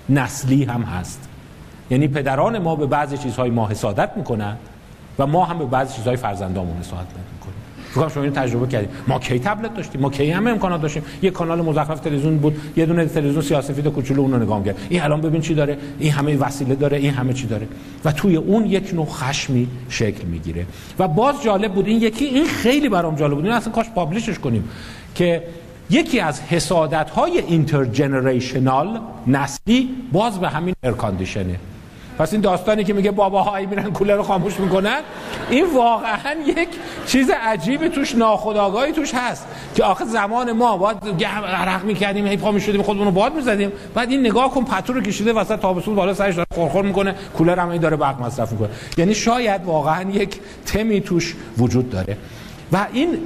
نسلی 0.09 0.65
هم 0.65 0.83
هست. 0.83 1.29
یعنی 1.91 2.09
پدران 2.09 2.59
ما 2.59 2.77
به 2.77 2.87
بعضی 2.87 3.19
چیزهای 3.19 3.51
ما 3.51 3.69
حسادت 3.69 4.11
می‌کنن 4.17 4.57
و 5.19 5.27
ما 5.27 5.45
هم 5.45 5.59
به 5.59 5.65
بعضی 5.65 5.95
چیزهای 5.95 6.17
فرزندامون 6.17 6.79
حسادت 6.79 7.01
می‌کنیم. 7.33 7.64
فکر 8.01 8.09
شما 8.09 8.23
اینو 8.23 8.35
تجربه 8.35 8.67
کردیم 8.67 8.89
ما 9.07 9.19
کی 9.19 9.39
تبلت 9.39 9.75
داشتیم؟ 9.75 10.01
ما 10.01 10.11
کی 10.11 10.31
همه 10.31 10.51
امکانات 10.51 10.83
داشتیم؟ 10.83 11.03
یه 11.23 11.31
کانال 11.31 11.61
مزخرف 11.61 12.01
تلویزیون 12.01 12.39
بود 12.39 12.57
یه 12.77 12.87
دونه 12.87 13.07
تلویزیون 13.07 13.43
سیاسفید 13.43 13.87
کوچولو 13.87 14.21
اون 14.21 14.33
رو 14.33 14.39
نگاه 14.39 14.65
کرد. 14.65 14.79
این 14.89 15.03
الان 15.03 15.21
ببین 15.21 15.41
چی 15.41 15.55
داره؟ 15.55 15.79
این 15.99 16.13
همه 16.13 16.37
وسیله 16.37 16.75
داره 16.75 16.97
این 16.97 17.11
همه 17.11 17.33
چی 17.33 17.47
داره. 17.47 17.67
و 18.05 18.13
توی 18.13 18.37
اون 18.37 18.67
یک 18.67 18.95
نوع 18.95 19.07
خشمی 19.07 19.69
شکل 19.89 20.25
می‌گیره. 20.27 20.67
و 20.99 21.09
باز 21.09 21.43
جالب 21.43 21.73
بود 21.73 21.87
این 21.87 22.03
یکی 22.03 22.25
این 22.25 22.47
خیلی 22.47 22.89
برام 22.89 23.17
جالب 23.17 23.35
بود. 23.35 23.45
این 23.45 23.55
اصلا 23.55 23.73
کاش 23.73 23.87
پابلشش 23.95 24.39
کنیم. 24.39 24.69
که 25.15 25.43
یکی 25.91 26.21
از 26.21 26.41
حسادت 26.41 27.11
های 27.11 27.39
اینترجنریشنال 27.39 29.01
نسلی 29.27 29.89
باز 30.13 30.41
به 30.41 30.49
همین 30.49 30.75
ارکاندیشنه 30.83 31.57
پس 32.19 32.33
این 32.33 32.43
داستانی 32.43 32.85
که 32.85 32.93
میگه 32.93 33.11
باباهایی 33.11 33.67
میرن 33.67 33.91
کولر 33.91 34.17
رو 34.17 34.23
خاموش 34.23 34.61
می‌کنن 34.61 35.01
این 35.51 35.65
واقعا 35.75 36.35
یک 36.47 36.69
چیز 37.07 37.31
عجیب 37.43 37.89
توش 37.89 38.15
ناخودآگاهی 38.15 38.93
توش 38.93 39.15
هست 39.15 39.47
که 39.75 39.85
آخه 39.85 40.05
زمان 40.05 40.53
ما 40.53 40.77
باید 40.77 41.25
عرق 41.25 41.85
می‌کردیم 41.85 42.27
هی 42.27 42.37
پا 42.37 42.53
می‌شدیم 42.53 42.83
خودمون 42.83 43.07
رو 43.07 43.13
باد 43.13 43.35
می‌زدیم. 43.35 43.73
بعد 43.95 44.11
این 44.11 44.21
نگاه 44.21 44.51
کن 44.51 44.65
پتو 44.65 44.93
رو 44.93 45.01
کشیده 45.01 45.33
وسط 45.33 45.61
تابستون 45.61 45.95
بالا 45.95 46.15
سرش 46.15 46.35
داره 46.35 46.47
خورخور 46.55 46.85
می‌کنه 46.85 47.15
کولر 47.39 47.59
هم 47.59 47.69
این 47.69 47.81
داره 47.81 47.97
برق 47.97 48.23
مصرف 48.23 48.53
می‌کنه. 48.53 48.69
یعنی 48.97 49.15
شاید 49.15 49.65
واقعا 49.65 50.11
یک 50.11 50.41
تمی 50.67 51.01
توش 51.01 51.35
وجود 51.59 51.91
داره. 51.91 52.17
و 52.73 52.87
این 52.93 53.19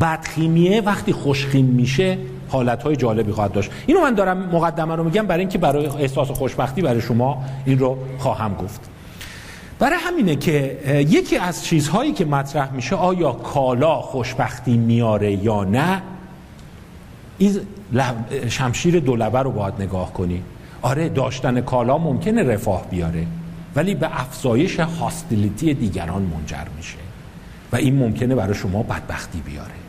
بدخیمیه 0.00 0.80
وقتی 0.80 1.12
خوشخیم 1.12 1.64
میشه 1.64 2.18
حالت 2.52 2.88
جالبی 2.88 3.32
خواهد 3.32 3.52
داشت. 3.52 3.70
اینو 3.86 4.00
من 4.00 4.14
دارم 4.14 4.38
مقدمه 4.38 4.96
رو 4.96 5.04
میگم 5.04 5.26
برای 5.26 5.40
اینکه 5.40 5.58
برای 5.58 5.86
احساس 5.86 6.30
خوشبختی 6.30 6.82
برای 6.82 7.00
شما 7.00 7.44
این 7.66 7.78
رو 7.78 7.98
خواهم 8.18 8.54
گفت. 8.54 8.80
برای 9.78 9.98
همینه 10.00 10.36
که 10.36 10.78
یکی 11.08 11.36
از 11.36 11.64
چیزهایی 11.64 12.12
که 12.12 12.24
مطرح 12.24 12.72
میشه 12.72 12.96
آیا 12.96 13.32
کالا 13.32 13.94
خوشبختی 13.94 14.76
میاره 14.76 15.32
یا 15.32 15.64
نه 15.64 16.02
این 17.38 17.60
شمشیر 18.48 19.00
دولبه 19.00 19.38
رو 19.38 19.50
باید 19.50 19.74
نگاه 19.78 20.12
کنی. 20.12 20.42
آره 20.82 21.08
داشتن 21.08 21.60
کالا 21.60 21.98
ممکنه 21.98 22.42
رفاه 22.42 22.86
بیاره 22.90 23.26
ولی 23.76 23.94
به 23.94 24.20
افزایش 24.20 24.80
هاستیلیتی 24.80 25.74
دیگران 25.74 26.22
منجر 26.22 26.64
میشه 26.76 26.98
و 27.72 27.76
این 27.76 27.96
ممکنه 27.96 28.34
برای 28.34 28.54
شما 28.54 28.82
بدبختی 28.82 29.40
بیاره. 29.40 29.81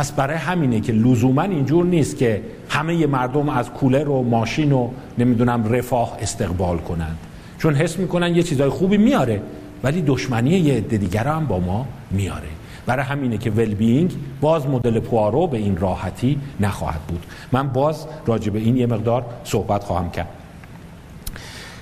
پس 0.00 0.12
برای 0.12 0.36
همینه 0.36 0.80
که 0.80 0.92
لزوما 0.92 1.42
اینجور 1.42 1.84
نیست 1.84 2.16
که 2.16 2.42
همه 2.68 3.06
مردم 3.06 3.48
از 3.48 3.70
کولر 3.70 4.08
و 4.08 4.22
ماشین 4.22 4.72
و 4.72 4.88
نمی‌دونم 5.18 5.72
رفاه 5.72 6.16
استقبال 6.20 6.78
کنند. 6.78 7.18
چون 7.58 7.74
حس 7.74 7.98
می‌کنن 7.98 8.36
یه 8.36 8.42
چیزای 8.42 8.68
خوبی 8.68 8.96
میاره 8.96 9.42
ولی 9.82 10.02
دشمنی 10.02 10.50
یه 10.50 10.74
عده 10.74 10.96
دیگر 10.96 11.24
هم 11.24 11.46
با 11.46 11.60
ما 11.60 11.86
میاره. 12.10 12.48
برای 12.86 13.04
همینه 13.04 13.38
که 13.38 13.50
ولبینگ 13.50 14.16
باز 14.40 14.66
مدل 14.66 15.00
پوارو 15.00 15.46
به 15.46 15.58
این 15.58 15.76
راحتی 15.76 16.40
نخواهد 16.60 17.00
بود. 17.00 17.26
من 17.52 17.68
باز 17.68 18.06
راجع 18.26 18.50
به 18.50 18.58
این 18.58 18.76
یه 18.76 18.86
مقدار 18.86 19.26
صحبت 19.44 19.84
خواهم 19.84 20.10
کرد. 20.10 20.28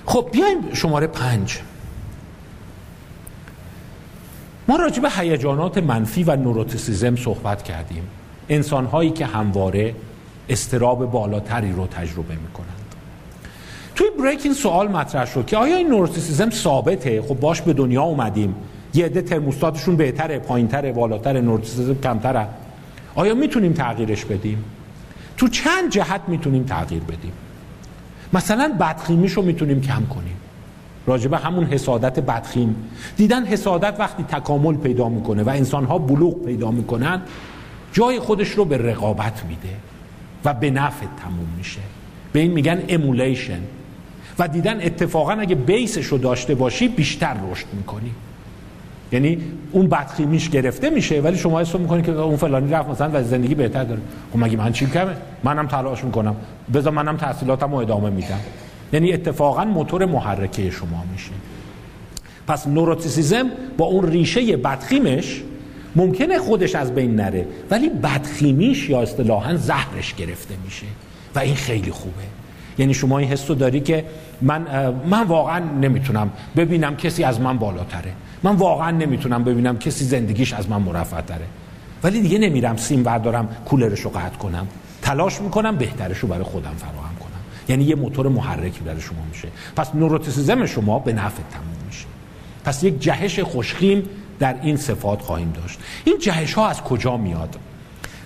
خب 0.05 0.29
بیایم 0.31 0.57
شماره 0.73 1.07
پنج. 1.07 1.59
ما 4.69 4.75
راجع 4.75 5.01
به 5.01 5.09
هیجانات 5.09 5.77
منفی 5.77 6.23
و 6.23 6.35
نوروتیسیزم 6.35 7.15
صحبت 7.15 7.63
کردیم. 7.63 8.03
انسان 8.49 8.85
هایی 8.85 9.09
که 9.09 9.25
همواره 9.25 9.95
استراب 10.49 11.11
بالاتری 11.11 11.71
رو 11.71 11.87
تجربه 11.87 12.35
می‌کنند. 12.35 12.95
توی 13.95 14.07
بریک 14.19 14.41
این 14.43 14.53
سوال 14.53 14.87
مطرح 14.87 15.25
شد 15.25 15.45
که 15.45 15.57
آیا 15.57 15.77
این 15.77 15.87
نوروتیسیزم 15.87 16.49
ثابته؟ 16.49 17.21
خب 17.21 17.39
باش 17.39 17.61
به 17.61 17.73
دنیا 17.73 18.01
اومدیم. 18.01 18.55
یه 18.93 19.05
عده 19.05 19.21
ترموستاتشون 19.21 19.95
بهتره 19.95 20.39
پایینتره 20.39 20.91
بالاتره 20.91 21.41
نوروتیسیزم 21.41 22.01
کمتره. 22.01 22.47
آیا 23.15 23.35
می‌تونیم 23.35 23.73
تغییرش 23.73 24.25
بدیم؟ 24.25 24.63
تو 25.37 25.47
چند 25.47 25.89
جهت 25.89 26.21
می‌تونیم 26.27 26.63
تغییر 26.63 27.03
بدیم؟ 27.03 27.33
مثلا 28.33 28.73
بدخیمیش 28.79 29.31
رو 29.31 29.41
می‌تونیم 29.41 29.81
کم 29.81 30.05
کنیم. 30.05 30.38
راجبه 31.09 31.37
همون 31.37 31.63
حسادت 31.63 32.19
بدخیم. 32.19 32.75
دیدن 33.17 33.45
حسادت 33.45 33.95
وقتی 33.99 34.23
تکامل 34.23 34.75
پیدا 34.75 35.09
می‌کنه 35.09 35.43
و 35.43 35.49
انسانها 35.49 35.97
بلوغ 35.97 36.45
پیدا 36.45 36.71
می‌کنن 36.71 37.21
جای 37.93 38.19
خودش 38.19 38.49
رو 38.49 38.65
به 38.65 38.77
رقابت 38.77 39.43
میده 39.49 39.75
و 40.45 40.53
به 40.53 40.71
نفع 40.71 41.05
تموم 41.23 41.47
میشه. 41.57 41.79
به 42.33 42.39
این 42.39 42.51
میگن 42.51 42.83
امولیشن 42.89 43.59
و 44.39 44.47
دیدن 44.47 44.81
اتفاقا 44.81 45.31
اگه 45.31 45.55
بیسش 45.55 46.05
رو 46.05 46.17
داشته 46.17 46.55
باشی 46.55 46.87
بیشتر 46.87 47.35
رشد 47.51 47.65
می‌کنی. 47.73 48.11
یعنی 49.11 49.37
اون 49.71 49.87
بدخیمیش 49.87 50.49
گرفته 50.49 50.89
میشه 50.89 51.21
ولی 51.21 51.37
شما 51.37 51.59
حس 51.59 51.75
می‌کنید 51.75 52.05
که 52.05 52.11
اون 52.11 52.37
فلانی 52.37 52.71
رفت 52.71 52.89
مثلا 52.89 53.09
و 53.13 53.23
زندگی 53.23 53.55
بهتر 53.55 53.83
داره. 53.83 54.01
خب 54.33 54.39
مگه 54.39 54.57
من 54.57 54.71
چی 54.71 54.85
کمه؟ 54.85 55.15
منم 55.43 55.67
تلاش 55.67 56.03
می‌کنم. 56.03 56.35
بذار 56.73 56.93
منم 56.93 57.17
تحصیلاتم 57.17 57.71
رو 57.71 57.75
ادامه 57.75 58.09
میدم. 58.09 58.39
یعنی 58.93 59.13
اتفاقا 59.13 59.65
موتور 59.65 60.05
محرکه 60.05 60.69
شما 60.69 61.03
میشه. 61.11 61.31
پس 62.47 62.67
نوروتیسیزم 62.67 63.51
با 63.77 63.85
اون 63.85 64.07
ریشه 64.07 64.57
بدخیمش 64.57 65.41
ممکنه 65.95 66.39
خودش 66.39 66.75
از 66.75 66.95
بین 66.95 67.15
نره 67.15 67.45
ولی 67.71 67.89
بدخیمیش 67.89 68.89
یا 68.89 69.01
اصطلاحا 69.01 69.55
زهرش 69.55 70.13
گرفته 70.13 70.55
میشه 70.65 70.85
و 71.35 71.39
این 71.39 71.55
خیلی 71.55 71.91
خوبه. 71.91 72.23
یعنی 72.77 72.93
شما 72.93 73.17
این 73.17 73.29
حس 73.29 73.47
داری 73.47 73.79
که 73.79 74.05
من 74.41 74.93
من 75.09 75.23
واقعا 75.23 75.59
نمی‌تونم 75.59 76.29
ببینم 76.55 76.95
کسی 76.95 77.23
از 77.23 77.41
من 77.41 77.57
بالاتره. 77.57 78.13
من 78.43 78.55
واقعا 78.55 78.91
نمی‌تونم 78.91 79.43
ببینم 79.43 79.77
کسی 79.77 80.05
زندگیش 80.05 80.53
از 80.53 80.69
من 80.69 80.81
مرفع 80.81 81.21
تره 81.21 81.45
ولی 82.03 82.21
دیگه 82.21 82.37
نمیرم 82.37 82.77
سیم 82.77 83.03
بردارم 83.03 83.49
کولرش 83.65 83.99
رو 83.99 84.09
قطع 84.09 84.37
کنم. 84.37 84.67
تلاش 85.01 85.41
می‌کنم 85.41 85.75
بهترش 85.75 86.17
رو 86.17 86.27
برای 86.27 86.43
خودم 86.43 86.73
فراهم 86.77 87.08
یعنی 87.69 87.83
یه 87.83 87.95
موتور 87.95 88.27
محرکی 88.27 88.79
برای 88.79 89.01
شما 89.01 89.19
میشه. 89.29 89.47
پس 89.75 89.95
نوروتیسیزم 89.95 90.65
شما 90.65 90.99
به 90.99 91.13
نفع 91.13 91.43
تموم 91.51 91.85
میشه. 91.87 92.05
پس 92.65 92.83
یک 92.83 92.99
جهش 92.99 93.39
خوشخیم 93.39 94.03
در 94.39 94.55
این 94.61 94.77
صفات 94.77 95.21
خواهیم 95.21 95.53
داشت. 95.61 95.79
این 96.03 96.17
جهش 96.19 96.53
ها 96.53 96.67
از 96.67 96.81
کجا 96.81 97.17
میاد؟ 97.17 97.55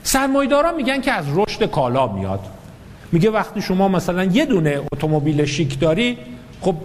سرمایداران 0.03 0.75
میگن 0.75 1.01
که 1.01 1.11
از 1.11 1.25
رشد 1.35 1.65
کالا 1.65 2.07
میاد. 2.07 2.39
میگه 3.11 3.29
وقتی 3.31 3.61
شما 3.61 3.87
مثلا 3.87 4.23
یه 4.23 4.45
دونه 4.45 4.81
اتومبیل 4.93 5.45
شیک 5.45 5.79
داری 5.79 6.17
خب 6.61 6.75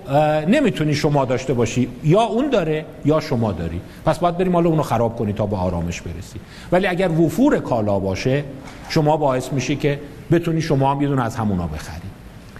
نمی‌تونی 0.48 0.94
شما 0.94 1.24
داشته 1.24 1.55
باشی. 1.55 1.89
یا 2.05 2.20
اون 2.22 2.51
داره 2.51 2.85
یا 3.05 3.20
شما 3.20 3.52
داری. 3.52 3.80
پس 4.05 4.18
باید 4.18 4.39
بریم 4.39 4.52
حالا 4.52 4.70
اونو 4.70 4.82
خراب 4.82 5.16
کنی 5.16 5.32
تا 5.32 5.47
به 5.47 5.56
آرامش 5.56 6.01
برسی. 6.01 6.40
ولی 6.72 6.86
اگر 6.86 7.09
وفور 7.09 7.59
کالا 7.59 7.98
باشه 7.98 8.44
شما 8.89 9.16
باعث 9.16 9.52
میشی 9.52 9.76
که 9.76 10.01
بتونی 10.30 10.60
شما 10.60 10.94
هم 10.94 11.02
یه 11.02 11.09
دونه 11.09 11.24
از 11.24 11.36
همونا 11.36 11.66
بخری. 11.66 12.07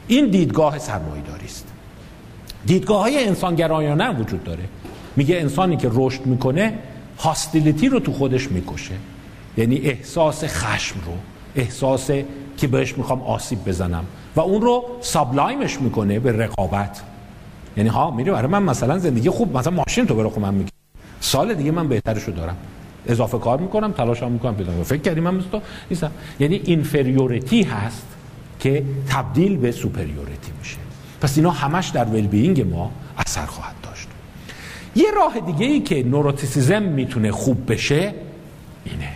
این 0.09 0.31
دیدگاه 0.31 0.79
سرمایه‌داری 0.79 1.45
است. 1.45 1.67
دیدگاه 2.67 3.01
های 3.01 3.25
هم 4.01 4.21
وجود 4.21 4.45
داره. 4.45 4.65
میگه 5.17 5.37
انسانی 5.37 5.77
که 5.77 5.91
رشد 5.93 6.27
می‌کنه 6.27 6.79
hostility 7.19 7.89
رو 7.89 8.01
تو 8.01 8.13
خودش 8.13 8.51
می‌کشه. 8.51 8.95
یعنی 9.57 9.77
احساس 9.77 10.45
خشم 10.45 10.97
رو 11.07 11.13
احساس 11.57 12.11
که 12.57 12.67
بهش 12.67 12.99
می‌خوام 12.99 13.23
آسیب 13.23 13.65
بزنم. 13.65 14.05
و 14.37 14.41
اون 14.41 14.63
رو 14.63 14.85
sublime 15.01 15.63
ش 15.63 15.81
می‌کنه 15.81 16.19
به 16.19 16.33
رقابت. 16.33 17.01
یعنی 17.77 17.89
ها 17.89 18.11
میره 18.11 18.33
برای 18.33 18.49
من 18.49 18.63
مثلا 18.63 18.99
زندگی 18.99 19.31
خوب 19.31 19.57
مثلا 19.57 19.73
ماشین 19.73 20.07
تو 20.07 20.15
برو 20.15 20.41
من 20.41 20.55
میگه 20.55 20.71
سال 21.21 21.55
دیگه 21.55 21.71
من 21.71 21.89
بهترشو 21.89 22.33
دارم. 22.33 22.57
اضافه 23.07 23.39
کار 23.39 23.59
می‌کنم 23.59 23.93
تلاشم 23.93 24.33
می‌کنم 24.33 24.55
پیدا 24.55 24.73
فکر 24.83 25.03
کردی 25.03 25.21
من 25.21 25.35
مثل 25.35 25.49
تو 25.49 25.61
نیستم. 25.91 26.11
یعنی 26.41 26.61
inferiority 26.65 27.63
هست. 27.63 28.07
که 28.59 28.85
تبدیل 29.09 29.57
به 29.57 29.73
superiority 29.73 30.53
میشه. 30.59 30.77
پس 31.21 31.37
اینا 31.37 31.51
همش 31.51 31.89
در 31.89 32.05
will 32.05 32.67
ما 32.67 32.91
اثر 33.27 33.47
خواهد 33.47 33.75
داشت. 33.83 34.09
یه 34.97 35.07
راه 35.17 35.41
دیگه 35.41 35.67
ای 35.67 35.81
که 35.81 36.03
neuroticism 36.03 36.83
می‌تونه 36.83 37.33
خوب 37.33 37.73
بشه 37.73 38.15
اینه. 38.85 39.09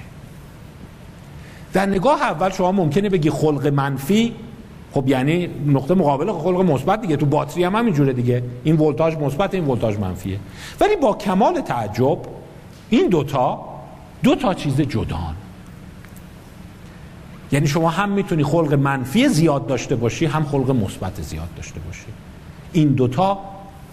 در 1.73 1.87
نگاه 1.87 2.23
اول 2.23 2.51
شما 2.51 2.73
ممکنه 2.73 3.09
بگی 3.09 3.31
خلق 3.31 3.67
منفی 3.67 4.35
خب 4.93 5.09
یعنی 5.09 5.49
نقطه 5.67 5.95
مقابل 5.95 6.33
خلق 6.33 6.61
مثبت 6.61 7.01
دیگه. 7.01 7.17
تو 7.17 7.27
باتری 7.27 7.65
هم 7.65 7.77
همینجوره 7.77 8.13
دیگه. 8.13 8.43
این 8.65 8.77
ولتاژ 8.77 9.17
مثبت 9.17 9.55
این 9.55 9.65
ولتاژ 9.65 9.97
منفیه. 9.97 10.39
ولی 10.81 10.97
با 10.97 11.15
کمال 11.15 11.61
تعجب 11.61 12.19
این 12.91 13.09
دوتا 13.09 13.65
دو 14.23 14.35
تا 14.35 14.55
چیز 14.55 14.81
جدان. 14.81 15.35
یعنی 17.53 17.67
شما 17.67 17.91
هم 17.91 18.09
می‌تونی 18.09 18.45
خلق 18.45 18.75
منفی 18.75 19.29
زیاد 19.29 19.67
داشته 19.67 19.97
باشی 19.97 20.27
هم 20.27 20.45
خلق 20.45 20.71
مثبت 20.71 21.23
زیاد 21.23 21.49
داشته 21.57 21.81
باشی. 21.81 22.07
این 22.73 22.89
دوتا 22.89 23.39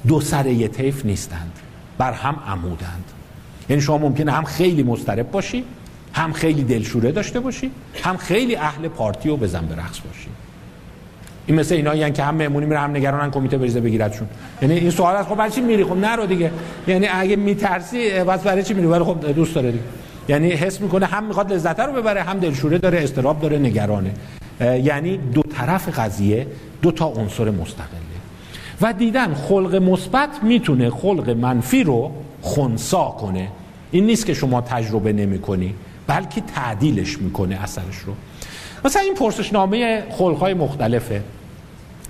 دو 0.07 0.22
سره 0.22 0.68
طیف 0.68 1.06
نیستند 1.06 1.52
بر 1.98 2.11
هم 2.14 2.36
عمودند. 2.48 3.03
یعنی 3.69 3.81
شما 3.81 3.98
ممکنه 3.98 4.31
هم 4.31 4.44
خیلی 4.44 4.84
مضطرب 4.84 5.31
باشی 5.31 5.64
هم 6.14 6.34
خیلی 6.34 6.64
دلشوره 6.64 7.11
داشته 7.11 7.40
باشی 7.40 7.72
هم 8.03 8.18
خیلی 8.18 8.56
اهل 8.56 8.88
پارتی 8.88 9.30
و 9.30 9.38
بزن 9.38 9.65
به 9.65 9.76
رقص 9.76 9.99
باشی. 9.99 10.27
این 11.48 11.60
مثل 11.60 11.76
اینا 11.76 12.10
که 12.10 12.23
هم 12.23 12.36
مهمونی 12.36 12.65
میره 12.65 12.80
هم 12.80 12.91
نگرانن 12.91 13.31
کمیته 13.31 13.57
بریزه 13.57 13.81
بگیردشون 13.81 14.27
یعنی 14.61 14.73
این 14.73 14.91
سوال 14.91 15.15
است 15.15 15.30
خب 15.30 15.36
برای 15.36 15.52
چی 15.52 15.61
میری؟ 15.61 15.84
خب 15.84 15.98
نرو 15.98 16.26
دیگه. 16.26 16.52
یعنی 16.88 17.07
اگه 17.07 17.36
میترسی 17.36 18.10
بس 18.10 18.44
برای 18.44 18.64
چی 18.64 18.73
میری؟ 18.73 18.88
ولی 18.88 19.03
خب 19.03 19.31
دوست 19.31 19.56
داره 19.56 19.72
دیگه. 19.72 19.84
یعنی 20.30 20.52
حس 20.52 20.82
می‌کنه 20.82 21.06
هم 21.06 21.24
می‌خواد 21.24 21.54
لذت 21.54 21.80
رو 21.80 21.94
ببره 21.94 22.24
هم 22.24 22.40
دلشوره 22.40 22.78
داره 22.78 23.04
استراب 23.04 23.42
داره 23.42 23.58
نگرانه. 23.58 24.12
یعنی 24.62 25.18
دو 25.18 25.42
طرف 25.42 26.00
قضیه 26.00 26.48
دو 26.82 26.92
تا 26.92 27.06
عنصر 27.06 27.52
مستقله. 27.52 28.00
و 28.82 28.94
دیدن 28.94 29.34
خلق 29.34 29.76
مثبت 29.76 30.30
می‌تونه 30.44 30.90
خلق 30.90 31.30
منفی 31.30 31.84
رو 31.84 32.12
خونسا 32.42 33.06
کنه. 33.06 33.48
این 33.92 34.06
نیست 34.06 34.26
که 34.26 34.34
شما 34.34 34.62
تجربه 34.62 35.14
نمی 35.14 35.40
کنی 35.40 35.76
بلکه 36.08 36.42
تعدیلش 36.42 37.18
می‌کنه 37.18 37.64
اثرش 37.64 37.98
رو. 37.98 38.14
مثلا 38.86 39.02
این 39.02 39.16
پرسشنامه 39.16 40.04
خلقهای 40.10 40.54
مختلفه. 40.54 41.24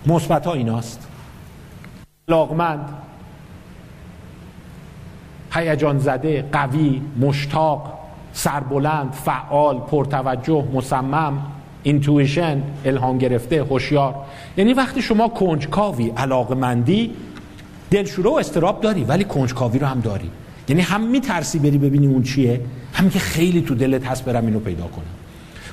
مثبت 0.05 0.45
ها 0.45 0.53
ایناست. 0.53 1.07
لاغمند 2.27 2.89
هیجان 5.53 5.99
زده 5.99 6.45
قوی 6.51 7.01
مشتاق. 7.19 7.98
سربلند 8.33 9.13
فعال 9.13 9.79
پرتوجه 9.79 10.65
مصمم 10.73 11.41
اینتویشن 11.83 12.63
الهام 12.85 13.17
گرفته 13.17 13.63
هوشیار. 13.63 14.15
یعنی 14.57 14.73
وقتی 14.73 15.01
شما 15.01 15.27
کنجکاوی 15.27 16.09
علاقمندی 16.09 17.11
دلشوره 17.91 18.29
و 18.29 18.33
استراب 18.33 18.81
داری 18.81 19.03
ولی 19.03 19.23
کنجکاوی 19.23 19.79
رو 19.79 19.87
هم 19.87 19.99
داری. 19.99 20.29
یعنی 20.67 20.81
هم 20.81 21.01
میترسی 21.01 21.59
بری 21.59 21.77
ببینی 21.77 22.07
اون 22.07 22.23
چیه 22.23 22.61
هم 22.93 23.09
که 23.09 23.19
خیلی 23.19 23.61
تو 23.61 23.75
دلت 23.75 24.07
هست 24.07 24.25
برم 24.25 24.45
اینو 24.45 24.59
پیدا 24.59 24.83
کنم. 24.83 25.05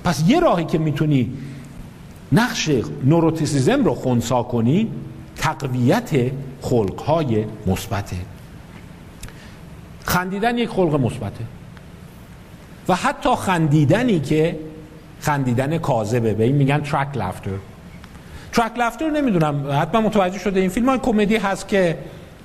پس 0.04 0.24
یه 0.28 0.40
راهی 0.40 0.64
که 0.64 0.78
می‌تونی 0.78 1.32
نقش 2.32 2.70
نوروتیسیزم 3.04 3.84
رو 3.84 3.94
خونسا 3.94 4.42
کنی 4.42 4.88
تقویت 5.36 6.10
خلقهای 6.60 7.44
مثبته. 7.66 8.16
خندیدن 10.04 10.58
یک 10.58 10.68
خلق 10.68 11.00
مثبته. 11.00 11.44
و 12.88 12.94
حتی 12.94 13.34
خندیدنی 13.36 14.20
که 14.20 14.58
خندیدن 15.20 15.78
کاذبه. 15.78 16.34
به 16.34 16.44
این 16.44 16.56
میگن 16.56 16.80
ترک 16.80 17.16
لافتر 17.16 17.50
ترک 18.52 18.78
لافتر 18.78 19.10
نمی‌دونم 19.10 19.66
حتما 19.82 20.00
متوجه 20.00 20.38
شده 20.38 20.60
این 20.60 20.68
فیلم 20.68 20.88
های 20.88 20.98
کمدی 20.98 21.36
هست 21.36 21.68
که 21.68 21.98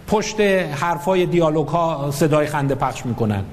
پشت 0.08 0.40
حرفای 0.72 1.26
دیالوگ 1.26 1.68
ها 1.68 2.12
صدای 2.14 2.48
خنده 2.48 2.76
پخش 2.76 3.06
می‌کنن. 3.06 3.44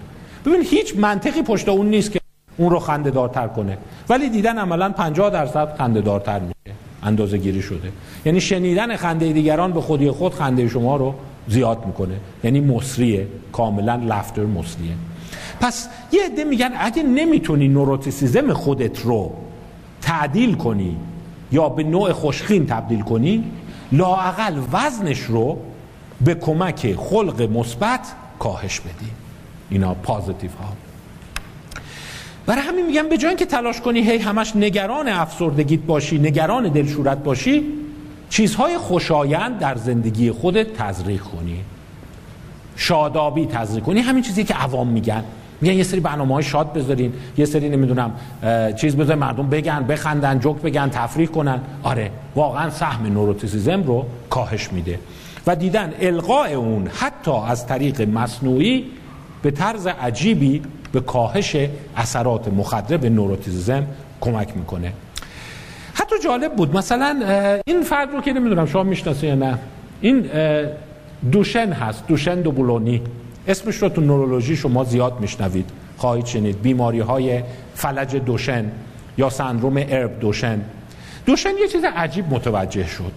ببین 0.47 0.62
هیچ 0.62 0.97
منطقی 0.97 1.43
پشت 1.43 1.69
اون 1.69 1.86
نیست 1.86 2.12
که 2.12 2.20
اون 2.56 2.70
رو 2.70 2.78
خنده 2.78 3.10
دارتر 3.10 3.47
کنه. 3.48 3.78
ولی 4.09 4.28
دیدن 4.28 4.59
عملا 4.59 4.90
50 4.90 5.31
درصد 5.31 5.77
خنده 5.78 6.01
دارتر 6.01 6.39
میشه. 6.39 6.77
اندازه 7.02 7.39
گیری 7.39 7.62
شده. 7.62 7.93
یعنی 8.24 8.40
شنیدن 8.40 8.97
خنده 8.97 9.32
دیگران 9.32 9.73
به 9.73 9.81
خودی 9.81 10.10
خود 10.10 10.35
خنده 10.35 10.69
شما 10.69 10.97
رو 10.97 11.15
زیاد 11.48 11.86
می‌کنه. 11.86 12.15
یعنی 12.44 12.60
مصریه. 12.60 13.27
کاملا 13.52 13.97
لفتر 13.97 14.44
مصریه. 14.44 14.93
پس 15.60 15.89
یه 16.12 16.24
عده 16.24 16.44
میگن 16.44 16.70
اگه 16.78 17.02
نمی‌تونی 17.02 17.68
نوروتیسیزم 17.68 18.52
خودت 18.52 19.02
رو 19.02 19.32
تعدیل 20.02 20.55
کنی 20.55 20.97
یا 21.52 21.68
به 21.68 21.82
نوع 21.82 22.12
خوشخین 22.12 22.66
تبدیل 22.66 23.01
کنی 23.01 23.44
لاعقل 23.93 24.60
وزنش 24.72 25.20
رو 25.20 25.59
به 26.24 26.35
کمک 26.35 26.97
خلق 26.97 27.43
مثبت 27.43 28.01
کاهش 28.39 28.80
بدی. 28.80 29.10
اینا 29.70 29.94
پازیتیو 29.94 30.51
ها. 30.51 30.72
برای 32.47 32.62
همین 32.62 32.86
میگم 32.86 33.09
به 33.09 33.18
جای 33.18 33.36
که 33.36 33.47
تلاش 33.47 33.80
کنی 33.80 34.01
هی 34.01 34.18
همش 34.18 34.56
نگران 34.56 35.09
افسردگیت 35.09 35.80
باشی 35.80 36.18
نگران 36.18 36.68
دلشورت 36.68 37.18
باشی 37.18 37.64
چیزهای 38.30 38.78
خوشایند 38.78 39.59
در 39.59 39.76
زندگی 39.76 40.30
خودت 40.30 40.72
تزریق 40.72 41.22
کنی. 41.22 41.60
شادابی 42.76 43.47
تزریق 43.47 43.85
کنی. 43.85 44.01
همین 44.01 44.22
چیزی 44.22 44.44
که 44.44 44.55
عوام 44.55 44.89
میگن. 44.89 45.24
میگن 45.60 45.74
یه 45.74 45.82
سری 45.82 46.01
برنامه 46.01 46.35
های 46.35 46.43
شاد 46.43 46.72
بذارین 46.72 47.12
یه 47.39 47.44
سری 47.44 47.68
نمی‌دونم 47.68 48.12
چیز 48.76 48.97
بذارین 48.97 49.20
مردم 49.20 49.48
بگن 49.48 49.86
بخندن 49.86 50.39
جوک 50.39 50.56
بگن 50.56 50.89
تفریح 50.89 51.28
کنن. 51.28 51.60
آره 51.82 52.10
واقعا 52.35 52.70
سهم 52.70 53.06
نوروتیسیزم 53.06 53.82
رو 53.82 54.06
کاهش 54.30 54.72
میده. 54.72 54.98
و 55.47 55.56
دیدن 55.56 55.93
القاء 56.01 56.55
اون 56.55 56.86
حتی 56.86 57.32
از 57.48 57.66
طریق 57.66 58.02
مصنوعی 58.02 58.85
به 59.43 59.51
طرز 59.51 59.86
عجیبی 59.86 60.62
به 60.93 61.01
کاهش 61.01 61.56
اثرات 61.97 62.48
مخدر 62.48 62.97
به 62.97 63.09
نوروتیزم 63.09 63.86
کمک 64.20 64.56
می‌کنه. 64.56 64.93
حتی 65.94 66.14
جالب 66.24 66.55
بود 66.55 66.76
مثلا 66.76 67.22
این 67.66 67.82
فرد 67.82 68.12
رو 68.12 68.20
که 68.20 68.32
نمی‌دونم 68.32 68.66
شما 68.66 68.82
می‌شناسه 68.82 69.26
یا 69.26 69.35
نه 69.35 69.59
این 70.01 70.30
دوشن 71.32 71.72
هست 71.72 72.06
دوشن 72.06 72.40
دوبولونی 72.40 73.02
اسمش 73.49 73.77
رو 73.77 73.89
تو 73.89 74.01
نورولوژی 74.01 74.57
شما 74.57 74.85
زیاد 74.85 75.20
میشنوید. 75.20 75.70
خواهید 75.97 76.27
شنید. 76.27 76.62
بیماری 76.62 77.01
های 77.01 77.43
فلج 77.75 78.16
دوشن 78.16 78.70
یا 79.19 79.31
سندروم 79.31 79.77
ارب 79.77 80.20
دوشن. 80.20 80.61
دوشن 81.27 81.51
یه 81.61 81.69
چیز 81.69 81.85
عجیب 81.97 82.35
متوجه 82.35 82.87
شد 82.87 83.12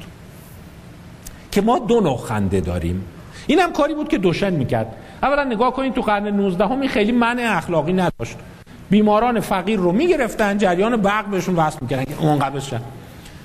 که 1.51 1.61
ما 1.61 1.79
دو 1.79 2.01
نوع 2.01 2.17
خنده 2.17 2.59
داریم. 2.59 3.03
این 3.47 3.59
هم 3.59 3.73
کاری 3.73 3.93
بود 3.93 4.07
که 4.07 4.17
دوشن 4.17 4.53
می‌کرد. 4.53 4.95
اولا 5.23 5.43
نگاه 5.43 5.73
کنید 5.73 5.93
تو 5.93 6.01
قرن 6.01 6.27
19 6.27 6.65
هم 6.65 6.87
خیلی 6.87 7.11
منع 7.11 7.57
اخلاقی 7.57 7.93
نداشت. 7.93 8.37
بیماران 8.89 9.39
فقیر 9.39 9.79
رو 9.79 9.91
می‌گرفتن 9.91 10.57
جریان 10.57 10.97
برق 10.97 11.25
بهشون 11.25 11.55
وصل 11.55 11.77
می‌کردن 11.81 12.03
که 12.03 12.25
منقبض 12.25 12.69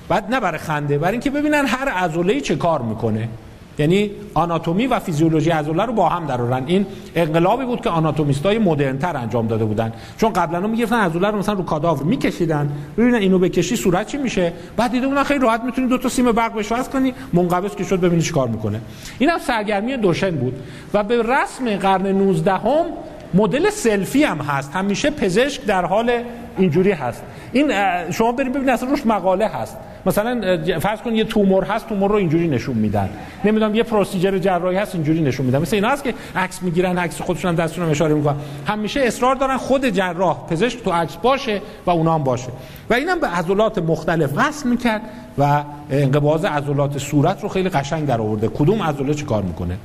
بعد 0.09 0.33
نه 0.33 0.39
برای 0.39 0.57
خنده 0.57 0.97
برای 0.97 1.11
اینکه 1.11 1.29
ببینن 1.29 1.65
هر 1.65 1.89
عضله 1.89 2.41
چه 2.41 2.55
کار 2.55 2.81
می‌کنه. 2.81 3.29
یعنی 3.77 4.11
آناتومی 4.33 4.87
و 4.87 4.99
فیزیولوژی 4.99 5.49
عضله 5.49 5.85
رو 5.85 5.93
با 5.93 6.09
هم 6.09 6.25
درارن 6.25 6.63
این 6.65 6.85
انقلابی 7.15 7.65
بود 7.65 7.81
که 7.81 7.89
آناتومیستای 7.89 8.59
مدرنتر 8.59 9.17
انجام 9.17 9.47
داده 9.47 9.65
بودن. 9.65 9.93
چون 10.17 10.33
قبلا 10.33 10.67
می‌گفتن 10.67 10.95
عضله 10.95 11.27
رو 11.27 11.37
مثلا 11.37 11.55
رو 11.55 11.63
کاداور 11.63 12.03
میکشیدن. 12.03 12.71
ببینن 12.97 13.15
اینو 13.15 13.39
بکشی 13.39 13.75
صورت 13.75 14.07
چی 14.07 14.17
میشه؟ 14.17 14.53
بعد 14.77 14.91
دیده 14.91 15.07
بودن 15.07 15.23
خیلی 15.23 15.39
راحت 15.39 15.63
می‌تونی 15.63 15.87
دو 15.87 15.97
تا 15.97 16.09
سیم 16.09 16.31
برق 16.31 16.53
بهش 16.53 16.71
وصل 16.71 16.91
کنی 16.91 17.13
منقبض 17.33 17.75
که 17.75 17.83
شد 17.83 17.99
ببینی 17.99 18.21
چیکار 18.21 18.47
می‌کنه. 18.47 18.81
این 19.19 19.29
هم 19.29 19.39
سرگرمی 19.39 19.97
دوشن 19.97 20.31
بود. 20.31 20.53
و 20.93 21.03
به 21.03 21.23
رسم 21.23 21.75
قرن 21.75 22.07
19 22.07 22.51
هم 22.51 22.85
مدل 23.33 23.69
سلفی 23.69 24.23
هم 24.23 24.37
هست. 24.37 24.75
همیشه 24.75 25.09
پزشک 25.09 25.65
در 25.65 25.85
حال 25.85 26.11
اینجوری 26.57 26.91
هست. 26.91 27.23
این 27.51 27.71
شما 28.11 28.31
بریم 28.31 28.51
ببینید 28.51 28.69
اصلا 28.69 28.89
روش 28.89 29.05
مقاله 29.05 29.47
هست. 29.47 29.77
مثلا 30.07 30.57
فرض 30.79 31.01
کن 31.01 31.15
یه 31.15 31.23
تومور 31.23 31.63
هست 31.63 31.89
تومور 31.89 32.11
رو 32.11 32.15
اینجوری 32.15 32.47
نشون 32.47 32.75
میدن. 32.75 33.09
نمی‌دونم 33.45 33.75
یه 33.75 33.83
پروسیجر 33.83 34.37
جراحی 34.37 34.77
هست 34.77 34.95
اینجوری 34.95 35.21
نشون 35.21 35.45
میدن. 35.45 35.61
مثل 35.61 35.75
اینا 35.75 35.89
هست 35.89 36.03
که 36.03 36.13
عکس 36.35 36.63
می‌گیرن 36.63 36.97
عکس 36.97 37.21
خودشون 37.21 37.49
هم 37.49 37.55
دستشون 37.55 37.85
هم 37.85 37.91
اشاره 37.91 38.13
می‌کنن. 38.13 38.35
همیشه 38.65 38.99
اصرار 38.99 39.35
دارن 39.35 39.57
خود 39.57 39.85
جراح 39.85 40.47
پزشک 40.49 40.83
تو 40.83 40.91
عکس 40.91 41.15
باشه 41.15 41.61
و 41.85 41.89
اونا 41.89 42.13
هم 42.13 42.23
باشه. 42.23 42.47
و 42.89 42.93
اینم 42.93 43.19
به 43.19 43.27
عضلات 43.27 43.77
مختلف 43.77 44.29
وصل 44.35 44.69
می‌کرد 44.69 45.01
و 45.37 45.63
انقباض 45.89 46.45
عضلات 46.45 46.97
صورت 46.97 47.43
رو 47.43 47.49
خیلی 47.49 47.69
قشنگ 47.69 48.05
در 48.05 48.21
آورده. 48.21 48.47
کدوم 48.47 48.83
عضله 48.83 49.13
چیکار 49.13 49.43
می‌کنه؟ 49.43 49.77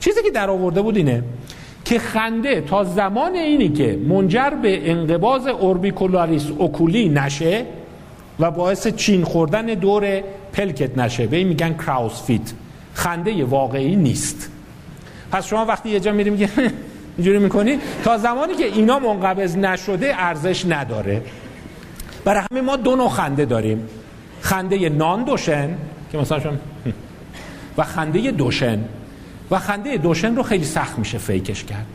چیزی 0.00 0.22
که 0.22 0.30
در 0.30 0.50
آورده 0.50 0.82
بود 0.82 0.96
اینه 0.96 1.22
که 1.84 1.98
خنده 1.98 2.60
تا 2.60 2.84
زمان 2.84 3.34
اینی 3.34 3.68
که 3.68 3.98
منجر 4.08 4.50
به 4.50 4.90
انقباض 4.90 5.46
orbicularis 5.46 6.46
oculi 6.58 7.08
نشه 7.08 7.66
و 8.40 8.50
باعث 8.50 8.88
چین 8.88 9.24
خوردن 9.24 9.66
دور 9.66 10.22
پلکت 10.52 10.98
نشه. 10.98 11.26
به 11.26 11.36
این 11.36 11.48
میگن 11.48 11.74
crow's 11.74 12.22
feet. 12.22 12.52
خنده 12.94 13.44
واقعی 13.44 13.96
نیست. 13.96 14.50
پس 15.32 15.46
شما 15.46 15.64
وقتی 15.64 15.88
یه 15.88 16.00
جا 16.00 16.12
میری 16.12 16.30
میگه 16.30 16.48
اینجوری 17.16 17.38
می‌کنی؟ 17.38 17.78
تا 18.04 18.18
زمانی 18.18 18.54
که 18.54 18.64
اینا 18.64 18.98
منقبض 18.98 19.56
نشده 19.56 20.12
ارزش 20.16 20.64
نداره. 20.66 21.22
برای 22.24 22.42
همه 22.50 22.60
ما 22.60 22.76
دو 22.76 22.96
نوع 22.96 23.08
خنده 23.08 23.44
داریم. 23.44 23.88
خنده 24.40 24.88
نان 24.88 25.24
دوشن 25.24 25.76
که 26.12 26.18
مثلا 26.18 26.40
شما 26.40 26.52
و 27.78 27.82
خنده 27.82 28.30
دوشن. 28.30 28.78
و 29.50 29.58
خنده 29.58 29.96
دوشن 29.96 30.36
رو 30.36 30.42
خیلی 30.42 30.64
سخت 30.64 30.98
میشه 30.98 31.18
فیکش 31.18 31.64
کرد. 31.64 31.86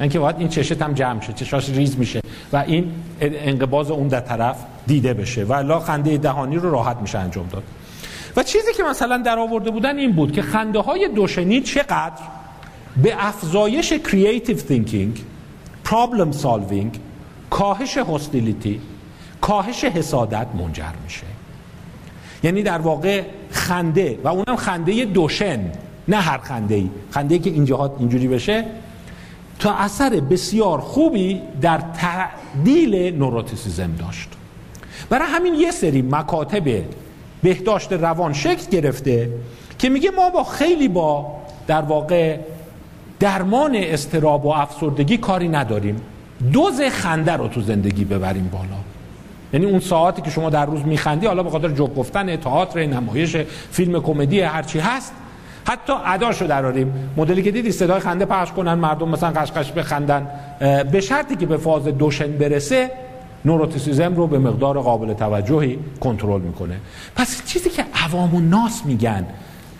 اینکه 0.00 0.18
باید 0.18 0.36
این 0.38 0.48
چشت 0.48 0.82
هم 0.82 0.92
جمع 0.94 1.20
شه 1.20 1.32
چشاش 1.32 1.68
ریز 1.68 1.98
میشه. 1.98 2.20
و 2.52 2.56
این 2.56 2.92
انقباز 3.20 3.90
اون 3.90 4.08
در 4.08 4.20
طرف 4.20 4.56
دیده 4.86 5.14
بشه 5.14 5.44
و 5.44 5.80
خنده 5.80 6.18
دهانی 6.18 6.56
رو 6.56 6.70
راحت 6.70 6.96
میشه 6.96 7.18
انجام 7.18 7.48
داد. 7.48 7.62
و 8.36 8.42
چیزی 8.42 8.72
که 8.76 8.82
مثلا 8.82 9.18
در 9.18 9.38
آورده 9.38 9.70
بودن 9.70 9.98
این 9.98 10.12
بود 10.12 10.32
که 10.32 10.42
خنده 10.42 10.80
های 10.80 11.08
دوشنی 11.08 11.60
چقدر؟ 11.60 12.22
به 13.02 13.14
افزایش 13.18 13.92
creative 13.92 14.60
thinking 14.70 15.18
problem 15.88 16.42
solving 16.42 16.98
کاهش 17.50 17.98
هستیلیتی 17.98 18.80
کاهش 19.40 19.84
حسادت 19.84 20.46
منجر 20.54 20.92
میشه. 21.04 21.26
یعنی 22.42 22.62
در 22.62 22.78
واقع 22.78 23.22
خنده 23.50 24.18
و 24.24 24.28
اونم 24.28 24.56
خنده 24.56 25.04
دوشن 25.04 25.72
نه 26.08 26.16
هر 26.16 26.38
خنده 26.38 26.74
ای 26.74 26.90
خنده 27.10 27.34
ای 27.34 27.40
که 27.40 27.50
اینجا 27.50 27.94
اینجوری 27.98 28.28
بشه 28.28 28.64
تا 29.58 29.74
اثر 29.74 30.10
بسیار 30.10 30.80
خوبی 30.80 31.40
در 31.60 31.78
تعدیل 31.78 33.18
نوروتیسیزم 33.18 33.92
داشت. 33.98 34.35
برای 35.10 35.28
همین 35.28 35.54
یه 35.54 35.70
سری 35.70 36.02
مکاتب 36.02 36.82
بهداشت 37.42 37.92
روان 37.92 38.32
شکل 38.32 38.70
گرفته 38.70 39.30
که 39.78 39.88
میگه 39.88 40.10
ما 40.10 40.30
با 40.30 40.44
خیلی 40.44 40.88
با 40.88 41.26
در 41.66 41.82
واقع 41.82 42.38
درمان 43.20 43.76
استراب 43.76 44.46
و 44.46 44.48
افسردگی 44.48 45.18
کاری 45.18 45.48
نداریم. 45.48 46.00
دوز 46.52 46.80
خنده 46.80 47.32
رو 47.32 47.48
تو 47.48 47.60
زندگی 47.60 48.04
ببریم 48.04 48.48
بالا. 48.52 48.64
یعنی 49.52 49.66
اون 49.66 49.80
ساعتی 49.80 50.22
که 50.22 50.30
شما 50.30 50.50
در 50.50 50.66
روز 50.66 50.84
میخندی 50.84 51.26
حالا 51.26 51.42
به 51.42 51.50
خاطر 51.50 51.68
جوک 51.68 51.94
گفتن 51.94 52.36
تئاتر 52.36 52.86
نمایش 52.86 53.36
فیلم 53.70 54.00
کمدی 54.02 54.40
هرچی 54.40 54.78
هست 54.78 55.12
حتی 55.68 55.92
اداشو 56.06 56.46
دراریم. 56.46 57.10
مدلی 57.16 57.42
که 57.42 57.50
دیدی 57.50 57.72
صدای 57.72 58.00
خنده 58.00 58.24
پخش 58.24 58.52
کنن 58.52 58.74
مردم 58.74 59.08
مثلا 59.08 59.30
قشقش 59.30 59.72
بخندن. 59.72 60.26
به 60.92 61.00
شرطی 61.00 61.36
که 61.36 61.46
به 61.46 61.56
فاز 61.56 61.84
دوشن 61.84 62.32
برسه 62.32 62.90
neuroticism 63.46 64.16
رو 64.16 64.26
به 64.26 64.38
مقدار 64.38 64.80
قابل 64.80 65.12
توجهی 65.12 65.78
کنترل 66.00 66.40
می‌کنه. 66.40 66.76
پس 67.16 67.44
چیزی 67.46 67.70
که 67.70 67.84
عوام 67.94 68.34
و 68.34 68.40
ناس 68.40 68.82
میگن 68.84 69.26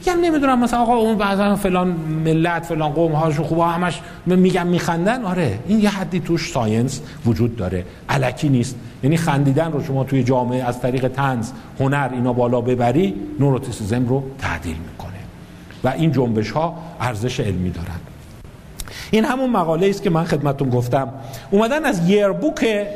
میگن 0.01 0.20
نمی‌دونم 0.20 0.64
مثلا 0.64 0.80
آقا 0.80 0.94
اون 0.94 1.18
بعضا 1.18 1.56
فلان 1.56 1.88
ملت 2.24 2.64
فلان 2.64 2.90
قوم 2.93 3.12
هاشون 3.12 3.44
خوبه 3.44 3.64
همش 3.64 4.01
میگن 4.26 4.66
میخندن. 4.66 5.24
آره 5.24 5.59
این 5.66 5.80
یه 5.80 5.90
حدی 5.90 6.20
توش 6.20 6.52
science 6.53 7.01
وجود 7.26 7.56
داره. 7.56 7.84
الکی 8.09 8.48
نیست. 8.48 8.76
یعنی 9.02 9.16
خندیدن 9.16 9.72
رو 9.72 9.84
شما 9.84 10.05
توی 10.05 10.24
جامعه 10.24 10.64
از 10.64 10.80
طریق 10.80 11.09
طنز 11.09 11.51
هنر 11.80 12.10
اینا 12.12 12.32
بالا 12.32 12.60
ببری 12.60 13.14
neuroticism 13.40 14.09
رو 14.09 14.22
تعدیل 14.38 14.76
می‌کنه. 14.76 15.10
و 15.84 15.88
این 15.88 16.12
جنبش 16.12 16.51
ها 16.51 16.74
ارزش 17.01 17.40
علمی 17.40 17.70
دارند 17.70 18.01
این 19.11 19.24
همون 19.24 19.51
مقاله 19.51 19.89
است 19.89 20.03
که 20.03 20.11
من 20.11 20.24
خدمتون 20.24 20.70
گفتم. 20.70 21.09
اومدن 21.51 21.85
از 21.85 22.11
یربوک 22.11 22.87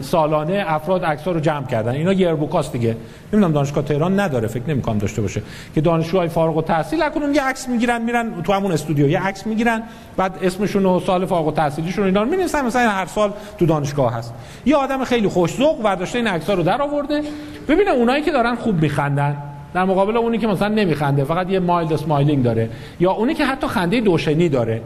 سالانه 0.00 0.64
افراد 0.66 1.04
عکس 1.04 1.28
رو 1.28 1.40
جمع 1.40 1.66
کردن. 1.66 1.92
اینا 1.92 2.12
یربوک 2.12 2.50
هاست 2.50 2.72
دیگه. 2.72 2.96
نمی‌دونم 3.32 3.54
دانشگاه 3.54 3.84
تهران 3.84 4.20
نداره 4.20 4.48
فکر 4.48 4.62
نمی‌کنم 4.68 4.98
داشته 4.98 5.22
باشه. 5.22 5.42
که 5.74 5.80
دانشجوهای 5.80 6.28
فارغ 6.28 6.56
التحصیل 6.56 7.02
اکنون 7.02 7.34
یه 7.34 7.42
عکس 7.42 7.68
می‌گیرن 7.68 8.02
میرن 8.02 8.42
تو 8.42 8.52
همون 8.52 8.72
استودیو 8.72 9.08
یه 9.08 9.22
عکس 9.22 9.46
می‌گیرن 9.46 9.82
بعد 10.16 10.38
اسمشون 10.42 10.86
و 10.86 11.00
سال 11.00 11.26
فارغ 11.26 11.46
التحصیلیشون 11.46 12.04
اینا 12.04 12.22
رو 12.22 12.28
می‌نویسن. 12.28 12.66
مثلا 12.66 12.90
هر 12.90 13.06
سال 13.06 13.32
تو 13.58 13.66
دانشگاه 13.66 14.14
هست. 14.14 14.34
یه 14.66 14.76
آدم 14.76 15.04
خیلی 15.04 15.28
خوش‌ذوق 15.28 15.82
برداشته 15.82 16.18
این 16.18 16.26
عکس‌ها 16.26 16.54
رو 16.54 16.62
در 16.62 16.82
آورده 16.82 17.22
ببینه 17.68 17.90
اونایی 17.90 18.22
که 18.22 18.32
دارن 18.32 18.54
خوب 18.54 18.82
میخندن 18.82 19.36
در 19.74 19.84
مقابل 19.84 20.16
اونی 20.16 20.38
که 20.38 20.46
مثلا 20.46 20.68
نمیخنده 20.68 21.24
فقط 21.24 21.50
یه 21.50 21.60
mild 21.60 21.92
smiling 21.92 22.44
داره 22.44 22.70
یا 23.00 23.12
اونی 23.12 23.34
که 23.34 23.44
حتی 23.44 23.66
خنده 23.66 24.00
دوشنی 24.00 24.48
داره. 24.48 24.80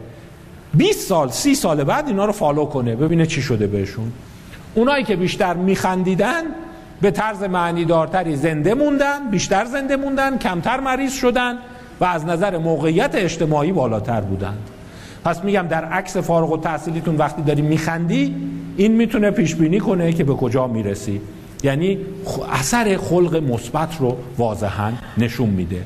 20 0.73 1.07
سال 1.07 1.29
30 1.29 1.55
سال 1.55 1.83
بعد 1.83 2.07
اینا 2.07 2.25
رو 2.25 2.31
follow 2.31 2.65
کنه 2.65 2.95
ببینه 2.95 3.25
چی 3.25 3.41
شده 3.41 3.67
بهشون. 3.67 4.11
اونایی 4.75 5.03
که 5.03 5.15
بیشتر 5.15 5.53
میخندیدن 5.53 6.43
به 7.01 7.11
طرز 7.11 7.43
معنی 7.43 7.85
دارتری 7.85 8.35
زنده 8.35 8.73
موندن 8.73 9.29
بیشتر 9.31 9.65
زنده 9.65 9.95
موندن 9.95 10.37
کمتر 10.37 10.79
مریض 10.79 11.13
شدن 11.13 11.57
و 11.99 12.05
از 12.05 12.25
نظر 12.25 12.57
موقعیت 12.57 13.15
اجتماعی 13.15 13.71
بالاتر 13.71 14.21
بودند. 14.21 14.69
پس 15.25 15.43
میگم 15.43 15.67
در 15.69 15.85
عکس 15.85 16.17
فارغ 16.17 16.51
التحصیلیتون 16.51 17.15
وقتی 17.15 17.41
داری 17.41 17.61
میخندی 17.61 18.35
این 18.77 18.91
می‌تونه 18.91 19.31
پیش 19.31 19.55
بینی 19.55 19.79
کنه 19.79 20.13
که 20.13 20.23
به 20.23 20.33
کجا 20.33 20.67
می‌رسی. 20.67 21.21
یعنی 21.63 21.97
اثر 22.51 22.97
خلق 22.97 23.35
مثبت 23.35 23.97
رو 23.99 24.17
واضحا 24.37 24.91
نشون 25.17 25.49
میده. 25.49 25.83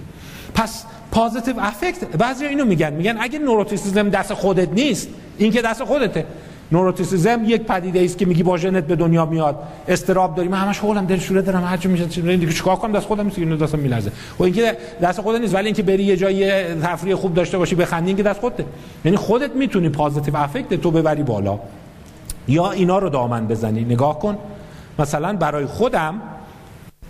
پس 0.55 0.85
positive 1.11 1.56
affect 1.60 2.06
بعضی 2.06 2.46
اینو 2.46 2.66
میگن. 2.66 2.94
میگن 2.94 3.18
اگه 3.20 3.40
neuroticism 3.40 4.10
دست 4.10 4.34
خودت 4.34 4.70
نیست 4.74 5.10
این 5.38 5.52
که 5.52 5.62
دست 5.62 5.84
خودته. 5.84 6.26
neuroticism 6.72 7.41
یک 7.46 7.62
پدیده 7.62 8.04
است 8.04 8.18
که 8.18 8.26
میگی 8.26 8.44
با 8.44 8.58
ژنت 8.58 8.88
به 8.88 8.96
دنیا 8.96 9.26
میاد. 9.26 9.56
اضطراب 9.88 10.36
داریم 10.36 10.54
همش 10.54 10.80
هولم 10.80 11.06
دلشوره 11.06 11.42
دارم. 11.42 11.64
هر 11.64 11.78
چی 11.78 11.88
میشه 11.88 12.06
دیگه 12.06 12.54
چیکار 12.54 12.76
کنم؟ 12.76 12.92
دست 12.92 13.06
خودم 13.06 13.26
نیست. 13.26 13.40
اینو 13.40 13.58
دستم 13.58 13.80
میلرزه. 13.80 14.12
و 14.40 14.44
اینکه 14.44 14.78
دست 15.02 15.22
خودت 15.22 15.42
نیست. 15.42 15.56
ولی 15.56 15.66
اینکه 15.66 15.84
بری 15.84 16.04
یه 16.04 16.18
جایی 16.18 16.52
تفریح 16.74 17.16
خوب 17.16 17.34
داشته 17.34 17.58
باشی 17.58 17.76
بخندی 17.76 18.14
که 18.14 18.24
دست 18.24 18.40
خودته. 18.40 18.66
یعنی 19.06 19.18
خودت 19.18 19.56
می‌تونی 19.56 19.90
positive 19.90 20.38
affect 20.38 20.74
تو 20.74 20.92
ببری 20.92 21.24
بالا. 21.24 21.60
یا 22.48 22.72
اینا 22.72 23.00
رو 23.00 23.10
دامن 23.10 23.48
بزنی. 23.48 23.82
نگاه 23.82 24.20
کن. 24.20 24.38
مثلا 25.00 25.34
برای 25.34 25.66
خودم 25.66 26.22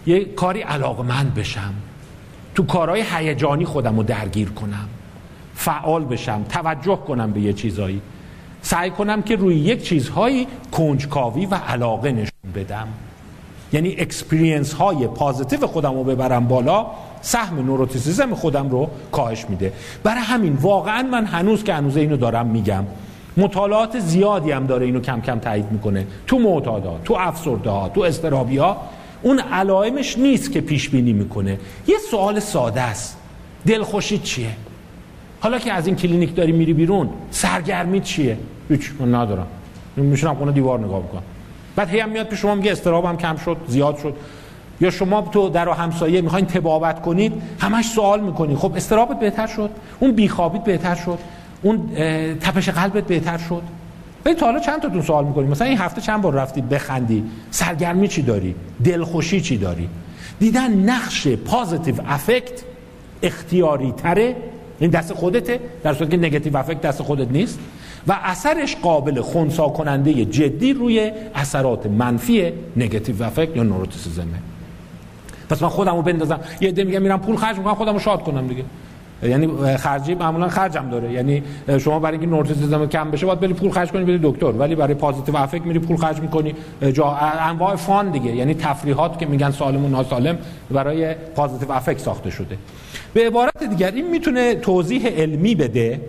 یه 0.06 0.26
کاری 0.26 0.62
علاقمند 0.62 1.34
بشم. 1.34 1.74
تو 2.58 2.66
کارهای 2.66 3.04
هیجانی 3.16 3.66
خودم 3.66 3.98
رو 3.98 4.04
درگیر 4.04 4.50
کنم. 4.50 4.90
فعال 5.56 6.06
بشم 6.06 6.44
توجه 6.50 6.96
کنم 6.96 7.32
به 7.32 7.40
یه 7.40 7.54
چیزایی. 7.54 8.02
سعی 8.62 8.90
کنم 8.90 9.22
که 9.22 9.36
روی 9.36 9.56
یک 9.56 9.84
چیزهایی 9.84 10.48
کنجکاوی 10.72 11.46
و 11.46 11.56
علاقه 11.56 12.12
نشون 12.12 12.52
بدم. 12.56 12.88
یعنی 13.74 13.96
experience 13.98 14.74
های 14.74 15.08
positive 15.08 15.68
خودم 15.68 15.94
رو 15.94 16.04
ببرم 16.04 16.48
بالا 16.48 16.86
سهم 17.22 17.66
neuroticism 17.66 18.36
خودم 18.36 18.70
رو 18.70 18.90
کاهش 19.12 19.46
میده. 19.50 19.74
برای 20.04 20.22
همین 20.22 20.54
واقعا 20.54 21.04
من 21.04 21.26
هنوز 21.26 21.64
که 21.64 21.74
هنوز 21.74 21.98
اینو 21.98 22.18
دارم 22.18 22.48
میگم 22.48 22.84
مطالعات 23.38 24.00
زیادی 24.00 24.52
هم 24.52 24.66
داره 24.66 24.86
اینو 24.86 25.00
کم 25.00 25.22
کم 25.22 25.40
تایید 25.40 25.72
می‌کنه. 25.72 26.08
تو 26.28 26.40
معتادا 26.40 27.00
تو 27.06 27.14
افسرده 27.20 27.90
تو 27.90 28.02
استرابی 28.02 28.60
اون 29.28 29.40
علائمش 29.40 30.18
نیست 30.18 30.52
که 30.52 30.62
پیش 30.62 30.90
بینی 30.90 31.14
می‌کنه. 31.14 31.60
یه 31.88 31.96
سوال 32.12 32.40
ساده 32.40 32.82
است. 32.82 33.18
دلخوشی 33.66 34.18
چیه؟ 34.18 34.50
حالا 35.40 35.60
که 35.60 35.74
از 35.74 35.88
این 35.88 35.96
کلینیک 35.96 36.36
داری 36.36 36.52
میری 36.52 36.74
بیرون 36.74 37.10
سرگرمی 37.32 38.02
چیه؟ 38.02 38.38
هیچ 38.70 38.92
من 39.00 39.16
ندارم. 39.16 39.48
میشونم 39.98 40.36
خونه 40.36 40.52
دیوار 40.52 40.80
نگاه 40.80 41.00
بکنم 41.00 41.22
بعد 41.76 41.90
هی 41.90 42.00
هم 42.00 42.10
میاد 42.10 42.28
پیش 42.28 42.40
شما 42.40 42.56
میگه 42.56 42.72
استرابم 42.72 43.18
کم 43.18 43.36
شد 43.36 43.58
زیاد 43.68 43.98
شد. 43.98 44.14
یا 44.82 44.90
شما 44.90 45.22
تو 45.22 45.50
در 45.50 45.70
و 45.70 45.74
همسایه 45.74 46.22
می‌خواین 46.22 46.46
تبابت 46.46 47.02
کنید 47.02 47.34
همش 47.60 47.86
سوال 47.86 48.20
می‌کنید. 48.20 48.58
خب 48.58 48.74
استرابت 48.76 49.20
بهتر 49.20 49.48
شد. 49.48 49.70
اون 50.00 50.12
بیخوابیت 50.12 50.64
بهتر 50.64 50.96
شد. 50.96 51.20
اون 51.62 51.90
تپش 52.42 52.70
قلبت 52.70 53.04
بهتر 53.04 53.38
شد. 53.38 53.62
ولی 54.28 54.36
تا 54.36 54.46
حالا 54.46 54.60
چند 54.60 54.82
تاتون 54.82 55.02
سوال 55.02 55.26
می‌کنید 55.26 55.50
مثلا 55.50 55.68
این 55.68 55.78
هفته 55.78 56.02
چند 56.02 56.22
بار 56.22 56.34
رفتی 56.34 56.62
بخندی؟ 56.62 57.24
سرگرمی 57.52 58.08
چی 58.08 58.22
داری؟ 58.22 58.56
دلخوشی 58.84 59.42
چی 59.42 59.58
داری؟ 59.58 59.90
دیدن 60.40 60.74
نقش 60.74 61.28
پازیتیو 61.28 61.96
افکت 62.08 62.64
اختیاری 63.24 63.92
تره. 63.92 64.36
این 64.80 64.90
دست 64.90 65.14
خودته 65.14 65.60
در 65.84 65.94
صورتی 65.94 66.12
که 66.12 66.18
نگاتیو 66.18 66.58
افکت 66.58 66.82
دست 66.82 67.02
خودت 67.02 67.32
نیست. 67.32 67.60
و 68.08 68.20
اثرش 68.24 68.76
قابل 68.76 69.22
خونسا 69.22 69.68
کننده 69.68 70.26
جدی 70.26 70.74
روی 70.74 71.12
اثرات 71.36 71.86
منفی 71.86 72.52
نگاتیو 72.78 73.24
افکت 73.24 73.56
یا 73.56 73.64
نوروتیسیزمه 73.64 74.26
پس 75.50 75.62
من 75.62 75.70
خودمو 75.70 76.02
بندازم. 76.02 76.40
یه 76.62 76.70
عده 76.70 76.84
میگم 76.84 77.02
میرم 77.02 77.20
پول 77.20 77.36
خرج 77.36 77.58
می‌کنم 77.58 77.76
خودمو 77.76 78.00
شاد 78.00 78.24
کنم 78.24 78.48
دیگه. 78.48 78.64
یعنی 79.24 79.78
خرجی 79.78 80.16
معمولا 80.16 80.48
خرجم 80.48 80.90
داره. 80.90 81.12
یعنی 81.12 81.44
شما 81.80 82.00
برای 82.00 82.18
اینکه 82.18 82.36
neuroticism 82.36 82.86
کم 82.86 83.12
بشه 83.12 83.26
باید 83.26 83.40
بری 83.40 83.54
پول 83.54 83.72
خرج 83.72 83.92
کنی 83.92 84.04
بری 84.04 84.20
دکتر. 84.24 84.46
ولی 84.52 84.76
برای 84.76 84.94
positive 84.94 85.38
affect 85.38 85.62
میری 85.62 85.80
پول 85.80 85.98
خرج 85.98 86.20
می‌کنی. 86.20 86.56
جا 86.94 87.06
انواع 87.40 87.76
fun 87.76 88.12
دیگه. 88.12 88.36
یعنی 88.36 88.54
تفریحات 88.54 89.20
که 89.20 89.26
میگن 89.26 89.52
سالم 89.52 89.86
و 89.86 89.90
ناسالم 89.90 90.38
برای 90.72 91.14
positive 91.14 91.72
affect 91.72 92.00
ساخته 92.00 92.30
شده. 92.30 92.58
به 93.14 93.28
عبارت 93.28 93.64
دیگر 93.64 93.92
این 93.92 94.12
می‌تونه 94.12 94.56
توضیح 94.56 95.08
علمی 95.08 95.56
بده 95.56 96.02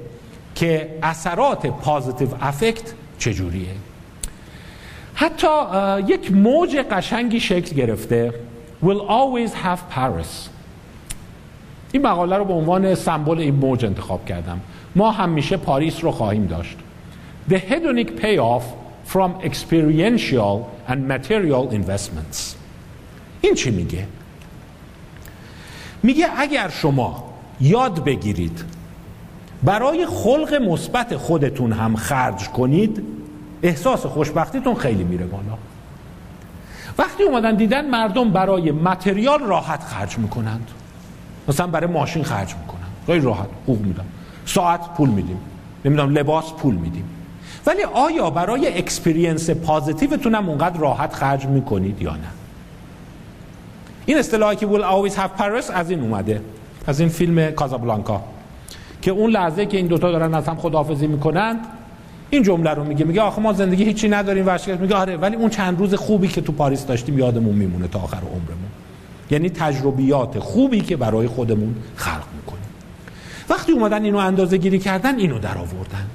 که 0.54 0.88
اثرات 1.02 1.66
positive 1.66 2.28
affect 2.40 2.92
چجوریه. 3.18 3.68
حتی 5.14 5.46
یک 6.06 6.32
موج 6.32 6.76
قشنگی 6.76 7.40
شکل 7.40 7.76
گرفته. 7.76 8.32
Will 8.84 9.02
always 9.08 9.52
have 9.64 9.80
Paris. 9.96 10.57
این 11.92 12.02
مقاله 12.02 12.36
رو 12.36 12.44
به 12.44 12.52
عنوان 12.52 12.94
سمبل 12.94 13.38
این 13.38 13.54
موج 13.54 13.84
انتخاب 13.84 14.24
کردم. 14.24 14.60
ما 14.96 15.10
همیشه 15.10 15.56
پاریس 15.56 16.04
رو 16.04 16.10
خواهیم 16.10 16.46
داشت. 16.46 16.76
The 17.50 17.54
hedonic 17.54 18.08
payoff 18.22 18.62
from 19.12 19.30
experiential 19.42 20.56
and 20.88 20.98
material 21.08 21.72
investments. 21.72 22.54
این 23.40 23.54
چی 23.54 23.70
میگه؟ 23.70 24.06
میگه 26.02 26.26
اگر 26.36 26.68
شما 26.68 27.24
یاد 27.60 28.04
بگیرید 28.04 28.64
برای 29.62 30.06
خلق 30.06 30.54
مثبت 30.54 31.16
خودتون 31.16 31.72
هم 31.72 31.96
خرج 31.96 32.48
کنید 32.48 33.02
احساس 33.62 34.06
خوشبختیتون 34.06 34.74
خیلی 34.74 35.04
میره 35.04 35.26
بالا. 35.26 35.58
وقتی 36.98 37.22
اومدن 37.22 37.54
دیدن 37.54 37.90
مردم 37.90 38.30
برای 38.30 38.70
متریال 38.70 39.40
راحت 39.40 39.82
خرج 39.82 40.18
می‌کنند. 40.18 40.70
مثلا 41.48 41.66
برای 41.66 41.86
ماشین 41.86 42.22
خرج 42.22 42.54
می‌کنن 42.54 42.88
خیلی 43.06 43.20
راحت 43.20 43.48
حقوق 43.64 43.80
میدم. 43.80 44.04
ساعت 44.46 44.80
پول 44.96 45.08
میدیم. 45.08 45.38
نمی‌دونم 45.84 46.10
لباس 46.10 46.52
پول 46.52 46.74
میدیم. 46.74 47.04
ولی 47.66 47.82
آیا 47.82 48.30
برای 48.30 48.78
اکسپریانس 48.78 49.50
پازیتیوتون 49.50 50.34
هم 50.34 50.48
اونقدر 50.48 50.78
راحت 50.78 51.14
خرج 51.14 51.46
می‌کنید 51.46 52.02
یا 52.02 52.12
نه؟ 52.12 52.28
این 54.06 54.18
اصطلاحی 54.18 54.56
که 54.56 54.66
will 54.66 54.82
always 54.82 55.14
have 55.14 55.40
Paris 55.40 55.70
از 55.74 55.90
این 55.90 56.00
اومده. 56.00 56.40
از 56.86 57.00
این 57.00 57.08
فیلم 57.08 57.50
کازابلانکا. 57.50 58.22
که 59.02 59.10
اون 59.10 59.30
لحظه 59.30 59.66
که 59.66 59.76
این 59.76 59.86
دوتا 59.86 60.10
دارن 60.10 60.34
از 60.34 60.48
هم 60.48 60.56
خداحافظی 60.56 61.06
می‌کنند 61.06 61.58
این 62.30 62.42
جمله 62.42 62.70
رو 62.70 62.84
میگه. 62.84 63.04
میگه 63.04 63.20
آخه 63.20 63.40
ما 63.40 63.52
زندگی 63.52 63.84
هیچی 63.84 64.08
نداریم 64.08 64.46
ورشکست. 64.46 64.80
میگه 64.80 64.94
آره 64.94 65.16
ولی 65.16 65.36
اون 65.36 65.50
چند 65.50 65.78
روز 65.78 65.94
خوبی 65.94 66.28
که 66.28 66.40
تو 66.40 66.52
پاریس 66.52 66.86
داشتیم 66.86 67.18
یادمون 67.18 67.54
میمونه 67.54 67.88
تا 67.88 67.98
آخر 67.98 68.16
عمرمون. 68.16 68.68
یعنی 69.30 69.50
تجربیات 69.50 70.38
خوبی 70.38 70.80
که 70.80 70.96
برای 70.96 71.26
خودمون 71.26 71.74
خلق 71.96 72.24
می‌کنیم. 72.36 72.68
وقتی 73.48 73.72
اومدن 73.72 74.04
اینو 74.04 74.18
اندازه 74.18 74.56
گیری 74.56 74.78
کردن 74.78 75.18
اینو 75.18 75.38
در 75.38 75.58
آوردن 75.58 76.06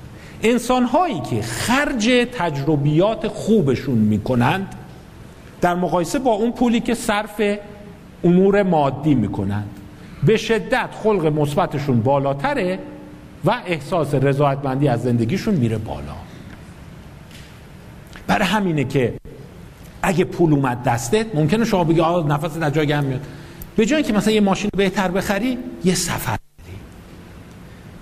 انسان 0.44 0.84
هایی 0.84 1.20
که 1.20 1.42
خرج 1.42 2.10
تجربیات 2.38 3.28
خوبشون 3.28 3.98
می‌کنند 3.98 4.76
در 5.62 5.76
مقایسه 5.76 6.20
با 6.20 6.32
اون 6.32 6.52
پولی 6.52 6.80
که 6.80 6.94
صرف 6.94 7.42
امور 8.24 8.64
مادی 8.64 9.16
می‌کنند 9.16 9.70
به 10.24 10.38
شدت 10.38 10.90
خلق 11.04 11.26
مثبتشون 11.26 12.02
بالاتره 12.02 12.80
و 13.46 13.62
احساس 13.66 14.14
رضایتمندی 14.14 14.88
از 14.88 15.04
زندگیشون 15.04 15.54
میره 15.56 15.78
بالا. 15.78 16.16
برای 18.28 18.48
همینه 18.48 18.84
که 18.84 19.14
اگه 20.04 20.24
پول 20.24 20.54
اومد 20.54 20.84
دستت 20.84 21.36
ممکنه 21.36 21.66
شما 21.66 21.84
بگی 21.84 22.00
آه 22.00 22.28
نفس 22.28 22.58
از 22.62 22.74
جای 22.74 23.02
میاد. 23.02 23.22
به 23.76 23.86
جایی 23.86 24.04
که 24.04 24.14
مثلا 24.14 24.34
یه 24.34 24.42
ماشین 24.42 24.70
بهتر 24.78 25.08
بخری 25.08 25.58
یه 25.86 25.96
سفر 25.96 26.38
بری. 26.58 26.76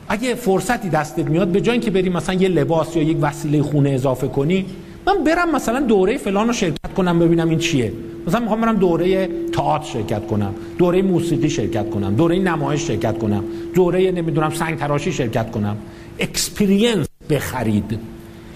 اگه 0.10 0.36
فرصتی 0.36 0.90
دستت 0.90 1.26
میاد 1.26 1.48
به 1.48 1.62
جایی 1.62 1.80
که 1.80 1.92
بری 1.92 2.10
مثلا 2.10 2.36
یه 2.36 2.48
لباس 2.48 2.96
یا 2.96 3.04
یک 3.04 3.18
وسیله 3.22 3.62
خونه 3.62 3.90
اضافه 3.90 4.28
کنی 4.28 4.66
من 5.08 5.24
برم 5.24 5.56
مثلا 5.56 5.80
دوره 5.80 6.18
فلان 6.18 6.48
رو 6.48 6.54
شرکت 6.54 6.94
کنم 6.96 7.20
ببینم 7.20 7.50
این 7.50 7.60
چیه. 7.60 7.94
مثلا 8.28 8.40
می‌خوام 8.40 8.62
برم 8.62 8.76
دوره 8.76 9.30
تئاتر 9.54 9.86
شرکت 9.86 10.28
کنم 10.28 10.54
دوره 10.78 11.02
موسیقی 11.02 11.50
شرکت 11.50 11.90
کنم 11.90 12.16
دوره 12.16 12.40
نمایش 12.40 12.88
شرکت 12.88 13.18
کنم 13.18 13.44
دوره 13.74 14.12
نمی‌دونم 14.12 14.50
سنگ 14.50 14.78
تراشی 14.80 15.12
شرکت 15.12 15.52
کنم. 15.52 15.78
experience 16.20 17.08
بخرید. 17.30 18.00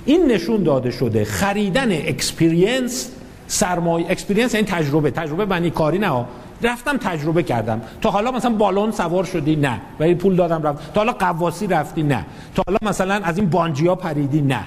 این 0.05 0.31
نشون 0.31 0.63
داده 0.63 0.91
شده 0.91 1.26
خریدن 1.26 1.91
experience 1.91 3.11
سرمایه 3.47 4.11
experience 4.11 4.53
یعنی 4.53 4.67
تجربه. 4.67 5.11
تجربه 5.11 5.45
بنی 5.45 5.69
کاری 5.69 5.97
نه. 5.99 6.26
رفتم 6.63 6.97
تجربه 6.97 7.43
کردم. 7.43 7.81
تا 8.01 8.11
حالا 8.11 8.31
مثلا 8.31 8.51
بالون 8.51 8.91
سوار 8.91 9.23
شدی؟ 9.23 9.55
نه. 9.55 9.81
ولی 9.99 10.15
پول 10.15 10.35
دادم 10.35 10.63
رفت. 10.63 10.93
تا 10.93 10.99
حالا 10.99 11.11
غواصی 11.11 11.68
رفتی؟ 11.67 12.03
نه. 12.03 12.26
تا 12.55 12.63
حالا 12.67 12.77
مثلا 12.81 13.13
از 13.13 13.38
این 13.38 13.49
bungee 13.49 13.89
ها 13.89 13.95
پریدی؟ 13.95 14.41
نه. 14.41 14.59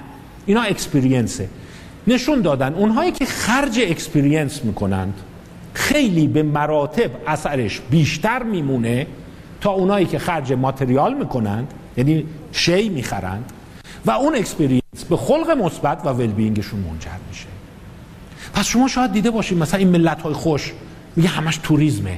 اینا 0.45 0.61
experience 0.61 1.41
ه 1.41 1.49
نشون 2.07 2.41
دادن. 2.41 2.73
اونهایی 2.73 3.11
که 3.11 3.25
خرج 3.25 3.79
experience 3.79 4.65
می‌کنند 4.65 5.13
خیلی 5.73 6.27
به 6.27 6.43
مراتب 6.43 7.11
اثرش 7.27 7.81
بیشتر 7.89 8.43
میمونه 8.43 9.07
تا 9.61 9.71
اونایی 9.71 10.05
که 10.05 10.19
خرج 10.19 10.53
material 10.53 11.13
می‌کنند 11.13 11.73
یعنی 11.97 12.25
شی 12.51 12.89
می‌خرند 12.89 13.51
و 14.05 14.11
اون 14.11 14.35
experience 14.35 15.03
به 15.09 15.17
خلق 15.17 15.49
مثبت 15.49 16.01
و 16.05 16.09
well-being 16.09 16.59
شون 16.59 16.79
منجر 16.79 17.19
میشه. 17.29 17.48
پس 18.53 18.65
شما 18.65 18.87
شاید 18.87 19.11
دیده 19.11 19.31
باشید 19.31 19.57
مثلا 19.57 19.79
این 19.79 19.89
ملت 19.89 20.21
های 20.21 20.33
خوش 20.33 20.73
میگه 21.15 21.29
همش 21.29 21.59
توریسمه. 21.63 22.17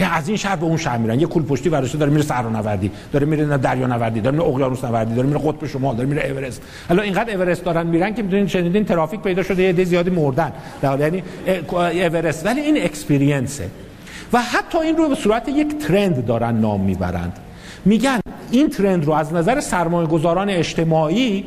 یا 0.00 0.08
از 0.10 0.28
این 0.28 0.36
شهر 0.36 0.56
به 0.56 0.64
اون 0.64 0.76
شهر 0.76 0.98
میرن. 0.98 1.20
یه 1.20 1.26
کول 1.26 1.42
پشتی 1.42 1.68
ورداشته 1.68 1.98
داره 1.98 2.12
میره 2.12 2.42
نوردی 2.42 2.90
داره 3.12 3.26
میره 3.26 3.58
دریا 3.58 3.86
نوردی 3.86 4.20
داره 4.20 4.36
میره 4.36 4.48
اقیانوس 4.48 4.84
نوردی 4.84 5.14
داره 5.14 5.28
میره 5.28 5.40
قطب 5.40 5.66
شمال 5.66 5.96
داره 5.96 6.08
میره 6.08 6.30
اورست. 6.30 6.62
حالا 6.88 7.02
اینقدر 7.02 7.34
اورست 7.34 7.64
دارن 7.64 7.86
میرن 7.86 8.14
که 8.14 8.22
می‌دونین 8.22 8.46
شنیدین 8.46 8.84
ترافیک 8.84 9.20
پیدا 9.20 9.42
شده 9.42 9.62
یه 9.62 9.84
زیادی 9.84 10.10
مردن. 10.10 10.52
در 10.82 11.00
یعنی 11.00 11.22
اورست. 11.72 12.46
ولی 12.46 12.60
این 12.60 12.84
اکسپریانسه 12.84 13.70
و 14.32 14.42
حتی 14.42 14.78
این 14.78 14.96
رو 14.96 15.08
به 15.08 15.14
صورت 15.14 15.48
یک 15.48 15.78
ترند 15.78 16.26
دارن 16.26 16.56
نام 16.56 16.80
می‌برند. 16.80 17.38
میگن 17.84 18.20
این 18.50 18.70
ترند 18.70 19.04
رو 19.04 19.12
از 19.12 19.32
نظر 19.32 19.60
سرمایه 19.60 20.08
گذاران 20.08 20.50
اجتماعی 20.50 21.44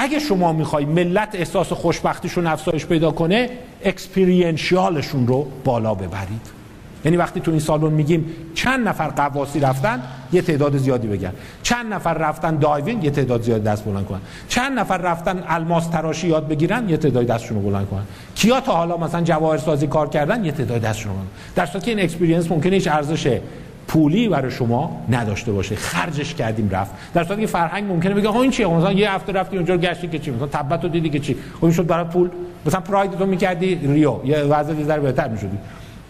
اگه 0.00 0.18
شما 0.18 0.52
می‌خوای 0.52 0.84
ملت 0.84 1.28
احساس 1.34 1.72
خوشبختیشون 1.72 2.46
افزایش 2.46 2.86
پیدا 2.86 3.10
کنه 3.10 3.50
اکسپریانشیالشون 3.84 5.26
رو 5.26 5.46
بالا 5.64 5.94
ببرید. 5.94 6.58
یعنی 7.04 7.16
وقتی 7.16 7.40
تو 7.40 7.50
این 7.50 7.60
سالن 7.60 7.92
میگیم 7.92 8.26
چند 8.54 8.88
نفر 8.88 9.08
قواسی 9.08 9.60
رفتن 9.60 10.02
یه 10.32 10.42
تعداد 10.42 10.76
زیادی 10.76 11.08
بگن. 11.08 11.32
چند 11.62 11.92
نفر 11.92 12.14
رفتن 12.14 12.56
diving 12.56 13.04
یه 13.04 13.10
تعداد 13.10 13.42
زیادی 13.42 13.64
دست 13.64 13.84
بلند 13.84 14.06
کنن. 14.06 14.20
چند 14.48 14.78
نفر 14.78 14.98
رفتن 14.98 15.44
الماس 15.48 15.86
تراشی 15.86 16.28
یاد 16.28 16.48
بگیرن 16.48 16.88
یه 16.88 16.96
تعداد 16.96 17.26
دستشون 17.26 17.56
رو 17.56 17.70
بلند 17.70 17.88
کنن. 17.88 18.02
کیا 18.34 18.60
تا 18.60 18.72
حالا 18.72 18.96
مثلا 18.96 19.20
جواهر 19.20 19.58
سازی 19.58 19.86
کار 19.86 20.08
کردن 20.08 20.44
یه 20.44 20.52
تعداد 20.52 20.80
دستشون 20.80 21.12
رو 21.12 21.18
در 21.54 21.66
صورتی 21.66 21.84
که 21.84 21.90
این 21.90 22.00
experience 22.00 22.50
ممکنه 22.50 22.74
هیچ 22.74 22.88
ارزش 22.88 23.40
پولی 23.88 24.28
برای 24.28 24.50
شما 24.50 25.02
نداشته 25.10 25.52
باشه. 25.52 25.76
خرجش 25.76 26.34
کردیم 26.34 26.70
رفت. 26.70 26.90
در 27.14 27.24
صورتی 27.24 27.40
که 27.40 27.46
فرهنگ 27.46 27.84
ممکنه 27.84 28.14
بگه 28.14 28.28
ها 28.28 28.42
این 28.42 28.50
چیه؟ 28.50 28.66
مثلا 28.66 28.92
یه 28.92 29.12
هفته 29.12 29.32
رفتی 29.32 29.56
اونجا 29.56 29.76
گشتی 29.76 30.08
که 30.08 30.18
چی؟ 30.18 30.30
مثلا 30.30 30.46
تبت 30.46 30.82
رو 30.82 30.88
دیدی 30.88 31.10
که 31.10 31.18
چی؟ 31.18 31.36
خب 31.54 31.64
این 31.64 31.72
شد 31.72 31.86
برای 31.86 32.04
پول. 32.04 32.30
مثلا 32.66 32.80
پراید 32.80 33.10
تو 33.10 33.26
می‌کردی 33.26 33.74
ریو. 33.74 34.16
یه 34.24 34.38
وضع 34.38 34.82
ذره 34.82 35.00
بهتر 35.00 35.28
می‌شدی. 35.28 35.58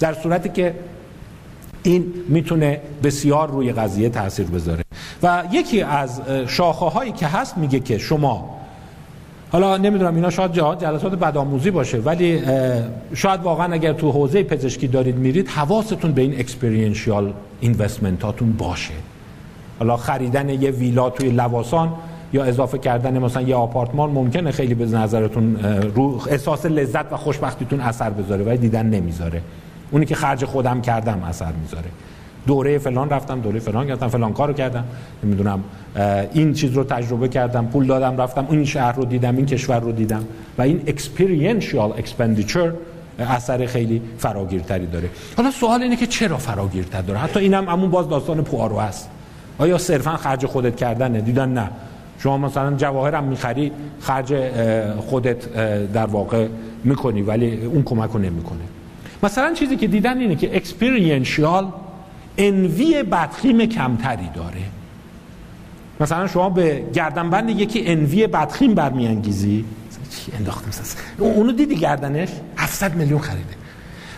در 0.01 0.15
صورتی 0.15 0.49
که 0.49 0.75
این 1.83 2.13
می‌تونه 2.29 2.81
بسیار 3.05 3.51
روی 3.51 3.73
قضیه 3.73 4.09
تاثیر 4.09 4.47
بذاره. 4.47 4.85
و 5.23 5.45
یکی 5.53 5.83
از 5.83 6.21
شاخه 6.47 6.87
هایی 6.87 7.13
که 7.13 7.27
هست 7.27 7.59
میگه 7.59 7.81
که 7.81 7.99
شما 7.99 8.58
حالا 9.53 9.77
نمی‌دونم 9.77 10.15
اینا 10.15 10.31
شاید 10.31 10.53
جلسات 10.53 11.15
بدآموزی 11.15 11.71
باشه 11.71 11.99
ولی 11.99 12.43
شاید 13.15 13.43
واقعا 13.43 13.73
اگر 13.73 13.93
تو 13.93 14.11
حوزه 14.11 14.43
پزشکی 14.43 14.89
دارید 14.89 15.17
میرید 15.17 15.49
حواستون 15.49 16.13
به 16.13 16.23
این 16.23 16.41
اکسپریانشیال 16.41 17.33
اینوستمنتاتون 17.61 18.53
باشه. 18.53 18.95
حالا 19.79 19.97
خریدن 19.97 20.49
یه 20.49 20.71
ویلا 20.71 21.11
توی 21.11 21.31
لواسان 21.31 21.93
یا 22.33 22.45
اضافه 22.45 22.79
کردن 22.79 23.19
مثلا 23.19 23.43
یه 23.43 23.55
آپارتمان 23.55 24.11
ممکنه 24.11 24.51
خیلی 24.51 24.75
به 24.75 24.85
نظرتون 24.87 25.57
رو 25.95 26.21
احساس 26.31 26.67
لذت 26.67 27.13
و 27.13 27.17
خوشبختیتون 27.17 27.81
اثر 27.81 28.11
بذاره 28.11 28.45
ولی 28.45 28.59
دیدن 28.59 28.87
نمی‌ذاره. 28.87 29.43
اونی 29.91 30.07
که 30.07 30.15
خرج 30.15 30.45
خودم 30.45 30.81
کردم 30.81 31.23
اثر 31.29 31.53
می‌ذاره. 31.63 31.89
دوره 32.47 32.79
فلان 32.79 33.11
رفتم 33.11 33.41
دوره 33.41 33.59
فلان 33.59 33.87
کردم 33.87 34.09
فلان 34.09 34.33
کارو 34.33 34.53
کردم. 34.53 34.85
نمی‌دونم 35.25 35.65
این 36.33 36.53
چیز 36.53 36.73
رو 36.73 36.85
تجربه 36.85 37.29
کردم 37.29 37.67
پول 37.67 37.87
دادم 37.87 38.21
رفتم 38.21 38.47
این 38.51 38.65
شهر 38.65 38.93
رو 38.93 39.05
دیدم 39.05 39.37
این 39.37 39.47
کشور 39.47 39.81
رو 39.81 39.93
دیدم. 39.93 40.25
و 40.59 40.63
این 40.63 40.83
experiential 40.87 41.93
expenditure 41.93 42.73
اثر 43.19 43.67
خیلی 43.67 44.03
فراگیرتری 44.19 44.87
داره. 44.87 45.11
حالا 45.37 45.51
سوال 45.51 45.83
اینه 45.83 45.97
که 45.97 46.07
چرا 46.07 46.37
فراگیرتر 46.37 47.01
داره؟ 47.01 47.19
حتی 47.19 47.41
اینم 47.41 47.69
همون 47.69 47.91
باز 47.91 48.09
داستان 48.09 48.43
پوارو 48.45 48.79
هست. 48.79 49.11
آیا 49.59 49.79
صرفا 49.79 50.17
خرج 50.17 50.47
خودت 50.47 50.77
کردنه؟ 50.77 51.21
دیدن 51.21 51.49
نه. 51.49 51.71
شما 52.19 52.39
مثلا 52.39 52.77
جواهرم 52.77 53.25
می‌خری 53.25 53.73
خرج 54.01 54.35
خودت 54.97 55.55
در 55.93 56.07
واقع 56.07 56.47
می‌کنی 56.85 57.23
ولی 57.23 57.65
اون 57.65 57.83
کمک 57.83 58.11
رو 58.11 58.19
نمی‌کنه. 58.19 58.59
مثلا 59.23 59.55
چیزی 59.55 59.77
که 59.77 59.87
دیدن 59.87 60.19
اینه 60.19 60.35
که 60.35 60.57
experiential 60.57 61.67
envy 62.39 63.03
بدخیم 63.03 63.67
کمتری 63.67 64.29
داره. 64.35 64.63
مثلا 66.01 66.27
شما 66.27 66.51
به 66.51 66.85
گردنبند 66.95 67.51
یکی 67.51 67.83
envy 67.87 68.27
بدخیم 68.27 68.75
برمیانگیزی. 68.75 69.65
چی 70.11 70.33
انداختیم 70.39 70.73
اونو 71.19 71.53
دیدی 71.53 71.77
گردنش؟ 71.77 72.29
700 72.57 72.95
میلیون 72.95 73.21
خریده. 73.21 73.55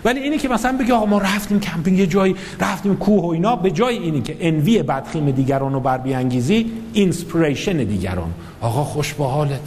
ولی 0.04 0.20
اینی 0.20 0.38
که 0.38 0.48
مثلا 0.48 0.78
بگی 0.78 0.92
آقا 0.92 1.06
ما 1.06 1.18
رفتیم 1.18 1.60
کمپینگ 1.60 1.98
یه 1.98 2.06
جایی 2.06 2.36
رفتیم 2.60 2.96
کوه 2.96 3.22
و 3.24 3.26
اینا 3.26 3.56
به 3.56 3.70
جای 3.70 3.98
اینی 3.98 4.20
که 4.20 4.36
envy 4.40 4.82
بدخیم 4.82 5.30
دیگران 5.30 5.72
رو 5.72 5.80
بر 5.80 5.98
بیانگیزی 5.98 6.72
inspiration 6.92 7.76
دیگران. 7.76 8.32
آقا 8.60 8.84
خوش 8.84 9.14
با 9.14 9.28
حالت 9.28 9.60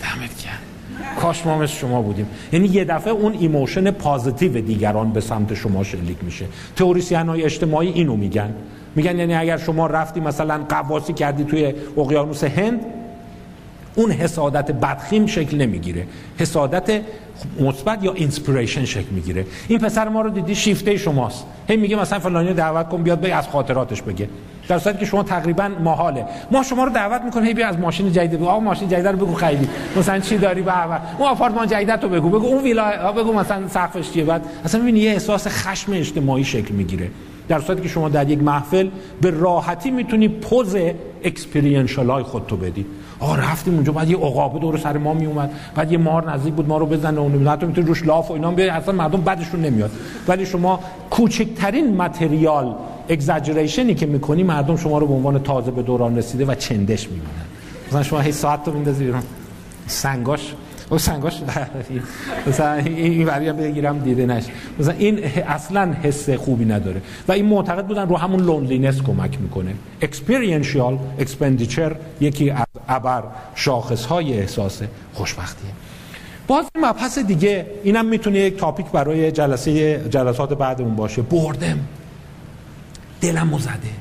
دمت 0.00 0.44
گرم. 0.44 0.71
کاش 1.20 1.46
ما 1.46 1.58
مثل 1.58 1.72
شما 1.72 2.02
بودیم. 2.02 2.26
یعنی 2.52 2.68
یه 2.68 2.84
دفعه 2.84 3.12
اون 3.12 3.32
emotion 3.32 3.90
positive 3.90 4.60
دیگران 4.60 5.12
به 5.12 5.20
سمت 5.20 5.54
شما 5.54 5.84
شلیک 5.84 6.16
میشه. 6.22 6.44
تئوریسین 6.76 7.28
های 7.28 7.42
اجتماعی 7.42 7.88
اینو 7.88 8.16
میگن. 8.16 8.54
میگن 8.96 9.18
یعنی 9.18 9.34
اگر 9.34 9.56
شما 9.56 9.86
رفتی 9.86 10.20
مثلا 10.20 10.60
غواصی 10.68 11.12
کردی 11.12 11.44
توی 11.44 11.74
اقیانوس 11.96 12.44
هند 12.44 12.80
اون 13.94 14.10
حسادت 14.10 14.70
بدخیم 14.70 15.26
شکل 15.26 15.56
نمی‌گیره. 15.56 16.06
حسادت 16.38 17.00
مثبت 17.60 18.04
یا 18.04 18.12
inspiration 18.12 18.84
شکل 18.84 19.10
می‌گیره. 19.10 19.46
این 19.68 19.78
پسر 19.78 20.08
ما 20.08 20.20
رو 20.20 20.30
دیدی 20.30 20.54
شیفته 20.54 20.96
شماست. 20.96 21.46
هی 21.68 21.76
میگه 21.76 21.96
مثلا 21.96 22.18
فلانی 22.18 22.54
دعوت 22.54 22.88
کن 22.88 23.02
بیاد 23.02 23.20
به 23.20 23.34
از 23.34 23.48
خاطراتش 23.48 24.02
بگه. 24.02 24.28
در 24.72 24.78
صورتی 24.78 24.98
که 24.98 25.04
شما 25.04 25.22
تقریبا 25.22 25.70
محاله. 25.84 26.24
ما 26.50 26.62
شما 26.62 26.84
رو 26.84 26.92
دعوت 26.92 27.22
می‌کنیم 27.22 27.46
هی 27.46 27.54
بیا 27.54 27.68
از 27.68 27.78
ماشین 27.78 28.12
جدید 28.12 28.30
بگو. 28.30 28.48
آقا 28.48 28.60
ماشین 28.60 28.88
جدید 28.88 29.06
رو 29.06 29.16
بگو 29.16 29.34
خیلی. 29.34 29.68
مثلا 29.96 30.18
چی 30.18 30.38
داری؟ 30.38 30.62
به 30.62 30.72
اون 31.18 31.28
آپارتمان 31.28 31.66
جدید 31.66 31.90
رو 31.90 32.08
بگو. 32.08 32.28
بگو 32.28 32.46
اون 32.46 32.62
ویلا 32.64 33.12
بگو 33.12 33.32
مثلا 33.32 33.68
سقفش 33.68 34.10
چیه. 34.10 34.24
بعد 34.24 34.42
اصلا 34.64 34.80
می‌بینی 34.80 35.00
یه 35.00 35.10
احساس 35.10 35.46
خشم 35.48 35.92
اجتماعی 35.92 36.44
شکل 36.44 36.74
می‌گیره. 36.74 37.10
در 37.48 37.60
صورتی 37.60 37.82
که 37.82 37.88
شما 37.88 38.08
در 38.08 38.30
یک 38.30 38.42
محفل 38.42 38.88
به 39.20 39.30
راحتی 39.30 39.90
می‌تونی 39.90 40.28
پوز 40.28 40.76
experiential 41.24 42.10
های 42.10 42.22
خودتو 42.22 42.56
بدی. 42.56 42.86
آقا 43.20 43.34
رفتیم 43.34 43.74
اونجا 43.74 43.92
بعد 43.92 44.10
یه 44.10 44.16
عقابه 44.16 44.58
دور 44.58 44.78
سر 44.78 44.98
ما 44.98 45.14
می 45.14 45.26
اومد 45.26 45.50
بعد 45.74 45.92
یه 45.92 45.98
مار 45.98 46.32
نزدیک 46.32 46.54
بود 46.54 46.68
ما 46.68 46.78
رو 46.78 46.86
بزنه 46.86 47.20
اون 47.20 47.32
نمی‌دونم 47.32 47.56
تو 47.56 47.66
می‌تونی 47.66 47.86
روش 47.86 48.06
لاف 48.06 48.30
و 48.30 48.32
اینا 48.32 48.50
بیای 48.50 48.68
اصلا 48.68 48.94
مردم 48.94 49.20
بدشون 49.20 49.60
نمیاد. 49.60 49.90
ولی 50.28 50.46
شما 50.46 50.80
کوچکترین 51.10 51.96
material 51.96 52.74
exaggeration 53.08 53.87
ی 53.87 53.94
که 53.94 54.06
می‌کنی 54.06 54.42
مردم 54.42 54.76
شما 54.76 54.98
رو 54.98 55.06
به 55.06 55.14
عنوان 55.14 55.42
تازه 55.42 55.70
به 55.70 55.82
دوران 55.82 56.18
رسیده 56.18 56.44
و 56.44 56.54
چندش 56.54 57.08
می‌بینن. 57.08 57.46
مثلا 57.88 58.02
شما 58.02 58.20
هی 58.20 58.32
ساعت 58.32 58.64
تو 58.64 58.72
میندازی 58.72 59.04
بیرون. 59.04 59.22
سنگاش. 59.86 60.54
او 60.90 60.98
سنگاش. 60.98 61.40
مثلا 62.46 62.74
این 62.74 63.26
وری 63.26 63.48
هم 63.48 63.56
بگیرم 63.56 63.98
دیده 63.98 64.26
نش 64.26 64.44
مثلا 64.78 64.94
این 64.98 65.18
اصلا 65.48 65.94
حس 66.02 66.30
خوبی 66.30 66.64
نداره. 66.64 67.02
و 67.28 67.32
این 67.32 67.44
معتقد 67.44 67.86
بودن 67.86 68.08
رو 68.08 68.16
همون 68.16 68.40
loneliness 68.40 69.02
کمک 69.02 69.40
می‌کنه. 69.40 69.74
experiential 70.02 70.98
expenditure 71.18 71.96
یکی 72.20 72.50
از 72.50 72.66
ابر 72.88 73.22
شاخص 73.54 74.04
های 74.04 74.38
احساس 74.38 74.82
خوشبختیه. 75.14 75.70
باز 76.46 76.64
مبحث 76.76 77.18
دیگه 77.18 77.66
اینم 77.84 78.06
می‌تونه 78.06 78.38
یک 78.38 78.56
تاپیک 78.56 78.86
برای 78.86 79.32
جلسه 79.32 80.00
جلسات 80.10 80.58
بعدمون 80.58 80.96
باشه. 80.96 81.22
بردم 81.22 81.78
دلم 83.22 83.58
زده. 83.58 83.92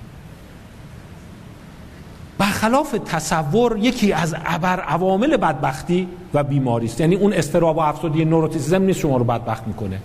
برخلاف 2.37 2.95
تصور 3.05 3.77
یکی 3.77 4.13
از 4.13 4.35
ابر 4.45 4.79
عوامل 4.79 5.37
بدبختی 5.37 6.07
و 6.33 6.43
بیماری 6.43 6.85
است. 6.85 6.99
یعنی 7.01 7.15
اون 7.15 7.33
استراب 7.33 7.77
و 7.77 7.79
افسردگی 7.79 8.25
نوروتیسیزم 8.25 8.81
نیست 8.81 8.99
شما 8.99 9.17
رو 9.17 9.23
بدبخت 9.23 9.67
می‌کنه. 9.67 10.01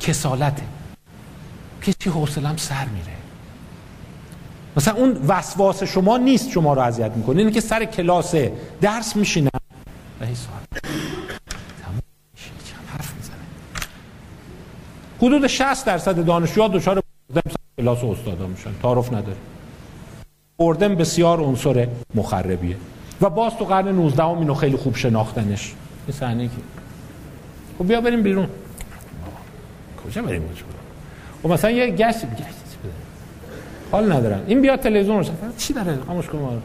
کسالته. 0.00 0.62
که 1.82 1.92
چی 1.92 2.10
حوصلم 2.10 2.56
سر 2.56 2.84
میره. 2.84 3.16
مثلا 4.76 4.94
اون 4.94 5.12
وسواس 5.28 5.82
شما 5.82 6.18
نیست 6.18 6.50
شما 6.50 6.74
رو 6.74 6.80
اذیت 6.80 7.12
می‌کنه. 7.16 7.38
اینه 7.38 7.50
که 7.50 7.60
سر 7.60 7.84
کلاس 7.84 8.34
درس 8.80 9.16
میشینم. 9.16 9.50
و 10.20 10.24
حرف 12.92 13.14
می‌زنه. 13.14 13.36
حدود 15.18 15.46
60 15.46 15.86
درصد 15.86 16.24
دانشجوها 16.24 16.68
دچار 16.68 17.02
کلاس 17.80 18.04
استادا 18.04 18.46
میشن. 18.46 18.70
تعارف 18.82 19.12
نداره 19.12 19.36
اردن 20.60 20.94
بسیار 20.94 21.40
عنصر 21.40 21.88
مخربیه. 22.14 22.76
و 23.20 23.30
باز 23.30 23.56
تو 23.56 23.64
قرن 23.64 23.88
19 23.88 24.22
هم 24.22 24.38
اینو 24.38 24.54
خیلی 24.54 24.76
خوب 24.76 24.96
شناختنش. 24.96 25.72
این 26.06 26.16
صحنه 26.16 26.44
که 26.44 26.50
خب 27.78 27.88
بیا 27.88 28.00
بریم 28.00 28.22
بیرون. 28.22 28.46
کجا 30.04 30.22
بریم 30.22 30.42
اونجا 30.42 30.62
و 30.62 31.48
خب 31.48 31.52
مثلا 31.54 31.70
یه 31.70 31.90
گشت 31.90 32.16
حال 33.92 34.12
ندارن. 34.12 34.40
این 34.46 34.62
بیا 34.62 34.76
تلویزیون 34.76 35.18
رو 35.18 35.24
چی 35.58 35.72
داره؟ 35.72 35.98
خاموش 36.06 36.26
کن 36.26 36.62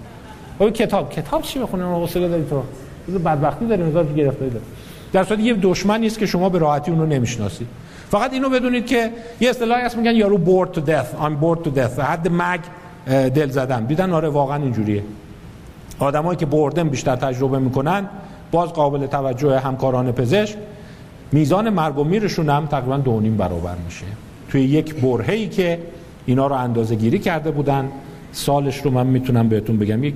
خب 0.59 0.69
کتاب. 0.69 1.09
کتاب 1.09 1.41
چی 1.41 1.59
بخونیم 1.59 1.85
حوصله 1.85 2.27
داری 2.27 2.45
تو. 2.49 2.63
بدبختی 3.19 3.65
داریم 3.65 3.87
هزار 3.87 4.05
گرفتاری 4.05 4.49
داره 4.49 4.65
در 5.13 5.23
صورتی 5.23 5.43
یه 5.43 5.53
دشمن 5.53 5.99
نیست 5.99 6.19
که 6.19 6.25
شما 6.25 6.49
به 6.49 6.59
راحتی 6.59 6.91
اون 6.91 6.99
رو 6.99 7.05
نمی‌شناسی. 7.05 7.67
فقط 8.09 8.33
اینو 8.33 8.49
بدونید 8.49 8.85
که 8.85 9.11
یه 9.39 9.49
اصطلاحی 9.49 9.81
هست 9.81 9.97
میگن 9.97 10.15
یارو 10.15 10.37
bored 10.37 10.69
to 10.75 10.79
death. 10.79 11.23
I'm 11.25 11.43
bored 11.43 11.67
to 11.67 11.77
death. 11.77 11.99
حد 11.99 12.27
مرگ 12.27 12.59
دل 13.07 13.49
زدم 13.49 13.85
دیدن 13.85 14.13
آره 14.13 14.29
واقعا 14.29 14.63
اینجوریه. 14.63 15.03
آدمایی 15.99 16.37
که 16.37 16.45
بردن 16.45 16.89
بیشتر 16.89 17.15
تجربه 17.15 17.59
می‌کنن 17.59 18.09
باز 18.51 18.69
قابل 18.73 19.05
توجه 19.05 19.59
همکاران 19.59 20.11
پزشک 20.11 20.57
میزان 21.31 21.69
مرگ 21.69 21.97
و 21.97 22.03
میرشون 22.03 22.49
هم 22.49 22.65
تقریبا 22.65 22.97
دو 22.97 23.19
نیم 23.19 23.37
برابر 23.37 23.75
میشه. 23.85 24.05
توی 24.49 24.61
یک 24.61 24.95
برهه‌ای 24.95 25.47
که 25.47 25.79
اینا 26.25 26.47
رو 26.47 26.55
اندازه 26.55 26.95
گیری 26.95 27.19
کرده 27.19 27.51
بودن 27.51 27.89
سالش 28.31 28.77
رو 28.77 28.91
من 28.91 29.07
می‌تونم 29.07 29.49
بهتون 29.49 29.77
بگم. 29.77 30.03
یک 30.03 30.15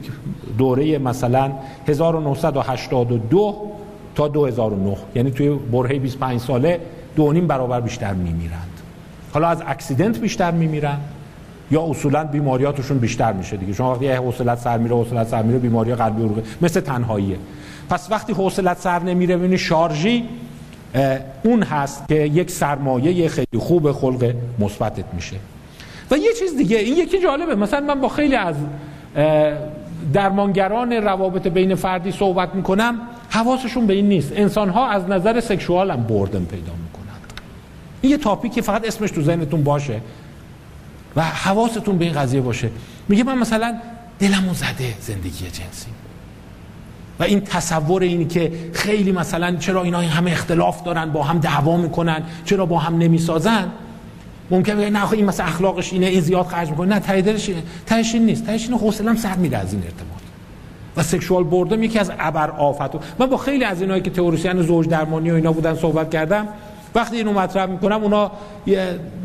دوره 0.57 0.97
مثلا 0.97 1.51
1982 1.87 3.71
تا 4.15 4.27
2009 4.27 4.97
یعنی 5.15 5.31
توی 5.31 5.49
برهه 5.49 5.99
25 5.99 6.39
ساله 6.39 6.79
دو 7.19 7.33
نیم 7.33 7.47
برابر 7.47 7.81
بیشتر 7.81 8.13
میمیرند. 8.13 8.81
حالا 9.33 9.47
از 9.47 9.63
اکسیدنت 9.67 10.19
بیشتر 10.19 10.51
میمیرن 10.51 10.97
یا 11.71 11.83
اصولا 11.83 12.23
بیماریاتشون 12.23 12.97
بیشتر 12.97 13.33
میشه 13.33 13.57
دیگه. 13.57 13.73
شما 13.73 13.91
وقتی 13.91 14.07
حوصلت 14.07 14.57
سر 14.57 14.77
میره 14.77 14.95
حوصلت 14.95 15.27
سر 15.27 15.41
میره 15.41 15.59
بیماری 15.59 15.95
قلبی 15.95 16.23
عروقی 16.23 16.41
مثل 16.61 16.79
تنهاییه. 16.79 17.37
پس 17.89 18.11
وقتی 18.11 18.33
حوصلت 18.33 18.77
سر 18.77 18.99
نمیره 18.99 19.37
ببینی 19.37 19.57
شارژی 19.57 20.29
اون 21.43 21.63
هست 21.63 22.07
که 22.07 22.15
یک 22.15 22.51
سرمایه 22.51 23.27
خیلی 23.27 23.59
خوب 23.59 23.91
خلق 23.91 24.33
مثبتت 24.59 25.13
میشه. 25.13 25.35
و 26.11 26.17
یه 26.17 26.33
چیز 26.39 26.57
دیگه 26.57 26.77
این 26.77 26.97
یکی 26.97 27.19
جالبه. 27.19 27.55
مثلا 27.55 27.79
من 27.79 28.01
با 28.01 28.09
خیلی 28.09 28.35
از 28.35 28.55
درمانگران 30.13 30.93
روابط 30.93 31.47
بین 31.47 31.75
فردی 31.75 32.11
صحبت 32.11 32.55
می‌کنم 32.55 32.95
حواسشون 33.29 33.87
به 33.87 33.93
این 33.93 34.09
نیست. 34.09 34.31
انسان 34.35 34.69
ها 34.69 34.89
از 34.89 35.09
نظر 35.09 35.39
سکشوال 35.39 35.91
هم 35.91 36.03
بردن 36.03 36.45
پیدا 36.45 36.71
می‌کنن. 36.71 36.88
این 38.01 38.11
یه 38.11 38.17
تاپیکی 38.17 38.61
فقط 38.61 38.87
اسمش 38.87 39.11
تو 39.11 39.21
ذهنتون 39.21 39.63
باشه 39.63 40.01
و 41.15 41.23
حواستون 41.23 41.97
به 41.97 42.05
این 42.05 42.13
قضیه 42.13 42.41
باشه. 42.41 42.69
میگه 43.09 43.23
من 43.23 43.37
مثلا 43.37 43.75
دلمو 44.19 44.53
زده 44.53 44.93
زندگی 45.01 45.45
جنسی. 45.45 45.87
و 47.19 47.23
این 47.23 47.41
تصور 47.41 48.01
اینی 48.01 48.25
که 48.25 48.51
خیلی 48.73 49.11
مثلا 49.11 49.55
چرا 49.55 49.83
اینا 49.83 49.99
همه 49.99 50.31
اختلاف 50.31 50.83
دارن 50.83 51.11
با 51.11 51.23
هم 51.23 51.39
دعوا 51.39 51.77
می‌کنن 51.77 52.23
چرا 52.45 52.65
با 52.65 52.79
هم 52.79 52.97
نمی‌سازن؟ 52.97 53.71
ممکن 54.51 54.75
بگه 54.75 54.89
نه 54.89 55.13
این 55.13 55.25
مثلا 55.25 55.45
اخلاقش 55.45 55.93
اینه 55.93 56.05
این 56.05 56.21
زیاد 56.21 56.45
خرج 56.45 56.69
می‌کنه. 56.69 56.93
نه 56.93 56.99
ته 56.99 57.21
دلش 57.21 57.49
تهش 57.85 58.13
این 58.13 58.25
نیست. 58.25 58.45
تهش 58.45 58.65
اینه 58.65 58.77
حوصله‌ام 58.77 59.15
سر 59.15 59.35
میره 59.35 59.57
از 59.57 59.73
این 59.73 59.83
ارتباط. 59.83 60.19
و 60.97 61.03
سکشوال 61.03 61.43
بردم 61.43 61.83
یکی 61.83 61.99
از 61.99 62.11
ابر 62.19 62.49
آفت 62.49 62.95
من 63.19 63.25
با 63.25 63.37
خیلی 63.37 63.63
از 63.63 63.81
اینایی 63.81 64.01
که 64.01 64.09
تئوریسین 64.09 64.61
زوج 64.61 64.87
درمانی 64.87 65.31
و 65.31 65.35
اینا 65.35 65.51
بودن 65.51 65.75
صحبت 65.75 66.11
کردم 66.11 66.47
وقتی 66.95 67.17
اینو 67.17 67.33
مطرح 67.33 67.65
می‌کنم 67.65 68.03
اونا 68.03 68.31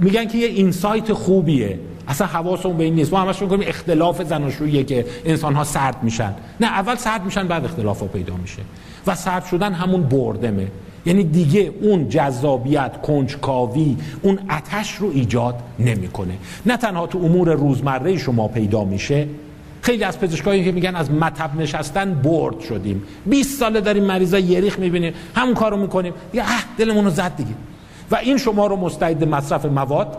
میگن 0.00 0.28
که 0.28 0.38
یه 0.38 0.46
اینسایت 0.46 1.12
خوبیه. 1.12 1.78
اصلا 2.08 2.26
حواسمون 2.26 2.76
به 2.76 2.84
این 2.84 2.94
نیست. 2.94 3.12
ما 3.12 3.20
همش 3.20 3.42
میگیم 3.42 3.60
اختلاف 3.66 4.22
زناشوییه 4.22 4.84
که 4.84 5.06
انسان 5.24 5.54
ها 5.54 5.64
سرد 5.64 6.02
میشن. 6.02 6.34
نه 6.60 6.66
اول 6.66 6.94
سرد 6.94 7.24
میشن 7.24 7.48
بعد 7.48 7.64
اختلاف 7.64 8.00
ها 8.00 8.06
پیدا 8.06 8.36
میشه. 8.36 8.62
و 9.06 9.14
سرد 9.14 9.44
شدن 9.44 9.72
همون 9.72 10.02
بردمه. 10.02 10.66
یعنی 11.06 11.24
دیگه 11.24 11.72
اون 11.82 12.08
جذابیت 12.08 13.02
کنجکاوی 13.02 13.96
اون 14.22 14.38
اتش 14.50 14.94
رو 14.94 15.10
ایجاد 15.14 15.54
نمی‌کنه. 15.78 16.34
نه 16.66 16.76
تنها 16.76 17.06
تو 17.06 17.18
امور 17.18 17.52
روزمره 17.52 18.16
شما 18.16 18.48
پیدا 18.48 18.84
میشه 18.84 19.26
خیلی 19.84 20.04
از 20.04 20.20
پزشکایی 20.20 20.64
که 20.64 20.72
میگن 20.72 20.96
از 20.96 21.10
مطب 21.10 21.50
نشستن 21.56 22.14
برد 22.14 22.60
شدیم. 22.60 23.02
20 23.26 23.58
ساله 23.60 23.80
داریم 23.80 24.04
مریضا 24.04 24.38
یریخ 24.38 24.78
می‌بینیم 24.78 25.14
همون 25.34 25.54
کارو 25.54 25.76
می‌کنیم. 25.76 26.12
یا 26.32 26.42
اه 26.42 26.64
دلمون 26.78 27.04
رو 27.04 27.10
زد 27.10 27.36
دیگه. 27.36 27.50
و 28.10 28.16
این 28.16 28.38
شما 28.38 28.66
رو 28.66 28.76
مستعد 28.76 29.28
مصرف 29.28 29.64
مواد 29.64 30.16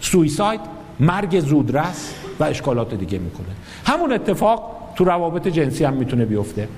سویساید 0.00 0.60
مرگ 1.00 1.40
زودرس 1.40 2.14
و 2.40 2.44
اشکالات 2.44 2.94
دیگه 2.94 3.18
می‌کنه. 3.18 3.46
همون 3.86 4.12
اتفاق 4.12 4.76
تو 4.96 5.04
روابط 5.04 5.48
جنسی 5.48 5.84
هم 5.84 5.94
می‌تونه 5.94 6.24
بیفته. 6.24 6.68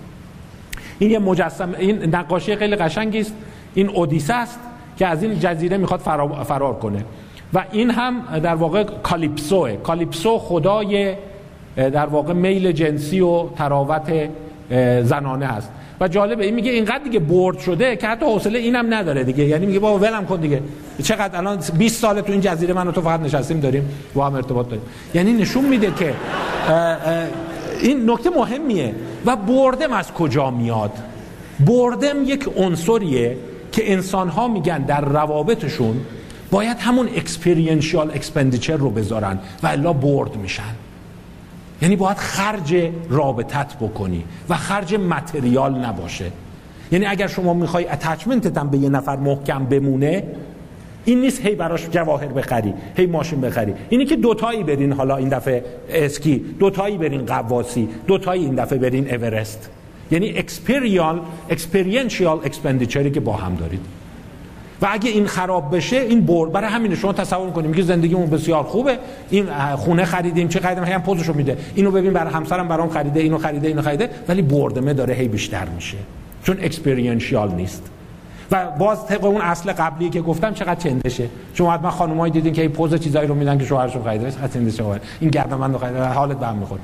این 0.98 1.10
یه 1.10 1.18
مجسم 1.18 1.74
این 1.78 2.14
نقاشی 2.14 2.56
خیلی 2.56 2.76
قشنگی 2.76 3.20
است. 3.20 3.34
این 3.74 3.88
اودیسه 3.88 4.34
است 4.34 4.58
که 4.96 5.06
از 5.06 5.22
این 5.22 5.38
جزیره 5.40 5.76
می‌خواد 5.76 6.00
فرار 6.44 6.78
کنه. 6.78 7.04
و 7.54 7.64
این 7.72 7.90
هم 7.90 8.22
در 8.42 8.54
واقع 8.54 8.84
کالیپسوه. 8.84 9.76
کالیپسو 9.76 10.38
خدای 10.38 11.14
در 11.88 12.06
واقع 12.06 12.32
میل 12.32 12.72
جنسی 12.72 13.20
و 13.20 13.48
تراوت 13.48 14.12
زنانه 15.02 15.46
است 15.46 15.70
و 16.00 16.08
جالبه 16.08 16.44
این 16.44 16.54
میگه 16.54 16.70
اینقدر 16.70 17.04
دیگه 17.04 17.18
برد 17.18 17.58
شده 17.58 17.96
که 17.96 18.06
حتی 18.06 18.26
حوصله 18.26 18.58
اینم 18.58 18.94
نداره 18.94 19.24
دیگه. 19.24 19.44
یعنی 19.44 19.66
میگه 19.66 19.78
بابا 19.78 19.98
ولم 19.98 20.26
کن 20.26 20.40
دیگه. 20.40 20.62
چقدر 21.02 21.38
الان 21.38 21.58
20 21.78 22.00
ساله 22.00 22.22
تو 22.22 22.32
این 22.32 22.40
جزیره 22.40 22.74
من 22.74 22.88
و 22.88 22.92
تو 22.92 23.00
فقط 23.00 23.20
نشستیم 23.20 23.60
داریم 23.60 23.88
با 24.14 24.26
هم 24.26 24.34
ارتباط 24.34 24.66
داریم. 24.66 24.82
یعنی 25.14 25.32
نشون 25.32 25.64
میده 25.64 25.92
که 25.98 26.14
این 27.82 28.10
نکته 28.10 28.30
مهمیه. 28.30 28.94
و 29.26 29.36
boredom 29.36 29.92
از 29.92 30.12
کجا 30.12 30.50
میاد؟ 30.50 30.92
boredom 31.66 32.24
یک 32.24 32.48
عنصریه 32.56 33.36
که 33.72 33.92
انسان 33.92 34.28
ها 34.28 34.48
میگن 34.48 34.78
در 34.78 35.00
روابطشون 35.00 36.00
باید 36.50 36.76
همون 36.78 37.08
experiential 37.16 38.10
expenditure 38.10 38.76
رو 38.76 38.90
بذارن 38.90 39.38
و 39.62 39.66
الا 39.66 39.92
bored 39.92 40.36
میشن. 40.36 40.74
یعنی 41.82 41.96
باید 41.96 42.16
خرج 42.16 42.90
رابطت 43.08 43.76
بکنی 43.76 44.24
و 44.48 44.56
خرج 44.56 44.94
material 44.94 45.74
نباشه. 45.74 46.32
یعنی 46.92 47.06
اگر 47.06 47.26
شما 47.26 47.54
می‌خوای 47.54 47.88
attachment 47.88 48.52
ت 48.52 48.58
هم 48.58 48.68
به 48.68 48.78
یه 48.78 48.88
نفر 48.88 49.16
محکم 49.16 49.64
بمونه 49.64 50.24
این 51.04 51.20
نیست 51.20 51.46
هی 51.46 51.54
براش 51.54 51.88
جواهر 51.90 52.26
بخری 52.26 52.74
هی 52.96 53.06
ماشین 53.06 53.40
بخری. 53.40 53.74
اینی 53.88 54.04
که 54.04 54.16
دوتایی 54.16 54.62
برین 54.62 54.92
حالا 54.92 55.16
این 55.16 55.28
دفعه 55.28 55.64
اسکی 55.88 56.44
دوتایی 56.58 56.98
برین 56.98 57.26
غواصی 57.26 57.88
دوتایی 58.06 58.44
این 58.44 58.54
دفعه 58.54 58.78
برین 58.78 59.14
اورست. 59.14 59.70
یعنی 60.10 60.38
experial 60.38 61.20
experiential 61.50 62.40
expenditure 62.44 63.05
ی 63.05 63.10
که 63.10 63.20
با 63.20 63.32
هم 63.32 63.54
دارید. 63.54 63.80
و 64.82 64.88
اگه 64.90 65.10
این 65.10 65.26
خراب 65.26 65.76
بشه 65.76 65.96
این 65.96 66.20
bored 66.20 66.52
برای 66.52 66.70
همین 66.70 66.94
شما 66.94 67.12
تصور 67.12 67.50
کنیم 67.50 67.74
که 67.74 67.82
زندگیمون 67.82 68.30
بسیار 68.30 68.62
خوبه 68.62 68.98
این 69.30 69.46
خونه 69.76 70.04
خریدیم 70.04 70.48
چه 70.48 70.60
خریدیم 70.60 70.84
هم 70.84 71.02
پوزشو 71.02 71.32
میده. 71.32 71.58
اینو 71.74 71.90
ببین 71.90 72.12
برای 72.12 72.32
همسرم 72.32 72.68
برام 72.68 72.88
خریده 72.88 73.20
اینو 73.20 73.38
خریده 73.38 73.68
اینو 73.68 73.82
خریده 73.82 74.10
ولی 74.28 74.42
boredom 74.42 74.88
ه 74.88 74.94
داره 74.94 75.14
هی 75.14 75.28
بیشتر 75.28 75.64
میشه. 75.68 75.96
چون 76.42 76.56
experiential 76.60 77.52
نیست. 77.52 77.82
و 78.52 78.66
باز 78.78 79.06
طبق 79.06 79.24
اون 79.24 79.40
اصل 79.40 79.72
قبلی 79.72 80.10
که 80.10 80.20
گفتم 80.20 80.54
چقدر 80.54 80.74
چندشه. 80.74 81.28
شما 81.54 81.72
حتما 81.72 81.90
خانمایی 81.90 82.32
دیدین 82.32 82.52
که 82.52 82.62
این 82.62 82.70
پوز 82.70 82.94
چیزایی 82.94 83.28
رو 83.28 83.34
میدن 83.34 83.58
که 83.58 83.64
شوهرشون 83.64 84.02
خریده. 84.02 84.32
چندشه. 84.54 84.84
این 85.20 85.30
گردن 85.30 85.78
خریده. 85.78 86.04
حالت 86.04 86.38
به 86.38 86.46
هم 86.46 86.56
می‌خوره. 86.56 86.80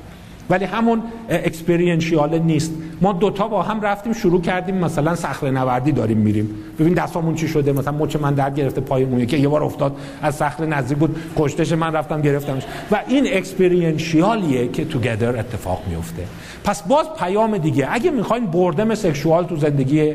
ولی 0.49 0.65
همون 0.65 1.03
experiential 1.29 2.39
نیست. 2.39 2.71
ما 3.01 3.13
دوتا 3.13 3.47
با 3.47 3.61
هم 3.61 3.81
رفتیم 3.81 4.13
شروع 4.13 4.41
کردیم 4.41 4.75
مثلا 4.75 5.15
صخره 5.15 5.51
نوردی 5.51 5.91
داریم 5.91 6.17
میریم. 6.17 6.49
ببین 6.79 6.93
دستامون 6.93 7.35
چی 7.35 7.47
شده؟ 7.47 7.71
مثلا 7.71 7.97
مچ 7.97 8.15
من 8.15 8.33
درد 8.33 8.49
گرفته 8.49 8.81
پایمون 8.81 9.25
که 9.25 9.37
یه 9.37 9.47
بار 9.47 9.63
افتاد 9.63 9.95
از 10.21 10.35
صخره 10.35 10.65
نزدیک 10.65 10.97
بود 10.97 11.15
کشتش 11.37 11.71
من 11.71 11.93
رفتم 11.93 12.21
گرفتمش. 12.21 12.63
و 12.91 12.99
این 13.07 13.27
experiential 13.33 14.48
یه 14.48 14.67
که 14.67 14.85
together 14.85 15.39
اتفاق 15.39 15.83
میفته. 15.87 16.23
پس 16.63 16.83
باز 16.83 17.05
پیام 17.19 17.57
دیگه. 17.57 17.87
اگه 17.91 18.11
می‌خواین 18.11 18.45
boredom 18.45 18.95
sexual 18.95 19.45
تو 19.45 19.55
زندگی 19.55 20.13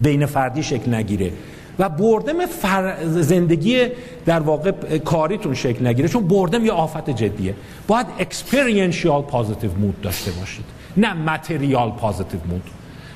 بین 0.00 0.26
فردی 0.26 0.62
شکل 0.62 0.94
نگیره. 0.94 1.30
و 1.80 1.88
boredom 1.88 2.46
فر... 2.46 2.94
زندگی 3.04 3.86
در 4.26 4.40
واقع 4.40 4.72
کاریتون 5.04 5.54
شکل 5.54 5.86
نگیره. 5.86 6.08
چون 6.08 6.28
boredom 6.28 6.64
یه 6.64 6.72
آفت 6.72 7.10
جدیه. 7.10 7.54
باید 7.86 8.06
experiential 8.18 9.22
positive 9.22 9.70
mood 9.80 10.00
داشته 10.00 10.30
باشید. 10.30 10.64
نه 10.96 11.14
material 11.14 11.90
positive 11.90 12.40
mood 12.50 12.62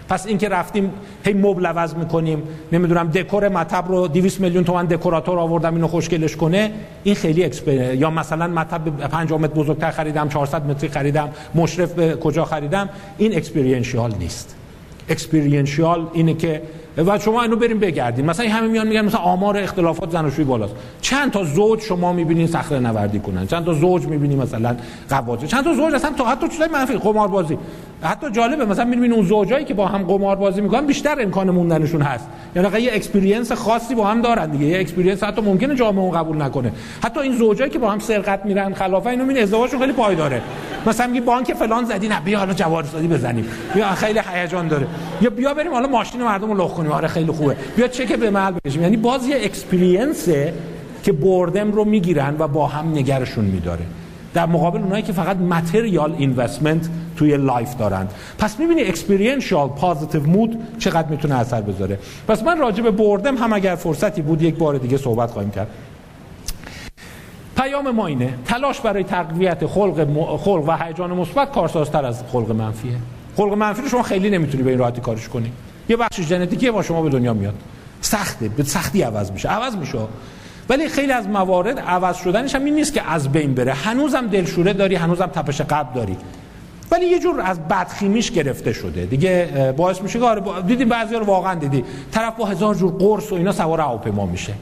پس 0.09 0.27
اینکه 0.27 0.49
رفتیم 0.49 0.93
هی 1.25 1.33
مبل 1.33 1.67
عوض 1.67 1.95
می‌کنیم. 1.95 2.43
نمی‌دونم 2.73 3.09
دکور 3.09 3.49
مطب 3.49 3.85
رو 3.89 4.09
200 4.09 4.41
میلیون 4.41 4.65
تومن 4.65 4.87
دکوراتور 4.87 5.39
آوردم 5.39 5.75
اینو 5.75 5.89
خوشگلش 5.89 6.37
کنه. 6.37 6.71
این 7.05 7.15
خیلی 7.15 7.45
exper... 7.45 7.95
یا 7.95 8.11
مثلا 8.11 8.47
مطب 8.47 9.09
5 9.09 9.33
متر 9.33 9.55
بزرگتر 9.55 9.91
خریدم 9.91 10.29
400 10.29 10.67
متری 10.67 10.89
خریدم 10.89 11.29
مشرف 11.55 11.93
به 11.93 12.17
کجا 12.17 12.45
خریدم. 12.45 12.89
این 13.19 13.37
experiential 13.37 14.15
نیست. 14.19 14.57
experiential 15.09 16.07
اینه 16.13 16.35
که 16.35 16.63
و 16.97 17.19
شما 17.19 17.43
اینو 17.43 17.57
بریم 17.57 17.79
بگردیم. 17.79 18.25
مثلا 18.25 18.49
همه 18.49 18.69
میان 18.69 18.87
میگن 18.87 19.05
مثلا 19.05 19.21
آمار 19.21 19.59
اختلافات 19.59 20.11
زناشویی 20.11 20.45
بالاست. 20.45 20.75
چند 21.01 21.31
تا 21.31 21.45
زوج 21.45 21.81
شما 21.81 22.13
می‌بینین 22.13 22.47
صخره 22.47 22.79
نوردی 22.79 23.19
کنن؟ 23.19 23.47
چند 23.47 23.65
تا 23.65 23.73
زوج 23.73 24.07
می‌بینین 24.07 24.43
مثلا 24.43 24.77
غواصه؟ 25.11 25.47
چند 25.47 25.65
تا 25.65 25.75
زوج 25.75 25.95
اصلا 25.95 26.11
تا 26.11 26.25
حتی 26.25 26.49
چیزای 26.49 26.69
منفی 26.69 26.95
قماربازی. 26.95 27.59
حتی 28.03 28.31
جالبه 28.31 28.65
مثلا 28.65 28.85
می‌بینین 28.85 29.13
اون 29.13 29.27
زوجایی 29.27 29.65
که 29.65 29.75
با 29.75 29.87
هم 29.87 30.03
قماربازی 30.03 30.61
می‌کنن 30.61 30.87
بیشتر 30.87 31.23
امکان 31.23 31.51
موندنشون 31.51 32.03
هست. 32.03 32.29
یعنی 32.57 32.81
یه 32.81 32.91
experience 32.95 33.53
خاصی 33.53 33.95
با 33.95 34.07
هم 34.07 34.23
دارن 34.23 34.51
دیگه. 34.51 34.67
یه 34.67 34.81
experience 34.81 35.23
حتی 35.23 35.43
ممکنه 35.43 35.75
جامعه 35.75 36.03
اون 36.03 36.19
قبول 36.19 36.43
نکنه. 36.43 36.73
حتی 37.05 37.21
این 37.21 37.33
زوجایی 37.37 37.71
که 37.71 37.79
با 37.79 37.91
هم 37.91 37.99
سرقت 37.99 38.45
میرن 38.45 38.75
خلافه 38.75 39.11
اینو 39.11 39.23
می‌بینین 39.23 39.43
ازدواجشون 39.43 39.81
خیلی 39.81 39.93
پایداره 39.93 40.43
مثلا 40.87 41.07
میگی 41.07 41.21
بانک 41.21 41.53
فلان 41.53 41.85
زدی 41.85 42.09
نه 42.09 42.21
بیا 42.21 42.39
حالا 42.39 42.53
جواهرسازی 42.53 43.09
بزنیم. 43.09 43.47
بیا 43.75 43.91
خیلی 43.91 44.21
هیجان 44.35 44.69
داره. 44.69 44.87
یا 45.21 45.31
بیا 45.31 45.55
بریم 45.55 45.73
حالا 45.73 45.89
ماشین 45.89 46.23
مردم 46.23 46.49
رو 46.49 46.55
کنیم 46.85 46.97
آره 46.97 47.09
خیلی 47.09 47.33
خوبه. 47.33 47.57
بیا 47.77 47.89
چک 47.89 48.13
بی‌محل 48.13 48.53
بکشیم 48.53 48.83
یعنی 48.83 48.97
باز 48.97 49.29
یه 49.29 49.37
experience 49.37 50.44
ه 50.44 50.55
که 51.03 51.13
boredom 51.13 51.73
رو 51.73 51.85
می‌گیرن 51.85 52.37
و 52.39 52.49
با 52.49 52.67
هم 52.67 52.93
نگهشون 52.93 53.45
میداره. 53.45 53.85
در 54.35 54.47
مقابل 54.47 54.81
اونایی 54.81 55.03
که 55.03 55.13
فقط 55.13 55.37
material 55.37 56.15
investment 56.19 56.89
توی 57.17 57.37
life 57.37 57.77
دارن 57.77 58.09
پس 58.39 58.61
می‌بینی 58.61 58.83
experiential 58.83 59.69
positive 59.69 60.23
mood 60.23 60.59
چقدر 60.79 61.09
می‌تونه 61.09 61.35
اثر 61.35 61.61
بذاره. 61.61 61.99
پس 62.29 62.43
من 62.43 62.59
راجع 62.59 62.83
به 62.83 62.91
بردم 62.91 63.37
هم 63.37 63.53
اگر 63.53 63.75
فرصتی 63.75 64.23
بود 64.23 64.43
یک 64.43 64.55
بار 64.55 64.79
دیگه 64.79 64.97
صحبت 64.97 65.31
خواهیم 65.31 65.51
کرد. 65.51 65.69
پیام 67.57 67.91
ما 67.91 68.07
اینه 68.07 68.35
تلاش 68.45 68.81
برای 68.81 69.05
تقویت 69.05 69.67
خلق, 69.67 70.07
خلق 70.37 70.65
و 70.69 70.77
هیجان 70.85 71.11
مثبت 71.11 71.53
کارسازتر 71.53 72.05
از 72.05 72.23
خلق 72.33 72.51
منفیه. 72.51 72.97
خلق 73.37 73.53
منفی 73.53 73.83
رو 73.83 73.89
شما 73.89 74.03
خیلی 74.03 74.31
نمی‌تونی 74.31 74.63
به 74.63 74.71
این 74.71 74.79
راحتی 74.79 75.01
کارش 75.01 75.29
کنی. 75.29 75.53
یه 75.89 75.97
بخش 75.97 76.21
ژنتیکی 76.21 76.71
با 76.71 76.83
شما 76.83 77.03
به 77.03 77.11
دنیا 77.11 77.35
میاد. 77.35 77.55
سخته 78.01 78.49
به 78.49 78.63
سختی 78.63 79.03
عوض 79.03 79.31
میشه. 79.31 79.49
عوض 79.49 79.77
میشه. 79.77 79.99
ولی 80.69 80.89
خیلی 80.89 81.13
از 81.13 81.29
موارد 81.29 81.79
عوض 81.79 82.17
شدنش 82.17 82.55
هم 82.55 82.65
این 82.65 82.75
نیست 82.75 82.93
که 82.93 83.11
از 83.11 83.33
بین 83.33 83.55
بره. 83.55 83.73
هنوزم 83.73 84.27
دلشوره 84.27 84.73
داری 84.73 84.95
هنوزم 84.95 85.27
تپش 85.27 85.61
قلب 85.61 85.95
داری. 85.95 86.17
ولی 86.91 87.07
یه 87.07 87.19
جور 87.19 87.41
از 87.41 87.69
بدخیمیش 87.69 88.31
گرفته 88.31 88.73
شده. 88.73 89.07
دیگه 89.07 89.75
باعث 89.77 90.03
میشه 90.03 90.19
که 90.19 90.25
آره 90.25 90.43
دیدیم 90.67 90.89
بعضی 90.89 91.15
رو 91.15 91.25
واقعا 91.25 91.55
دیدی. 91.55 91.85
طرف 92.13 92.37
با 92.37 92.47
هزار 92.47 92.75
جور 92.75 92.93
قرص 92.93 93.33
و 93.33 93.35
اینا 93.35 93.53
سوار 93.53 93.81
هواپیما 93.81 94.27
میشه. 94.27 94.55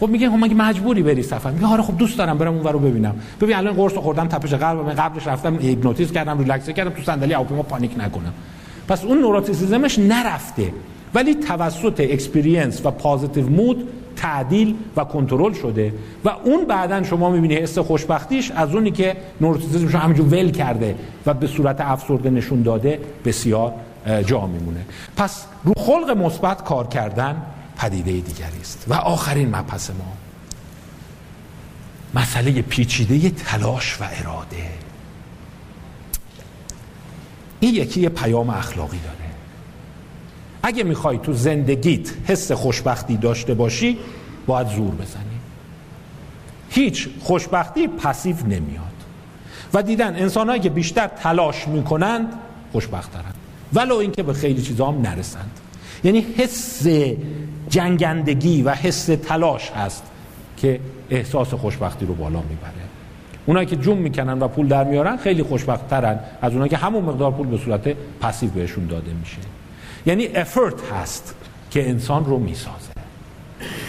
خب 0.00 0.08
میگه 0.08 0.30
هم 0.30 0.44
مگه 0.44 0.54
مجبوری 0.54 1.02
بری 1.02 1.22
سفر؟ 1.22 1.50
میگه 1.50 1.66
آره 1.66 1.82
خب 1.82 1.96
دوست 1.96 2.18
دارم 2.18 2.38
برم 2.38 2.54
اون 2.54 2.66
رو 2.66 2.78
ببینم. 2.78 3.14
ببین 3.40 3.56
الان 3.56 3.74
قرص 3.74 3.92
خوردم 3.92 4.28
تپش 4.28 4.54
قلبم 4.54 4.90
قبلش 4.90 5.26
رفتم 5.26 5.58
هیپنوتیزم 5.58 6.14
کردم 6.14 6.38
ریلکس 6.38 6.70
کردم 6.70 6.90
تو 6.90 7.02
صندلی 7.02 7.32
هواپیما 7.32 7.62
panic 7.62 7.90
نکنم. 7.98 8.32
پس 8.90 9.04
اون 9.04 9.18
neuroticism 9.18 9.86
ش 9.86 9.98
نرفته. 9.98 10.72
ولی 11.14 11.34
توسط 11.34 12.00
experience 12.00 12.86
و 12.86 12.90
positive 12.90 13.50
mood 13.50 13.88
تعدیل 14.16 14.74
و 14.96 15.04
کنترل 15.04 15.52
شده 15.52 15.94
و 16.24 16.28
اون 16.28 16.64
بعدا 16.64 17.02
شما 17.02 17.30
می‌بینی 17.30 17.54
حس 17.54 17.78
خوشبختیش 17.78 18.50
از 18.50 18.74
اونی 18.74 18.90
که 18.90 19.16
neuroticism 19.40 19.86
ش 19.86 19.94
رو 19.94 19.98
همینجور 19.98 20.26
ول 20.26 20.50
کرده 20.50 20.94
و 21.26 21.34
به 21.34 21.46
صورت 21.46 21.80
افسرده 21.80 22.30
نشون 22.30 22.62
داده 22.62 23.00
بسیار 23.24 23.72
جا 24.26 24.46
میمونه. 24.46 24.80
پس 25.16 25.44
رو 25.64 25.72
خلق 25.76 26.10
مثبت 26.10 26.64
کار 26.64 26.86
کردن 26.86 27.42
پدیده 27.76 28.12
دیگری 28.12 28.60
است. 28.60 28.84
و 28.88 28.94
آخرین 28.94 29.48
مبحث 29.48 29.90
ما 29.90 30.12
مسئله 32.20 32.62
پیچیده 32.62 33.30
تلاش 33.30 33.96
و 34.00 34.04
اراده. 34.04 34.89
این 37.60 37.74
یکی 37.74 38.08
پیام 38.08 38.50
اخلاقی 38.50 38.98
داره. 38.98 39.30
اگه 40.62 40.84
می‌خوای 40.84 41.18
تو 41.18 41.32
زندگیت 41.32 42.10
حس 42.26 42.52
خوشبختی 42.52 43.16
داشته 43.16 43.54
باشی 43.54 43.98
باید 44.46 44.68
زور 44.68 44.94
بزنی. 44.94 45.24
هیچ 46.70 47.08
خوشبختی 47.20 47.88
پسیو 47.88 48.36
نمیاد. 48.46 48.90
و 49.74 49.82
دیدن 49.82 50.16
انسانهایی 50.16 50.60
که 50.60 50.70
بیشتر 50.70 51.06
تلاش 51.06 51.68
می‌کنند 51.68 52.32
خوشبخترند 52.72 53.34
ولو 53.72 53.96
اینکه 53.96 54.22
به 54.22 54.32
خیلی 54.32 54.62
چیزا 54.62 54.86
هم 54.86 55.02
نرسند. 55.02 55.50
یعنی 56.04 56.26
حس 56.36 56.86
جنگندگی 57.68 58.62
و 58.62 58.70
حس 58.70 59.06
تلاش 59.06 59.70
هست 59.70 60.02
که 60.56 60.80
احساس 61.10 61.54
خوشبختی 61.54 62.06
رو 62.06 62.14
بالا 62.14 62.40
می‌بره. 62.40 62.89
اونایی 63.46 63.66
که 63.66 63.76
جون 63.76 63.98
می‌کنن 63.98 64.38
و 64.38 64.48
پول 64.48 64.68
در 64.68 64.84
میارن 64.84 65.16
خیلی 65.16 65.42
خوشبختترن 65.42 66.18
از 66.42 66.52
اونایی 66.52 66.70
که 66.70 66.76
همون 66.76 67.04
مقدار 67.04 67.32
پول 67.32 67.46
به 67.46 67.56
صورت 67.56 67.96
پسیو 68.20 68.50
بهشون 68.50 68.86
داده 68.86 69.12
میشه. 69.20 69.38
یعنی 70.06 70.26
افرت 70.26 70.92
هست 70.92 71.34
که 71.70 71.88
انسان 71.88 72.24
رو 72.24 72.38
می‌سازه. 72.38 72.90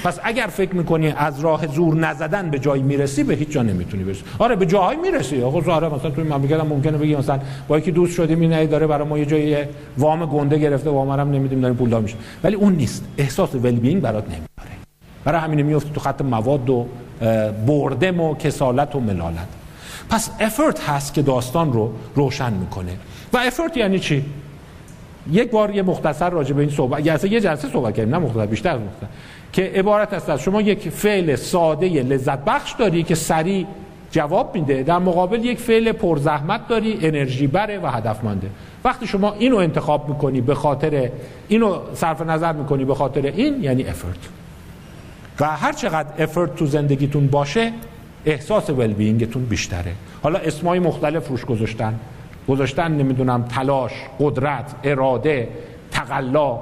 پس 0.03 0.19
اگر 0.23 0.47
فکر 0.47 0.75
می‌کنی 0.75 1.07
از 1.07 1.39
راه 1.39 1.67
زور 1.67 1.95
نزدن 1.95 2.49
به 2.49 2.59
جایی 2.59 2.83
می‌رسی 2.83 3.23
به 3.23 3.33
هیچ 3.33 3.49
جا 3.49 3.63
نمی‌تونی 3.63 4.03
برسی. 4.03 4.23
آره 4.39 4.55
به 4.55 4.65
جاهایی 4.65 4.99
می‌رسی. 4.99 5.41
آقا 5.41 5.73
آره 5.73 5.89
مثلا 5.89 6.11
توی 6.11 6.23
مملکت 6.23 6.59
هم 6.59 6.67
ممکنه 6.67 6.97
بگی 6.97 7.15
مثلا 7.15 7.39
با 7.67 7.77
یکی 7.77 7.91
دوست 7.91 8.13
شدیم 8.13 8.41
این 8.41 8.65
داره 8.65 8.87
برای 8.87 9.07
ما 9.07 9.17
یه 9.17 9.25
جایی 9.25 9.57
وام 9.97 10.25
گنده 10.25 10.57
گرفته 10.57 10.89
وام 10.89 11.09
هم 11.19 11.31
نمیدیم 11.31 11.61
داریم 11.61 11.77
پولدار 11.77 12.01
میشه 12.01 12.15
ولی 12.43 12.55
اون 12.55 12.73
نیست. 12.73 13.05
احساس 13.17 13.55
ول 13.55 13.75
بینگ 13.75 14.01
برات 14.01 14.23
نمیاره 14.23 14.75
برای 15.25 15.41
همین 15.41 15.61
میفته 15.61 15.89
تو 15.93 15.99
خط 15.99 16.21
مواد 16.21 16.69
و 16.69 16.85
بردم 17.67 18.21
و 18.21 18.35
کسالت 18.35 18.95
و 18.95 18.99
ملالت. 18.99 19.47
پس 20.09 20.29
افرت 20.39 20.89
هست 20.89 21.13
که 21.13 21.21
داستان 21.21 21.73
رو 21.73 21.93
روشن 22.15 22.53
می‌کنه. 22.53 22.91
و 23.33 23.37
افرت 23.37 23.77
یعنی 23.77 23.99
چی؟ 23.99 24.25
یک 25.31 25.51
بار 25.51 25.75
یه 25.75 25.81
مختصر 25.81 26.29
راجع 26.29 26.53
به 26.53 26.61
این 26.61 26.71
صحبت 26.71 27.05
یا 27.05 27.25
یه 27.25 27.41
جلسه 27.41 27.67
صحبت 27.67 27.95
کردیم 27.95 28.15
نه 28.15 28.21
مختصر 28.21 28.45
بیشتر 28.45 28.77
مختصر. 28.77 29.07
که 29.53 29.71
عبارت 29.75 30.13
است 30.13 30.29
از 30.29 30.41
شما 30.41 30.61
یک 30.61 30.89
فعل 30.89 31.35
ساده 31.35 31.87
لذت 31.87 32.39
بخش 32.45 32.73
داری 32.79 33.03
که 33.03 33.15
سریع 33.15 33.65
جواب 34.11 34.55
میده. 34.55 34.83
در 34.83 34.99
مقابل 34.99 35.45
یک 35.45 35.59
فعل 35.59 35.91
پرزحمت 35.91 36.67
داری 36.67 36.99
انرژی 37.01 37.47
بره 37.47 37.79
و 37.79 37.87
هدفمنده 37.87 38.49
وقتی 38.83 39.07
شما 39.07 39.33
اینو 39.33 39.57
انتخاب 39.57 40.09
می‌کنی 40.09 40.41
به 40.41 40.55
خاطر 40.55 41.09
اینو 41.47 41.77
صرف 41.93 42.21
نظر 42.21 42.53
می‌کنی 42.53 42.85
به 42.85 42.95
خاطر 42.95 43.21
این 43.21 43.63
یعنی 43.63 43.83
افرت 43.83 44.17
و 45.39 45.45
هر 45.45 45.73
چقدر 45.73 46.23
افرت 46.23 46.55
تو 46.55 46.65
زندگیتون 46.65 47.27
باشه 47.27 47.71
احساس 48.25 48.69
ول 48.69 48.93
بینگتون 48.93 49.45
بیشتره. 49.45 49.93
حالا 50.23 50.39
اسمای 50.39 50.79
مختلف 50.79 51.27
روش 51.27 51.45
گذاشتن. 51.45 51.99
گذاشتن 52.47 52.91
نمی‌دونم 52.91 53.43
تلاش 53.43 53.91
قدرت 54.19 54.75
اراده 54.83 55.49
تقلا 55.91 56.59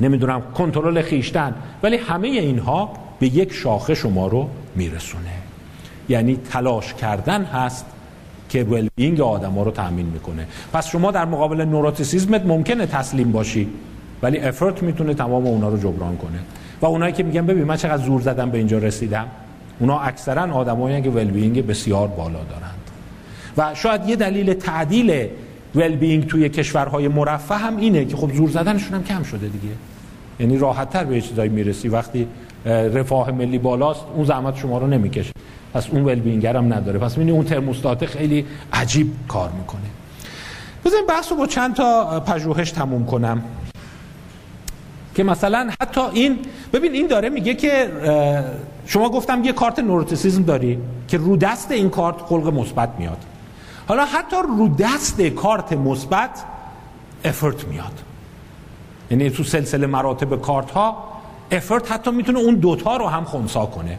نمی‌دونم 0.00 0.42
کنترل 0.54 1.02
خیشتن. 1.02 1.54
ولی 1.82 1.96
همه 1.96 2.28
اینها 2.28 2.92
به 3.18 3.26
یک 3.26 3.52
شاخه 3.52 3.94
شما 3.94 4.26
رو 4.26 4.48
میرسونه. 4.74 5.30
یعنی 6.08 6.38
تلاش 6.50 6.94
کردن 6.94 7.44
هست 7.44 7.86
که 8.48 8.64
ولبینگ 8.64 9.20
آدم 9.20 9.52
ها 9.52 9.62
رو 9.62 9.70
تأمین 9.70 10.06
می‌کنه. 10.06 10.46
پس 10.72 10.88
شما 10.88 11.10
در 11.10 11.24
مقابل 11.24 11.64
نوروتیسیزمت 11.64 12.46
ممکنه 12.46 12.86
تسلیم 12.86 13.32
باشی 13.32 13.68
ولی 14.22 14.38
افرت 14.38 14.82
می‌تونه 14.82 15.14
تمام 15.14 15.46
اونا 15.46 15.68
رو 15.68 15.78
جبران 15.78 16.16
کنه. 16.16 16.38
و 16.80 16.86
اونایی 16.86 17.12
که 17.12 17.22
میگن 17.22 17.46
ببین 17.46 17.64
من 17.64 17.76
چقدر 17.76 18.02
زور 18.02 18.20
زدم 18.20 18.50
به 18.50 18.58
اینجا 18.58 18.78
رسیدم 18.78 19.26
اونا 19.80 19.98
اکثرا 19.98 20.54
آدمایی 20.54 21.02
که 21.02 21.10
ولبینگ 21.10 21.66
بسیار 21.66 22.08
بالا 22.08 22.38
دارند. 22.38 22.90
و 23.56 23.74
شاید 23.74 24.08
یه 24.08 24.16
دلیل 24.16 24.54
تعدیل 24.54 25.28
ول 25.74 25.96
بینگ 25.96 26.26
توی 26.26 26.48
کشورهای 26.48 27.08
مرفه 27.08 27.54
هم 27.54 27.76
اینه 27.76 28.04
که 28.04 28.16
خب 28.16 28.32
زور 28.32 28.50
زدنشون 28.50 28.94
هم 28.94 29.04
کم 29.04 29.22
شده 29.22 29.48
دیگه. 29.48 29.74
یعنی 30.40 30.58
راحت 30.58 30.90
تر 30.90 31.04
به 31.04 31.20
چیزایی 31.20 31.50
می‌رسی. 31.50 31.88
وقتی 31.88 32.26
رفاه 32.66 33.30
ملی 33.30 33.58
بالاست 33.58 34.00
اون 34.14 34.24
زحمت 34.24 34.56
شما 34.56 34.78
رو 34.78 34.86
نمی‌کشه. 34.86 35.32
پس 35.74 35.90
اون 35.90 36.04
ول 36.04 36.20
بینگر 36.20 36.56
هم 36.56 36.72
نداره. 36.72 36.98
پس 36.98 37.18
می‌بینی 37.18 37.36
اون 37.36 37.44
ترموستات 37.44 38.06
خیلی 38.06 38.46
عجیب 38.72 39.12
کار 39.28 39.50
می‌کنه. 39.58 39.80
بذاریم 40.84 41.06
بحث 41.06 41.30
رو 41.32 41.36
با 41.36 41.46
چند 41.46 41.74
تا 41.74 42.20
پژوهش 42.20 42.70
تموم 42.70 43.06
کنم. 43.06 43.42
که 45.14 45.22
مثلا 45.22 45.70
حتی 45.80 46.00
این 46.00 46.38
ببین 46.72 46.92
این 46.92 47.06
داره 47.06 47.28
میگه 47.28 47.54
که 47.54 47.90
شما 48.86 49.08
گفتم 49.08 49.44
یه 49.44 49.52
کارت 49.52 49.78
نوروتیسیزم 49.78 50.42
داری 50.42 50.78
که 51.08 51.18
رو 51.18 51.36
دست 51.36 51.70
این 51.70 51.90
کارت 51.90 52.16
خلق 52.16 52.54
مثبت 52.54 52.88
میاد. 52.98 53.18
حالا 53.88 54.04
حتی 54.04 54.36
رو 54.58 54.68
دست 54.68 55.20
کارت 55.20 55.72
مثبت 55.72 56.44
effort 57.24 57.64
میاد. 57.64 58.02
یعنی 59.10 59.30
تو 59.30 59.44
سلسله 59.44 59.86
مراتب 59.86 60.40
کارت 60.40 60.70
ها 60.70 61.04
effort 61.50 61.92
حتی 61.92 62.10
می‌تونه 62.10 62.38
اون 62.38 62.54
دوتا 62.54 62.96
رو 62.96 63.06
هم 63.06 63.24
خونسا 63.24 63.66
کنه. 63.66 63.98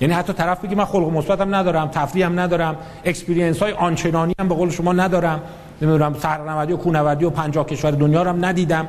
یعنی 0.00 0.14
حتی 0.14 0.32
طرف 0.32 0.64
بگی 0.64 0.74
من 0.74 0.84
خلق 0.84 1.12
مثبت 1.12 1.40
هم 1.40 1.54
ندارم 1.54 1.88
تفریح 1.88 2.26
هم 2.26 2.40
ندارم 2.40 2.76
experience 3.04 3.62
های 3.62 3.72
آنچنانی 3.72 4.34
هم 4.40 4.48
به 4.48 4.54
قول 4.54 4.70
شما 4.70 4.92
ندارم. 4.92 5.40
نمی‌دونم 5.82 6.14
صخره‌نوردی 6.14 6.72
و 6.72 6.76
کوهنوردی 6.76 7.24
و 7.24 7.30
پنجاه 7.30 7.66
کشور 7.66 7.90
دنیا 7.90 8.22
رو 8.22 8.28
هم 8.28 8.44
ندیدم. 8.44 8.88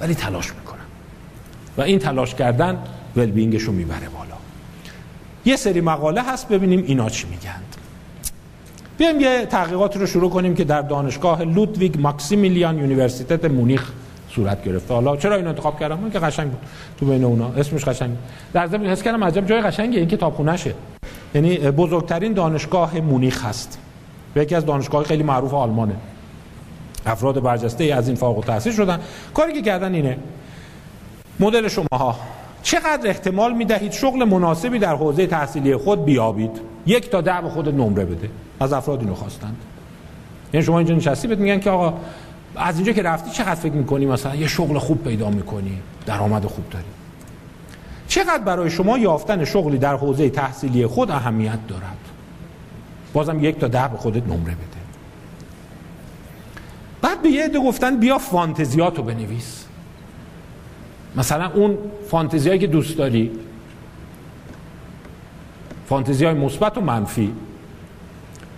ولی 0.00 0.14
تلاش 0.14 0.48
می‌کنم 0.48 0.61
و 1.78 1.82
این 1.82 1.98
تلاش 1.98 2.34
کردن 2.34 2.78
well-being 3.16 3.54
ش 3.54 3.62
رو 3.62 3.72
می‌بره 3.72 4.08
بالا. 4.08 4.34
یه 5.44 5.56
سری 5.56 5.80
مقاله 5.80 6.22
هست 6.22 6.48
ببینیم 6.48 6.84
اینا 6.86 7.08
چی 7.08 7.26
میگند 7.26 7.76
بیایم 8.98 9.20
یه 9.20 9.46
تحقیقات 9.46 9.96
رو 9.96 10.06
شروع 10.06 10.30
کنیم 10.30 10.54
که 10.54 10.64
در 10.64 10.82
دانشگاه 10.82 11.42
لودویگ 11.42 12.00
ماکسیمیلیان 12.00 12.78
Universität 12.78 13.44
مونیخ 13.44 13.90
صورت 14.34 14.64
گرفته. 14.64 14.94
حالا 14.94 15.16
چرا 15.16 15.36
این 15.36 15.46
انتخاب 15.46 15.80
کردم؟ 15.80 15.98
من 15.98 16.10
که 16.10 16.18
قشنگ 16.18 16.50
بود. 16.50 16.60
تو 16.98 17.06
بین 17.06 17.24
اونا. 17.24 17.48
اسمش 17.48 17.84
قشنگ. 17.84 18.10
در 18.52 18.66
ضمن 18.66 18.86
حس 18.86 19.02
کردم 19.02 19.24
عجب 19.24 19.46
جای 19.46 19.60
قشنگه. 19.60 19.98
این 19.98 20.08
کتابخونه 20.08 20.56
شه 20.56 20.74
یعنی 21.34 21.58
بزرگترین 21.58 22.32
دانشگاه 22.32 23.00
مونیخ 23.00 23.44
هست. 23.44 23.78
و 24.36 24.38
یکی 24.38 24.54
از 24.54 24.66
دانشگاه 24.66 25.04
خیلی 25.04 25.22
معروف 25.22 25.54
آلمانه. 25.54 25.94
افراد 27.06 27.42
برجسته 27.42 27.84
از 27.84 28.08
این 28.08 28.16
فارغ 28.16 28.36
التحصیل 28.36 28.72
شدن. 28.72 28.98
کاری 29.34 29.52
که 29.52 29.62
کردن 29.62 29.94
اینه 29.94 30.16
مدل 31.40 31.68
شماها. 31.68 32.16
چقدر 32.62 33.08
احتمال 33.08 33.52
می‌دهید 33.52 33.92
شغل 33.92 34.24
مناسبی 34.24 34.78
در 34.78 34.94
حوزه 34.96 35.26
تحصیلی 35.26 35.76
خود 35.76 36.04
بیابید؟ 36.04 36.60
یک 36.86 37.10
تا 37.10 37.20
ده 37.20 37.40
به 37.40 37.48
خود 37.48 37.68
نمره 37.68 38.04
بده. 38.04 38.30
از 38.60 38.72
افراد 38.72 39.00
اینو 39.00 39.14
خواستند. 39.14 39.56
یعنی 40.52 40.66
شما 40.66 40.78
اینجا 40.78 40.94
نشستی 40.94 41.28
بهت 41.28 41.38
میگن 41.38 41.60
که 41.60 41.70
آقا 41.70 41.98
از 42.56 42.76
اینجا 42.76 42.92
که 42.92 43.02
رفتی 43.02 43.30
چقدر 43.30 43.54
فکر 43.54 43.72
می‌کنی؟ 43.72 44.06
مثلا 44.06 44.34
یه 44.34 44.46
شغل 44.46 44.78
خوب 44.78 45.04
پیدا 45.04 45.30
می‌کنی 45.30 45.78
درآمد 46.06 46.44
خوب 46.44 46.64
داری. 46.70 46.84
چقدر 48.08 48.42
برای 48.44 48.70
شما 48.70 48.98
یافتن 48.98 49.44
شغلی 49.44 49.78
در 49.78 49.96
حوزه 49.96 50.30
تحصیلی 50.30 50.86
خود 50.86 51.10
اهمیت 51.10 51.66
دارد؟ 51.68 51.98
بازم 53.12 53.44
یک 53.44 53.58
تا 53.58 53.68
ده 53.68 53.88
به 53.88 53.96
خودت 53.96 54.22
نمره 54.22 54.52
بده. 54.52 54.82
بعد 57.02 57.22
به 57.22 57.28
یه 57.28 57.44
عده 57.44 57.58
گفتن 57.60 57.96
بیا 57.96 58.18
فانتزیاتو 58.18 59.02
بنویس. 59.02 59.61
مثلا 61.16 61.50
اون 61.54 61.78
فانتزیایی 62.08 62.58
که 62.58 62.66
دوست 62.66 62.98
داری 62.98 63.30
فانتزی 65.86 66.24
های 66.24 66.34
مثبت 66.34 66.78
و 66.78 66.80
منفی. 66.80 67.32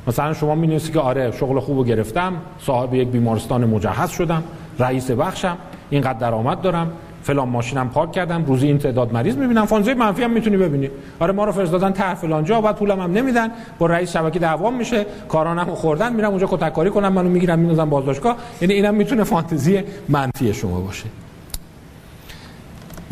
مثلا 0.07 0.33
شما 0.33 0.55
می 0.55 0.79
که 0.79 1.01
آره 1.01 1.31
شغل 1.31 1.61
خوب 1.61 1.87
گرفتم 1.87 2.33
صاحب 2.61 2.95
یک 2.95 3.09
بیمارستان 3.09 3.65
مجهز 3.65 4.11
شدم 4.11 4.43
رئیس 4.79 5.11
بخشم 5.11 5.57
اینقدر 5.91 6.19
درآمد 6.19 6.61
دارم 6.61 6.93
فلان 7.23 7.49
ماشینم 7.49 7.89
پارک 7.89 8.13
کردم 8.13 8.45
روزی 8.45 8.67
این 8.67 8.79
تعداد 8.79 9.13
مریض 9.13 9.37
می‌بینم 9.37 9.67
فانزه 9.67 9.95
منفی 9.95 10.23
هم 10.23 10.31
می‌تونی 10.31 10.57
ببینی. 10.57 10.91
آره 11.21 11.33
ما 11.33 11.45
رو 11.45 11.53
فرستادن 11.53 11.91
ته 11.91 12.15
فلان 12.15 12.45
جا 12.45 12.61
بعد 12.61 12.77
پولم 12.77 13.01
هم 13.01 13.13
نمیدن 13.13 13.51
با 13.79 13.87
رئیس 13.87 14.13
شبکه 14.13 14.39
دعوام 14.39 14.75
میشه 14.75 15.07
کارانم 15.29 15.65
خوردن 15.65 16.13
میرم 16.13 16.31
اونجا 16.31 16.47
کتککاری 16.47 16.91
کنم 16.91 17.13
منو 17.13 17.29
می‌گیرم 17.29 17.59
میندازم 17.59 17.91
بازداشتگاه. 17.91 18.37
یعنی 18.61 18.75
اینم 18.75 18.95
می‌تونه 18.95 19.25
فانتزی 19.25 19.83
منفی 20.09 20.55
شما 20.55 20.81
باشه. 20.81 21.05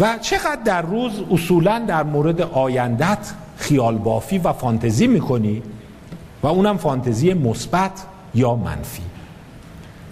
و 0.03 0.19
چقدر 0.19 0.59
در 0.65 0.83
روز 0.83 1.13
اصولا 1.31 1.85
در 1.89 2.03
مورد 2.03 2.41
آیندت 2.41 3.33
خیال 3.57 3.99
بافی 3.99 4.39
و 4.39 4.53
فانتزی 4.53 5.07
می‌کنی 5.07 5.63
و 6.43 6.47
اونم 6.47 6.77
فانتزی 6.77 7.35
مثبت 7.35 7.91
یا 8.35 8.55
منفی؟ 8.55 9.03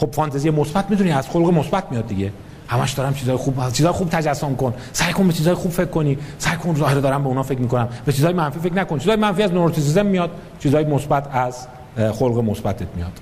خب 0.01 0.13
فانتزی 0.13 0.51
مثبت 0.51 0.91
می‌دونی 0.91 1.13
از 1.13 1.29
خلق 1.29 1.53
مثبت 1.53 1.85
میاد 1.91 2.07
دیگه. 2.07 2.33
همش 2.69 2.93
دارم 2.93 3.15
چیزای 3.15 3.37
خوب 3.37 3.71
چیزای 3.73 3.93
خوب 3.93 4.09
تجسم 4.09 4.57
کن. 4.57 4.75
سعی 4.93 5.13
کن 5.13 5.27
به 5.27 5.33
چیزای 5.33 5.55
خوب 5.55 5.71
فکر 5.73 5.87
کنی. 5.87 6.19
سعی 6.39 6.57
کن 6.57 6.75
ظاهر 6.75 6.95
دارم 6.95 7.23
به 7.23 7.29
اونا 7.29 7.43
فکر 7.43 7.61
می‌کنم. 7.61 7.89
به 8.05 8.13
چیزای 8.13 8.33
منفی 8.33 8.61
فکر 8.61 8.75
نکن. 8.75 8.99
چیزای 8.99 9.17
منفی 9.17 9.43
از 9.43 9.53
نورتیسیزم 9.53 10.07
میاد 10.07 10.31
چیزای 10.59 10.85
مثبت 10.85 11.35
از 11.35 11.67
خلق 11.97 12.39
مثبتت 12.39 12.89
میاد. 12.97 13.13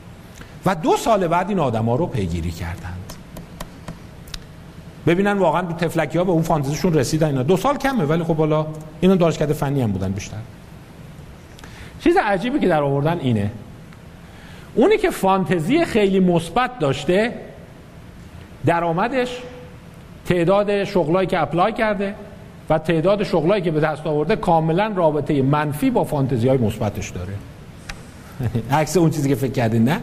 و 0.67 0.75
دو 0.75 0.97
سال 0.97 1.27
بعد 1.29 1.49
این 1.49 1.59
آدما 1.59 1.97
رو 1.97 2.07
پیگیری 2.07 2.51
کردند 2.51 3.08
ببینن 5.09 5.39
واقعا 5.39 5.63
تو 5.63 5.73
تفلکی 5.73 6.19
ها 6.19 6.25
به 6.25 6.33
اون 6.33 6.43
فانتزیشون 6.43 6.95
رسیدن 6.95 7.27
اینا. 7.27 7.43
دو 7.43 7.57
سال 7.57 7.77
کمه 7.77 8.05
ولی 8.05 8.23
خب 8.23 8.37
حالا 8.37 8.67
اینا 9.01 9.15
دانشکده 9.15 9.53
فنی 9.53 9.83
هم 9.83 9.93
بودن 9.93 10.13
بیشتر. 10.13 10.37
چیز 12.01 12.17
عجیبی 12.17 12.59
که 12.59 12.69
در 12.69 12.83
آوردن 12.83 13.19
اینه. 13.19 13.51
اونی 14.75 14.99
که 14.99 15.11
فانتزی 15.11 15.85
خیلی 15.85 16.21
مثبت 16.21 16.79
داشته 16.79 17.35
درآمدش 18.67 19.39
تعداد 20.27 20.85
شغلایی 20.85 21.27
که 21.27 21.43
اپلای 21.43 21.73
کرده 21.73 22.15
و 22.71 22.79
تعداد 22.79 23.23
شغلایی 23.23 23.63
که 23.63 23.71
به 23.71 23.81
دست 23.81 24.07
آورده 24.07 24.37
کاملا 24.37 24.93
رابطه 24.97 25.43
منفی 25.43 25.91
با 25.91 26.05
فانتزی 26.05 26.49
های 26.49 26.59
مثبتش 26.59 27.11
داره. 27.11 27.33
عکس 28.81 28.97
اون 28.97 29.11
چیزی 29.11 29.29
که 29.29 29.35
فکر 29.35 29.53
کردین 29.53 29.85
نه؟ 29.85 30.01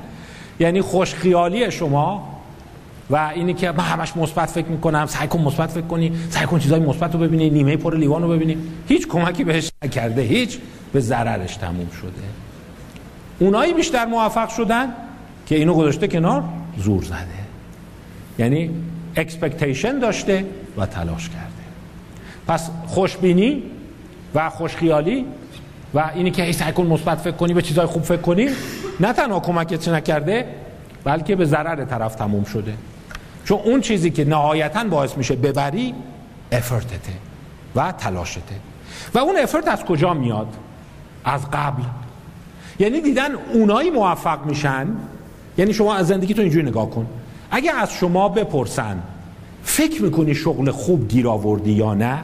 یعنی 0.59 0.81
خوشخیالی 0.81 1.71
شما 1.71 2.34
و 3.09 3.31
اینی 3.35 3.53
که 3.53 3.71
من 3.71 3.83
همش 3.83 4.17
مثبت 4.17 4.49
فکر 4.49 4.67
می‌کنم 4.67 5.05
سعی 5.05 5.27
کن 5.27 5.41
مثبت 5.41 5.69
فکر 5.69 5.81
کنی 5.81 6.11
سعی 6.29 6.45
کن 6.45 6.59
چیزای 6.59 6.79
مثبت 6.79 7.13
رو 7.13 7.19
ببینی 7.19 7.49
نیمه 7.49 7.77
پر 7.77 7.97
لیوان 7.97 8.21
رو 8.21 8.29
ببینی. 8.29 8.57
هیچ 8.87 9.07
کمکی 9.07 9.43
بهش 9.43 9.71
نکرده 9.83 10.21
هیچ 10.21 10.57
به 10.93 10.99
ضررش 10.99 11.55
تموم 11.55 11.89
شده. 12.01 12.11
اونایی 13.39 13.73
بیشتر 13.73 14.05
موفق 14.05 14.49
شدن 14.49 14.93
که 15.45 15.55
اینو 15.55 15.73
گذاشته 15.73 16.07
کنار 16.07 16.43
زور 16.77 17.03
زده. 17.03 17.45
یعنی 18.39 18.69
expectation 19.15 19.99
داشته 19.99 20.45
و 20.77 20.85
تلاش 20.85 21.29
کرده. 21.29 21.45
پس 22.47 22.69
خوشبینی 22.87 23.63
و 24.35 24.49
خوشخیالی 24.49 25.25
و 25.93 26.11
اینی 26.15 26.31
که 26.31 26.51
سعی 26.51 26.71
کن 26.71 26.85
مثبت 26.87 27.17
فکر 27.17 27.31
کنی 27.35 27.53
به 27.53 27.61
چیزای 27.61 27.85
خوب 27.85 28.03
فکر 28.03 28.21
کنی 28.21 28.49
نه 28.99 29.13
تنها 29.13 29.39
کمکت 29.39 29.87
نکرده 29.87 30.47
بلکه 31.03 31.35
به 31.35 31.45
ضرر 31.45 31.85
طرف 31.85 32.15
تموم 32.15 32.43
شده. 32.43 32.73
چون 33.45 33.59
اون 33.63 33.81
چیزی 33.81 34.11
که 34.11 34.25
نهایتا 34.25 34.83
باعث 34.83 35.17
میشه 35.17 35.35
ببری 35.35 35.93
افرتته 36.51 37.13
و 37.75 37.91
تلاشته. 37.91 38.41
و 39.13 39.19
اون 39.19 39.35
افرت 39.37 39.67
از 39.67 39.85
کجا 39.85 40.13
میاد؟ 40.13 40.47
از 41.25 41.51
قبل. 41.51 41.83
یعنی 42.79 43.01
دیدن 43.01 43.31
اونایی 43.53 43.89
موفق 43.89 44.45
میشن. 44.45 44.87
یعنی 45.57 45.73
شما 45.73 45.95
از 45.95 46.07
زندگیتون 46.07 46.43
اینجوری 46.43 46.67
نگاه 46.67 46.89
کن. 46.89 47.07
اگه 47.51 47.71
از 47.71 47.93
شما 47.93 48.29
بپرسن 48.29 48.99
فکر 49.63 50.01
می‌کنی 50.01 50.35
شغل 50.35 50.71
خوب 50.71 51.07
گیر 51.07 51.27
آوردی 51.27 51.71
یا 51.71 51.93
نه؟ 51.93 52.23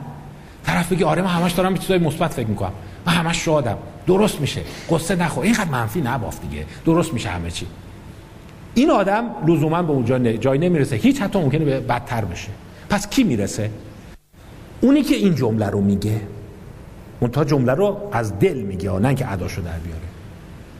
طرف 0.63 0.91
بگی 0.91 1.03
آره 1.03 1.21
من 1.21 1.29
همش 1.29 1.51
دارم 1.51 1.73
به 1.73 1.79
چیزای 1.79 1.99
مثبت 1.99 2.33
فکر 2.33 2.47
می‌کنم. 2.47 2.71
من 3.05 3.13
همش 3.13 3.45
شادم. 3.45 3.77
درست 4.07 4.39
میشه. 4.41 4.61
قصه 4.89 5.15
نخور. 5.15 5.43
اینقدر 5.43 5.69
منفی 5.69 6.01
نباف 6.01 6.39
دیگه. 6.41 6.65
درست 6.85 7.13
میشه 7.13 7.29
همه 7.29 7.51
چی. 7.51 7.67
این 8.75 8.91
آدم 8.91 9.25
لزوما 9.47 9.83
به 9.83 9.91
اونجا 9.91 10.19
جای 10.19 10.57
نمی‌رسه. 10.57 10.95
هیچ 10.95 11.21
حتی 11.21 11.39
ممکنه 11.39 11.65
به 11.65 11.79
بدتر 11.79 12.25
بشه. 12.25 12.49
پس 12.89 13.09
کی 13.09 13.23
می‌رسه؟ 13.23 13.69
اونی 14.81 15.01
که 15.01 15.15
این 15.15 15.35
جمله 15.35 15.69
رو 15.69 15.81
میگه. 15.81 16.21
اون 17.19 17.31
تا 17.31 17.43
جمله 17.43 17.73
رو 17.73 18.09
از 18.11 18.39
دل 18.39 18.57
میگه 18.57 18.91
نه 18.91 19.15
که 19.15 19.31
اداشو 19.31 19.61
در 19.61 19.79
بیاره. 19.79 20.01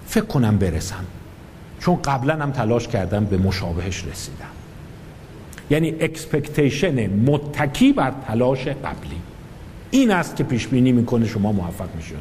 فکر 0.06 0.26
کنم 0.26 0.58
برسم. 0.58 1.06
چون 1.80 1.96
قبلا 1.96 2.36
هم 2.36 2.52
تلاش 2.52 2.88
کردم 2.88 3.26
به 3.26 3.38
مشابهش 3.38 4.06
رسیدم. 4.06 4.46
یعنی 5.70 5.96
expectation 6.00 7.10
متکی 7.30 7.94
بر 7.94 8.14
تلاش 8.28 8.68
قبلی. 8.68 9.22
این 9.92 10.12
است 10.12 10.36
که 10.36 10.44
پیش 10.44 10.68
بینی 10.68 10.92
می‌کنه 10.92 11.28
شما 11.28 11.52
موفق 11.52 11.96
میشید 11.96 12.18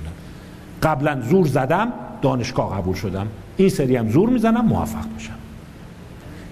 قبلا 0.83 1.21
زور 1.21 1.47
زدم 1.47 1.93
دانشگاه 2.23 2.77
قبول 2.77 2.95
شدم. 2.95 3.27
این 3.57 3.69
سری 3.69 3.97
هم 3.97 4.09
زور 4.09 4.29
می‌زنم 4.29 4.65
موفق 4.67 5.07
میشم. 5.15 5.40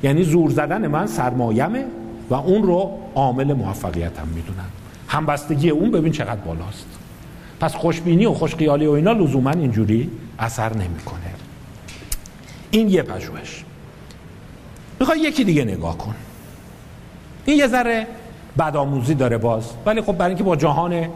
یعنی 0.02 0.22
زور 0.22 0.50
زدن 0.50 0.86
من 0.86 1.06
سرمایمه 1.06 1.84
و 2.30 2.34
اون 2.34 2.62
رو 2.62 2.98
عامل 3.14 3.52
موفقیتم 3.52 4.28
می‌دونم 4.34 4.68
همبستگی 5.08 5.70
اون 5.70 5.90
ببین 5.90 6.12
چقدر 6.12 6.40
بالاست. 6.40 6.86
پس 7.60 7.74
خوشبینی 7.74 8.26
و 8.26 8.32
خوشخیالی 8.32 8.86
و 8.86 8.90
اینا 8.90 9.12
لزوما 9.12 9.50
اینجوری 9.50 10.10
اثر 10.38 10.72
نمی‌کنه. 10.72 11.20
این 12.70 12.88
یه 12.88 13.02
پژوهش. 13.02 13.64
می‌خوای 15.00 15.20
یکی 15.20 15.44
دیگه 15.44 15.64
نگاه 15.64 15.98
کن. 15.98 16.14
این 17.44 17.58
یه 17.58 17.66
ذره 17.66 18.06
بدآموزی 18.58 19.14
داره 19.14 19.38
باز. 19.38 19.70
ولی 19.86 20.00
خب 20.00 20.12
برای 20.12 20.30
اینکه 20.30 20.44
با 20.44 20.56
جهان 20.56 21.08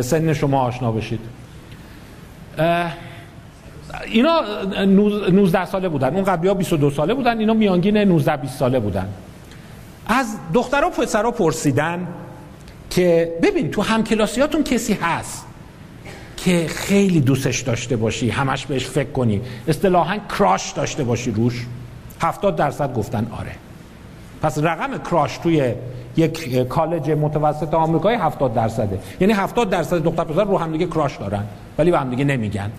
سن 0.00 0.32
شما 0.32 0.60
آشنا 0.60 0.92
بشید. 0.92 1.20
اینا 4.04 4.40
19 4.74 5.64
ساله 5.64 5.88
بودن. 5.88 6.14
اون 6.14 6.24
قبلی 6.24 6.48
ها 6.48 6.54
22 6.54 6.90
ساله 6.90 7.14
بودن 7.14 7.38
اینا 7.38 7.54
میانگین 7.54 7.96
19 7.96 8.36
20 8.36 8.58
ساله 8.58 8.80
بودن. 8.80 9.08
از 10.06 10.26
دخترها 10.54 10.90
پسرها 10.90 11.30
پرسیدن 11.30 12.06
که 12.90 13.32
ببین 13.42 13.70
تو 13.70 13.82
همکلاسیاتون 13.82 14.62
کسی 14.62 14.92
هست 15.02 15.46
که 16.36 16.66
خیلی 16.68 17.20
دوستش 17.20 17.60
داشته 17.60 17.96
باشی 17.96 18.30
همش 18.30 18.66
بهش 18.66 18.86
فکر 18.86 19.10
کنی. 19.10 19.40
اصطلاحا 19.68 20.18
کراش 20.38 20.72
داشته 20.72 21.04
باشی 21.04 21.30
روش. 21.30 21.66
70 22.20 22.56
درصد 22.56 22.94
گفتن 22.94 23.26
آره. 23.38 23.52
پس 24.42 24.58
رقم 24.58 24.98
کراش 25.10 25.38
توی 25.38 25.74
یک 26.16 26.68
کالج 26.68 27.10
متوسط 27.10 27.74
آمریکایی 27.74 28.18
70 28.18 28.54
درصده. 28.54 28.98
یعنی 29.20 29.32
70 29.32 29.70
درصد 29.70 30.02
دختر 30.02 30.24
پسر 30.24 30.44
رو 30.44 30.58
هم 30.58 30.72
دیگه 30.72 30.86
کراش 30.86 31.16
دارن 31.16 31.44
ولی 31.78 31.90
به 31.90 31.98
هم 31.98 32.10
دیگه 32.10 32.24
نمیگن. 32.24 32.70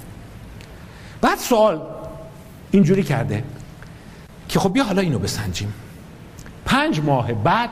بعد 1.21 1.37
سوال 1.37 1.81
اینجوری 2.71 3.03
کرده 3.03 3.43
که 4.49 4.59
خب 4.59 4.73
بیا 4.73 4.83
حالا 4.83 5.01
اینو 5.01 5.19
بسنجیم. 5.19 5.73
پنج 6.65 6.99
ماه 6.99 7.33
بعد 7.33 7.69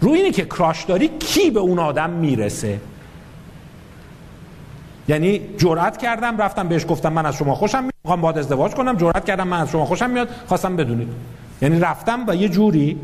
روی 0.00 0.18
اینی 0.18 0.30
که 0.30 0.44
کراش 0.44 0.84
داری 0.84 1.08
کی 1.08 1.50
به 1.50 1.60
اون 1.60 1.78
آدم 1.78 2.10
می‌رسه؟ 2.10 2.80
یعنی 5.08 5.40
جرأت 5.58 5.96
کردم 5.96 6.36
رفتم 6.38 6.68
بهش 6.68 6.86
گفتم 6.88 7.12
من 7.12 7.26
از 7.26 7.36
شما 7.36 7.54
خوشم 7.54 7.80
میاد 7.80 7.94
می‌خوام 8.04 8.20
باید 8.20 8.38
ازدواج 8.38 8.74
کنم 8.74 8.96
جرأت 8.96 9.24
کردم 9.24 9.48
من 9.48 9.60
از 9.60 9.70
شما 9.70 9.84
خوشم 9.84 10.10
میاد 10.10 10.28
خواستم 10.46 10.76
بدونید. 10.76 11.08
یعنی 11.62 11.80
رفتم 11.80 12.24
و 12.28 12.36
یه 12.36 12.48
جوری 12.48 13.00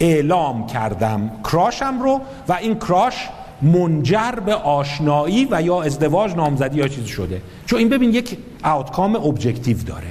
اعلام 0.00 0.66
کردم 0.66 1.30
کراشم 1.44 2.02
رو 2.02 2.20
و 2.48 2.52
این 2.52 2.78
کراش 2.78 3.28
منجر 3.62 4.32
به 4.46 4.54
آشنایی 4.54 5.48
و 5.50 5.62
یا 5.62 5.82
ازدواج 5.82 6.34
نامزدی 6.34 6.78
یا 6.78 6.88
چیزی 6.88 7.08
شده. 7.08 7.42
چون 7.66 7.78
این 7.78 7.88
ببین 7.88 8.14
یک 8.14 8.36
آوتکام 8.64 9.16
ابجکتیو 9.16 9.82
داره. 9.82 10.06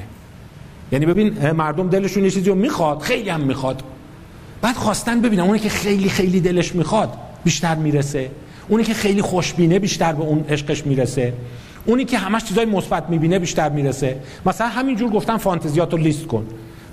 یعنی 0.91 1.05
ببین 1.05 1.51
مردم 1.51 1.89
دلشون 1.89 2.23
یه 2.23 2.31
چیزی 2.31 2.49
رو 2.49 2.55
می‌خواد 2.55 3.01
خیلی 3.01 3.29
هم 3.29 3.41
می‌خواد. 3.41 3.83
بعد 4.61 4.75
خواستن 4.75 5.21
ببینم 5.21 5.45
اونی 5.45 5.59
که 5.59 5.69
خیلی 5.69 6.09
خیلی 6.09 6.39
دلش 6.39 6.75
می‌خواد 6.75 7.13
بیشتر 7.43 7.75
می‌رسه. 7.75 8.31
اونی 8.67 8.83
که 8.83 8.93
خیلی 8.93 9.21
خوشبینه 9.21 9.79
بیشتر 9.79 10.13
به 10.13 10.23
اون 10.23 10.45
عشقش 10.49 10.85
می‌رسه. 10.85 11.33
اونی 11.85 12.05
که 12.05 12.17
همش 12.17 12.43
چیزای 12.43 12.65
مثبت 12.65 13.09
می‌بینه 13.09 13.39
بیشتر 13.39 13.69
می‌رسه. 13.69 14.17
مثلا 14.45 14.67
همینجور 14.67 15.11
گفتن 15.11 15.37
فانتزیاتو 15.37 15.97
لیست 15.97 16.27
کن. 16.27 16.47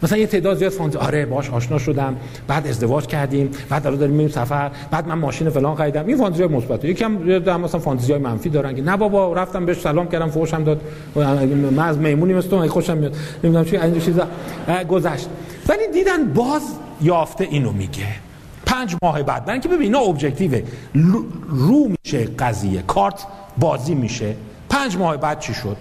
مثلا 0.04 0.18
یه 0.18 0.26
تعداد 0.26 0.56
زیاد 0.56 0.72
فانتزی 0.72 0.98
آره 0.98 1.26
باش 1.26 1.50
آشنا 1.50 1.78
شدم 1.78 2.16
بعد 2.48 2.66
ازدواج 2.66 3.06
کردیم 3.06 3.50
بعد 3.68 3.86
الان 3.86 3.98
داریم 3.98 4.14
میریم 4.14 4.32
سفر 4.32 4.70
بعد 4.90 5.08
من 5.08 5.14
ماشین 5.14 5.50
فلان 5.50 5.74
خریدم. 5.74 6.06
این 6.06 6.16
فانتزی 6.16 6.46
مثبت 6.46 6.84
یکم 6.84 7.30
هم 7.30 7.60
مثلا 7.60 7.80
فانتزی 7.80 8.12
های 8.12 8.22
منفی 8.22 8.50
دارن 8.50 8.74
که 8.74 8.82
نه 8.82 8.96
بابا 8.96 9.32
رفتم 9.32 9.66
بهش 9.66 9.80
سلام 9.80 10.08
کردم 10.08 10.30
فوشم 10.30 10.64
داد. 10.64 10.80
من 11.16 11.78
از 11.78 11.98
میمونی 11.98 12.34
مثل 12.34 12.48
تو 12.48 12.68
خوشم 12.68 12.96
میاد. 12.96 13.16
نمی‌دونم 13.44 13.64
چی 13.64 13.76
این 13.76 14.00
چیزا. 14.00 14.26
گذشت. 14.88 15.28
ولی 15.68 15.88
دیدن 15.92 16.32
باز 16.32 16.62
یافته 17.00 17.44
اینو 17.44 17.72
میگه. 17.72 18.06
پنج 18.66 18.96
ماه 19.02 19.22
بعد. 19.22 19.44
برای 19.44 19.52
اینکه 19.52 19.68
ببین 19.68 19.82
اینا 19.82 19.98
ابجکتیوه 19.98 20.62
رو 21.48 21.88
میشه 22.04 22.24
قضیه. 22.24 22.82
کارت 22.82 23.26
بازی 23.58 23.94
میشه. 23.94 24.36
پنج 24.70 24.96
ماه 24.96 25.16
بعد 25.16 25.38
چی 25.40 25.54
شد؟ 25.54 25.76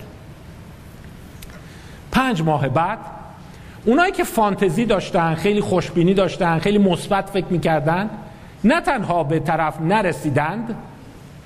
پنج 2.11 2.41
ماه 2.41 2.69
بعد 2.69 2.99
اونایی 3.85 4.11
که 4.11 4.23
فانتزی 4.23 4.85
داشتن 4.85 5.35
خیلی 5.35 5.61
خوشبینی 5.61 6.13
داشتن 6.13 6.59
خیلی 6.59 6.77
مثبت 6.77 7.29
فکر 7.29 7.45
می‌کردن 7.49 8.09
نه 8.63 8.81
تنها 8.81 9.23
به 9.23 9.39
طرف 9.39 9.81
نرسیدند 9.81 10.75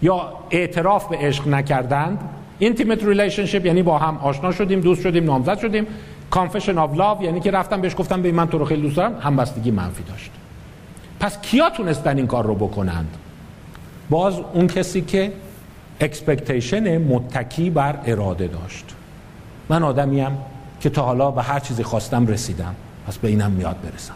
یا 0.02 0.34
اعتراف 0.50 1.08
به 1.08 1.18
عشق 1.18 1.48
نکردند. 1.48 2.20
Intimate 2.62 3.02
relationship 3.02 3.66
یعنی 3.66 3.84
با 3.84 3.98
هم 3.98 4.18
آشنا 4.18 4.52
شدیم 4.52 4.82
دوست 4.82 5.02
شدیم 5.02 5.26
نامزد 5.26 5.60
شدیم. 5.60 5.88
Confession 6.34 6.76
of 6.76 6.98
love 6.98 7.22
یعنی 7.22 7.40
که 7.40 7.52
رفتم 7.52 7.82
بهش 7.82 7.96
گفتم 7.98 8.22
به 8.22 8.32
من 8.32 8.48
تو 8.48 8.58
رو 8.58 8.66
خیلی 8.66 8.82
دوست 8.82 8.96
دارم 8.96 9.20
همبستگی 9.22 9.72
منفی 9.72 10.04
داشت. 10.04 10.32
پس 11.20 11.42
کیا 11.42 11.70
تونستن 11.70 12.18
این 12.18 12.28
کار 12.28 12.46
رو 12.46 12.56
بکنند؟ 12.56 13.18
باز 14.10 14.40
اون 14.54 14.68
کسی 14.68 15.02
که 15.02 15.32
expectation 16.00 16.98
متکی 16.98 17.70
بر 17.70 18.00
اراده 18.06 18.48
داشت. 18.48 18.86
من 19.70 19.84
آدمیم 19.84 20.38
که 20.80 20.90
تا 20.90 21.02
حالا 21.02 21.32
به 21.32 21.44
هر 21.44 21.60
چیزی 21.60 21.84
خواستم 21.84 22.28
رسیدم. 22.28 22.76
پس 23.08 23.18
به 23.18 23.28
اینم 23.28 23.52
میاد 23.52 23.76
برسم. 23.82 24.14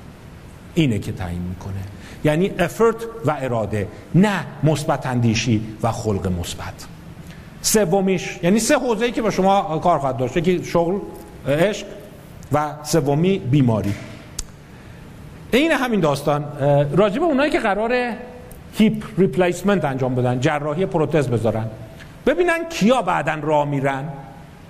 اینه 0.74 1.00
که 1.00 1.12
تعیین 1.12 1.42
می‌کنه. 1.42 1.74
یعنی 2.24 2.52
effort 2.60 2.96
و 3.26 3.38
اراده 3.40 3.88
نه 4.16 4.46
مثبت 4.64 5.06
اندیشی 5.06 5.62
و 5.84 5.92
خلق 5.92 6.28
مثبت. 6.40 6.88
سومیش 7.62 8.40
یعنی 8.44 8.60
سه 8.60 8.76
حوزه‌ای 8.78 9.12
که 9.12 9.22
با 9.22 9.30
شما 9.30 9.80
کار 9.80 10.00
خواهد 10.00 10.18
داشته 10.18 10.42
که 10.42 10.64
شغل 10.64 11.00
عشق 11.48 11.86
و 12.52 12.74
سومی 12.84 13.40
بیماری. 13.40 13.94
این 15.52 15.72
همین 15.72 16.00
داستان. 16.00 16.46
راجب 16.96 17.24
اونایی 17.24 17.52
که 17.52 17.60
قرار 17.60 18.14
hip 18.74 19.04
replacement 19.18 19.86
انجام 19.86 20.16
بدن 20.16 20.40
جراحی 20.40 20.86
پروتز 20.86 21.28
بذارن. 21.28 21.66
ببینن 22.26 22.70
کیا 22.70 23.02
بعدا 23.02 23.34
راه 23.42 23.66
میرن. 23.66 24.10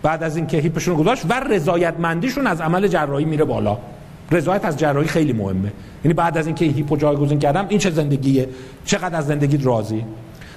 بعد 0.04 0.24
از 0.24 0.36
اینکه 0.36 0.58
hip 0.58 0.74
شون 0.74 0.96
گذاشت 0.96 1.26
و 1.30 1.34
رضایتمندیشون 1.34 2.48
از 2.48 2.62
عمل 2.62 2.88
جراحی 2.88 3.26
میره 3.26 3.46
بالا. 3.46 3.78
رضایت 4.32 4.66
از 4.66 4.78
جراحی 4.78 5.08
خیلی 5.08 5.34
مهمه. 5.34 5.72
یعنی 6.04 6.14
بعد 6.14 6.38
از 6.38 6.46
اینکه 6.46 6.66
هیپو 6.66 6.98
جایگزین 6.98 7.40
کردم 7.40 7.66
این 7.70 7.80
چه 7.80 7.90
زندگیه 7.90 8.50
چقدر 8.86 9.18
از 9.18 9.28
زندگی 9.28 9.58
راضی؟ 9.58 10.06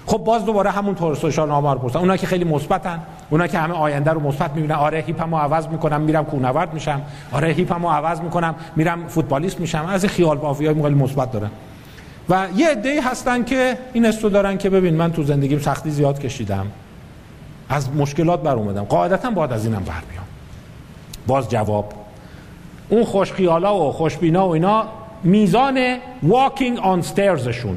خب 0.06 0.18
باز 0.18 0.44
دوباره 0.44 0.70
همون 0.70 0.94
طور 0.94 1.14
سوشال 1.14 1.48
نامه 1.48 1.72
رو 1.72 1.78
پرسن. 1.78 1.98
اونا 1.98 2.16
که 2.16 2.26
خیلی 2.26 2.44
مثبتن 2.44 3.00
اونا 3.30 3.46
که 3.46 3.58
همه 3.58 3.74
آینده 3.74 4.10
رو 4.10 4.20
مثبت 4.20 4.54
می‌بینن. 4.54 4.74
آره 4.74 5.04
هیپمو 5.06 5.36
عوض 5.36 5.68
می‌کنم 5.68 6.00
میرم 6.00 6.24
کوهنورد 6.24 6.74
میشم. 6.74 7.02
آره 7.32 7.48
هیپمو 7.48 7.88
عوض 7.88 8.20
می‌کنم 8.20 8.54
میرم 8.76 9.06
فوتبالیست 9.08 9.60
میشم. 9.60 9.86
از 9.88 10.04
خیال 10.04 10.38
بافی 10.38 10.66
های 10.66 10.74
مثبت 10.74 11.32
دارن. 11.32 11.50
و 12.28 12.46
یه 12.56 12.68
عده‌ای 12.68 12.98
هستن 12.98 13.44
که 13.44 13.78
این 13.92 14.06
استو 14.06 14.28
دارن 14.28 14.58
که 14.58 14.70
ببین 14.70 14.94
من 14.94 15.12
تو 15.12 15.22
زندگیم 15.22 15.58
سختی 15.58 15.90
زیاد 15.90 16.18
کشیدم. 16.18 16.66
از 17.68 17.90
مشکلات 17.96 18.42
بر 18.42 18.54
اومدم. 18.54 18.84
قاعدتا 18.84 19.30
باید 19.30 19.52
از 19.52 19.66
اینم 19.66 19.82
بر 19.82 20.02
بیام. 20.10 20.24
باز 21.26 21.50
جواب 21.50 21.92
اون 22.88 23.04
خوشخیالا 23.04 23.76
و 23.76 23.92
خوشبینا 23.92 24.48
و 24.48 24.50
اینا 24.50 24.84
میزان 25.22 25.96
walking 26.22 26.78
on 26.78 27.02
stairs 27.02 27.43
شون. 27.43 27.76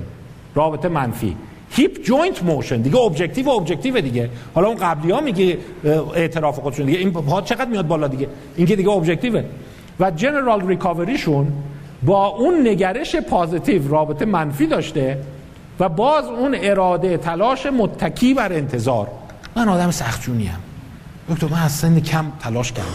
رابطه 0.55 0.89
منفی. 0.89 1.35
hip 1.69 2.01
joint 2.03 2.43
motion 2.43 2.81
دیگه 2.81 2.97
objective 2.97 3.49
objective 3.49 4.01
دیگه. 4.01 4.29
حالا 4.55 4.67
اون 4.67 4.77
قبلی 4.77 5.11
ها 5.11 5.21
میگه 5.21 5.57
اعتراف 6.15 6.59
خودشون 6.59 6.85
دیگه. 6.85 6.99
این 6.99 7.11
پا 7.11 7.41
چقدر 7.41 7.65
میاد 7.65 7.87
بالا 7.87 8.07
دیگه؟ 8.07 8.27
این 8.55 8.67
که 8.67 8.75
دیگه 8.75 8.89
objective 8.89 9.38
ه 9.38 9.43
و 9.99 10.11
general 10.11 10.67
recovery 10.67 11.21
شون 11.21 11.47
با 12.03 12.27
اون 12.27 12.67
نگرش 12.67 13.15
positive 13.15 13.87
رابطه 13.87 14.25
منفی 14.25 14.67
داشته 14.67 15.17
و 15.79 15.89
باز 15.89 16.25
اون 16.25 16.57
اراده 16.61 17.17
تلاش 17.17 17.65
متکی 17.65 18.33
بر 18.33 18.53
انتظار. 18.53 19.07
من 19.57 19.69
آدم 19.69 19.91
سختجونی 19.91 20.49
ام. 20.49 21.35
دکتر 21.35 21.47
من 21.47 21.61
از 21.61 21.71
سن 21.71 21.99
کم 21.99 22.25
تلاش 22.39 22.71
کردم. 22.71 22.89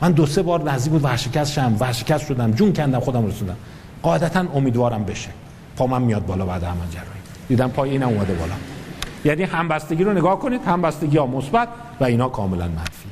من 0.00 0.12
دو 0.12 0.26
سه 0.26 0.42
بار 0.42 0.70
نزدیک 0.70 0.92
بود 0.92 1.04
ورشکست 1.04 1.52
شم 1.52 1.76
ورشکست 1.80 2.26
شدم 2.26 2.52
جون 2.52 2.72
کندم 2.72 3.00
خودم 3.00 3.26
رسوندم. 3.26 3.56
قاعدتا 4.02 4.44
امیدوارم 4.54 5.04
بشه. 5.04 5.28
پا 5.76 5.86
من 5.86 6.02
میاد 6.02 6.26
بالا 6.26 6.46
بعد 6.46 6.64
عمل 6.64 6.86
جراحی. 6.90 7.20
دیدم 7.48 7.68
پای 7.68 7.90
اینم 7.90 8.08
اومده 8.08 8.34
بالا. 8.34 8.54
یعنی 9.24 9.42
همبستگی 9.42 10.04
رو 10.04 10.12
نگاه 10.12 10.38
کنید 10.38 10.60
همبستگی 10.66 11.18
ها 11.18 11.26
مثبت 11.26 11.68
و 12.00 12.04
اینا 12.04 12.28
کاملا 12.28 12.68
منفی. 12.68 13.08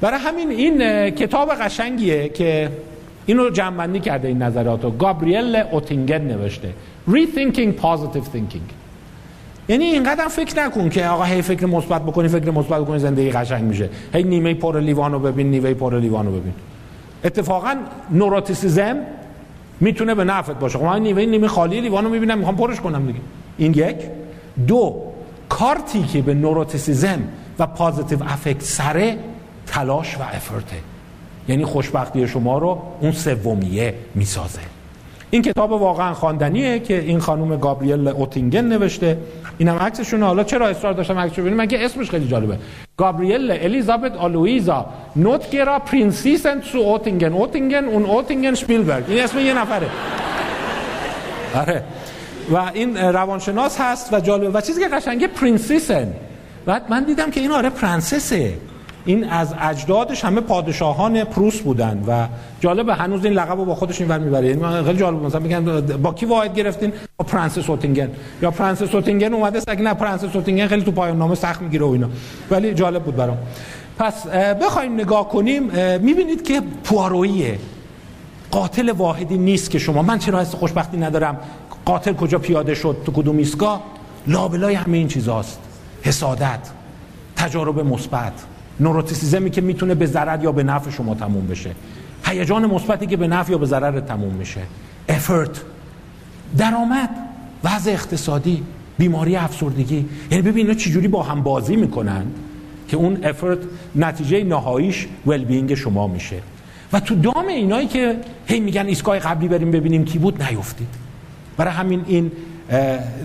برای 0.00 0.20
همین 0.20 0.50
این 0.50 1.10
کتاب 1.10 1.54
قشنگیه 1.54 2.28
که 2.28 2.72
اینو 3.26 3.50
جمع 3.50 3.98
کرده 3.98 4.28
این 4.28 4.42
نظرات 4.42 4.84
رو. 4.84 4.90
گابریل 4.90 5.56
اوتینگن 5.56 6.20
نوشته. 6.20 6.74
Rethinking 7.08 7.80
Positive 7.82 8.26
Thinking. 8.34 8.85
یعنی 9.68 9.84
اینقدر 9.84 10.28
فکر 10.28 10.64
نکن 10.64 10.88
که 10.88 11.06
آقا 11.06 11.24
هی 11.24 11.42
فکر 11.42 11.66
مثبت 11.66 12.02
بکنی 12.02 12.28
فکر 12.28 12.50
مثبت 12.50 12.80
بکنی 12.80 12.98
زندگی 12.98 13.30
قشنگ 13.30 13.64
میشه. 13.64 13.90
هی 14.14 14.22
نیمه 14.22 14.54
پر 14.54 14.80
لیوانو 14.80 15.18
ببین 15.18 15.50
نیمه 15.50 15.74
پر 15.74 15.98
لیوانو 15.98 16.30
ببین. 16.30 16.54
اتفاقا 17.24 17.74
نوروتیسیزم 18.10 18.96
می‌تونه 19.80 20.14
به 20.14 20.24
نفعت 20.24 20.58
باشه. 20.58 20.78
خب 20.78 20.84
من 20.84 21.02
نیمه 21.02 21.26
نیمه 21.26 21.48
خالی 21.48 21.80
لیوانو 21.80 22.08
می‌بینم 22.08 22.38
می‌خوام 22.38 22.56
پرش 22.56 22.80
کنم 22.80 23.06
دیگه. 23.06 23.20
این 23.58 23.72
یک. 23.72 23.96
دو 24.66 25.02
کارتی 25.48 26.02
که 26.02 26.22
به 26.22 26.34
نوروتیسیزم 26.34 27.18
و 27.58 27.66
پازیتیو 27.66 28.22
افکت 28.22 28.62
سره 28.62 29.18
تلاش 29.66 30.16
و 30.16 30.22
افرته 30.22 30.76
یعنی 31.48 31.64
خوشبختی 31.64 32.28
شما 32.28 32.58
رو 32.58 32.82
اون 33.00 33.12
سومیه 33.12 33.94
می‌سازه. 34.14 34.60
این 35.30 35.42
کتاب 35.42 35.72
واقعا 35.72 36.14
خواندنیه 36.14 36.78
که 36.78 37.00
این 37.00 37.18
خانم 37.18 37.56
گابریل 37.56 38.08
اوتینگن 38.08 38.64
نوشته. 38.64 39.18
اینم 39.58 39.76
عکسشون 39.76 40.22
حالا 40.22 40.44
چرا 40.44 40.68
اصرار 40.68 40.92
داشتم 40.92 41.18
عکسشو 41.18 41.42
ببینیم 41.42 41.58
من 41.58 41.68
اسمش 41.72 42.10
خیلی 42.10 42.28
جالبه. 42.28 42.58
گابریل 42.96 43.50
الیزابت 43.50 44.16
آلویزا 44.16 44.86
نوتگرا 45.16 45.78
Prinzessin 45.78 46.60
zu 46.60 46.78
اوتینگن. 46.78 47.32
اوتینگن 47.32 47.84
und 47.84 48.04
اوتینگن 48.04 48.54
شپیلبرگ. 48.54 49.04
این 49.08 49.24
اسم 49.24 49.38
یه 49.38 49.54
نفره. 49.58 49.86
آره. 51.54 51.82
و 52.50 52.56
این 52.74 52.96
روانشناس 52.96 53.80
هست 53.80 54.12
و 54.12 54.20
جالب 54.20 54.54
و 54.54 54.60
چیزی 54.60 54.80
که 54.80 54.88
قشنگه 54.88 55.26
Prinzessin 55.26 56.12
بعد 56.66 56.82
من 56.88 57.04
دیدم 57.04 57.30
که 57.30 57.40
این 57.40 57.52
آره 57.52 57.70
پرنسسه. 57.70 58.54
این 59.06 59.24
از 59.24 59.54
اجدادش 59.60 60.24
همه 60.24 60.40
پادشاهان 60.40 61.24
پروس 61.24 61.60
بودن 61.60 62.04
و 62.06 62.26
جالب 62.60 62.88
هنوز 62.88 63.24
این 63.24 63.34
لقب 63.34 63.58
رو 63.58 63.64
با 63.64 63.74
خودش 63.74 64.00
اینور 64.00 64.18
می‌بره. 64.18 64.48
یعنی 64.48 64.84
خیلی 64.84 64.98
جالب 64.98 65.22
مثلا 65.22 65.40
میگن 65.40 65.80
با 65.80 66.12
کی 66.12 66.26
واحد 66.26 66.54
گرفتین؟ 66.54 66.92
با 67.16 67.24
پرنسس 67.24 67.70
اوتینگن. 67.70 68.10
یا 68.42 68.50
پرنسس 68.50 68.94
اوتینگن 68.94 69.34
اومده 69.34 69.60
سگ 69.60 69.82
نه 69.82 69.94
پرنسس 69.94 70.36
اوتینگن 70.36 70.66
خیلی 70.66 70.82
تو 70.82 70.90
پایان 70.90 71.18
نامه 71.18 71.34
سخت 71.34 71.62
می‌گیره 71.62 71.84
و 71.84 71.88
اینا. 71.88 72.08
ولی 72.50 72.74
جالب 72.74 73.02
بود 73.02 73.16
برام. 73.16 73.38
پس 73.98 74.26
بخوایم 74.62 74.94
نگاه 74.94 75.28
کنیم. 75.28 75.62
می‌بینید 76.00 76.42
که 76.44 76.62
پوارویه 76.84 77.58
قاتل 78.50 78.90
واحدی 78.90 79.38
نیست 79.38 79.70
که 79.70 79.78
شما. 79.78 80.02
من 80.02 80.18
چرا 80.18 80.40
حس 80.40 80.54
خوشبختی 80.54 80.96
ندارم؟ 80.96 81.38
قاتل 81.84 82.12
کجا 82.12 82.38
پیاده 82.38 82.74
شد؟ 82.74 82.96
تو 83.06 83.12
کدوم 83.12 83.36
ایستگاه؟ 83.36 83.82
لابلای 84.26 84.74
همه 84.74 84.96
این 84.96 85.08
چیزاست. 85.08 85.58
حسادت 86.02 86.70
تجارب 87.36 87.80
مثبت. 87.80 88.32
نوروتیسیزمی 88.80 89.50
که 89.50 89.60
می‌تونه 89.60 89.94
به 89.94 90.06
ضرر 90.06 90.44
یا 90.44 90.52
به 90.52 90.62
نفع 90.62 90.90
شما 90.90 91.14
تموم 91.14 91.46
بشه. 91.46 91.70
هیجان 92.24 92.66
مثبتی 92.66 93.06
که 93.06 93.16
به 93.16 93.28
نفع 93.28 93.52
یا 93.52 93.58
به 93.58 93.66
ضرر 93.66 94.00
تموم 94.00 94.34
میشه. 94.34 94.60
افرت 95.08 95.60
درآمد. 96.58 97.10
وضع 97.64 97.90
اقتصادی. 97.90 98.62
بیماری 98.98 99.36
افسردگی. 99.36 100.08
یعنی 100.30 100.42
ببین 100.42 100.66
اینا 100.66 100.78
چجوری 100.78 101.08
با 101.08 101.22
هم 101.22 101.42
بازی 101.42 101.76
می‌کنن 101.76 102.26
که 102.88 102.96
اون 102.96 103.24
افرت 103.24 103.58
نتیجه 103.94 104.44
نهاییش 104.44 105.06
ول 105.26 105.44
بینگ 105.44 105.74
شما 105.74 106.06
میشه. 106.06 106.42
و 106.92 107.00
تو 107.00 107.14
دام 107.14 107.46
اینایی 107.48 107.86
که 107.86 108.16
هی 108.46 108.60
میگن 108.60 108.86
ایستگاه 108.86 109.18
قبلی 109.18 109.48
بریم 109.48 109.70
ببینیم 109.70 110.04
کی 110.04 110.18
بود 110.18 110.42
نیفتید. 110.42 110.88
برای 111.56 111.72
همین 111.72 112.04
این 112.06 112.32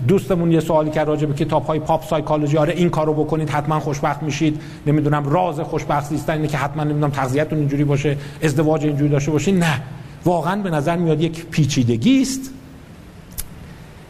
دوستمون 0.08 0.52
یه 0.52 0.60
سوالی 0.60 0.90
کرد 0.90 1.08
راجع 1.08 1.26
به 1.26 1.34
کتاب 1.34 1.66
های 1.66 1.78
پاپ 1.78 2.04
سایکولوژی 2.04 2.56
آره 2.56 2.74
این 2.74 2.90
کارو 2.90 3.14
بکنید 3.14 3.50
حتما 3.50 3.80
خوشبخت 3.80 4.22
میشید. 4.22 4.60
نمی‌دونم 4.86 5.28
راز 5.28 5.60
خوشبخت 5.60 6.08
زیستن 6.08 6.32
اینه 6.32 6.48
که 6.48 6.56
حتما 6.56 6.84
نمی‌دونم 6.84 7.10
تغذیه‌تون 7.10 7.58
اینجوری 7.58 7.84
باشه 7.84 8.16
ازدواج 8.42 8.84
اینجوری 8.86 9.10
داشته 9.10 9.30
باشین 9.30 9.58
نه 9.58 9.82
واقعا 10.24 10.62
به 10.62 10.70
نظر 10.70 10.96
میاد 10.96 11.20
یک 11.20 11.46
پیچیدگی 11.46 12.22
است. 12.22 12.50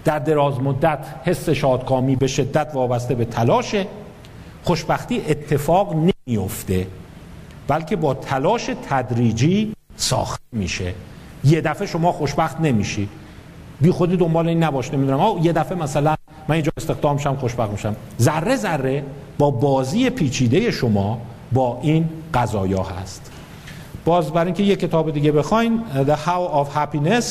در 0.04 0.18
دراز 0.18 0.60
مدت 0.60 0.98
حس 1.24 1.48
شادکامی 1.48 2.16
به 2.16 2.26
شدت 2.26 2.70
وابسته 2.74 3.14
به 3.14 3.24
تلاش 3.24 3.74
خوشبختی 4.64 5.22
اتفاق 5.28 5.96
نمیفته 6.26 6.86
بلکه 7.68 7.96
با 7.96 8.14
تلاش 8.14 8.70
تدریجی 8.88 9.72
ساخته 9.96 10.42
میشه. 10.52 10.94
یه 11.44 11.60
دفعه 11.60 11.86
شما 11.86 12.12
خوشبخت 12.12 12.60
نمیشی. 12.60 13.09
بی 13.82 13.90
خودی 13.90 14.16
دنبال 14.16 14.48
این 14.48 14.62
نباش 14.62 14.94
نمی‌دونم. 14.94 15.20
آه 15.20 15.46
یه 15.46 15.52
دفعه 15.52 15.78
مثلا 15.78 16.14
من 16.48 16.54
اینجا 16.54 16.72
استخدام 16.76 17.16
شم 17.18 17.36
خوشبخت 17.36 17.70
میشم. 17.70 17.96
ذره 18.20 18.56
ذره 18.56 19.04
با 19.38 19.50
بازی 19.50 20.10
پیچیده 20.10 20.70
شما 20.70 21.18
با 21.52 21.78
این 21.82 22.09
قضایا 22.34 22.82
هست. 22.82 23.30
باز 24.04 24.30
برای 24.30 24.46
اینکه 24.46 24.62
یه 24.62 24.76
کتاب 24.76 25.10
دیگه 25.10 25.32
بخواین 25.32 25.80
The 26.06 26.28
How 26.28 26.64
of 26.64 26.76
Happiness 26.76 27.24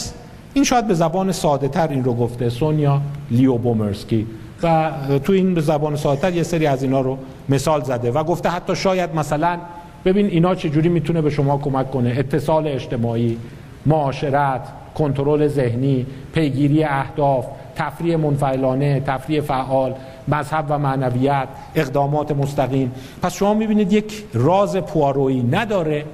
این 0.54 0.64
شاید 0.64 0.88
به 0.88 0.94
زبان 0.94 1.32
ساده 1.32 1.68
تر 1.68 1.88
این 1.88 2.04
رو 2.04 2.14
گفته 2.14 2.50
سونیا 2.50 3.02
لیو 3.32 3.58
بومرسکی 3.58 4.28
و 4.64 4.92
تو 5.24 5.34
این 5.34 5.54
به 5.54 5.62
زبان 5.62 5.96
ساده 5.96 6.22
تر 6.22 6.34
یه 6.34 6.44
سری 6.44 6.68
از 6.68 6.84
اینا 6.84 7.02
رو 7.02 7.18
مثال 7.50 7.84
زده 7.84 8.12
و 8.12 8.24
گفته 8.24 8.50
حتی 8.50 8.76
شاید 8.76 9.16
مثلا 9.16 9.58
ببین 10.06 10.26
اینا 10.26 10.56
چجوری 10.56 10.90
می‌تونه 10.90 11.22
به 11.22 11.30
شما 11.30 11.58
کمک 11.58 11.92
کنه. 11.92 12.16
اتصال 12.18 12.68
اجتماعی 12.68 13.38
معاشرت 13.86 14.62
کنترل 14.96 15.48
ذهنی 15.48 16.06
پیگیری 16.34 16.84
اهداف 16.84 17.46
تفریح 17.76 18.18
منفعلانه 18.18 19.00
تفریح 19.00 19.42
فعال 19.42 19.94
مذهب 20.28 20.66
و 20.70 20.78
معنویت 20.80 21.48
اقدامات 21.76 22.32
مستقیم. 22.32 22.92
پس 23.22 23.34
شما 23.34 23.54
می‌بینید 23.54 23.94
یک 23.94 24.24
راز 24.34 24.78
پوارویی 24.78 25.44
نداره 25.44 26.06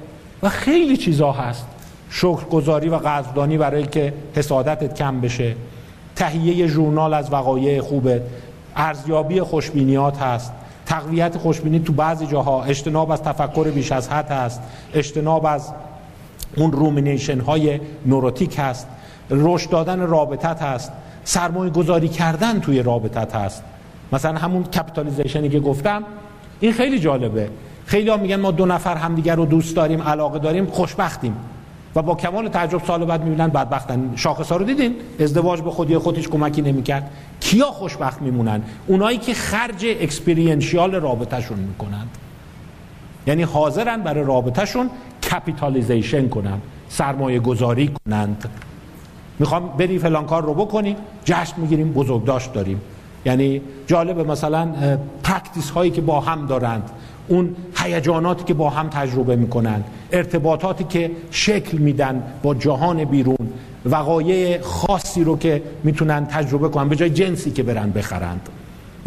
و 0.42 0.48
خیلی 0.48 0.96
چیزا 0.96 1.32
هست. 1.32 1.66
شکرگزاری 2.10 2.88
و 2.88 2.96
قدردانی 2.96 3.58
برای 3.58 3.86
که 3.86 4.14
حسادتت 4.34 4.94
کم 4.94 5.20
بشه. 5.20 5.54
تهیه 6.16 6.66
ژورنال 6.66 7.14
از 7.14 7.32
وقایع 7.32 7.80
خوبه. 7.80 8.22
ارزیابی 8.76 9.40
خوشبینیات 9.40 10.18
هست. 10.18 10.52
تقویت 10.86 11.38
خوشبینی 11.38 11.80
تو 11.80 11.92
بعضی 11.92 12.26
جاها 12.26 12.64
اجتناب 12.64 13.10
از 13.10 13.22
تفکر 13.22 13.64
بیش 13.64 13.92
از 13.92 14.08
حد 14.08 14.30
هست. 14.30 14.62
اجتناب 14.94 15.46
از 15.46 15.72
اون 16.58 16.72
rumination 16.72 17.40
های 17.40 17.80
neurotic 18.06 18.58
هست. 18.58 18.88
رشد 19.30 19.70
دادن 19.70 20.00
رابطت 20.00 20.62
هست. 20.62 20.92
سرمایه 21.24 21.70
گذاری 21.70 22.08
کردن 22.08 22.60
توی 22.60 22.82
رابطت 22.82 23.34
هست. 23.34 23.62
مثلا 24.12 24.38
همون 24.38 24.64
capitalization 24.64 25.42
ی 25.42 25.48
که 25.48 25.60
گفتم 25.60 26.02
این 26.60 26.72
خیلی 26.72 26.98
جالبه. 26.98 27.48
خیلی 27.86 28.10
ها 28.10 28.16
میگن 28.16 28.36
ما 28.36 28.50
دو 28.50 28.66
نفر 28.66 28.96
همدیگر 28.96 29.36
رو 29.36 29.46
دوست 29.46 29.76
داریم 29.76 30.02
علاقه 30.02 30.38
داریم 30.38 30.66
خوشبختیم. 30.66 31.36
و 31.96 32.02
با 32.02 32.14
کمال 32.14 32.48
تعجب 32.48 32.84
سال 32.84 33.04
بعد 33.04 33.24
می‌بینن 33.24 33.48
بدبختن. 33.48 34.12
شاخص 34.16 34.52
ها 34.52 34.56
رو 34.56 34.64
دیدین؟ 34.64 34.94
ازدواج 35.20 35.60
به 35.60 35.70
خودی 35.70 35.98
خودش 35.98 36.28
کمکی 36.28 36.62
نمی‌کرد. 36.62 37.10
کیا 37.40 37.66
خوشبخت 37.66 38.22
میمونن؟ 38.22 38.62
اونایی 38.86 39.18
که 39.18 39.34
خرج 39.34 39.86
experiential 40.00 40.94
رابطهشون 40.94 41.58
می‌کنند 41.58 42.08
یعنی 43.26 43.42
حاضرن 43.42 44.02
برای 44.02 44.24
رابطهشون 44.24 44.90
capitalization 45.30 46.28
کنن 46.28 46.58
سرمایه 46.88 47.40
گذاری 47.40 47.90
کنند 48.06 48.48
می‌خوام 49.38 49.68
بری 49.78 49.98
فلان 49.98 50.26
کار 50.26 50.42
رو 50.42 50.54
بکنی 50.54 50.96
جشن 51.24 51.54
می‌گیریم 51.56 51.92
بزرگداشت 51.92 52.52
داریم. 52.52 52.80
یعنی 53.24 53.60
جالب 53.86 54.30
مثلا 54.30 54.68
practice 55.22 55.70
هایی 55.70 55.90
که 55.90 56.00
با 56.00 56.20
هم 56.20 56.46
دارند 56.46 56.90
اون 57.28 57.56
هیجاناتی 57.76 58.44
که 58.44 58.54
با 58.54 58.70
هم 58.70 58.88
تجربه 58.88 59.36
می‌کنند 59.36 59.84
ارتباطاتی 60.12 60.84
که 60.84 61.10
شکل 61.30 61.78
میدن 61.78 62.22
با 62.42 62.54
جهان 62.54 63.04
بیرون 63.04 63.48
وقایع 63.84 64.60
خاصی 64.60 65.24
رو 65.24 65.38
که 65.38 65.62
می‌تونن 65.84 66.26
تجربه 66.26 66.68
کنن 66.68 66.88
به 66.88 66.96
جای 66.96 67.10
جنسی 67.10 67.50
که 67.50 67.62
برن 67.62 67.90
بخرند. 67.90 68.48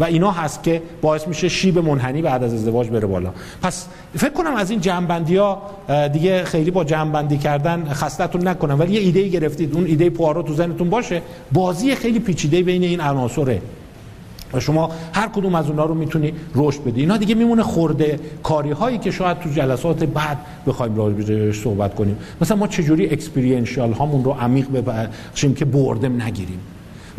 و 0.02 0.04
اینا 0.04 0.30
هست 0.30 0.62
که 0.62 0.82
باعث 1.02 1.28
میشه 1.28 1.48
شیب 1.48 1.78
منحنی 1.78 2.22
بعد 2.22 2.44
از 2.44 2.54
ازدواج 2.54 2.88
بره 2.88 3.06
بالا. 3.06 3.30
پس 3.62 3.86
فکر 4.14 4.32
کنم 4.32 4.54
از 4.54 4.70
این 4.70 4.80
جنبندی 4.80 5.36
ها 5.36 5.62
دیگه 6.12 6.44
خیلی 6.44 6.70
با 6.70 6.84
جنبندی 6.84 7.38
کردن 7.38 7.84
خستتون 7.92 8.48
نکنم. 8.48 8.80
ولی 8.80 8.92
یه 8.92 9.00
ایده 9.00 9.28
گرفتید 9.28 9.74
اون 9.74 9.86
ایده 9.86 10.10
پوارو 10.10 10.42
تو 10.42 10.54
ذهنتون 10.54 10.90
باشه. 10.90 11.22
بازی 11.52 11.94
خیلی 11.94 12.18
پیچیده 12.18 12.62
بین 12.62 12.82
این 12.82 13.00
عناصره. 13.00 13.62
و 14.52 14.60
شما 14.60 14.90
هر 15.12 15.28
کدوم 15.28 15.54
از 15.54 15.66
اونها 15.66 15.84
رو 15.84 15.94
می‌تونی 15.94 16.32
رشد 16.54 16.84
بدی. 16.84 17.00
اینا 17.00 17.16
دیگه 17.16 17.34
میمونه 17.34 17.62
خورده 17.62 18.20
کاری 18.42 18.70
هایی 18.70 18.98
که 18.98 19.10
شاید 19.10 19.38
تو 19.38 19.50
جلسات 19.50 20.04
بعد 20.04 20.38
بخوایم 20.66 20.96
راجع 20.96 21.52
صحبت 21.52 21.94
کنیم. 21.94 22.16
مثلا 22.40 22.56
ما 22.56 22.66
چجوری 22.66 23.06
اکسپریانشیال 23.06 23.92
هامون 23.92 24.24
رو 24.24 24.32
عمیق 24.32 24.66
ببخشیم 24.72 25.54
که 25.54 25.64
بردم 25.64 26.22
نگیریم. 26.22 26.58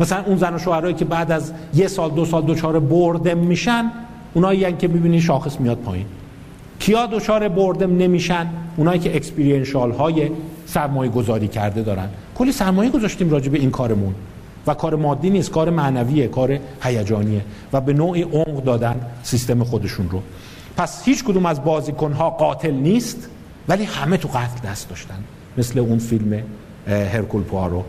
مثلا 0.00 0.24
اون 0.24 0.36
زن 0.36 0.54
و 0.54 0.58
شوهرایی 0.58 0.94
که 0.94 1.04
بعد 1.04 1.32
از 1.32 1.52
یه 1.74 1.88
سال 1.88 2.10
دو 2.10 2.24
سال 2.24 2.42
دوچار 2.42 2.80
بردم 2.80 3.38
میشن 3.38 3.90
اونایی 4.34 4.72
که 4.72 4.88
می‌بینی 4.88 5.20
شاخص 5.20 5.60
میاد 5.60 5.78
پایین. 5.78 6.06
کیا 6.78 7.06
دچار 7.06 7.48
بردم 7.48 7.96
نمیشن؟ 7.96 8.46
اونایی 8.76 9.00
که 9.00 9.16
اکسپریانشال 9.16 9.92
های 9.92 10.30
سرمایه 10.66 11.10
گذاری 11.10 11.48
کرده 11.48 11.82
دارن. 11.82 12.08
کلی 12.34 12.52
سرمایه 12.52 12.90
گذاشتیم 12.90 13.30
راجع 13.30 13.50
به 13.50 13.58
این 13.58 13.70
کارمون. 13.70 14.14
و 14.66 14.74
کار 14.74 14.94
مادی 14.94 15.30
نیست 15.30 15.50
کار 15.50 15.70
معنویه 15.70 16.28
کار 16.28 16.58
هیجانیه. 16.82 17.40
و 17.72 17.80
به 17.80 17.92
نوعی 17.92 18.22
عمق 18.22 18.64
دادن 18.64 19.00
سیستم 19.22 19.64
خودشون 19.64 20.10
رو. 20.10 20.22
پس 20.76 21.04
هیچ 21.04 21.24
کدوم 21.24 21.46
از 21.46 21.64
بازیکنها 21.64 22.30
قاتل 22.30 22.74
نیست 22.74 23.28
ولی 23.68 23.84
همه 23.84 24.16
تو 24.16 24.28
قتل 24.28 24.68
دست 24.68 24.88
داشتن. 24.88 25.24
مثل 25.58 25.78
اون 25.78 25.98
فیلم 25.98 26.42
هرکول 26.86 27.42
پوارو 27.42 27.84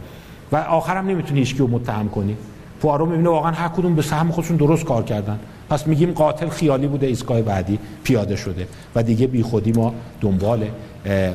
و 0.52 0.56
آخرم 0.56 1.08
نمی‌تونی 1.08 1.40
هیچ 1.40 1.56
رو 1.60 1.68
متهم 1.68 2.10
کنی. 2.10 2.38
پوارو 2.82 3.06
می‌بینه 3.06 3.30
واقعا 3.30 3.52
هر 3.52 3.68
کدوم 3.68 3.96
به 3.96 4.02
سهم 4.02 4.32
خودشون 4.32 4.58
درست 4.58 4.86
کار 4.86 5.04
کردن. 5.04 5.40
پس 5.70 5.88
میگیم 5.88 6.12
قاتل 6.12 6.50
خیالی 6.50 6.88
بوده 6.88 7.08
ایستگاه 7.08 7.42
بعدی 7.42 7.80
پیاده 8.04 8.36
شده 8.36 8.68
و 8.96 9.04
دیگه 9.04 9.28
بی 9.28 9.44
خودی 9.44 9.72
ما 9.72 9.94
دنبال 10.22 10.68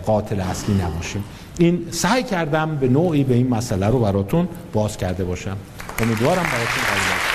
قاتل 0.07 0.41
اصلی 0.41 0.75
نباشیم. 0.75 1.25
این 1.59 1.87
سعی 1.91 2.23
کردم 2.23 2.77
به 2.77 2.89
نوعی 2.89 3.25
به 3.25 3.35
این 3.35 3.49
مسئله 3.49 3.87
رو 3.87 3.99
براتون 3.99 4.49
باز 4.73 4.97
کرده 4.97 5.25
باشم. 5.25 5.57
امیدوارم 6.01 6.43
براتون 6.43 6.85
قابل 6.89 7.30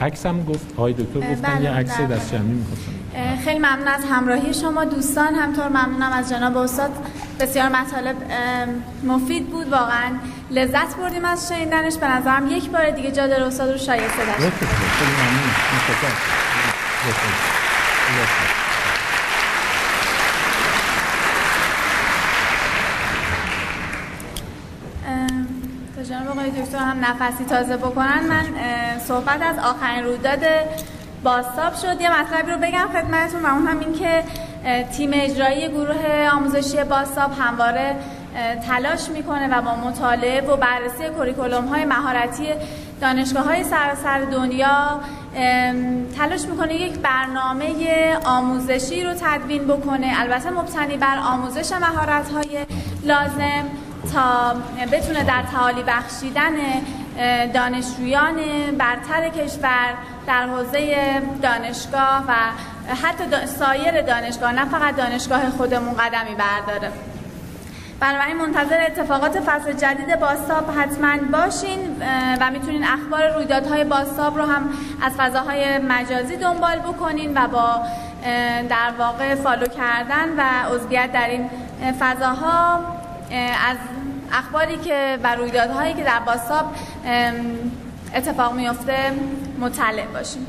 عکس 0.00 0.26
هم 0.26 0.44
گفت 0.44 0.66
آقای 0.76 0.92
دکتر 0.92 1.32
گفتن 1.32 1.54
بله، 1.54 1.62
یه 1.62 1.70
عکس 1.70 1.96
بله. 1.96 2.06
دست 2.06 2.32
جمعی 2.32 2.52
می‌خواستم 2.52 2.92
خیلی 3.44 3.58
ممنون 3.58 3.88
از 3.88 4.04
همراهی 4.10 4.54
شما 4.54 4.84
دوستان. 4.84 5.34
همطور 5.34 5.68
ممنونم 5.68 6.12
از 6.12 6.30
جناب 6.30 6.56
استاد. 6.56 6.90
بسیار 7.40 7.68
مطالب 7.68 8.16
مفید 9.04 9.50
بود. 9.50 9.68
واقعا 9.72 10.10
لذت 10.50 10.96
بردیم 10.96 11.24
از 11.24 11.48
شنیدنش. 11.48 11.96
به 11.96 12.06
نظرم 12.06 12.48
یک 12.48 12.70
بار 12.70 12.90
دیگه 12.90 13.10
جا 13.10 13.26
داره 13.26 13.46
استاد 13.46 13.70
رو 13.70 13.78
شایسته 13.78 14.24
داشت 14.24 14.38
خیلی 14.38 15.12
ممنون 15.12 15.50
جناب 26.08 26.38
دکتر 26.80 26.90
هم 26.90 27.04
نفسی 27.04 27.44
تازه 27.44 27.76
بکنن. 27.76 28.20
من 28.28 28.44
صحبت 28.98 29.42
از 29.42 29.58
آخرین 29.58 30.04
رویداد 30.04 30.40
باستاب 31.22 31.74
شد. 31.74 32.00
یه 32.00 32.20
مطلبی 32.20 32.50
رو 32.50 32.58
بگم 32.58 32.88
خدمتتون 32.92 33.42
و 33.42 33.46
اون 33.46 33.66
هم 33.66 33.78
این 33.80 33.92
که 33.92 34.24
تیم 34.96 35.10
اجرایی 35.12 35.68
گروه 35.68 36.28
آموزشی 36.32 36.84
باستاب 36.84 37.32
همواره 37.38 37.96
تلاش 38.68 39.08
می‌کنه 39.08 39.58
و 39.58 39.62
با 39.62 39.74
مطالعه 39.74 40.40
و 40.40 40.56
بررسی 40.56 41.08
کوریکولوم 41.16 41.64
های 41.64 41.84
مهارتی 41.84 42.48
دانشگاه 43.00 43.44
های 43.44 43.64
سراسر 43.64 44.20
دنیا 44.20 45.00
تلاش 46.18 46.44
می‌کنه 46.44 46.74
یک 46.74 46.98
برنامه 46.98 47.66
آموزشی 48.24 49.04
رو 49.04 49.14
تدوین 49.14 49.66
بکنه. 49.66 50.12
البته 50.20 50.50
مبتنی 50.50 50.96
بر 50.96 51.18
آموزش 51.18 51.72
مهارت 51.72 52.30
های 52.32 52.66
لازم. 53.04 53.64
تا 54.14 54.54
بتونه 54.92 55.24
در 55.24 55.42
تعالی 55.42 55.82
بخشیدن 55.82 56.52
دانشجویان 57.54 58.36
برتر 58.78 59.28
کشور 59.28 59.94
در 60.26 60.46
حوزه 60.46 61.22
دانشگاه 61.42 62.24
و 62.28 62.32
حتی 63.02 63.46
سایر 63.46 64.02
دانشگاه 64.02 64.52
نه 64.52 64.64
فقط 64.64 64.96
دانشگاه 64.96 65.50
خودمون 65.50 65.94
قدمی 65.94 66.34
برداره. 66.34 66.92
بنابراین 68.00 68.36
منتظر 68.36 68.80
اتفاقات 68.86 69.40
فصل 69.40 69.72
جدید 69.72 70.20
باستاب 70.20 70.70
حتما 70.78 71.16
باشین 71.32 72.02
و 72.40 72.50
می‌تونین 72.50 72.84
اخبار 72.84 73.34
رویدادهای 73.34 73.84
باستاب 73.84 74.38
رو 74.38 74.44
هم 74.44 74.70
از 75.02 75.12
فضاهای 75.12 75.78
مجازی 75.78 76.36
دنبال 76.36 76.78
بکنین 76.78 77.38
و 77.38 77.48
با 77.48 77.82
در 78.68 78.92
واقع 78.98 79.34
فالو 79.34 79.66
کردن 79.66 80.28
و 80.36 80.74
عضویت 80.74 81.12
در 81.12 81.28
این 81.28 81.50
فضاها 82.00 82.80
از 83.68 83.76
اخباری 84.32 84.76
که 84.76 85.18
و 85.22 85.34
رویدادهایی 85.34 85.94
که 85.94 86.04
در 86.04 86.20
باستاب 86.26 86.64
اتفاق 88.14 88.54
میفته 88.54 89.12
مطلع 89.60 90.06
باشیم. 90.06 90.46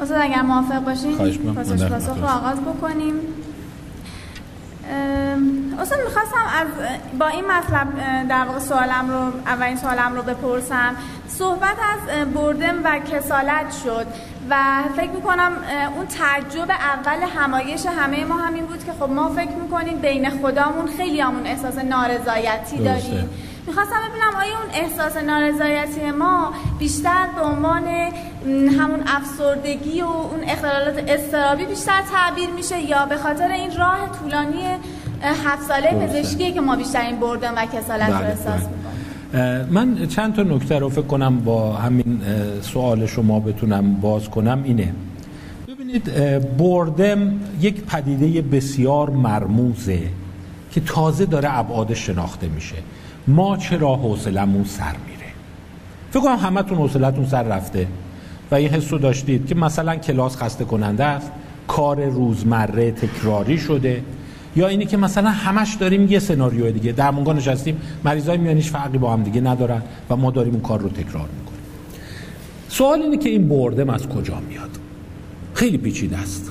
استاد 0.00 0.18
اگر 0.22 0.42
موافق 0.42 0.78
باشین 0.78 1.16
پاسخ 1.54 2.18
رو 2.18 2.26
آغاز 2.26 2.60
بکنیم. 2.60 3.14
استاد 5.80 5.98
می‌خواستم 6.04 6.44
از 6.60 6.66
با 7.18 7.26
این 7.26 7.44
مطلب 7.44 7.88
در 8.28 8.44
واقع 8.44 8.58
سوالم 8.58 9.10
رو 9.10 9.32
اولین 9.46 9.76
سوالم 9.76 10.14
رو 10.14 10.22
بپرسم. 10.22 10.96
صحبت 11.28 11.76
از 11.92 12.32
بردم 12.34 12.74
و 12.84 12.98
کسالت 12.98 13.74
شد. 13.84 14.06
و 14.50 14.82
فکر 14.96 15.10
می‌کنم 15.10 15.52
اون 15.96 16.06
تعجب 16.06 16.70
اول 16.70 17.22
همایش 17.36 17.86
همه 17.86 18.24
ما 18.24 18.36
همین 18.36 18.66
بود 18.66 18.84
که 18.84 18.92
خب 19.00 19.10
ما 19.10 19.28
فکر 19.28 19.50
می‌کنیم 19.62 19.96
بین 19.96 20.30
خدامون 20.30 20.86
خیلی 20.96 21.20
همون 21.20 21.46
احساس 21.46 21.78
نارضایتی 21.78 22.78
داریم. 22.78 23.30
می‌خواستم 23.66 23.96
ببینم 24.08 24.34
آیا 24.36 24.58
اون 24.58 24.70
احساس 24.74 25.16
نارضایتی 25.16 26.10
ما 26.10 26.52
بیشتر 26.78 27.26
به 27.36 27.40
عنوان 27.42 27.84
همون 28.78 29.02
افسردگی 29.06 30.02
و 30.02 30.06
اون 30.06 30.44
اختلالات 30.48 31.04
استرابی 31.08 31.64
بیشتر 31.64 32.02
تعبیر 32.12 32.50
میشه 32.50 32.80
یا 32.80 33.06
به 33.06 33.16
خاطر 33.16 33.48
این 33.48 33.76
راه 33.76 33.98
طولانی 34.20 34.64
هفت 35.22 35.62
ساله 35.68 35.90
پزشکی 35.90 36.52
که 36.52 36.60
ما 36.60 36.76
بیشتر 36.76 37.00
این 37.00 37.20
بردن 37.20 37.54
و 37.54 37.66
کسالت 37.66 38.08
رو 38.08 38.14
بله، 38.14 38.26
احساس 38.26 38.44
بله. 38.44 38.68
می‌کنیم؟ 38.68 38.87
من 39.70 40.06
چند 40.08 40.34
تا 40.34 40.42
نکته 40.42 40.78
رو 40.78 40.88
فکر 40.88 41.02
کنم 41.02 41.40
با 41.40 41.72
همین 41.72 42.20
سوال 42.60 43.06
شما 43.06 43.40
بتونم 43.40 43.94
باز 43.94 44.28
کنم 44.28 44.60
اینه. 44.64 44.92
ببینید 45.68 46.10
بردم 46.56 47.32
یک 47.60 47.84
پدیده 47.84 48.42
بسیار 48.42 49.10
مرموزه 49.10 50.00
که 50.72 50.80
تازه 50.80 51.26
داره 51.26 51.58
ابعاد 51.58 51.94
شناخته 51.94 52.48
میشه. 52.48 52.76
ما 53.26 53.56
چرا 53.56 53.96
حوصلمون 53.96 54.64
سر 54.64 54.92
میره؟ 55.06 55.32
فکر 56.10 56.20
کنم 56.20 56.36
همتون 56.36 56.78
حوصلتون 56.78 57.26
سر 57.26 57.42
رفته 57.42 57.86
و 58.50 58.54
این 58.54 58.68
حسو 58.68 58.98
داشتید 58.98 59.46
که 59.46 59.54
مثلا 59.54 59.96
کلاس 59.96 60.36
خسته 60.36 60.64
کننده 60.64 61.04
است 61.04 61.30
کار 61.68 62.04
روزمره 62.04 62.90
تکراری 62.90 63.58
شده 63.58 64.02
یا 64.56 64.68
اینی 64.68 64.86
که 64.86 64.96
مثلا 64.96 65.30
همش 65.30 65.74
داریم 65.74 66.06
یه 66.12 66.18
سناریو 66.18 66.70
دیگه. 66.70 66.92
در 66.92 67.10
مونگا 67.10 67.32
نشستیم 67.32 67.80
مریضای 68.04 68.38
میانیش 68.38 68.70
فرقی 68.70 68.98
با 68.98 69.12
هم 69.12 69.22
دیگه 69.22 69.40
ندارن 69.40 69.82
و 70.10 70.16
ما 70.16 70.30
داریم 70.30 70.52
اون 70.52 70.62
کار 70.62 70.80
رو 70.80 70.88
تکرار 70.88 71.28
می‌کنیم. 71.38 71.60
سوال 72.68 73.02
اینه 73.02 73.16
که 73.16 73.28
این 73.28 73.48
بردم 73.48 73.90
از 73.90 74.08
کجا 74.08 74.34
میاد؟ 74.48 74.70
خیلی 75.54 75.78
پیچیده 75.78 76.18
است. 76.18 76.50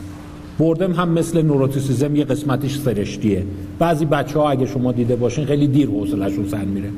بردم 0.59 0.93
هم 0.93 1.09
مثل 1.09 1.41
نوروتیسیزم 1.41 2.15
یه 2.15 2.23
قسمتش 2.23 2.77
سرشتیه 2.77 3.43
بعضی 3.79 4.05
بچه 4.05 4.39
ها 4.39 4.49
اگه 4.49 4.65
شما 4.65 4.91
دیده 4.91 5.15
باشین 5.15 5.45
خیلی 5.45 5.67
دیر 5.67 5.89
حوصله‌شون 5.89 6.47
سر 6.47 6.65
میره. 6.65 6.89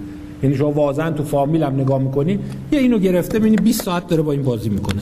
یعنی 0.43 0.55
شما 0.55 0.71
واضحا 0.71 1.11
تو 1.11 1.23
فامیل 1.23 1.63
هم 1.63 1.73
نگاه 1.73 1.99
می‌کنی 1.99 2.39
یه 2.71 2.79
اینو 2.79 2.99
گرفته 2.99 3.39
می‌بینی 3.39 3.55
20 3.55 3.81
ساعت 3.81 4.07
داره 4.07 4.21
با 4.21 4.31
این 4.31 4.43
بازی 4.43 4.69
می‌کنه. 4.69 5.01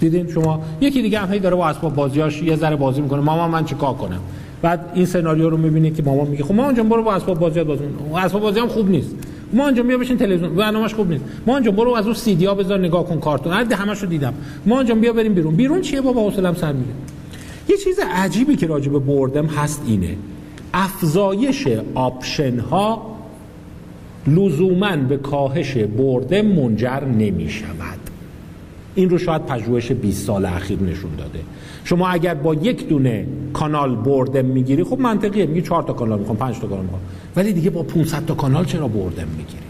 دیدین 0.00 0.28
شما؟ 0.28 0.62
یکی 0.80 1.02
دیگه 1.02 1.18
هم 1.18 1.32
هی 1.32 1.38
داره 1.38 1.56
با 1.56 1.68
اسباب 1.68 1.94
بازیاش 1.94 2.42
یه 2.42 2.56
ذره 2.56 2.76
بازی 2.76 3.00
می‌کنه. 3.00 3.20
ماما 3.20 3.48
من 3.48 3.64
چیکار 3.64 3.94
کنم؟ 3.94 4.20
بعد 4.62 4.92
این 4.94 5.06
سناریو 5.06 5.50
رو 5.50 5.56
می‌بینی 5.56 5.90
که 5.90 6.02
مامان 6.02 6.26
میگه 6.26 6.44
خب 6.44 6.54
مامان 6.54 6.74
جان 6.74 6.88
برو 6.88 7.02
با 7.02 7.14
اسباب 7.14 7.38
بازی 7.38 7.64
بازی 7.64 7.84
اسباب 8.16 8.42
بازی 8.42 8.60
هم 8.60 8.68
خوب 8.68 8.90
نیست. 8.90 9.14
مامان 9.52 9.66
جان 9.66 9.86
بیا 9.86 9.98
بشین 9.98 10.16
تلویزیون 10.16 10.56
برنامه‌اش 10.56 10.94
خوب 10.94 11.10
نیست. 11.10 11.24
مامان 11.46 11.56
جان 11.56 11.76
برو 11.76 11.90
از 11.90 12.04
اون 12.04 12.14
سی 12.14 12.34
دی 12.34 12.46
ها 12.46 12.54
بذار 12.54 12.78
نگاه 12.78 13.06
کن 13.06 13.20
کارتون. 13.20 13.52
هر 13.52 13.74
همشو 13.74 14.06
دیدم. 14.06 14.34
مامان 14.66 14.80
جان 14.80 15.00
بیا 15.00 15.12
بریم 15.12 15.34
بیرون. 15.34 15.56
بیرون 15.56 15.80
چیه 15.80 16.00
بابا؟ 16.00 16.20
حوصله‌ام 16.20 16.54
سر 16.54 16.72
میره 16.72 16.90
یه 17.68 17.76
چیز 17.76 17.98
عجیبی 18.14 18.56
که 18.56 18.66
راجع 18.66 18.92
به 18.92 18.98
boredom 18.98 19.46
هست 19.46 19.82
اینه. 19.86 20.16
افزایش 20.74 21.68
option 21.94 22.58
ها 22.58 23.16
لزوما 24.26 24.96
به 24.96 25.16
کاهش 25.16 25.76
boredom 25.76 26.46
منجر 26.46 27.04
نمی 27.04 27.50
شود 27.50 27.98
این 28.94 29.10
رو 29.10 29.18
شاید 29.18 29.46
پژوهش 29.46 29.92
20 29.92 30.26
سال 30.26 30.44
اخیر 30.44 30.78
نشون 30.82 31.10
داده. 31.18 31.40
شما 31.90 32.08
اگر 32.08 32.34
با 32.34 32.54
یک 32.54 32.88
دونه 32.88 33.26
کانال 33.52 33.96
boredom 33.96 34.44
می‌گیری 34.44 34.84
خب 34.84 34.98
منطقیه 34.98 35.46
میگی 35.46 35.62
4 35.62 35.82
تا 35.82 35.92
کانال 35.92 36.18
می‌خوام 36.18 36.36
5 36.36 36.60
تا 36.60 36.66
کانال 36.66 36.82
می‌خوام. 36.82 37.00
ولی 37.36 37.52
دیگه 37.52 37.70
با 37.70 37.82
500 37.82 38.26
تا 38.26 38.34
کانال 38.34 38.64
چرا 38.64 38.88
boredom 38.88 39.28
می‌گیری؟ 39.36 39.62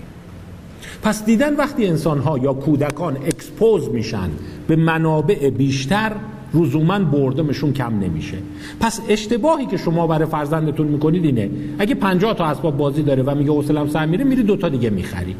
پس 1.02 1.24
دیدن 1.24 1.56
وقتی 1.56 1.86
انسان 1.86 2.18
ها 2.18 2.38
یا 2.38 2.52
کودکان 2.52 3.16
expose 3.16 3.88
میشن 3.88 4.30
به 4.66 4.76
منابع 4.76 5.50
بیشتر 5.50 6.12
لزوما 6.54 6.98
boredom 6.98 7.45
شون 7.45 7.72
کم 7.72 7.98
نمیشه. 7.98 8.38
پس 8.80 9.00
اشتباهی 9.08 9.66
که 9.66 9.76
شما 9.76 10.06
برای 10.06 10.26
فرزندتون 10.26 10.86
می‌کنید 10.86 11.24
اینه 11.24 11.50
اگه 11.78 11.94
50 11.94 12.34
تا 12.34 12.44
اسباب 12.44 12.76
بازی 12.76 13.02
داره 13.02 13.22
و 13.22 13.34
میگه 13.34 13.50
حوصله‌ام 13.50 13.88
سر 13.88 14.06
میره 14.06 14.24
میری 14.24 14.42
دو 14.42 14.56
تا 14.56 14.68
دیگه 14.68 14.90
می‌خری. 14.90 15.34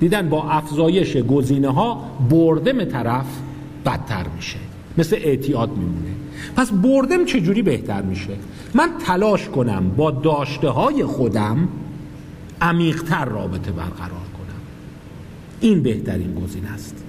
دیدن 0.00 0.28
با 0.28 0.42
افزایش 0.42 1.16
گزینه 1.16 1.68
ها 1.68 2.00
بردم 2.30 2.84
طرف 2.84 3.26
بدتر 3.86 4.24
میشه. 4.36 4.58
مثل 4.98 5.16
اعتیاد 5.16 5.70
میمونه. 5.70 6.14
پس 6.56 6.70
بردم 6.70 7.24
چجوری 7.24 7.62
بهتر 7.62 8.02
میشه؟ 8.02 8.32
من 8.74 8.88
تلاش 9.06 9.48
کنم 9.48 9.90
با 9.96 10.10
داشته 10.10 10.68
های 10.68 11.04
خودم 11.04 11.68
عمیقتر 12.60 13.24
رابطه 13.24 13.70
برقرار 13.70 14.08
کنم. 14.10 14.60
این 15.60 15.82
بهترین 15.82 16.34
گزینه 16.34 16.72
است. 16.72 17.04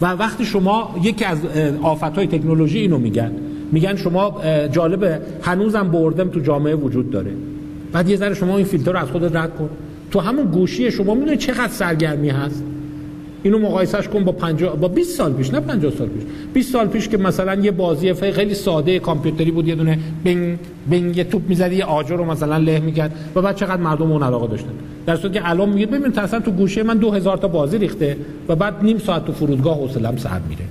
و 0.00 0.12
وقتی 0.12 0.44
شما 0.44 0.94
یکی 1.02 1.24
از 1.24 1.38
های 2.16 2.26
تکنولوژی 2.26 2.78
اینو 2.78 2.98
میگن. 2.98 3.32
میگن 3.72 3.96
شما 3.96 4.40
جالبه 4.72 5.20
هنوزم 5.42 5.88
بردم 5.88 6.28
تو 6.28 6.40
جامعه 6.40 6.74
وجود 6.74 7.10
داره. 7.10 7.32
بعد 7.92 8.08
یه 8.08 8.16
ذره 8.16 8.34
شما 8.34 8.56
این 8.56 8.66
فیلتر 8.66 8.92
رو 8.92 8.98
از 8.98 9.10
خودت 9.10 9.36
رد 9.36 9.56
کن. 9.56 9.68
تو 10.10 10.20
همون 10.20 10.46
گوشی 10.46 10.90
شما 10.90 11.14
می‌دونی 11.14 11.36
چقدر 11.36 11.72
سرگرمی 11.72 12.28
هست. 12.28 12.64
اینو 13.46 13.58
مقایسش 13.58 14.08
کن 14.08 14.24
با 14.24 14.32
50 14.32 14.76
با 14.76 14.88
20 14.88 15.16
سال 15.16 15.32
پیش 15.32 15.50
نه 15.50 15.60
50 15.60 15.92
سال 15.92 16.08
پیش. 16.08 16.22
20 16.54 16.72
سال 16.72 16.86
پیش 16.86 17.08
که 17.08 17.16
مثلا 17.16 17.54
یه 17.54 17.70
بازی 17.70 18.14
خیلی 18.14 18.54
ساده 18.54 18.98
کامپیوتری 18.98 19.50
بود 19.50 19.68
یه 19.68 19.74
دونه 19.74 19.98
بینگ 20.24 20.58
بینگ 20.90 21.16
یه 21.16 21.24
توپ 21.24 21.42
می‌زدی 21.48 21.76
یه 21.76 21.84
آجر 21.84 22.16
رو 22.16 22.24
مثلا 22.24 22.56
له 22.56 22.80
می‌کرد 22.80 23.14
و 23.34 23.42
بعد 23.42 23.56
چقدر 23.56 23.82
مردم 23.82 24.12
اون 24.12 24.22
علاقه 24.22 24.46
داشتن. 24.46 24.70
در 25.06 25.16
صورتی 25.16 25.38
که 25.38 25.50
الان 25.50 25.68
میگه 25.68 25.86
ببین 25.86 26.22
مثلا 26.22 26.40
تو 26.40 26.50
گوشه 26.50 26.82
من 26.82 26.98
2000 26.98 27.36
تا 27.36 27.48
بازی 27.48 27.78
ریخته 27.78 28.16
و 28.48 28.56
بعد 28.56 28.74
نیم 28.82 28.98
ساعت 28.98 29.24
تو 29.24 29.32
فرودگاه 29.32 29.78
حوصله‌ام 29.78 30.16
سر 30.16 30.40
میره. 30.48 30.64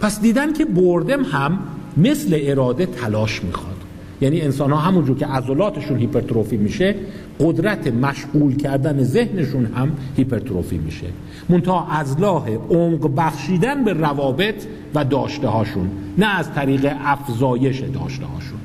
پس 0.00 0.20
دیدن 0.20 0.52
که 0.52 0.64
بردم 0.64 1.22
هم 1.22 1.58
مثل 1.96 2.38
اراده 2.42 2.86
تلاش 2.86 3.44
می‌خواد. 3.44 3.76
یعنی 4.20 4.40
انسان 4.40 4.70
ها 4.70 4.78
همونجور 4.78 5.18
که 5.18 5.26
عضلاتشون 5.26 5.98
هیپرتروفی 5.98 6.56
میشه 6.56 6.94
قدرت 7.40 7.86
مشغول 7.86 8.56
کردن 8.56 9.02
ذهنشون 9.02 9.66
هم 9.66 9.92
هیپرتروفی 10.16 10.78
میشه. 10.78 11.06
منتها 11.48 11.86
از 11.90 12.20
لاه 12.20 12.48
عمق 12.70 13.10
بخشیدن 13.16 13.84
به 13.84 13.92
روابط 13.92 14.66
و 14.94 15.04
داشته 15.04 15.48
هاشون 15.48 15.90
نه 16.18 16.38
از 16.38 16.52
طریق 16.52 16.92
افزایش 17.04 17.80
داشته 17.80 18.26
هاشون 18.26 18.58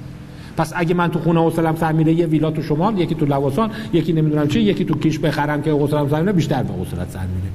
پس 0.58 0.74
اگه 0.76 0.94
من 0.94 1.12
تو 1.12 1.20
خونه 1.20 1.40
حوصلم 1.40 1.76
سر 1.76 2.08
یه 2.08 2.26
ویلا 2.26 2.52
تو 2.52 2.62
شمال 2.62 3.00
یکی 3.00 3.16
تو 3.16 3.26
لواسان 3.26 3.72
یکی 3.94 4.14
نمی‌دونم 4.14 4.48
چی 4.48 4.60
یکی 4.60 4.86
تو 4.86 4.98
کیش 5.00 5.20
بخرم 5.20 5.62
که 5.62 5.72
حوصلم 5.72 6.10
سر 6.10 6.20
میره 6.20 6.32
بیشتر 6.32 6.64
به 6.64 6.74
حوصلت 6.74 7.10
سر 7.10 7.20
میره. 7.20 7.54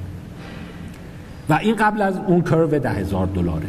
و 1.49 1.53
این 1.53 1.75
قبل 1.75 2.01
از 2.01 2.19
اون 2.27 2.41
کرو 2.41 2.67
ده 2.67 2.89
هزار 2.89 3.25
دلاره. 3.25 3.67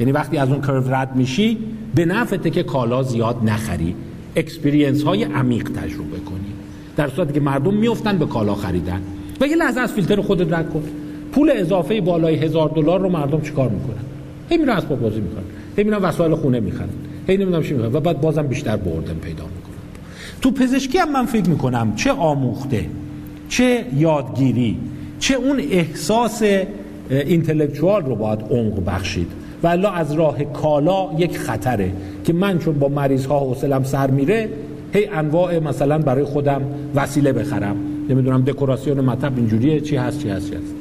یعنی 0.00 0.12
وقتی 0.12 0.38
از 0.38 0.48
اون 0.48 0.60
curve 0.60 0.94
رد 0.94 1.16
میشی 1.16 1.58
به 1.94 2.04
نفعته 2.04 2.50
که 2.50 2.62
کالا 2.62 3.02
زیاد 3.02 3.36
نخری. 3.44 3.94
experience 4.36 5.02
های 5.02 5.24
عمیق 5.24 5.68
تجربه 5.68 6.18
کنی. 6.18 6.52
در 6.96 7.08
صورتی 7.08 7.32
که 7.32 7.40
مردم 7.40 7.74
میفتن 7.74 8.18
به 8.18 8.26
کالا 8.26 8.54
خریدن. 8.54 9.02
و 9.40 9.46
یه 9.46 9.56
لحظه 9.56 9.80
از 9.80 9.92
فیلتر 9.92 10.20
خودت 10.20 10.52
رد 10.52 10.70
کن. 10.70 10.82
پول 11.32 11.50
اضافه 11.54 12.00
بالای 12.00 12.34
هزار 12.34 12.68
دلار 12.68 13.00
رو 13.00 13.08
مردم 13.08 13.40
چیکار 13.40 13.68
می‌کنن؟ 13.68 14.04
هی 14.50 14.56
میرن 14.56 14.70
اسباب 14.70 15.00
بازی 15.00 15.20
می‌کنن. 15.20 15.44
هی 15.76 15.84
میرن 15.84 15.98
وسایل 15.98 16.34
خونه 16.34 16.60
می‌خرن. 16.60 16.88
هی 17.28 17.36
نمی‌دونم 17.36 17.62
چی 17.62 17.74
می‌خرن. 17.74 17.94
و 17.94 18.00
بعد 18.00 18.20
بازم 18.20 18.46
بیشتر 18.46 18.76
boredom 18.76 19.14
پیدا 19.14 19.44
می‌کنن. 19.44 19.76
تو 20.42 20.50
پزشکی 20.50 20.98
هم 20.98 21.12
من 21.12 21.26
فکر 21.26 21.50
می‌کنم 21.50 21.92
چه 21.96 22.12
آموخته 22.12 22.86
چه 23.48 23.84
یادگیری 23.96 24.76
چه 25.18 25.34
اون 25.34 25.60
احساس 25.70 26.42
اینتלקچوال 27.10 28.04
رو 28.04 28.14
باید 28.14 28.40
عمق 28.50 28.84
بخشید. 28.86 29.28
و 29.62 29.66
از 29.66 30.12
راه 30.12 30.44
کالا 30.44 31.08
یک 31.18 31.38
خطره 31.38 31.92
که 32.24 32.32
من 32.32 32.58
چون 32.58 32.78
با 32.78 32.88
مریض 32.88 33.26
ها 33.26 33.40
حوصلم 33.40 33.84
سر 33.84 34.10
میره 34.10 34.48
هی 34.92 35.06
انواع 35.06 35.58
مثلا 35.58 35.98
برای 35.98 36.24
خودم 36.24 36.62
وسیله 36.94 37.32
بخرم. 37.32 37.76
نمی‌دونم 38.08 38.42
دکوراسیون 38.42 39.00
مطب 39.00 39.32
اینجوریه 39.36 39.80
چی 39.80 39.96
هست 39.96 40.22
چی 40.22 40.28
هست 40.28 40.50
چی 40.50 40.56
هست. 40.56 40.74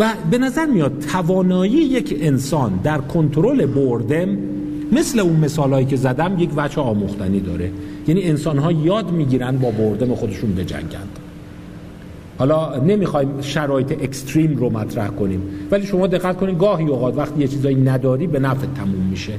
و 0.00 0.14
به 0.30 0.38
نظر 0.38 0.66
میاد 0.66 0.98
توانایی 1.12 1.72
یک 1.72 2.16
انسان 2.20 2.80
در 2.82 2.98
کنترل 2.98 3.66
بردم 3.66 4.28
مثل 4.92 5.20
اون 5.20 5.36
مثالهایی 5.36 5.86
که 5.86 5.96
زدم 5.96 6.38
یک 6.38 6.50
وجه 6.56 6.80
آموختنی 6.80 7.40
داره. 7.40 7.70
یعنی 8.08 8.22
انسان 8.22 8.58
ها 8.58 8.72
یاد 8.72 9.10
می‌گیرن 9.10 9.58
با 9.58 9.70
بردم 9.70 10.14
خودشون 10.14 10.54
بجنگند 10.54 11.18
حالا 12.38 12.76
نمی‌خوایم 12.76 13.40
شرایط 13.40 13.92
اکستریم 13.92 14.56
رو 14.56 14.70
مطرح 14.70 15.08
کنیم 15.08 15.42
ولی 15.70 15.86
شما 15.86 16.06
دقت 16.06 16.36
کنید 16.36 16.58
گاهی 16.58 16.86
اوقات 16.86 17.16
وقتی 17.16 17.40
یه 17.40 17.48
چیزایی 17.48 17.76
نداری 17.76 18.26
به 18.26 18.38
نفع 18.38 18.66
تموم 18.76 19.06
میشه. 19.10 19.32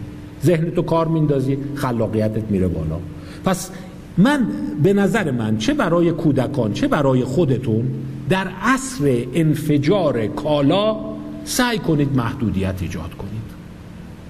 ذهن 0.45 0.71
تو 0.71 0.81
کار 0.81 1.07
میندازی 1.07 1.57
خلاقیتت 1.75 2.43
میره 2.49 2.67
بالا. 2.67 2.97
پس 3.45 3.69
من 4.17 4.47
به 4.83 4.93
نظر 4.93 5.31
من 5.31 5.57
چه 5.57 5.73
برای 5.73 6.11
کودکان 6.11 6.73
چه 6.73 6.87
برای 6.87 7.23
خودتون 7.23 7.83
در 8.31 8.47
عصر 8.61 9.23
انفجار 9.33 10.27
کالا 10.27 10.95
سعی 11.43 11.77
کنید 11.77 12.15
محدودیت 12.15 12.75
ایجاد 12.81 13.13
کنید. 13.17 13.41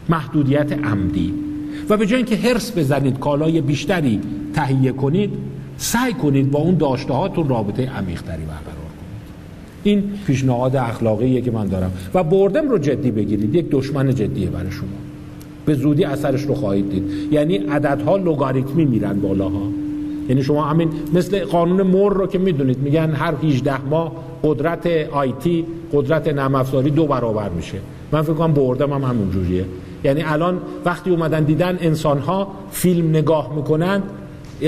محدودیت 0.09 0.73
عمدی. 0.73 1.33
و 1.89 1.97
به 1.97 2.05
جای 2.05 2.17
اینکه 2.17 2.35
هرس 2.35 2.77
بزنید 2.77 3.19
کالای 3.19 3.61
بیشتری 3.61 4.19
تهیه 4.53 4.91
کنید 4.91 5.29
سعی 5.77 6.13
کنید 6.13 6.51
با 6.51 6.59
اون 6.59 6.75
داشته 6.75 7.13
هاتون 7.13 7.49
رابطه 7.49 7.89
عمیقتری 7.89 8.43
برقرار 8.43 8.75
کنید. 8.75 9.21
این 9.83 10.03
پیشنهاد 10.27 10.75
اخلاقیه 10.75 11.41
که 11.41 11.51
من 11.51 11.67
دارم. 11.67 11.91
و 12.13 12.23
بردم 12.23 12.69
رو 12.69 12.77
جدی 12.77 13.11
بگیرید. 13.11 13.55
یک 13.55 13.65
دشمن 13.71 14.15
جدیه 14.15 14.49
برای 14.49 14.71
شما. 14.71 14.87
به 15.65 15.73
زودی 15.73 16.03
اثرش 16.03 16.41
رو 16.41 16.53
خواهید 16.53 16.89
دید. 16.89 17.33
یعنی 17.33 17.57
عددها 17.57 18.17
لوگاریتمی 18.17 18.85
میرن 18.85 19.19
بالاها. 19.19 19.80
یعنی 20.29 20.43
شما 20.43 20.63
همین 20.63 20.89
مثل 21.13 21.45
قانون 21.45 21.81
مور 21.81 22.13
رو 22.13 22.27
که 22.27 22.37
می‌دونید 22.37 22.77
میگن 22.79 23.11
هر 23.11 23.33
18 23.43 23.81
ماه 23.81 24.11
قدرت 24.43 24.87
آیتی 25.11 25.65
قدرت 25.93 26.27
نرم 26.27 26.63
دو 26.81 27.05
برابر 27.05 27.49
میشه. 27.49 27.77
من 28.11 28.21
فکر 28.21 28.33
کنم 28.33 28.53
بردم 28.53 28.93
هم 28.93 29.03
همون 29.03 29.31
جوریه. 29.31 29.65
یعنی 30.03 30.23
الان 30.23 30.61
وقتی 30.85 31.09
اومدن 31.09 31.43
دیدن 31.43 31.77
انسان 31.81 32.19
ها 32.19 32.47
فیلم 32.71 33.09
نگاه 33.09 33.55
می‌کنن 33.55 34.03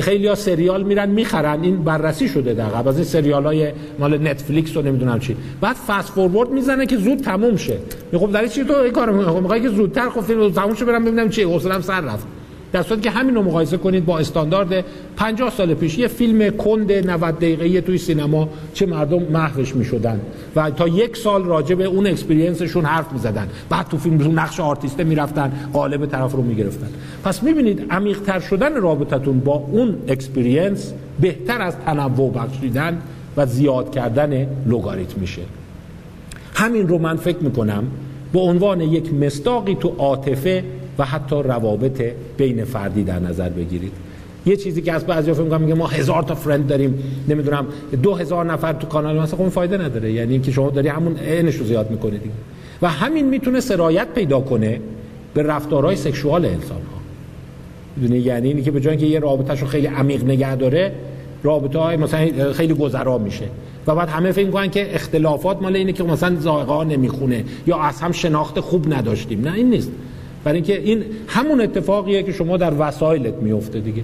خیلی 0.01 0.27
ها 0.27 0.35
سریال 0.35 0.83
میرن 0.83 1.09
می‌خرن. 1.09 1.61
این 1.61 1.83
بررسی 1.83 2.27
شده 2.27 2.53
در 2.53 2.65
قبل 2.65 2.89
از 2.89 2.95
این 2.95 3.05
سریال 3.05 3.45
های 3.45 3.71
مال 3.99 4.27
نتفلیکس 4.27 4.77
و 4.77 4.81
نمی‌دونم 4.81 5.19
چی. 5.19 5.35
بعد 5.61 5.75
فست 5.75 6.09
فورورد 6.09 6.49
می‌زنه 6.49 6.85
که 6.85 6.97
زود 6.97 7.17
تموم 7.19 7.55
شه. 7.55 7.77
خب 8.11 8.31
در 8.31 8.47
چی 8.47 8.63
تو 8.63 8.73
این 8.73 8.93
کارو 8.93 9.41
می‌خوای؟ 9.41 9.61
که 9.61 9.69
زودتر 9.69 10.09
خب 10.09 10.21
فیلم 10.21 10.49
تموم 10.49 10.73
شه 10.73 10.85
برم 10.85 11.05
ببینم 11.05 11.29
چی 11.29 11.43
حوصله‌ام 11.43 11.81
سر 11.81 12.01
رفت. 12.01 12.27
در 12.73 12.83
صورتی 12.83 13.01
که 13.01 13.09
همین 13.09 13.35
رو 13.35 13.41
مقایسه 13.41 13.77
کنید 13.77 14.05
با 14.05 14.19
استاندارد 14.19 14.85
50 15.15 15.49
سال 15.49 15.73
پیش 15.73 15.97
یه 15.97 16.07
فیلم 16.07 16.57
کند 16.57 16.91
90 16.91 17.35
دقیقه‌ای 17.35 17.81
توی 17.81 17.97
سینما 17.97 18.49
چه 18.73 18.85
مردم 18.85 19.23
محوش 19.23 19.75
می‌شدن 19.75 20.19
و 20.55 20.71
تا 20.71 20.87
یک 20.87 21.17
سال 21.17 21.43
راجع 21.43 21.75
به 21.75 21.83
اون 21.83 22.07
experience 22.07 22.63
شون 22.63 22.85
حرف 22.85 23.11
می‌زدن. 23.11 23.47
بعد 23.69 23.87
تو 23.87 23.97
فیلم 23.97 24.39
نقش 24.39 24.59
آرتیسته 24.59 25.03
می‌رفتن 25.03 25.51
قالب 25.73 26.05
طرف 26.05 26.31
رو 26.31 26.41
می‌گرفتن. 26.41 26.87
پس 27.23 27.43
می‌بینید 27.43 27.85
عمیق‌تر 27.89 28.39
شدن 28.39 28.75
رابطتون 28.75 29.39
با 29.39 29.53
اون 29.71 29.95
experience 30.07 30.93
بهتر 31.21 31.61
از 31.61 31.75
تنوع 31.85 32.33
بخشیدن 32.33 33.01
و 33.37 33.45
زیاد 33.45 33.91
کردن 33.91 34.47
لوگاریتم 34.65 35.21
میشه. 35.21 35.41
همین 36.53 36.87
رو 36.87 36.97
من 36.97 37.15
فکر 37.15 37.39
می‌کنم 37.39 37.83
به 38.33 38.39
عنوان 38.39 38.81
یک 38.81 39.13
مصداقی 39.13 39.75
تو 39.75 39.95
عاطفه 39.97 40.63
و 40.97 41.05
حتی 41.05 41.35
روابط 41.35 42.01
بین 42.37 42.65
فردی 42.65 43.03
در 43.03 43.19
نظر 43.19 43.49
بگیرید. 43.49 43.91
یه 44.45 44.55
چیزی 44.55 44.81
که 44.81 44.93
از 44.93 45.05
بعضی 45.05 45.33
فکر 45.33 45.57
میگه 45.57 45.73
ما 45.73 45.87
هزار 45.87 46.23
تا 46.23 46.35
friend 46.35 46.67
داریم 46.67 47.03
نمی‌دونم 47.27 47.65
دو 48.03 48.15
هزار 48.15 48.45
نفر 48.45 48.73
تو 48.73 48.87
کانال 48.87 49.19
مثلا 49.19 49.37
خب 49.37 49.49
فایده 49.49 49.77
نداره. 49.77 50.11
یعنی 50.11 50.39
که 50.39 50.51
شما 50.51 50.69
داری 50.69 50.87
همون 50.87 51.17
اینش 51.17 51.55
رو 51.55 51.65
زیاد 51.65 51.91
می‌کنید 51.91 52.21
و 52.81 52.89
همین 52.89 53.29
می‌تونه 53.29 53.59
سرایت 53.59 54.07
پیدا 54.15 54.39
کنه 54.39 54.79
به 55.33 55.43
رفتارهای 55.43 55.95
سکشوال 55.95 56.45
انسان 56.45 56.77
ها 56.77 58.15
یعنی 58.15 58.47
اینی 58.47 58.61
که 58.61 58.71
به 58.71 58.81
جای 58.81 58.91
اینکه 58.91 59.05
یه 59.05 59.19
رابطهش 59.19 59.59
رو 59.59 59.67
خیلی 59.67 59.87
عمیق 59.87 60.23
نگه 60.23 60.55
داره 60.55 60.91
رابطه 61.43 61.79
های 61.79 61.97
مثلا 61.97 62.53
خیلی 62.53 62.73
گذرا 62.73 63.17
میشه. 63.17 63.45
و 63.87 63.95
بعد 63.95 64.09
همه 64.09 64.31
فکر 64.31 64.45
می‌کنن 64.45 64.69
که 64.69 64.95
اختلافات 64.95 65.61
مال 65.61 65.75
اینه 65.75 65.93
که 65.93 66.03
مثلا 66.03 66.35
ذائقه 66.39 66.83
نمی‌خونه 66.83 67.43
یا 67.67 67.77
از 67.77 68.01
هم 68.01 68.11
شناخت 68.11 68.59
خوب 68.59 68.93
نداشتیم. 68.93 69.41
نه 69.41 69.53
این 69.53 69.69
نیست. 69.69 69.91
برای 70.43 70.55
اینکه 70.55 70.79
این 70.79 71.03
همون 71.27 71.61
اتفاقیه 71.61 72.23
که 72.23 72.31
شما 72.31 72.57
در 72.57 72.73
وسایلت 72.79 73.33
میفته 73.33 73.79
دیگه. 73.79 74.03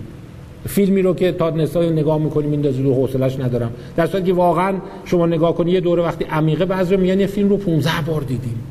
فیلمی 0.68 1.02
رو 1.02 1.14
که 1.14 1.32
تا 1.32 1.50
نصفه 1.50 1.90
نگاه 1.90 2.18
می‌کنیم 2.18 2.52
اینو 2.52 2.94
حوصلش 2.94 3.40
ندارم. 3.40 3.72
در 3.96 4.08
صورتی 4.08 4.26
که 4.26 4.34
واقعا 4.34 4.74
شما 5.06 5.26
نگاه 5.26 5.56
کنی 5.56 5.72
یه 5.72 5.80
دوره 5.80 6.04
وقتی 6.04 6.26
عمیقه 6.32 6.66
بعضی 6.66 6.98
میگن 6.98 7.20
یه 7.20 7.28
فیلم 7.28 7.50
رو 7.50 7.58
15 7.58 7.90
بار 8.08 8.22
دیدیم. 8.22 8.64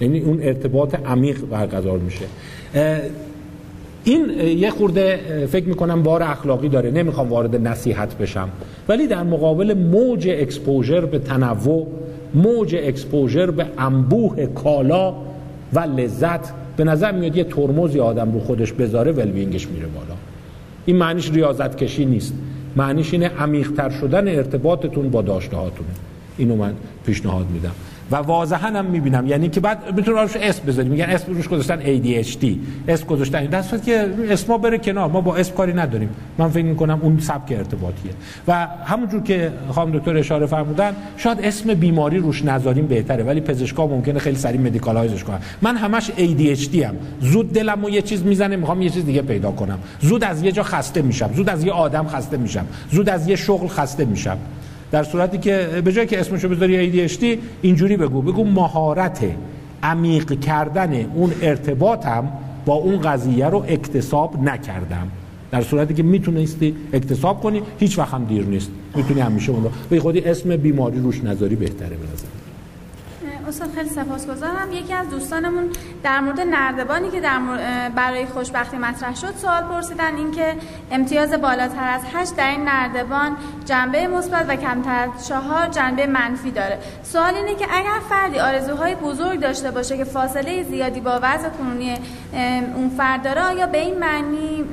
یعنی 0.00 0.20
اون 0.20 0.38
ارتباط 0.42 0.94
عمیق 1.06 1.40
برقرار 1.50 1.98
میشه. 1.98 2.24
این 4.04 4.30
یه 4.58 4.70
خورده 4.70 5.20
فکر 5.52 5.64
می‌کنم 5.64 6.02
بار 6.02 6.22
اخلاقی 6.22 6.68
داره. 6.68 6.90
نمی‌خوام 6.90 7.28
وارد 7.28 7.56
نصیحت 7.68 8.18
بشم. 8.18 8.48
ولی 8.88 9.06
در 9.06 9.22
مقابل 9.22 9.74
موج 9.74 10.28
exposure 10.28 11.00
به 11.00 11.18
تنوع 11.18 11.86
موج 12.34 12.74
exposure 12.74 13.50
به 13.50 13.66
انبوه 13.78 14.46
کالا 14.46 15.14
و 15.72 15.80
لذت 15.80 16.52
به 16.76 16.84
نظر 16.84 17.12
میاد 17.12 17.36
یه 17.36 17.44
ترمزی 17.44 18.00
آدم 18.00 18.32
رو 18.32 18.40
خودش 18.40 18.72
بذاره 18.72 19.12
well-being 19.12 19.59
ش 19.59 19.68
میره 19.68 19.86
بالا. 19.86 20.14
این 20.86 20.96
معنیش 20.96 21.30
ریاضت 21.30 21.76
کشی 21.76 22.04
نیست. 22.04 22.34
معنیش 22.76 23.12
اینه 23.12 23.28
عمیقتر 23.28 23.90
شدن 23.90 24.28
ارتباطتون 24.28 25.10
با 25.10 25.22
داشته 25.22 25.56
هاتونه 25.56 25.88
اینو 26.38 26.56
من 26.56 26.74
پیشنهاد 27.06 27.46
میدم. 27.50 27.72
و 28.10 28.16
واضحا 28.16 28.68
هم 28.68 28.84
می‌بینم. 28.84 29.26
یعنی 29.26 29.48
که 29.48 29.60
بعد 29.60 29.96
بتون 29.96 30.14
روش 30.14 30.36
اسم 30.36 30.66
بذاریم. 30.66 30.92
میگن 30.92 31.04
اسم 31.04 31.32
روش 31.32 31.48
گذاشتن 31.48 31.80
ADHD 31.80 32.46
اسم 32.88 33.06
گذاشتن. 33.06 33.44
در 33.44 33.62
صورتی 33.62 33.84
که 33.84 34.14
اسم 34.30 34.56
بره 34.56 34.78
کنار. 34.78 35.10
ما 35.10 35.20
با 35.20 35.36
اسم 35.36 35.54
کاری 35.54 35.72
نداریم. 35.72 36.08
من 36.38 36.48
فکر 36.48 36.64
می‌کنم 36.64 36.98
اون 37.02 37.18
سبک 37.18 37.52
ارتباطیه. 37.52 38.12
و 38.48 38.66
همونجور 38.84 39.22
که 39.22 39.52
خانم 39.70 39.98
دکتر 39.98 40.16
اشاره 40.16 40.46
فرمودن 40.46 40.92
شاید 41.16 41.38
اسم 41.42 41.74
بیماری 41.74 42.18
روش 42.18 42.44
نذاریم 42.44 42.86
بهتره. 42.86 43.24
ولی 43.24 43.40
پزشکا 43.40 43.86
ممکنه 43.86 44.18
خیلی 44.18 44.36
سریع 44.36 44.60
مدیکالایزش 44.60 45.24
کنن. 45.24 45.38
من 45.62 45.76
همش 45.76 46.10
ADHD 46.16 46.84
ام. 46.84 46.94
زود 47.20 47.52
دلمو 47.52 47.90
یه 47.90 48.02
چیز 48.02 48.22
می‌زنه 48.22 48.56
می‌خوام 48.56 48.82
یه 48.82 48.90
چیز 48.90 49.06
دیگه 49.06 49.22
پیدا 49.22 49.50
کنم. 49.50 49.78
زود 50.00 50.24
از 50.24 50.42
یه 50.42 50.52
جا 50.52 50.62
خسته 50.62 51.02
میشم. 51.02 51.30
زود 51.34 51.48
از 51.48 51.64
یه 51.64 51.72
آدم 51.72 52.06
خسته 52.08 52.36
میشم. 52.36 52.66
زود 52.90 53.08
از 53.08 53.28
یه 53.28 53.36
شغل 53.36 53.68
خسته 53.68 54.04
میشم. 54.04 54.36
در 54.94 55.02
صورتی 55.02 55.38
که 55.38 55.82
به 55.84 55.92
جای 55.92 56.06
که 56.06 56.20
اسمشو 56.20 56.48
بذاری 56.48 57.08
ADHD 57.08 57.24
اینجوری 57.62 57.96
بگو. 57.96 58.22
بگو 58.22 58.44
مهارت 58.44 59.24
عمیق 59.82 60.40
کردن 60.40 61.06
اون 61.14 61.32
ارتباطم 61.42 62.28
با 62.66 62.74
اون 62.74 63.00
قضیه 63.00 63.46
رو 63.46 63.64
اکتساب 63.68 64.42
نکردم. 64.42 65.08
در 65.50 65.62
صورتی 65.62 65.94
که 65.94 66.02
می‌تونستی 66.02 66.74
اکتساب 66.92 67.40
کنی 67.40 67.62
هیچ 67.78 67.98
وقت 67.98 68.14
هم 68.14 68.24
دیر 68.24 68.44
نیست. 68.44 68.70
می‌تونی 68.96 69.20
همیشه 69.20 69.52
اون 69.52 69.64
رو 69.64 69.70
به 69.90 70.00
خودی 70.00 70.20
اسم 70.20 70.56
بیماری 70.56 70.98
روش 70.98 71.24
نظری 71.24 71.56
بهتره 71.56 71.88
به 71.88 72.06
استاد 73.48 73.72
خیلی 73.74 73.88
سپاسگزارم. 73.88 74.72
یکی 74.72 74.92
از 74.92 75.10
دوستانمون 75.10 75.70
در 76.02 76.20
مورد 76.20 76.40
نردبانی 76.40 77.10
که 77.10 77.20
در 77.20 77.40
برای 77.96 78.26
خوشبختی 78.26 78.76
مطرح 78.76 79.14
شد 79.14 79.36
سوال 79.36 79.62
پرسیدن 79.62 80.16
اینکه 80.16 80.56
امتیاز 80.90 81.32
بالاتر 81.32 81.88
از 81.88 82.00
8 82.14 82.36
در 82.36 82.50
این 82.50 82.64
نردبان 82.64 83.36
جنبه 83.64 84.06
مثبت 84.06 84.44
و 84.48 84.56
کمتر 84.56 85.08
از 85.08 85.28
4 85.28 85.68
جنبه 85.68 86.06
منفی 86.06 86.50
داره. 86.50 86.78
سوال 87.02 87.34
اینه 87.34 87.54
که 87.54 87.66
اگر 87.70 88.00
فردی 88.10 88.38
آرزوهای 88.38 88.94
بزرگ 88.94 89.40
داشته 89.40 89.70
باشه 89.70 89.96
که 89.96 90.04
فاصله 90.04 90.62
زیادی 90.62 91.00
با 91.00 91.20
وضع 91.22 91.48
کنونی 91.48 91.98
اون 92.76 92.88
فرد 92.98 93.22
داره 93.22 93.42
آیا 93.42 93.66
به 93.66 93.78
این 93.78 93.98
معنی 93.98 94.64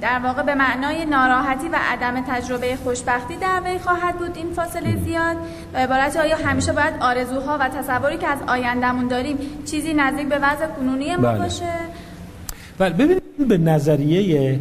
در 0.00 0.18
واقع 0.18 0.42
به 0.42 0.54
معنای 0.54 1.04
ناراحتی 1.04 1.68
و 1.68 1.78
عدم 1.92 2.20
تجربه 2.28 2.76
خوشبختی 2.76 3.36
در 3.36 3.60
وی 3.64 3.78
خواهد 3.78 4.18
بود 4.18 4.36
این 4.36 4.52
فاصله 4.52 4.96
زیاد؟ 5.04 5.36
به 5.72 5.78
عبارت 5.78 6.16
آیا 6.16 6.36
همیشه 6.36 6.72
باید 6.72 6.94
آرزوها 7.00 7.58
و 7.60 7.68
تصوری 7.98 8.18
که 8.18 8.26
از 8.26 8.38
آیندهمون 8.46 9.08
داریم 9.08 9.36
چیزی 9.64 9.94
نزدیک 9.94 10.28
به 10.28 10.38
وضع 10.38 10.66
کنونی 10.66 11.16
ما 11.16 11.22
بله. 11.22 11.38
باشه؟ 11.38 11.72
بله 12.78 12.92
ببینید 12.92 13.48
به 13.48 13.58
نظریه 13.58 14.60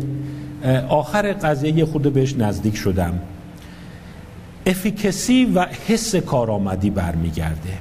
آخر 0.90 1.34
قضیه 1.34 1.86
خود 1.86 2.14
بهش 2.14 2.36
نزدیک 2.36 2.76
شدم. 2.76 3.20
افیکسی 4.66 5.46
و 5.46 5.66
حس 5.88 6.16
کارآمدی 6.16 6.90
برمیگرده. 6.90 7.78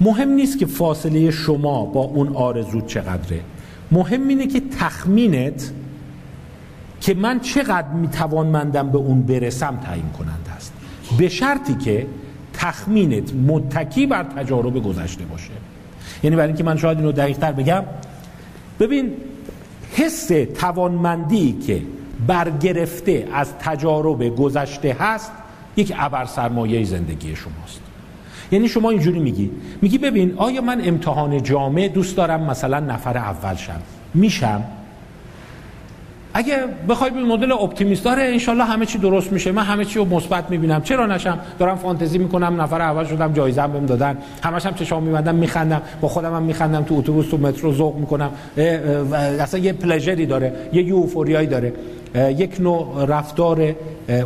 مهم 0.00 0.28
نیست 0.28 0.58
که 0.58 0.66
فاصله 0.66 1.30
شما 1.30 1.84
با 1.84 2.00
اون 2.00 2.36
آرزو 2.36 2.80
چقدره. 2.80 3.40
مهم 3.90 4.28
اینه 4.28 4.46
که 4.46 4.62
تخمینت 4.80 5.72
که 7.00 7.14
من 7.14 7.40
چقدر 7.40 7.88
میتوانمندم 7.88 8.90
به 8.90 8.98
اون 8.98 9.22
برسم 9.22 9.76
تعیین 9.76 10.08
کننده 10.08 10.52
است. 10.56 10.72
به 11.18 11.28
شرطی 11.28 11.74
که 11.74 12.06
تخمینت 12.64 13.32
متکی 13.34 14.06
بر 14.06 14.22
تجارب 14.22 14.82
گذشته 14.82 15.24
باشه. 15.24 15.50
یعنی 16.22 16.36
برای 16.36 16.48
اینکه 16.48 16.64
من 16.64 16.76
شاید 16.76 16.98
اینو 16.98 17.12
دقیق 17.12 17.38
تر 17.38 17.52
بگم 17.52 17.84
ببین 18.80 19.12
حس 19.92 20.30
توانمندی 20.60 21.52
که 21.66 21.82
برگرفته 22.26 23.28
از 23.32 23.48
تجارب 23.58 24.36
گذشته 24.36 24.96
هست 25.00 25.32
یک 25.76 25.92
ابر 25.98 26.24
سرمایه 26.24 26.84
زندگی 26.84 27.36
شماست. 27.36 27.80
یعنی 28.52 28.68
شما 28.68 28.90
اینجوری 28.90 29.18
میگی 29.18 29.50
میگی 29.82 29.98
ببین 29.98 30.34
آیا 30.36 30.60
من 30.60 30.80
امتحان 30.84 31.42
جامعه 31.42 31.88
دوست 31.88 32.16
دارم؟ 32.16 32.42
مثلا 32.42 32.80
نفر 32.80 33.18
اول 33.18 33.54
شم. 33.54 33.80
میشم. 34.14 34.64
اگه 36.36 36.64
بخوای 36.88 37.10
به 37.10 37.22
مدل 37.22 37.52
optimist 37.52 38.04
داره 38.04 38.22
انشالله 38.22 38.64
همه 38.64 38.86
چی 38.86 38.98
درست 38.98 39.32
میشه. 39.32 39.52
من 39.52 39.62
همه 39.62 39.84
چی 39.84 39.98
رو 39.98 40.04
مثبت 40.04 40.50
می‌بینم. 40.50 40.82
چرا 40.82 41.06
نشم؟ 41.06 41.38
دارم 41.58 41.76
فانتزی 41.76 42.18
می‌کنم 42.18 42.60
نفر 42.60 42.80
اول 42.80 43.04
شدم 43.04 43.32
جایزه 43.32 43.62
هم 43.62 43.72
بهم 43.72 43.86
دادن. 43.86 44.18
همش 44.42 44.66
هم 44.66 44.74
چشام 44.74 45.02
میبندم 45.02 45.34
میخندم. 45.34 45.82
با 46.00 46.08
خودم 46.08 46.34
هم 46.34 46.42
میخندم 46.42 46.82
تو 46.82 46.94
اتوبوس 46.94 47.28
تو 47.28 47.38
مترو 47.38 47.74
ذوق 47.74 47.96
می‌کنم. 47.96 48.30
اصلا 49.40 49.60
یه 49.60 49.72
pleasure 49.72 50.20
ی 50.20 50.26
داره 50.26 50.52
یه 50.72 50.82
euphoria 50.82 51.33
یی 51.33 51.46
داره. 51.46 51.72
یک 52.14 52.60
نوع 52.60 53.04
رفتار 53.08 53.74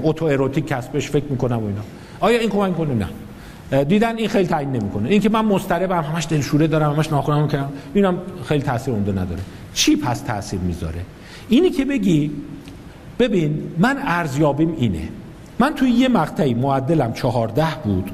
autoerotic 0.04 0.66
کسبش 0.66 1.10
فکر 1.10 1.26
می‌کنم 1.30 1.58
و 1.58 1.66
اینا. 1.66 1.80
آیا 2.20 2.38
این 2.38 2.50
کمک 2.50 2.76
کنه 2.76 2.94
نه. 2.94 3.84
دیدن 3.84 4.16
این 4.16 4.28
خیلی 4.28 4.48
تعیین 4.48 4.72
نمی‌کنه. 4.72 5.08
این 5.08 5.20
که 5.20 5.28
من 5.28 5.44
مضطربم 5.44 6.00
همش 6.00 6.26
دلشوره 6.30 6.66
دارم 6.66 6.92
همش 6.92 7.12
ناخونم 7.12 7.48
کردم 7.48 7.68
اینم 7.94 8.18
خیلی 8.44 8.62
تاثیر 8.62 8.94
اونده 8.94 9.12
نداره. 9.12 9.40
چی 9.74 9.96
پس 9.96 10.20
تاثیر 10.20 10.60
می‌ذاره؟ 10.60 11.00
اینی 11.48 11.70
که 11.70 11.84
بگی 11.84 12.30
ببین 13.18 13.62
من 13.78 13.98
ارزیابیم 14.02 14.74
اینه. 14.78 15.08
من 15.58 15.74
توی 15.74 15.90
یه 15.90 16.08
مقطعی 16.08 16.54
معدلم 16.54 17.12
چهارده 17.12 17.66
بود 17.84 18.10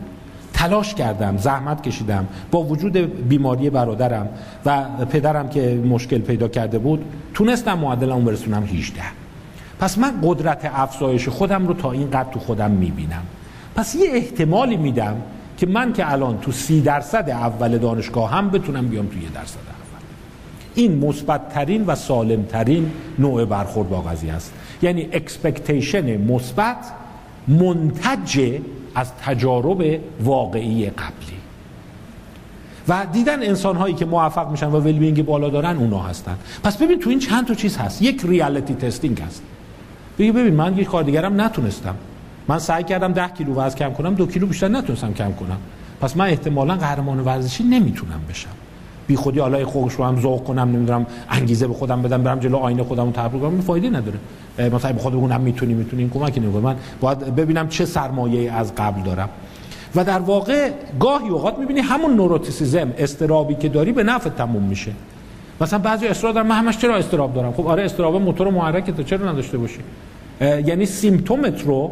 تلاش 0.52 0.94
کردم 0.94 1.36
زحمت 1.36 1.82
کشیدم 1.82 2.28
با 2.50 2.62
وجود 2.62 2.96
بیماری 3.28 3.70
برادرم 3.70 4.28
و 4.64 4.84
پدرم 5.10 5.48
که 5.48 5.82
مشکل 5.88 6.18
پیدا 6.18 6.48
کرده 6.48 6.78
بود 6.78 7.04
تونستم 7.34 7.78
معدلم 7.78 8.24
برسونم 8.24 8.64
18 8.64 9.02
پس 9.80 9.98
من 9.98 10.12
قدرت 10.22 10.70
افزایش 10.74 11.28
خودم 11.28 11.66
رو 11.66 11.74
تا 11.74 11.92
این 11.92 12.10
قد 12.10 12.30
تو 12.30 12.38
خودم 12.38 12.70
می‌بینم. 12.70 13.22
پس 13.76 13.94
یه 13.94 14.06
احتمالی 14.12 14.76
میدم 14.76 15.16
که 15.58 15.66
من 15.66 15.92
که 15.92 16.12
الان 16.12 16.38
تو 16.38 16.52
سی 16.52 16.80
درصد 16.80 17.30
اول 17.30 17.78
دانشگاه 17.78 18.30
هم 18.30 18.50
بتونم 18.50 18.88
بیام 18.88 19.06
تو 19.06 19.18
یه 19.18 19.28
درصد. 19.34 19.63
این 20.74 21.06
مثبت 21.06 21.48
ترین 21.48 21.84
و 21.86 21.94
سالم 21.94 22.42
ترین 22.42 22.90
نوع 23.18 23.44
برخورد 23.44 23.88
با 23.88 24.00
قضیه 24.00 24.32
است. 24.32 24.52
یعنی 24.82 25.08
expectation 25.12 26.16
مثبت 26.16 26.76
منتج 27.48 28.60
از 28.94 29.12
تجارب 29.24 30.00
واقعی 30.20 30.86
قبلی. 30.90 31.34
و 32.88 33.06
دیدن 33.12 33.42
انسان 33.42 33.76
هایی 33.76 33.94
که 33.94 34.04
موفق 34.04 34.50
میشن 34.50 34.66
و 34.66 34.80
well-being 34.80 35.24
بالا 35.24 35.48
دارن 35.48 35.76
اونا 35.76 35.98
هستن. 35.98 36.36
پس 36.62 36.76
ببین 36.76 37.00
تو 37.00 37.10
این 37.10 37.18
چند 37.18 37.46
تا 37.46 37.54
چیز 37.54 37.76
هست. 37.76 38.02
یک 38.02 38.22
reality 38.24 38.74
testing 38.74 39.20
هست. 39.20 39.42
بگی 40.18 40.32
ببین 40.32 40.54
من 40.54 40.78
یک 40.78 40.86
کار 40.86 41.02
دیگرم 41.02 41.40
نتونستم. 41.40 41.94
من 42.48 42.58
سعی 42.58 42.84
کردم 42.84 43.12
ده 43.12 43.28
کیلو 43.28 43.54
وزن 43.54 43.76
کم 43.76 43.92
کنم 43.92 44.14
دو 44.14 44.26
کیلو 44.26 44.46
بیشتر 44.46 44.68
نتونستم 44.68 45.12
کم 45.12 45.32
کنم. 45.32 45.58
پس 46.00 46.16
من 46.16 46.26
احتمالا 46.26 46.74
قهرمان 46.74 47.20
ورزشی 47.20 47.64
نمی‌تونم 47.64 48.20
بشم. 48.28 48.63
بی 49.06 49.16
خودی 49.16 49.40
حالا 49.40 49.66
خوش 49.66 49.94
رو 49.94 50.04
هم 50.04 50.20
ذوق 50.20 50.44
کنم 50.44 50.68
نمی‌دونم 50.68 51.06
انگیزه 51.30 51.66
به 51.66 51.74
خودم 51.74 52.02
بدم 52.02 52.22
برم 52.22 52.38
جلو 52.38 52.56
آینه 52.56 52.82
خودم 52.82 53.04
رو 53.04 53.12
تبریک 53.12 53.42
کنم 53.42 53.60
فایده 53.60 53.90
نداره. 53.90 54.18
مثلا 54.58 54.92
به 54.92 55.00
خود 55.00 55.12
بگونم 55.12 55.40
می‌تونی 55.40 55.74
می‌تونی 55.74 56.02
این 56.02 56.10
کمکی 56.10 56.40
نمی‌کنه. 56.40 56.62
من 56.62 56.76
باید 57.00 57.18
ببینم 57.18 57.68
چه 57.68 57.84
سرمایه 57.84 58.52
از 58.52 58.74
قبل 58.74 59.02
دارم. 59.02 59.28
و 59.94 60.04
در 60.04 60.18
واقع 60.18 60.70
گاهی 61.00 61.28
اوقات 61.28 61.58
می‌بینی 61.58 61.80
همون 61.80 62.14
نوروتیسیزم 62.14 62.92
استرابی 62.98 63.54
که 63.54 63.68
داری 63.68 63.92
به 63.92 64.02
نفع 64.02 64.30
تموم 64.30 64.62
میشه. 64.62 64.92
مثلا 65.60 65.78
بعضی 65.78 66.06
اصرار 66.06 66.32
دارن 66.32 66.46
من 66.46 66.56
همش 66.56 66.78
چرا 66.78 66.96
استراب 66.96 67.34
دارم؟ 67.34 67.52
خب 67.52 67.66
آره 67.66 67.82
استراب 67.82 68.16
موتور 68.16 68.50
محرک 68.50 68.90
تو 68.90 69.02
چرا 69.02 69.32
نداشته 69.32 69.58
باشی؟ 69.58 69.78
یعنی 70.40 70.86
سیمتومت 70.86 71.62
رو 71.62 71.90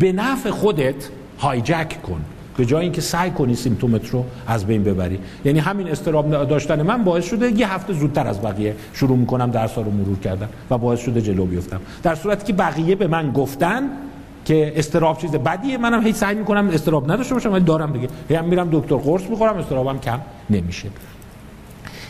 به 0.00 0.12
نفع 0.12 0.50
خودت 0.50 1.08
هایجک 1.38 2.02
کن. 2.02 2.20
به 2.56 2.66
جای 2.66 2.82
اینکه 2.82 3.00
سعی 3.00 3.30
کنی 3.30 3.54
سیمتومت 3.54 4.10
رو 4.10 4.24
از 4.46 4.66
بین 4.66 4.84
ببری. 4.84 5.18
یعنی 5.44 5.58
همین 5.58 5.88
استراب 5.88 6.30
داشتن 6.30 6.82
من 6.82 7.04
باعث 7.04 7.24
شده 7.24 7.60
یه 7.60 7.74
هفته 7.74 7.92
زودتر 7.92 8.26
از 8.26 8.42
بقیه 8.42 8.76
شروع 8.92 9.18
می‌کنم 9.18 9.50
درس 9.50 9.78
رو 9.78 9.90
مرور 9.90 10.18
کردن 10.18 10.48
و 10.70 10.78
باعث 10.78 11.00
شده 11.00 11.22
جلو 11.22 11.46
بیفتم. 11.46 11.80
در 12.02 12.14
صورتی 12.14 12.44
که 12.44 12.52
بقیه 12.52 12.94
به 12.94 13.06
من 13.06 13.32
گفتن 13.32 13.82
که 14.44 14.72
استراب 14.76 15.18
چیز 15.18 15.30
بدیه 15.30 15.78
منم 15.78 16.02
هی 16.02 16.12
سعی 16.12 16.34
می‌کنم 16.34 16.68
استراب 16.68 17.12
نداشته 17.12 17.34
باشم 17.34 17.52
ولی 17.52 17.64
دارم 17.64 17.92
دیگه. 17.92 18.08
هی 18.28 18.34
هم 18.34 18.44
میرم 18.44 18.68
دکتر 18.72 18.96
قرص 18.96 19.22
می‌خورم 19.30 19.56
استرابم 19.56 19.98
کم 19.98 20.20
نمیشه. 20.50 20.88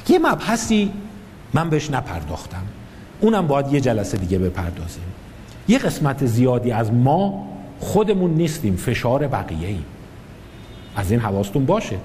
یه 0.09 0.19
مبحثی 0.19 0.93
من 1.55 1.71
بهش 1.71 1.91
نپرداختم. 1.91 2.62
اونم 3.21 3.47
باید 3.47 3.73
یه 3.73 3.81
جلسه 3.81 4.19
دیگه 4.19 4.39
بپردازیم. 4.39 5.05
یه 5.69 5.79
قسمت 5.79 6.27
زیادی 6.27 6.73
از 6.73 6.93
ما 6.93 7.49
خودمون 7.81 8.31
نیستیم 8.31 8.77
فشار 8.77 9.27
بقیه 9.27 9.69
ایم 9.69 9.85
از 10.97 11.11
این 11.11 11.21
حواستون 11.21 11.66
باشه. 11.66 11.97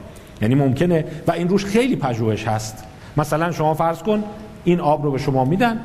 یعنی 0.42 0.56
ممکنه 0.56 1.06
و 1.28 1.32
این 1.32 1.50
روش 1.50 1.66
خیلی 1.66 1.96
پژوهش 1.96 2.48
هست. 2.48 2.84
مثلا 3.18 3.52
شما 3.52 3.74
فرض 3.74 4.04
کن 4.04 4.24
این 4.64 4.80
آب 4.80 5.04
رو 5.04 5.12
به 5.12 5.18
شما 5.18 5.46
میدن 5.46 5.80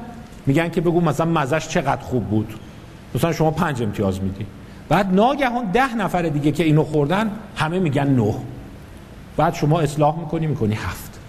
میگن 0.47 0.68
که 0.68 0.81
بگو 0.81 1.01
مثلا 1.01 1.26
مزش 1.26 1.68
چقدر 1.68 2.02
خوب 2.02 2.24
بود. 2.24 2.55
مثلا 3.14 3.32
شما 3.32 3.51
پنج 3.51 3.82
امتیاز 3.82 4.22
میدی. 4.22 4.47
بعد 4.89 5.14
ناگهان 5.14 5.70
ده 5.70 5.94
نفر 5.94 6.22
دیگه 6.22 6.52
که 6.52 6.64
اینو 6.64 6.85
خوردن 6.85 7.31
همه 7.56 7.78
میگن 7.78 8.09
نه. 8.09 8.35
بعد 9.36 9.55
شما 9.55 9.81
اصلاح 9.81 10.18
می‌کنی 10.18 10.47
می‌کنی 10.47 10.74
هفت. 10.74 11.20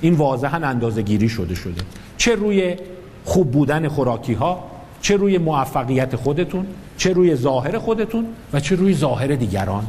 این 0.00 0.14
واضحا 0.14 0.56
اندازه 0.56 1.02
گیری 1.02 1.28
شده 1.28 1.54
شده. 1.54 1.82
چه 2.16 2.34
روی 2.34 2.76
خوب 3.24 3.50
بودن 3.50 3.88
خوراکی 3.88 4.32
ها 4.32 4.64
چه 5.00 5.16
روی 5.16 5.38
موفقیت 5.38 6.16
خودتون 6.16 6.66
چه 6.96 7.12
روی 7.12 7.36
ظاهر 7.36 7.78
خودتون 7.78 8.26
و 8.52 8.60
چه 8.60 8.76
روی 8.76 8.94
ظاهر 8.94 9.26
دیگران. 9.26 9.86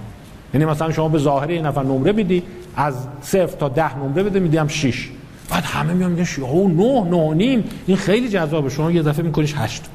یعنی 0.56 0.65
مثلا 0.65 0.91
شما 0.91 1.10
به 1.10 1.18
ظاهر 1.18 1.52
یه 1.52 1.61
نفر 1.61 1.84
نمره 1.84 2.11
میدی 2.11 2.44
از 2.76 3.07
صفر 3.22 3.57
تا 3.57 3.69
ده 3.69 3.98
نمره 3.98 4.23
بده 4.23 4.40
میدیم 4.40 4.68
شیش. 4.68 5.10
بعد 5.49 5.64
همه 5.64 5.94
میان 5.94 6.11
میگن 6.11 6.44
او 6.44 6.68
نه 6.68 7.10
نه 7.10 7.34
نیم. 7.34 7.64
این 7.88 7.98
خیلی 7.98 8.30
جذابه. 8.30 8.69
شما 8.69 8.91
یه 8.91 9.02
دفعه 9.02 9.26
میکنیش 9.26 9.53
هشت. 9.57 9.86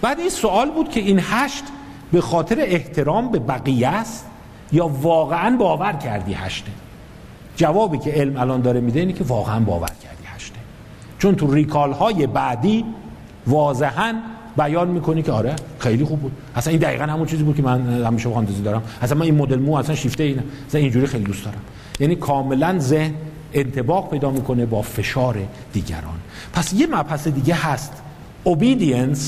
بعد 0.00 0.20
این 0.20 0.28
سوال 0.28 0.70
بود 0.70 0.88
که 0.88 1.00
این 1.00 1.20
هشت 1.22 1.64
به 2.12 2.20
خاطر 2.20 2.56
احترام 2.60 3.30
به 3.30 3.38
بقیه 3.38 3.88
است 3.88 4.26
یا 4.72 4.88
واقعا 4.88 5.56
باور 5.56 5.92
کردی 5.92 6.32
هشته؟ 6.32 6.70
جوابی 7.56 7.98
که 7.98 8.10
علم 8.10 8.36
الان 8.36 8.60
داره 8.60 8.80
میده 8.80 9.00
اینه 9.00 9.12
که 9.12 9.24
واقعا 9.24 9.60
باور 9.60 9.88
کردی 10.02 10.24
هشته. 10.34 10.58
چون 11.18 11.34
تو 11.34 11.54
ریکال 11.54 11.92
های 11.92 12.26
بعدی 12.26 12.84
واضحا 13.46 14.14
بیان 14.56 14.88
می‌کنی 14.88 15.22
که 15.22 15.32
آره 15.32 15.56
خیلی 15.78 16.04
خوب 16.04 16.20
بود. 16.20 16.32
اصلا 16.56 16.70
این 16.70 16.80
دقیقا 16.80 17.04
همون 17.04 17.26
چیزی 17.26 17.42
بود 17.42 17.56
که 17.56 17.62
من 17.62 18.04
همیشه 18.04 18.28
فانتزی 18.28 18.62
دارم. 18.62 18.82
اصلا 19.02 19.18
من 19.18 19.24
این 19.24 19.34
مدل 19.34 19.58
مو 19.58 19.74
اصلا 19.74 19.94
شیفته 19.94 20.24
اینه. 20.24 20.42
اصلا 20.68 20.80
اینجوری 20.80 21.06
خیلی 21.06 21.24
دوست 21.24 21.44
دارم. 21.44 21.60
یعنی 22.00 22.16
کاملا 22.16 22.78
ذهن 22.78 23.14
انتباق 23.52 24.10
پیدا 24.10 24.30
می‌کنه 24.30 24.66
با 24.66 24.82
فشار 24.82 25.38
دیگران. 25.72 26.20
پس 26.52 26.72
یه 26.72 26.86
مبحث 26.86 27.28
دیگه 27.28 27.54
هست. 27.54 28.02
Obedience 28.46 29.20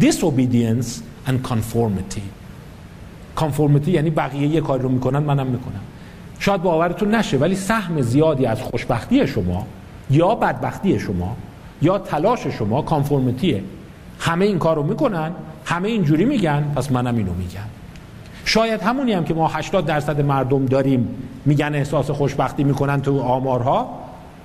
disobedience 0.00 0.88
and 1.28 1.48
conformity. 1.48 2.22
Conformity 3.36 3.88
یعنی 3.88 4.10
بقیه 4.10 4.46
یه 4.46 4.60
کاری 4.60 4.82
رو 4.82 4.88
می‌کنن 4.88 5.18
منم 5.18 5.46
می‌کنم. 5.46 5.80
شاید 6.38 6.62
باورتون 6.62 7.14
نشه 7.14 7.36
ولی 7.36 7.54
سهم 7.54 8.00
زیادی 8.00 8.46
از 8.46 8.62
خوشبختی 8.62 9.26
شما 9.26 9.66
یا 10.10 10.34
بدبختی 10.34 11.00
شما 11.00 11.36
یا 11.82 11.98
تلاش 11.98 12.46
شما 12.46 12.82
کانفورمیتیه 12.82 13.62
همه 14.20 14.44
این 14.44 14.58
کار 14.58 14.76
رو 14.76 14.82
می‌کنن 14.82 15.30
همه 15.64 15.88
اینجوری 15.88 16.24
میگن 16.24 16.72
پس 16.76 16.92
منم 16.92 17.16
اینو 17.16 17.32
میگم. 17.32 17.60
شاید 18.44 18.82
همونی 18.82 19.12
هم 19.12 19.24
که 19.24 19.34
ما 19.34 19.48
80 19.48 19.86
درصد 19.86 20.20
مردم 20.20 20.66
داریم 20.66 21.08
میگن 21.46 21.74
احساس 21.74 22.10
خوشبختی 22.10 22.64
می‌کنن 22.64 23.00
تو 23.02 23.20
آمارها 23.20 23.88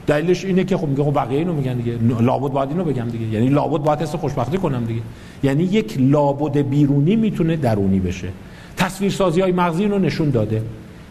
دلیلش 0.08 0.46
اینه 0.46 0.64
که 0.64 0.78
خب 0.78 0.88
میگه 0.88 1.04
خب 1.04 1.16
بقیه 1.16 1.40
اینو 1.40 1.54
میگن 1.54 1.74
دیگه. 1.74 1.98
لابد 2.22 2.52
باید 2.52 2.70
اینو 2.70 2.84
بگم 2.84 3.10
دیگه. 3.10 3.26
یعنی 3.26 3.50
لابد 3.50 3.84
باید 3.84 4.02
حس 4.02 4.16
خوشبختی 4.16 4.58
کنم 4.58 4.86
دیگه. 4.86 5.02
یعنی 5.44 5.64
یک 5.64 5.96
لابد 6.00 6.58
بیرونی 6.58 7.16
می‌تونه 7.16 7.56
درونی 7.56 8.00
بشه. 8.00 8.28
تصویرسازی 8.78 9.42
های 9.42 9.52
مغزی 9.52 9.86
رو 9.86 10.00
نشون 10.00 10.30
داده 10.30 10.62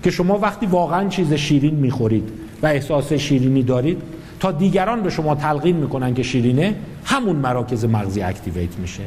که 0.02 0.10
شما 0.10 0.38
وقتی 0.38 0.66
واقعا 0.66 1.08
چیز 1.08 1.32
شیرین 1.32 1.74
می‌خورید 1.74 2.28
و 2.62 2.66
احساس 2.66 3.12
شیرینی 3.12 3.62
دارید 3.62 4.02
تا 4.40 4.52
دیگران 4.52 5.02
به 5.02 5.10
شما 5.10 5.34
تلقین 5.34 5.76
می‌کنن 5.76 6.14
که 6.14 6.22
شیرینه 6.22 6.74
همون 7.04 7.36
مراکز 7.36 7.84
مغزی 7.84 8.22
اکتیویت 8.22 8.78
میشه. 8.78 9.02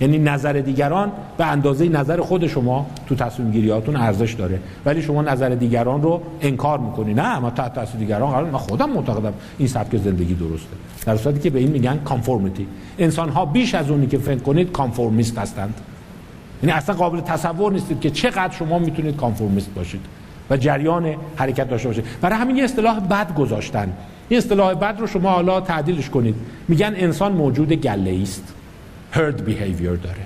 یعنی 0.00 0.18
نظر 0.18 0.52
دیگران 0.52 1.12
به 1.38 1.46
اندازه 1.46 1.88
نظر 1.88 2.20
خود 2.20 2.46
شما 2.46 2.86
تو 3.06 3.14
تصمیم 3.14 3.50
گیریاتون 3.50 3.96
ارزش 3.96 4.32
داره. 4.32 4.58
ولی 4.84 5.02
شما 5.02 5.22
نظر 5.22 5.48
دیگران 5.48 6.02
رو 6.02 6.22
انکار 6.40 6.78
می‌کنی. 6.78 7.14
نه 7.14 7.38
ما 7.38 7.50
تحت 7.50 7.74
تاثیر 7.74 8.00
دیگران 8.00 8.30
قرار 8.30 8.50
من 8.50 8.58
خودم 8.58 8.90
معتقدم 8.90 9.32
این 9.58 9.68
سبک 9.68 9.96
زندگی 9.96 10.34
درسته. 10.34 10.76
در 11.06 11.16
صورتی 11.16 11.40
که 11.40 11.50
به 11.50 11.58
این 11.58 11.70
میگن 11.70 11.98
conformity 12.04 12.66
انسان 12.98 13.28
ها 13.28 13.44
بیش 13.44 13.74
از 13.74 13.90
اونی 13.90 14.06
که 14.06 14.18
فکر 14.18 14.38
کنید 14.38 14.72
conformist 14.72 15.38
هستند. 15.38 15.74
یعنی 16.62 16.72
اصلا 16.72 16.94
قابل 16.94 17.20
تصور 17.20 17.72
نیستید 17.72 18.00
که 18.00 18.10
چقدر 18.10 18.52
شما 18.52 18.78
می‌تونید 18.78 19.16
conformist 19.16 19.74
باشید 19.74 20.00
و 20.50 20.56
جریان 20.56 21.14
حرکت 21.36 21.70
داشته 21.70 21.88
باشید. 21.88 22.04
برای 22.20 22.38
همین 22.38 22.56
یه 22.56 22.64
اصطلاح 22.64 23.00
بد 23.00 23.34
گذاشتن. 23.34 23.92
این 24.32 24.38
اصطلاح 24.38 24.74
بد 24.74 24.96
رو 25.00 25.06
شما 25.06 25.30
حالا 25.30 25.60
تعدیلش 25.60 26.10
کنید. 26.10 26.34
میگن 26.68 26.92
انسان 26.96 27.32
موجود 27.32 27.72
گله‌ای 27.72 28.18
است 28.22 28.54
herd 29.14 29.38
behavior 29.48 29.98
داره. 30.02 30.24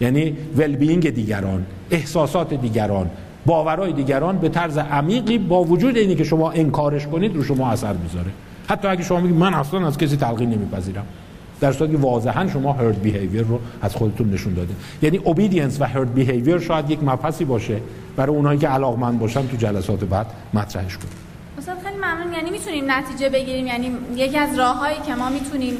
یعنی 0.00 0.36
ولبینگ 0.56 1.10
دیگران 1.10 1.66
احساسات 1.90 2.54
دیگران 2.54 3.10
باورهای 3.46 3.92
دیگران 3.92 4.38
به 4.38 4.48
طرز 4.48 4.78
عمیقی 4.78 5.38
با 5.38 5.64
وجود 5.64 5.96
اینی 5.96 6.14
که 6.14 6.24
شما 6.24 6.50
انکارش 6.50 7.06
کنید 7.06 7.36
رو 7.36 7.44
شما 7.44 7.70
اثر 7.70 7.92
می‌ذاره. 7.92 8.30
حتی 8.68 8.88
اگه 8.88 9.02
شما 9.02 9.20
میگید 9.20 9.36
من 9.36 9.54
اصلا 9.54 9.86
از 9.86 9.98
کسی 9.98 10.16
تلقین 10.16 10.50
نمیپذیرم. 10.50 11.06
در 11.60 11.72
صورتی 11.72 11.92
که 11.92 11.98
واضحا 11.98 12.48
شما 12.48 12.72
هرد 12.72 13.02
بیهیویر 13.02 13.42
رو 13.42 13.60
از 13.82 13.96
خودتون 13.96 14.30
نشون 14.30 14.54
داده. 14.54 14.74
یعنی 15.02 15.16
اوبیدینس 15.16 15.80
و 15.80 15.84
هرد 15.84 16.14
بیهیویر 16.14 16.58
شاید 16.58 16.90
یک 16.90 16.98
مبحثی 17.02 17.44
باشه 17.44 17.76
برای 18.16 18.36
اونایی 18.36 18.58
که 18.58 18.68
علاقمند 18.68 19.18
باشن 19.18 19.46
تو 19.46 19.56
جلسات 19.56 20.04
بعد 20.04 20.26
مطرحش 20.54 20.96
کنیم. 20.96 21.29
استاد 21.60 21.78
خیلی 21.84 21.96
ممنون. 21.96 22.32
یعنی 22.32 22.50
می‌تونیم 22.50 22.90
نتیجه 22.90 23.28
بگیریم. 23.28 23.66
یعنی 23.66 23.92
یکی 24.16 24.38
از 24.38 24.58
راههایی 24.58 24.96
که 25.06 25.14
ما 25.14 25.28
می‌تونیم 25.28 25.74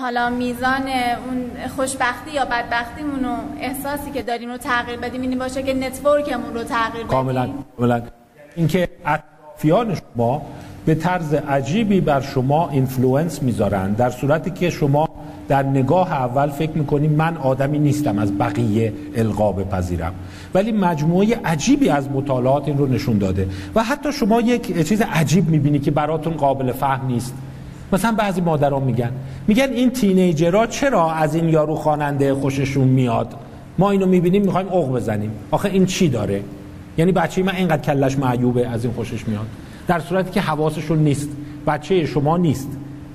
حالا 0.00 0.30
میزان 0.30 0.82
اون 1.26 1.50
خوشبختی 1.76 2.30
یا 2.30 2.44
بدبختیمون 2.44 3.24
و 3.24 3.36
احساسی 3.60 4.10
که 4.10 4.22
داریم 4.22 4.50
رو 4.50 4.56
تغییر 4.56 4.98
بدیم 4.98 5.20
این 5.20 5.38
باشه 5.38 5.62
که 5.62 5.74
network 5.74 6.30
مون 6.30 6.54
رو 6.54 6.64
تغییر 6.64 7.04
بدیم. 7.04 7.06
کاملا 7.06 7.48
کاملا. 7.76 8.02
اینکه 8.56 8.88
اطرافیان 9.06 9.94
شما 9.94 10.42
به 10.86 10.94
طرز 10.94 11.34
عجیبی 11.34 12.00
بر 12.00 12.20
شما 12.20 12.70
influence 12.70 13.42
می‌ذارن 13.42 13.92
در 13.92 14.10
صورتی 14.10 14.50
که 14.50 14.70
شما 14.70 15.08
در 15.48 15.62
نگاه 15.62 16.12
اول 16.12 16.48
فکر 16.48 16.70
می‌کنیم 16.70 17.12
من 17.12 17.36
آدمی 17.36 17.78
نیستم 17.78 18.18
از 18.18 18.38
بقیه 18.38 18.92
القا 19.16 19.52
بپذیرم. 19.52 20.12
ولی 20.54 20.72
مجموعه 20.72 21.40
عجیبی 21.44 21.88
از 21.88 22.10
مطالعات 22.10 22.68
این 22.68 22.78
رو 22.78 22.86
نشون 22.86 23.18
داده. 23.18 23.48
و 23.74 23.84
حتی 23.84 24.12
شما 24.12 24.40
یک 24.40 24.88
چیز 24.88 25.02
عجیب 25.02 25.48
می‌بینی 25.48 25.78
که 25.78 25.90
براتون 25.90 26.32
قابل 26.32 26.72
فهم 26.72 27.06
نیست. 27.06 27.34
مثلا 27.92 28.12
بعضی 28.12 28.40
مادران 28.40 28.82
میگن 28.82 29.10
میگن 29.46 29.68
این 29.72 29.90
تینیجرها 29.90 30.66
چرا 30.66 31.12
از 31.12 31.34
این 31.34 31.48
یارو 31.48 31.74
خواننده 31.74 32.34
خوششون 32.34 32.88
میاد؟ 32.88 33.34
ما 33.78 33.90
اینو 33.90 34.06
می‌بینیم 34.06 34.42
می‌خوایم 34.42 34.68
اوق 34.68 34.96
بزنیم. 34.96 35.30
آخه 35.50 35.68
این 35.68 35.86
چی 35.86 36.08
داره؟ 36.08 36.42
یعنی 36.98 37.12
بچه 37.12 37.42
من 37.42 37.54
اینقدر 37.56 37.82
کلش 37.82 38.18
معیوبه 38.18 38.68
از 38.68 38.84
این 38.84 38.94
خوشش 38.94 39.28
میاد. 39.28 39.46
در 39.86 40.00
صورتی 40.00 40.30
که 40.30 40.40
حواسشون 40.40 40.98
نیست. 40.98 41.28
بچه 41.66 42.06
شما 42.06 42.36
نیست. 42.36 42.68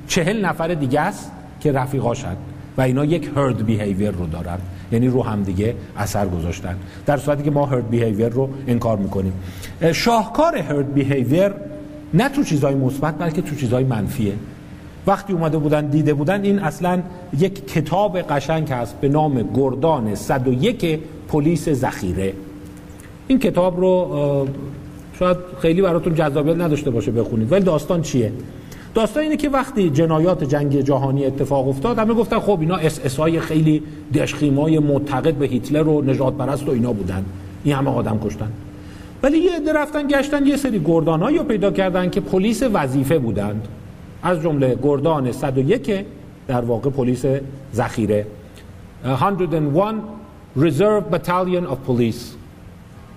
چهل 0.08 0.46
نفر 0.46 0.68
دیگه 0.68 1.02
است. 1.02 1.32
که 1.62 1.72
رفیقاشن 1.72 2.36
و 2.78 2.82
اینا 2.82 3.06
یک 3.06 3.32
هرد 3.36 3.66
بیهیویر 3.66 4.12
رو 4.12 4.28
دارن. 4.28 4.58
یعنی 4.92 5.08
رو 5.08 5.24
هم 5.24 5.44
دیگه 5.44 5.76
اثر 5.98 6.28
گذاشتن. 6.28 6.76
در 7.06 7.18
صورتی 7.18 7.44
که 7.44 7.52
ما 7.52 7.66
هرد 7.66 7.90
بیهیویر 7.90 8.30
رو 8.30 8.50
انکار 8.68 8.98
می‌کنیم. 8.98 9.34
شاهکار 9.94 10.58
herd 10.58 10.94
behavior 10.94 11.52
نه 12.14 12.30
تو 12.30 12.44
چیزهای 12.44 12.76
مثبت 12.76 13.18
بلکه 13.18 13.42
تو 13.42 13.56
چیزهای 13.56 13.84
منفیه. 13.84 14.34
وقتی 15.08 15.34
اومده 15.34 15.58
بودن 15.58 15.86
دیده 15.86 16.14
بودن 16.14 16.44
این 16.44 16.60
اصلا 16.60 17.02
یک 17.40 17.68
کتاب 17.68 18.22
قشنگ 18.22 18.72
هست 18.72 18.96
به 19.02 19.10
نام 19.10 19.50
گردان 19.54 20.16
101 20.16 21.00
پلیس 21.28 21.70
ذخیره. 21.70 22.34
این 23.28 23.40
کتاب 23.40 23.80
رو 23.80 24.48
شاید 25.20 25.38
خیلی 25.62 25.82
براتون 25.82 26.16
جذابیت 26.16 26.56
نداشته 26.56 26.92
باشه 26.92 27.12
بخونید. 27.12 27.52
ولی 27.52 27.64
داستان 27.64 28.02
چیه؟ 28.02 28.32
داستان 28.94 29.24
اینه 29.24 29.38
که 29.38 29.50
وقتی 29.50 29.90
جنایات 29.90 30.44
جنگ 30.44 30.82
جهانی 30.82 31.26
اتفاق 31.26 31.68
افتاد 31.68 32.00
همه 32.00 32.14
گفتن 32.14 32.40
خب 32.40 32.58
اینا 32.60 32.76
اس 32.76 33.00
اس 33.06 33.18
های 33.18 33.40
خیلی 33.40 33.84
دژخیمای 34.14 34.80
معتقد 34.80 35.34
به 35.34 35.46
هیتلر 35.46 35.88
و 35.88 36.02
نژادپرست 36.02 36.68
و 36.68 36.72
اینا 36.72 36.94
بودن. 36.94 37.26
این 37.64 37.76
همه 37.76 37.92
آدم 37.92 38.20
کشتن. 38.26 38.52
ولی 39.24 39.38
یه 39.38 39.56
عده 39.56 39.74
رفتن 39.74 40.08
گشتن 40.08 40.46
یه 40.46 40.58
سری 40.58 40.80
گردانهایی 40.86 41.38
رو 41.38 41.44
پیدا 41.44 41.72
کردن 41.72 42.10
که 42.10 42.22
پلیس 42.22 42.64
وظیفه 42.74 43.20
بودند. 43.20 43.68
از 44.24 44.42
جمله 44.42 44.78
گردان 44.84 45.32
101 45.32 46.06
در 46.48 46.62
واقع 46.62 46.90
پلیس 46.90 47.26
ذخیره. 47.76 48.28
101 49.04 49.96
Reserve 50.58 51.14
Battalion 51.14 51.66
of 51.72 51.78
Police. 51.88 52.36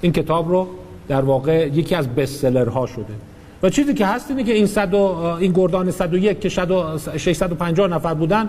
این 0.01 0.13
کتاب 0.13 0.49
رو 0.49 0.67
در 1.09 1.21
واقع 1.21 1.69
یکی 1.69 1.95
از 1.95 2.09
بستسلرها 2.09 2.87
شده. 2.87 3.34
و 3.65 3.71
چیزی 3.71 3.95
که 3.95 4.07
هست 4.07 4.31
اینه 4.31 4.45
که 4.45 4.53
این, 4.53 4.67
صد 4.67 4.95
این 4.95 5.53
گردان 5.53 5.91
101 5.91 6.41
که 6.41 6.49
650 6.49 7.89
نفر 7.89 8.15
بودن 8.15 8.49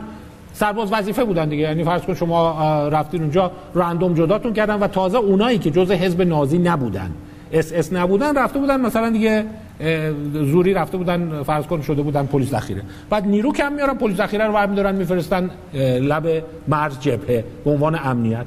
سرباز 0.53 0.93
وظیفه 0.93 1.23
بودن 1.23 1.49
دیگه. 1.49 1.63
یعنی 1.63 1.83
فرض 1.83 2.01
کن 2.01 2.13
شما 2.13 2.87
رفتین 2.87 3.21
اونجا 3.21 3.51
رندوم 3.75 4.13
جداتون 4.13 4.53
کردن 4.53 4.79
و 4.79 4.87
تازه 4.87 5.17
اونایی 5.17 5.57
که 5.57 5.71
جزء 5.71 5.93
حزب 5.95 6.21
نازی 6.21 6.57
نبودن. 6.57 7.11
اس 7.51 7.73
اس 7.73 7.93
نبودن 7.93 8.37
رفته 8.37 8.59
بودن 8.59 8.81
مثلا 8.81 9.09
دیگه 9.09 9.45
زوری 10.33 10.73
رفته 10.73 10.97
بودن 10.97 11.43
فرض 11.43 11.65
کن 11.65 11.81
شده 11.81 12.01
بودن 12.01 12.25
پلیس 12.25 12.49
ذخیره. 12.49 12.81
بعد 13.09 13.27
نیرو 13.27 13.53
کم 13.53 13.73
میارن 13.73 13.93
پلیس 13.93 14.17
ذخیره 14.17 14.45
رو 14.45 14.53
برمی 14.53 14.75
دارن 14.75 14.95
میفرستن 14.95 15.49
لب 16.01 16.43
مرز 16.67 16.99
جبهه 16.99 17.43
به 17.65 17.71
عنوان 17.71 17.99
امنیت. 18.03 18.45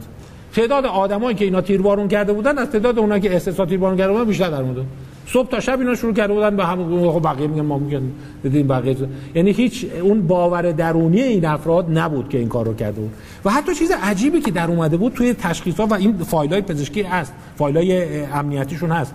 تعداد 0.54 0.86
آدمایی 0.86 1.36
که 1.36 1.44
اینا 1.44 1.60
تیربارون 1.60 2.08
کرده 2.08 2.32
بودن 2.32 2.58
از 2.58 2.70
تعداد 2.70 2.98
اونایی 2.98 3.22
که 3.22 3.36
اس 3.36 3.48
اس 3.48 3.54
تیربارون 3.54 3.98
کرده 3.98 4.12
بودن 4.12 4.24
بیشتر 4.24 4.50
در 4.50 4.62
مورد 4.62 4.86
صبح 5.32 5.48
تا 5.48 5.60
شب 5.60 5.78
اینا 5.80 5.94
شروع 5.94 6.14
کرده 6.14 6.34
بودن 6.34 6.56
به 6.56 6.64
هم 6.64 7.10
خب 7.12 7.22
بقیه 7.24 7.46
میگن 7.46 7.62
ما 7.62 7.78
میگن 7.78 8.02
بدین 8.44 8.68
بقیه 8.68 8.96
یعنی 9.34 9.50
هیچ 9.50 9.86
اون 10.02 10.26
باور 10.26 10.72
درونی 10.72 11.20
این 11.20 11.44
افراد 11.44 11.98
نبود 11.98 12.28
که 12.28 12.38
این 12.38 12.48
کار 12.48 12.66
رو 12.66 12.74
کرده 12.74 13.00
بود. 13.00 13.10
و 13.44 13.50
حتی 13.50 13.74
چیز 13.74 13.90
عجیبی 14.02 14.40
که 14.40 14.50
در 14.50 14.66
اومده 14.66 14.96
بود 14.96 15.12
توی 15.12 15.34
تشخیص 15.34 15.76
ها 15.80 15.86
و 15.86 15.94
این 15.94 16.18
فایل 16.18 16.52
های 16.52 16.62
پزشکی 16.62 17.02
هست 17.02 17.32
فایل 17.56 17.76
های 17.76 18.24
امنیتیشون 18.24 18.90
هست. 18.90 19.14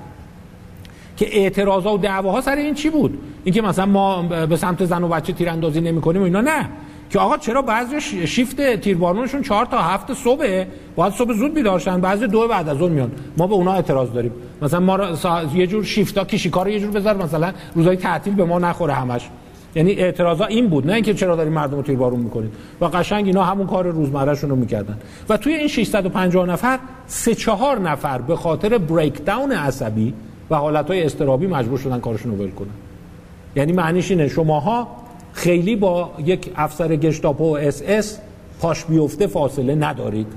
که 1.18 1.38
اعتراضا 1.38 1.94
و 1.94 1.98
دعواها 1.98 2.42
سر 2.42 2.56
این 2.56 2.74
چی 2.74 2.90
بود؟ 2.90 3.18
اینکه 3.44 3.62
مثلا 3.62 3.86
ما 3.86 4.22
به 4.46 4.56
سمت 4.56 4.86
زن 4.86 5.04
و 5.04 5.08
بچه 5.08 5.34
تیراندازی 5.34 5.82
نمی‌کنیم 5.82 6.22
و 6.22 6.26
اینا 6.26 6.42
نه. 6.42 6.70
که 7.14 7.20
آقا 7.20 7.38
چرا 7.38 7.62
بعضی 7.62 8.02
شیفت 8.28 8.76
تیربارونشون 8.76 9.42
چهار 9.42 9.66
تا 9.66 9.82
هفت 9.82 10.14
صبح 10.14 10.66
باید 10.96 11.14
صبح 11.14 11.34
زود 11.34 11.54
بیدارشن 11.54 12.02
بعضی 12.02 12.28
دو 12.28 12.48
بعد 12.48 12.70
از 12.70 12.82
اون 12.82 12.92
میان. 12.92 13.12
ما 13.38 13.48
به 13.48 13.54
اونا 13.54 13.74
اعتراض 13.74 14.12
داریم. 14.12 14.32
مثلا 14.62 14.80
ما 14.80 15.00
یه 15.56 15.68
جور 15.68 15.84
شیفتا 15.84 16.24
کشیکار 16.26 16.70
یه 16.70 16.80
جور 16.80 16.92
بذار 16.92 17.18
مثلا 17.18 17.54
روزای 17.76 17.98
تعطیل 17.98 18.34
به 18.34 18.46
ما 18.46 18.60
نخوره 18.60 18.94
همش. 18.94 19.30
یعنی 19.76 19.92
اعتراضا 19.92 20.46
این 20.46 20.68
بود 20.68 20.88
نه 20.88 20.94
اینکه 20.94 21.14
چرا 21.14 21.36
داریم 21.36 21.54
مردم 21.54 21.76
رو 21.76 21.84
تیربارون 21.84 22.20
می‌کنید 22.20 22.54
و 22.82 22.86
قشنگ 22.86 23.26
اینا 23.26 23.44
همون 23.44 23.68
کار 23.68 23.88
روزمرهشون 23.88 24.50
رو 24.50 24.56
می‌کردن. 24.56 24.98
و 25.30 25.38
توی 25.38 25.54
این 25.54 25.68
650 25.68 26.46
نفر 26.46 26.80
سه 27.08 27.36
چهار 27.36 27.80
نفر 27.80 28.22
به 28.22 28.36
خاطر 28.36 28.78
breakdown 28.78 29.52
عصبی 29.52 30.14
و 30.50 30.56
حالتهای 30.56 31.04
اضطرابی 31.04 31.48
مجبور 31.48 31.80
شدن 31.80 32.00
کارشون 32.00 32.32
رو 32.32 32.44
ول 32.44 32.52
کنن. 32.52 32.68
یعنی 33.56 33.72
معنیش 33.72 34.12
اینه 34.12 34.28
شماها 34.28 35.03
خیلی 35.34 35.76
با 35.76 36.12
یک 36.26 36.52
افسر 36.56 36.96
گشتاپو 36.96 37.44
و 37.44 37.58
اس 37.58 37.82
اس 37.88 38.18
پاش 38.62 38.86
بیفته 38.86 39.28
فاصله 39.28 39.76
ندارید. 39.76 40.28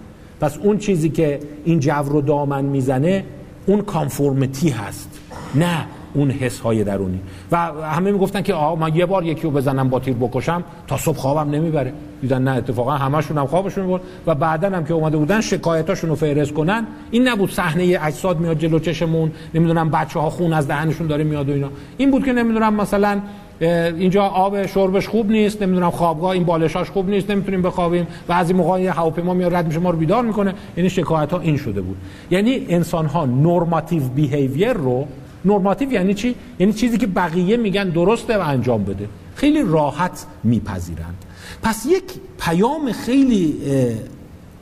پس 0.41 0.59
اون 0.59 0.79
چیزی 0.79 1.09
که 1.09 1.41
این 1.65 1.81
جو 1.81 2.03
رو 2.07 2.21
دامن 2.21 2.65
می‌زنه 2.65 3.25
اون 3.67 3.81
conformity 3.81 4.69
هست 4.69 5.21
نه 5.55 5.85
اون 6.15 6.31
حس 6.31 6.61
های 6.61 6.85
درونی. 6.85 7.21
و 7.53 7.57
همه 7.57 8.13
می‌گفتن 8.13 8.43
که 8.43 8.55
آه 8.55 8.79
من 8.79 8.97
یه 8.97 9.07
بار 9.07 9.25
یکی 9.25 9.43
رو 9.43 9.51
بزنم 9.51 9.89
با 9.89 10.01
تیر 10.01 10.15
بکشم 10.15 10.65
تا 10.87 10.97
صبح 10.97 11.17
خوابم 11.17 11.51
نمی‌بره. 11.51 11.93
دیدن 12.21 12.43
نه 12.43 12.51
اتفاقا 12.51 12.93
همشون 12.93 13.39
هم 13.39 13.47
خوابشون 13.47 13.85
می‌برد 13.85 14.03
و 14.27 14.35
بعدا 14.35 14.71
هم 14.71 14.85
که 14.85 14.95
اومده 14.95 15.17
بودن 15.17 15.41
شکایتاشون 15.41 16.11
رو 16.11 16.17
فهرست 16.17 16.53
کنن. 16.53 16.87
این 17.11 17.29
نبود 17.29 17.53
صحنه 17.53 17.99
اجساد 18.03 18.41
میاد 18.41 18.59
جلو 18.59 18.79
چشمون 18.79 19.33
نمی‌دونم 19.55 19.91
بچه 19.91 20.21
ها 20.21 20.31
خون 20.31 20.53
از 20.53 20.69
دهنشون 20.69 21.07
داره 21.07 21.25
میاد 21.25 21.49
و 21.49 21.53
اینا. 21.53 21.69
این 21.97 22.11
بود 22.11 22.25
که 22.25 22.33
نمی‌دونم 22.33 22.75
مثلا 22.75 23.21
اینجا 23.61 24.23
آب 24.23 24.67
شربش 24.67 25.09
خوب 25.09 25.31
نیست 25.31 25.63
نمی‌دونم 25.63 25.91
خوابگاه 25.91 26.31
این 26.31 26.45
بالشاش 26.45 26.91
خوب 26.91 27.11
نیست 27.11 27.31
نمی‌تونیم 27.31 27.63
بخوابیم. 27.63 28.07
این 28.29 28.57
موقع 28.57 28.87
هواپیما 28.87 29.35
میاد 29.35 29.55
رد 29.55 29.67
میشه 29.67 29.79
ما 29.79 29.91
رو 29.91 29.99
بیدار 29.99 30.25
می‌کنه. 30.25 30.55
یعنی 30.77 30.91
شکایت 30.91 31.33
ها 31.33 31.41
این 31.41 31.57
شده 31.57 31.81
بود. 31.81 31.97
یعنی 32.31 32.67
انسان 32.69 33.07
ها 33.07 33.27
نورماتیو 33.27 34.03
بیهیویر 34.03 34.73
رو 34.73 35.07
نورماتیو 35.45 35.93
یعنی 35.93 36.15
چی؟ 36.15 36.35
یعنی 36.59 36.73
چیزی 36.73 36.99
که 36.99 37.07
بقیه 37.07 37.57
میگن 37.57 37.89
درسته 37.89 38.39
و 38.39 38.41
انجام 38.41 38.85
بده. 38.85 39.09
خیلی 39.35 39.63
راحت 39.63 40.27
میپذیرند. 40.45 41.25
پس 41.63 41.87
یک 41.87 42.05
پیام 42.41 42.93
خیلی 42.93 43.57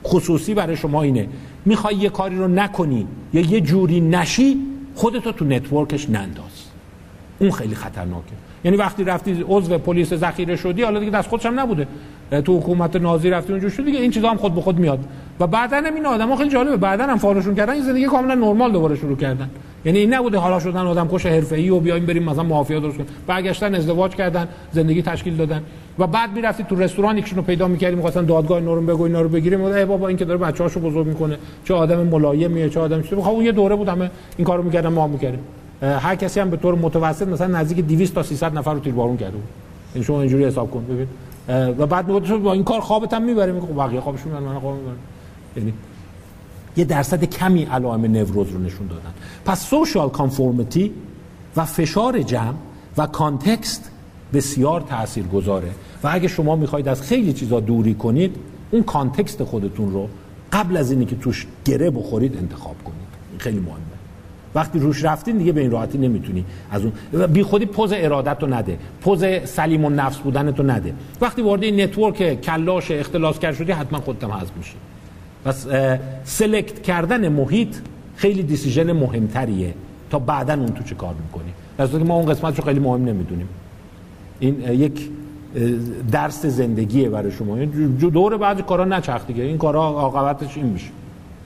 خصوصی 0.04 0.54
برای 0.54 0.76
شما 0.76 1.02
اینه. 1.02 1.28
می‌خوای 1.64 1.94
یه 1.94 2.08
کاری 2.08 2.36
رو 2.36 2.48
نکنی 2.48 3.06
یا 3.32 3.40
یه 3.40 3.60
جوری 3.60 4.00
نشی 4.00 4.56
خودتو 4.94 5.32
تو 5.32 5.44
network 5.44 5.95
ش 5.95 6.10
ننداز. 6.10 6.64
اون 7.38 7.50
خیلی 7.50 7.74
خطرناکه. 7.74 8.32
یعنی 8.64 8.76
وقتی 8.76 9.04
رفتی 9.04 9.44
عضو 9.48 9.78
پلیس 9.78 10.14
ذخیره 10.14 10.56
شدی 10.56 10.82
حالا 10.82 11.00
دیگه 11.00 11.10
دست 11.10 11.28
خودش 11.28 11.46
هم 11.46 11.60
نبوده. 11.60 11.86
تو 12.44 12.58
حکومت 12.58 12.96
نازی 12.96 13.30
رفتی 13.30 13.52
اونجا 13.52 13.68
شد 13.68 13.84
دیگه 13.84 13.98
این 13.98 14.10
چیزا 14.10 14.30
هم 14.30 14.36
خود 14.36 14.54
به 14.54 14.60
خود 14.60 14.78
میاد. 14.78 14.98
و 15.40 15.46
بعدا 15.46 15.76
هم 15.76 15.94
این 15.94 16.06
آدما 16.06 16.36
خیلی 16.36 16.50
جالبه 16.50 16.76
بعدا 16.76 17.04
هم 17.04 17.18
follow 17.18 17.40
شون 17.40 17.54
کردن 17.54 17.72
این 17.72 17.82
زندگی 17.82 18.04
کاملا 18.04 18.34
نرمال 18.34 18.72
دوباره 18.72 18.96
شروع 18.96 19.16
کردن. 19.16 19.50
یعنی 19.84 19.98
این 19.98 20.14
نبوده 20.14 20.38
حالا 20.38 20.60
شدن 20.60 20.80
آدم 20.80 21.08
کش 21.08 21.26
حرفه‌ای 21.26 21.70
و 21.70 21.80
بیایم 21.80 22.06
بریم 22.06 22.22
مثلا 22.22 22.42
مافیا 22.42 22.80
درست 22.80 22.96
کنیم. 22.96 23.08
برگشتن 23.26 23.74
ازدواج 23.74 24.14
کردن 24.14 24.48
زندگی 24.72 25.02
تشکیل 25.02 25.36
دادن. 25.36 25.62
و 25.98 26.06
بعد 26.06 26.32
می‌رفتی 26.34 26.64
تو 26.64 26.76
رستوران 26.76 27.18
یکشون 27.18 27.36
رو 27.36 27.42
پیدا 27.42 27.68
می‌کردیم 27.68 27.96
می‌خواستن 27.96 28.24
دادگاه 28.24 28.60
نورم 28.60 28.86
بگو 28.86 29.02
اینا 29.02 29.20
رو 29.20 29.28
بگیریم. 29.28 29.64
ای 29.64 29.84
بابا 29.84 30.08
این 30.08 30.16
که 30.16 30.24
داره 30.24 30.38
بچه‌هاشو 30.38 30.80
بزرگ 30.80 31.06
می‌کنه. 31.06 31.38
چه 31.64 31.74
آدم 31.74 32.06
ملایمیه 32.06 32.68
چه 32.68 32.80
آدم 32.80 33.02
چه 33.02 33.16
خب 33.16 33.28
اون 33.28 33.44
یه 33.44 33.52
دوره 33.52 33.76
بود 33.76 33.88
همه 33.88 34.10
این 34.36 34.46
کارو 34.46 34.62
می‌کردن 34.62 34.88
ما 34.88 35.06
می‌کردیم. 35.06 35.40
هر 35.84 36.16
کسی 36.16 36.40
هم 36.40 36.50
به 36.50 36.56
طور 36.56 36.74
متوسط 36.74 37.28
مثلا 37.28 37.46
نزدیک 37.46 37.86
200 37.86 38.14
تا 38.14 38.22
300 38.22 38.58
نفر 38.58 38.74
رو 38.74 38.80
تیربارون 38.80 39.16
کرده 39.16 39.36
بود 39.36 39.42
این 39.42 39.94
یعنی 39.94 40.04
شما 40.04 40.20
اینجوری 40.20 40.44
حساب 40.44 40.70
کن 40.70 40.84
ببین. 40.84 41.06
و 41.78 41.86
بعد 41.86 42.08
میگه 42.08 42.36
با 42.36 42.52
این 42.52 42.64
کار 42.64 42.80
خوابت 42.80 43.14
هم 43.14 43.22
می‌بره. 43.22 43.52
میگه 43.52 43.66
خب 43.66 43.76
بقیه 43.76 44.00
خوابشون 44.00 44.32
من 44.32 44.58
خواب 44.58 44.76
می‌برم. 44.76 44.96
یعنی 45.56 45.72
یه 46.76 46.84
درصد 46.84 47.24
کمی 47.24 47.62
علائم 47.62 48.04
neurosis 48.04 48.50
رو 48.50 48.58
نشون 48.58 48.86
دادن. 48.86 49.14
پس 49.44 49.66
social 49.66 50.08
conformity 50.08 50.92
و 51.56 51.64
فشار 51.64 52.22
جمع 52.22 52.54
و 52.98 53.06
context 53.06 53.90
بسیار 54.34 54.80
تأثیر 54.80 55.26
گذاره 55.26 55.70
و 56.04 56.08
اگه 56.12 56.28
شما 56.28 56.56
می‌خواید 56.56 56.88
از 56.88 57.02
خیلی 57.02 57.32
چیزا 57.32 57.60
دوری 57.60 57.94
کنید 57.94 58.36
اون 58.70 58.82
context 58.82 59.44
خودتون 59.44 59.92
رو 59.92 60.08
قبل 60.52 60.76
از 60.76 60.90
اینی 60.90 61.04
که 61.04 61.16
توش 61.16 61.46
گره 61.64 61.90
بخورید 61.90 62.36
انتخاب 62.36 62.76
کنید. 62.84 63.38
خیلی 63.38 63.60
مهمه. 63.60 63.93
وقتی 64.54 64.78
روش 64.78 65.04
رفتین 65.04 65.38
دیگه 65.38 65.52
به 65.52 65.60
این 65.60 65.70
راحتی 65.70 65.98
نمی‌تونی. 65.98 66.44
از 66.70 66.82
اون 66.84 67.26
بی 67.26 67.42
خودی 67.42 67.66
pose 67.66 67.92
ارادت 67.96 68.42
رو 68.42 68.48
نده. 68.48 68.78
pose 69.00 69.24
سلیم 69.44 69.84
النفس 69.84 70.18
بودنتو 70.18 70.62
نده. 70.62 70.94
وقتی 71.20 71.42
وارد 71.42 71.62
این 71.62 71.80
network 71.80 72.40
کلاش 72.40 72.90
اختلاسگر 72.90 73.54
شدی 73.54 73.72
حتما 73.72 74.00
خودت 74.00 74.24
هم 74.24 74.30
حذف 74.30 74.56
میشی. 74.56 74.74
پس 75.44 75.66
select 76.24 76.82
کردن 76.82 77.28
محیط 77.28 77.76
خیلی 78.16 78.42
decision 78.42 78.92
مهمتریه. 78.92 79.74
تا 80.10 80.18
بعدا 80.18 80.54
اون 80.54 80.68
تو 80.68 80.84
چه 80.84 80.94
کار 80.94 81.14
می‌کنی. 81.22 81.52
در 81.78 81.86
که 81.86 81.98
ما 81.98 82.16
اون 82.16 82.26
قسمت 82.26 82.58
رو 82.58 82.64
خیلی 82.64 82.80
مهم 82.80 83.04
نمی‌دونیم. 83.04 83.48
این 84.40 84.60
یک 84.60 85.10
درس 86.12 86.46
زندگیه 86.46 87.08
برای 87.08 87.32
شما. 87.32 87.64
دور 88.10 88.36
بعضی 88.36 88.62
کارا 88.62 88.84
نچرخ 88.84 89.26
دیگه. 89.26 89.42
این 89.42 89.58
کارا 89.58 89.80
عاقبتش 89.80 90.56
این 90.56 90.66
میشه. 90.66 90.90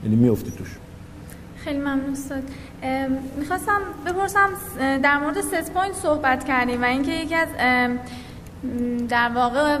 یعنی 0.03 0.15
میفتی 0.15 0.51
توش. 0.51 0.67
خیلی 1.55 1.79
ممنون 1.79 2.11
استاد. 2.11 2.43
می‌خواستم 3.37 3.81
بپرسم 4.05 4.49
در 4.77 5.17
مورد 5.17 5.41
set 5.41 5.71
point 5.71 5.95
صحبت 5.95 6.43
کردیم 6.43 6.81
و 6.81 6.85
اینکه 6.85 7.11
یکی 7.11 7.35
از 7.35 7.47
در 9.09 9.29
واقع 9.29 9.77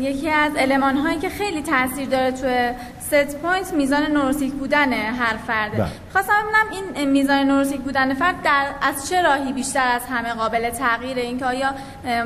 یکی 0.00 0.30
از 0.30 0.56
المان 0.56 0.96
هایی 0.96 1.18
که 1.18 1.28
خیلی 1.28 1.62
تاثیر 1.62 2.08
داره 2.08 2.32
توی 2.32 2.70
set 3.00 3.36
point 3.36 3.72
میزان 3.72 4.02
neurotic 4.02 4.52
بودن 4.52 4.92
هر 4.92 5.36
فرده 5.36 5.76
بله. 5.76 5.88
خواستم 6.12 6.32
ببینم 6.42 6.86
این 6.94 7.10
میزان 7.10 7.46
neurotic 7.46 7.80
بودن 7.80 8.14
فرد 8.14 8.42
در 8.42 8.66
از 8.82 9.08
چه 9.08 9.22
راهی 9.22 9.52
بیشتر 9.52 9.88
از 9.88 10.02
همه 10.10 10.34
قابل 10.34 10.70
تغییر 10.70 11.18
اینکه 11.18 11.44
آیا 11.44 11.74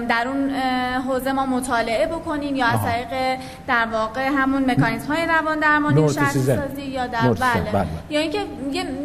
در 0.08 0.28
اون 0.28 0.50
حوزه 1.08 1.32
ما 1.32 1.46
مطالعه 1.46 2.06
بکنیم 2.06 2.56
یا 2.56 2.66
از 2.66 2.80
طریق 2.82 3.40
در 3.66 3.86
واقع 3.92 4.26
همون 4.26 4.70
مکانیزم 4.70 5.14
های 5.14 5.26
روان 5.26 5.58
درمانی 5.58 6.08
سازی 6.08 6.82
یا 6.82 7.06
در 7.06 7.20
بله. 7.20 7.70
بله. 7.72 7.86
یا 8.10 8.20
اینکه 8.20 8.44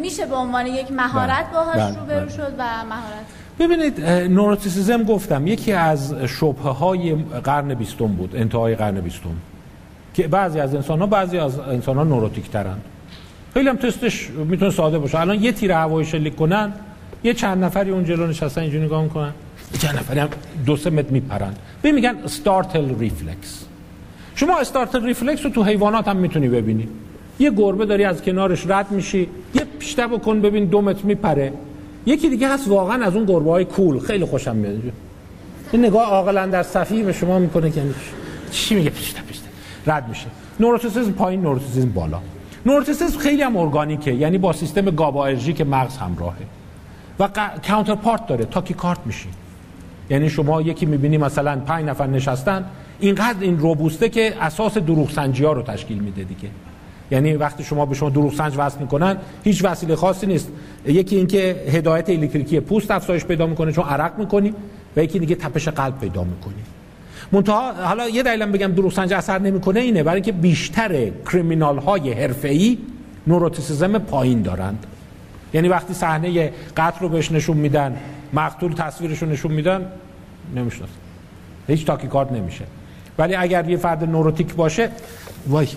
میشه 0.01 0.25
به 0.25 0.35
عنوان 0.35 0.67
یک 0.67 0.91
مهارت 0.91 1.51
باهاش 1.51 1.75
بله. 1.75 1.99
روبرو 1.99 2.30
شد 2.30 2.53
و 2.57 2.64
مهارت 2.89 3.25
ببینید 3.59 4.06
neuroticism 4.05 5.03
گفتم 5.03 5.48
یکی 5.48 5.72
از 5.72 6.14
شبه 6.14 6.69
های 6.69 7.16
قرن 7.43 7.74
بیستم 7.74 8.08
بود 8.08 8.35
انتهای 8.35 8.75
قرن 8.75 9.01
بیستم 9.01 9.35
که 10.14 10.27
بعضی 10.27 10.59
از 10.59 10.75
انسان 10.75 11.00
ها 11.00 11.06
بعضی 11.06 11.38
از 11.38 11.59
انسان 11.59 11.98
ها 11.98 12.03
neurotic 12.03 12.49
ترند 12.50 12.82
خیلی 13.53 13.69
هم 13.69 13.75
تستش 13.75 14.30
می‌تونه 14.30 14.72
ساده 14.72 15.00
باشه. 15.00 15.19
الان 15.19 15.43
یه 15.43 15.51
تیر 15.51 15.72
هوایی 15.72 16.08
شلیک 16.08 16.35
کنن 16.35 16.74
یه 17.24 17.34
چند 17.34 17.64
نفری 17.64 17.92
اون 17.92 18.06
جلو 18.06 18.27
نشستن 18.27 18.61
اینجوری 18.61 18.85
نگاه 18.85 19.03
می‌کنن. 19.03 19.32
یه 19.74 19.80
چند 19.80 19.95
نفری 19.95 20.19
هم 20.19 20.30
دو 20.66 20.77
سه 20.77 20.90
متر 20.90 21.11
میپرن. 21.11 21.53
به 21.82 21.92
میگن 21.92 22.16
startle 22.25 22.99
reflex 22.99 23.65
شما 24.35 24.59
startle 24.59 25.05
reflex 25.05 25.45
رو 25.45 25.50
تو 25.50 25.64
حیوانات 25.64 26.08
هم 26.08 26.17
می‌تونی 26.17 26.48
ببینی. 26.48 26.88
یه 27.40 27.51
گربه 27.51 27.85
داری 27.85 28.03
از 28.03 28.22
کنارش 28.22 28.67
رد 28.67 28.92
میشی 28.92 29.27
یه 29.56 29.61
پیشته 29.80 30.08
بکن 30.08 30.42
ببین 30.42 30.66
دو 30.66 30.82
متر 30.82 31.03
میپره. 31.03 31.53
یکی 32.06 32.30
دیگه 32.30 32.53
هست 32.53 32.67
واقعا 32.67 33.06
از 33.06 33.16
اون 33.16 33.25
گربه 33.25 33.51
های 33.51 33.66
کول. 33.66 34.00
خیلی 34.00 34.25
خوشم 34.25 34.56
میاد 34.56 34.93
این 35.72 35.85
نگاه 35.85 36.09
عاقلا 36.09 36.48
در 36.48 36.64
صفی 36.64 37.03
به 37.03 37.14
شما 37.14 37.40
می‌کنه 37.40 37.72
که 37.72 37.82
چی؟ 38.51 38.75
میگه؟ 38.75 38.90
پیشته 38.90 39.22
پیشته 39.22 39.48
رد 39.88 40.09
میشه. 40.09 40.25
نوروتیسیسم 40.59 41.11
پایین 41.11 41.42
نوروتیسیسم 41.42 41.90
بالا. 41.90 42.19
نوروتیسیسم 42.66 43.19
خیلی 43.19 43.42
هم 43.42 43.58
ارگانیکه 43.58 44.11
یعنی 44.11 44.38
با 44.38 44.53
سیستم 44.53 44.82
گابا 44.82 45.34
که 45.34 45.64
مغز 45.64 45.98
همراهه. 45.98 46.35
و 47.19 47.27
کانتر 47.67 47.95
پارت 47.95 48.27
داره 48.27 48.45
تاکی 48.45 48.74
کارت 48.74 49.00
میشی. 49.06 49.30
یعنی 50.09 50.30
شما 50.30 50.61
یکی 50.61 50.85
می‌بینی 50.85 51.17
مثلا 51.17 51.59
پنج 51.59 51.85
نفر 51.85 52.08
نشستن 52.08 52.66
اینقدر 53.00 53.38
این 53.42 53.59
روبوسته 53.59 54.09
که 54.09 54.34
اساس 54.42 54.77
دروغ 54.77 55.11
سنجی 55.11 55.43
ها 55.43 55.53
رو 55.53 55.61
تشکیل 55.61 56.00
میده 56.00 56.24
دیگه. 56.24 56.50
یعنی 57.11 57.34
وقتی 57.34 57.64
شما 57.64 57.85
به 57.85 57.95
شما 57.95 58.09
دروغ 58.09 58.34
سنج 58.34 58.53
وصل 58.58 58.80
می‌کنن 58.80 59.17
هیچ 59.43 59.66
وسیله 59.66 59.95
خاصی 59.95 60.27
نیست. 60.27 60.51
یکی 60.85 61.16
اینکه 61.16 61.64
هدایت 61.69 62.09
الکتریکی 62.09 62.59
پوست 62.59 62.92
افزایش 62.92 63.25
پیدا 63.25 63.48
می‌کنه 63.48 63.72
چون 63.72 63.85
عرق 63.85 64.19
می‌کنی 64.19 64.53
و 64.98 65.03
یکی 65.03 65.19
دیگه 65.19 65.35
تپش 65.35 65.67
قلب 65.67 66.00
پیدا 66.00 66.24
می‌کنی. 66.24 66.53
منتها 67.32 67.74
حالا 67.74 68.09
یه 68.09 68.24
دلیلم 68.24 68.51
بگم 68.51 68.67
دروغ 68.67 68.92
سنج 68.92 69.14
اثر 69.14 69.40
نمی‌کنه 69.40 69.80
اینه 69.80 70.03
برای 70.03 70.16
اینکه 70.16 70.32
بیشتر 70.32 71.09
کریمینال 71.32 71.77
های 71.77 72.14
حرفه‌ای 72.14 72.77
نوروتیسیزم 73.27 73.98
پایین 73.98 74.42
دارند. 74.42 74.85
یعنی 75.53 75.67
وقتی 75.67 75.93
صحنه 75.93 76.53
قتل 76.77 77.00
رو 77.00 77.09
بهش 77.09 77.32
نشون 77.32 77.58
میدن 77.58 77.98
مقتول 78.34 78.74
تصویرش 78.74 79.22
رو 79.22 79.30
نشون 79.30 79.51
میدن 79.51 79.92
نمی‌شناسه 80.56 80.93
هیچ 81.67 81.85
تاکیکارد 81.85 82.34
نمیشه. 82.34 82.66
ولی 83.17 83.35
اگر 83.35 83.69
یه 83.69 83.77
فرد 83.77 84.03
نوروتیک 84.03 84.56
باشه 84.56 84.90
وای. 85.48 85.67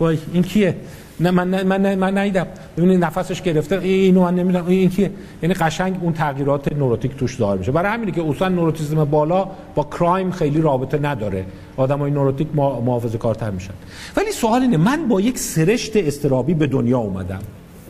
وای 0.00 0.18
این 0.32 0.42
کیه؟ 0.42 0.74
نه 1.20 1.30
من 1.30 1.50
نه 1.50 1.62
من, 1.62 1.94
من 1.94 2.18
ندیدم. 2.18 2.46
ببینید 2.76 3.04
نفسش 3.04 3.42
گرفته. 3.42 3.78
اینو 3.78 4.22
من 4.22 4.34
نمی‌دونم. 4.34 4.66
این 4.66 4.90
کیه؟ 4.90 5.10
یعنی 5.42 5.54
قشنگ 5.54 5.96
اون 6.00 6.12
تغییرات 6.12 6.72
نوروتیک 6.72 7.16
توش 7.16 7.36
ظاهر 7.36 7.58
میشه. 7.58 7.72
برای 7.72 7.92
همینه 7.92 8.12
که 8.12 8.24
اصلا 8.28 8.48
نوروتیزم 8.48 9.04
بالا 9.04 9.48
با 9.74 9.88
کرایم 9.98 10.30
خیلی 10.30 10.60
رابطه 10.60 10.98
نداره. 10.98 11.44
آدمای 11.76 12.10
نوروتیک 12.10 12.48
محافظه 12.54 13.18
کارتر 13.18 13.50
میشن. 13.50 13.74
ولی 14.16 14.32
سوال 14.32 14.62
اینه 14.62 14.76
من 14.76 15.08
با 15.08 15.20
یک 15.20 15.38
سرشت 15.38 15.96
استرابی 15.96 16.54
به 16.54 16.66
دنیا 16.66 16.98
اومدم. 16.98 17.40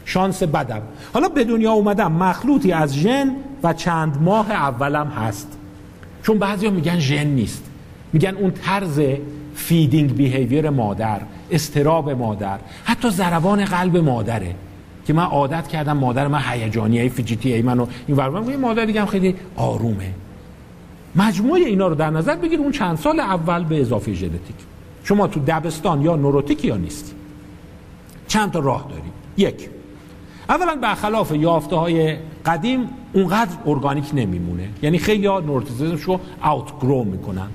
شانس 0.04 0.42
بدم. 0.42 0.82
حالا 1.12 1.28
به 1.28 1.44
دنیا 1.44 1.72
اومدم 1.72 2.12
مخلوطی 2.12 2.72
از 2.72 2.96
ژن 2.96 3.30
و 3.62 3.72
چند 3.72 4.22
ماه 4.22 4.50
اولم 4.50 5.06
هست. 5.06 5.58
چون 6.22 6.38
بعضیا 6.38 6.70
میگن 6.70 6.98
ژن 6.98 7.26
نیست. 7.26 7.64
میگن 8.12 8.34
اون 8.36 8.50
طرز 8.50 9.00
feeding 9.54 10.16
behavior 10.16 10.70
مادر. 10.70 11.20
اضطراب 11.50 12.10
مادر. 12.10 12.58
حتی 12.84 13.10
ضربان 13.10 13.64
قلب 13.64 13.96
مادره. 13.96 14.54
که 15.06 15.12
من 15.12 15.24
عادت 15.24 15.68
کردم 15.68 15.96
مادر 15.96 16.28
من 16.28 16.40
هیجانی 16.48 17.00
ای 17.00 17.08
fidgety 17.08 17.52
ای 17.52 17.62
منو. 17.62 17.86
این 18.06 18.16
ور 18.16 18.56
مادر 18.56 18.84
دیگه 18.84 19.06
خیلی 19.06 19.34
آرومه. 19.56 20.14
مجموعه 21.16 21.60
اینا 21.60 21.86
رو 21.88 21.94
در 21.94 22.10
نظر 22.10 22.36
بگیر 22.36 22.58
اون 22.60 22.72
چند 22.72 22.98
سال 22.98 23.20
اول 23.20 23.64
به 23.64 23.80
اضافه 23.80 24.14
ژنتیک. 24.14 24.56
شما 25.04 25.26
تو 25.26 25.40
دبستان 25.40 26.02
یا 26.02 26.16
نوروتیک 26.16 26.64
یا 26.64 26.76
نیستی 26.76 27.12
چند 28.26 28.50
تا 28.50 28.58
راه 28.58 28.86
داری 28.90 29.48
یک. 29.48 29.68
اولا 30.48 30.76
برخلاف 30.76 31.32
یافته 31.32 31.76
های 31.76 32.16
قدیم 32.46 32.88
اونقدر 33.12 33.56
ارگانیک 33.66 34.10
نمیمونه. 34.14 34.68
یعنی 34.82 34.98
خیلی 34.98 35.26
ها 35.26 35.40
نورتیزمش 35.40 36.02
رو 36.02 36.20
گرو 36.80 37.04
می‌کنند 37.04 37.54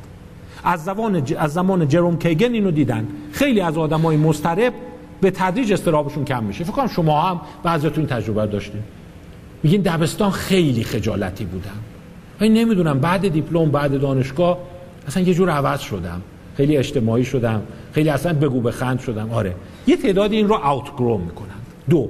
از 0.64 0.84
زمان 0.84 1.24
از 1.38 1.54
زمان 1.54 1.88
جروم 1.88 2.18
کیگن 2.18 2.54
اینو 2.54 2.72
دیدن. 2.72 3.08
خیلی 3.32 3.62
از 3.62 3.78
آدمای 3.78 4.18
مضطرب 4.18 4.74
به 5.22 5.32
تدریج 5.32 5.74
استرابشون 5.74 6.26
کم 6.26 6.44
میشه. 6.44 6.64
فکر 6.64 6.74
کنم 6.74 6.88
شما 6.88 7.22
هم 7.22 7.42
بعضیتون 7.64 8.06
تجربه 8.06 8.48
داشتین. 8.48 8.82
میگین 9.64 9.82
دبستان 9.82 10.32
خیلی 10.32 10.84
خجالتی 10.84 11.46
بودم 11.46 11.70
من 12.42 12.48
نمی‌دونم 12.48 13.00
بعد 13.00 13.28
دیپلم 13.28 13.72
بعد 13.72 14.02
دانشگاه 14.02 14.58
اصلا 15.08 15.24
یه 15.24 15.34
جور 15.34 15.50
عوض 15.50 15.80
شدم. 15.80 16.22
خیلی 16.58 16.78
اجتماعی 16.78 17.26
شدم. 17.26 17.62
خیلی 17.92 18.10
اصلا 18.10 18.34
بگو 18.34 18.62
بخند 18.62 19.00
شدم. 19.00 19.32
آره. 19.32 19.56
یه 19.88 19.98
تعداد 19.98 20.32
این 20.32 20.48
رو 20.48 20.84
گرو 20.98 21.18
می‌کنن. 21.18 21.48
دو 21.90 22.10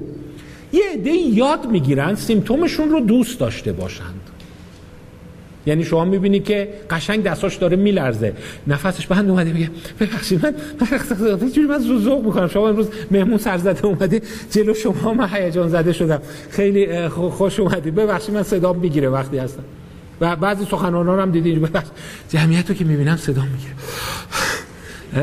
یه 0.73 0.81
عده 0.93 1.11
یاد 1.11 1.65
می‌گیرن 1.65 2.15
سیمتومشون 2.15 2.89
رو 2.89 2.99
دوست 2.99 3.39
داشته 3.39 3.73
باشند 3.73 4.22
یعنی 5.65 5.83
شما 5.83 6.05
می‌بینی 6.05 6.39
که 6.39 6.69
قشنگ 6.89 7.23
دستاش 7.23 7.55
داره 7.55 7.77
میلرزه. 7.77 8.33
نفسش 8.67 9.07
بند 9.07 9.29
اومده 9.29 9.53
میگه 9.53 9.69
ببخشید 9.99 10.45
من 10.45 10.55
من 11.39 11.51
جوری 11.51 11.67
من 11.67 11.79
زوزوق 11.79 12.25
می‌کنم. 12.25 12.47
شما 12.47 12.69
امروز 12.69 12.87
مهمون 13.11 13.37
سرزده 13.37 13.85
اومده 13.85 14.21
جلو 14.51 14.73
شما 14.73 15.13
من 15.13 15.29
هیجان 15.33 15.69
زده 15.69 15.93
شدم. 15.93 16.21
خیلی 16.49 17.09
خوش 17.09 17.59
اومدی. 17.59 17.91
ببخشید 17.91 18.35
من 18.35 18.43
صدا 18.43 18.73
می‌گیره 18.73 19.09
وقتی 19.09 19.37
هستم. 19.37 19.63
و 20.21 20.35
بعضی 20.35 20.65
سخنرانان 20.65 21.19
هم 21.19 21.31
دیدین. 21.31 21.69
جمعیت 22.29 22.69
رو 22.69 22.75
که 22.75 22.85
می‌بینم 22.85 23.17
صدا 23.17 23.41
می‌گیره. 23.41 23.73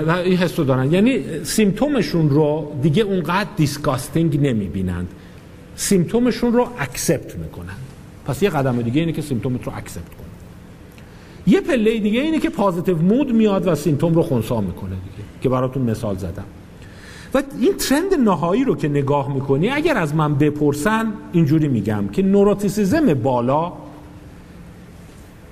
و 0.06 0.10
این 0.10 0.36
حسو 0.36 0.64
دارن. 0.64 0.92
یعنی 0.92 1.24
symptom 1.44 1.99
شون 1.99 2.30
رو 2.30 2.72
دیگه 2.82 3.02
اونقدر 3.02 3.50
disgusting 3.56 4.46
نمی‌بینند. 4.46 5.08
symptom 5.76 6.25
شون 6.25 6.52
رو 6.52 6.68
accept 6.78 7.36
می‌کنن 7.36 7.76
پس 8.26 8.42
یه 8.42 8.50
قدم 8.50 8.82
دیگه 8.82 9.00
اینه 9.00 9.12
که 9.12 9.22
symptom 9.22 9.59
ت 9.59 9.64
رو 9.64 9.72
accept 9.76 10.08
کن. 10.08 10.29
یه 11.50 11.60
پله 11.60 11.98
دیگه 11.98 12.20
اینه 12.20 12.38
که 12.38 12.50
positive 12.50 12.96
mood 12.96 13.32
میاد 13.32 13.66
و 13.66 13.74
symptom 13.74 14.14
رو 14.14 14.22
خونسا 14.22 14.60
می‌کنه 14.60 14.90
دیگه 14.90 15.28
که 15.40 15.48
براتون 15.48 15.82
مثال 15.82 16.16
زدم. 16.16 16.44
و 17.34 17.42
این 17.60 17.74
trend 17.74 18.14
نهایی 18.14 18.64
رو 18.64 18.76
که 18.76 18.88
نگاه 18.88 19.34
می‌کنی 19.34 19.70
اگر 19.70 19.96
از 19.96 20.14
من 20.14 20.34
بپرسن 20.34 21.12
اینجوری 21.32 21.68
میگم 21.68 22.08
که 22.12 22.22
neuroticism 22.22 23.14
بالا 23.14 23.72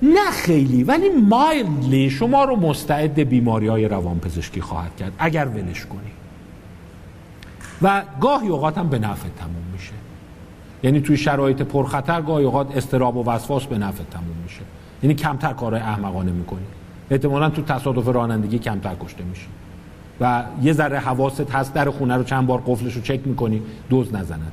نه 0.01 0.31
خیلی 0.31 0.83
ولی 0.83 1.09
مایلدلی 1.09 2.09
شما 2.09 2.43
رو 2.43 2.55
مستعد 2.55 3.19
بیماری 3.19 3.67
های 3.67 3.87
روانپزشکی 3.87 4.61
خواهد 4.61 4.95
کرد 4.95 5.13
اگر 5.19 5.45
ولش 5.45 5.85
کنی. 5.85 5.99
و 7.81 8.03
گاهی 8.21 8.47
اوقات 8.47 8.77
هم 8.77 8.89
به 8.89 8.99
نفع 8.99 9.29
تموم 9.39 9.63
میشه. 9.73 9.93
یعنی 10.83 11.01
توی 11.01 11.17
شرایط 11.17 11.61
پرخطر 11.61 12.21
گاهی 12.21 12.45
اوقات 12.45 12.77
استراب 12.77 13.17
و 13.17 13.23
وسواس 13.23 13.65
به 13.65 13.77
نفع 13.77 14.03
تموم 14.03 14.35
میشه. 14.43 14.61
یعنی 15.03 15.15
کمتر 15.15 15.53
کارهای 15.53 15.81
احمقانه 15.81 16.31
می‌کنی. 16.31 16.65
احتمالا 17.11 17.49
تو 17.49 17.61
تصادف 17.61 18.07
رانندگی 18.07 18.59
کمتر 18.59 18.95
کشته 18.99 19.23
میشی. 19.23 19.47
و 20.21 20.43
یه 20.63 20.73
ذره 20.73 20.99
حواست 20.99 21.51
هست 21.51 21.73
در 21.73 21.89
خونه 21.89 22.15
رو 22.17 22.23
چند 22.23 22.47
بار 22.47 22.63
قفلش 22.67 22.93
رو 22.93 23.01
چک 23.01 23.19
می‌کنی 23.25 23.61
دوز 23.89 24.15
نزنده 24.15 24.43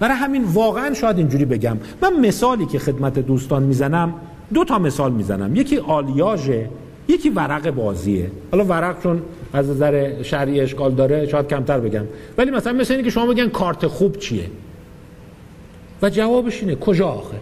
برای 0.00 0.16
همین 0.16 0.44
واقعا 0.44 0.94
شاید 0.94 1.18
اینجوری 1.18 1.44
بگم 1.44 1.76
من 2.02 2.20
مثالی 2.20 2.66
که 2.66 2.78
خدمت 2.78 3.18
دوستان 3.18 3.62
می‌زنم 3.62 4.14
دو 4.54 4.64
تا 4.64 4.78
مثال 4.78 5.12
می‌زنم. 5.12 5.56
یکی 5.56 5.78
آلیاژه 5.78 6.68
یکی 7.08 7.30
ورق 7.30 7.70
بازیه. 7.70 8.30
حالا 8.50 8.64
ورق 8.64 9.02
چون 9.02 9.22
از 9.52 9.70
نظر 9.70 10.22
شرعی 10.22 10.60
اشکال 10.60 10.94
داره 10.94 11.26
شاید 11.26 11.48
کمتر 11.48 11.80
بگم. 11.80 12.04
ولی 12.38 12.50
مثلا 12.50 12.72
مثل 12.72 13.02
که 13.02 13.10
شما 13.10 13.26
بگن 13.26 13.48
کارت 13.48 13.86
خوب 13.86 14.18
چیه؟ 14.18 14.50
و 16.02 16.10
جوابش 16.10 16.62
اینه 16.62 16.74
کجا 16.74 17.08
آخه؟ 17.08 17.36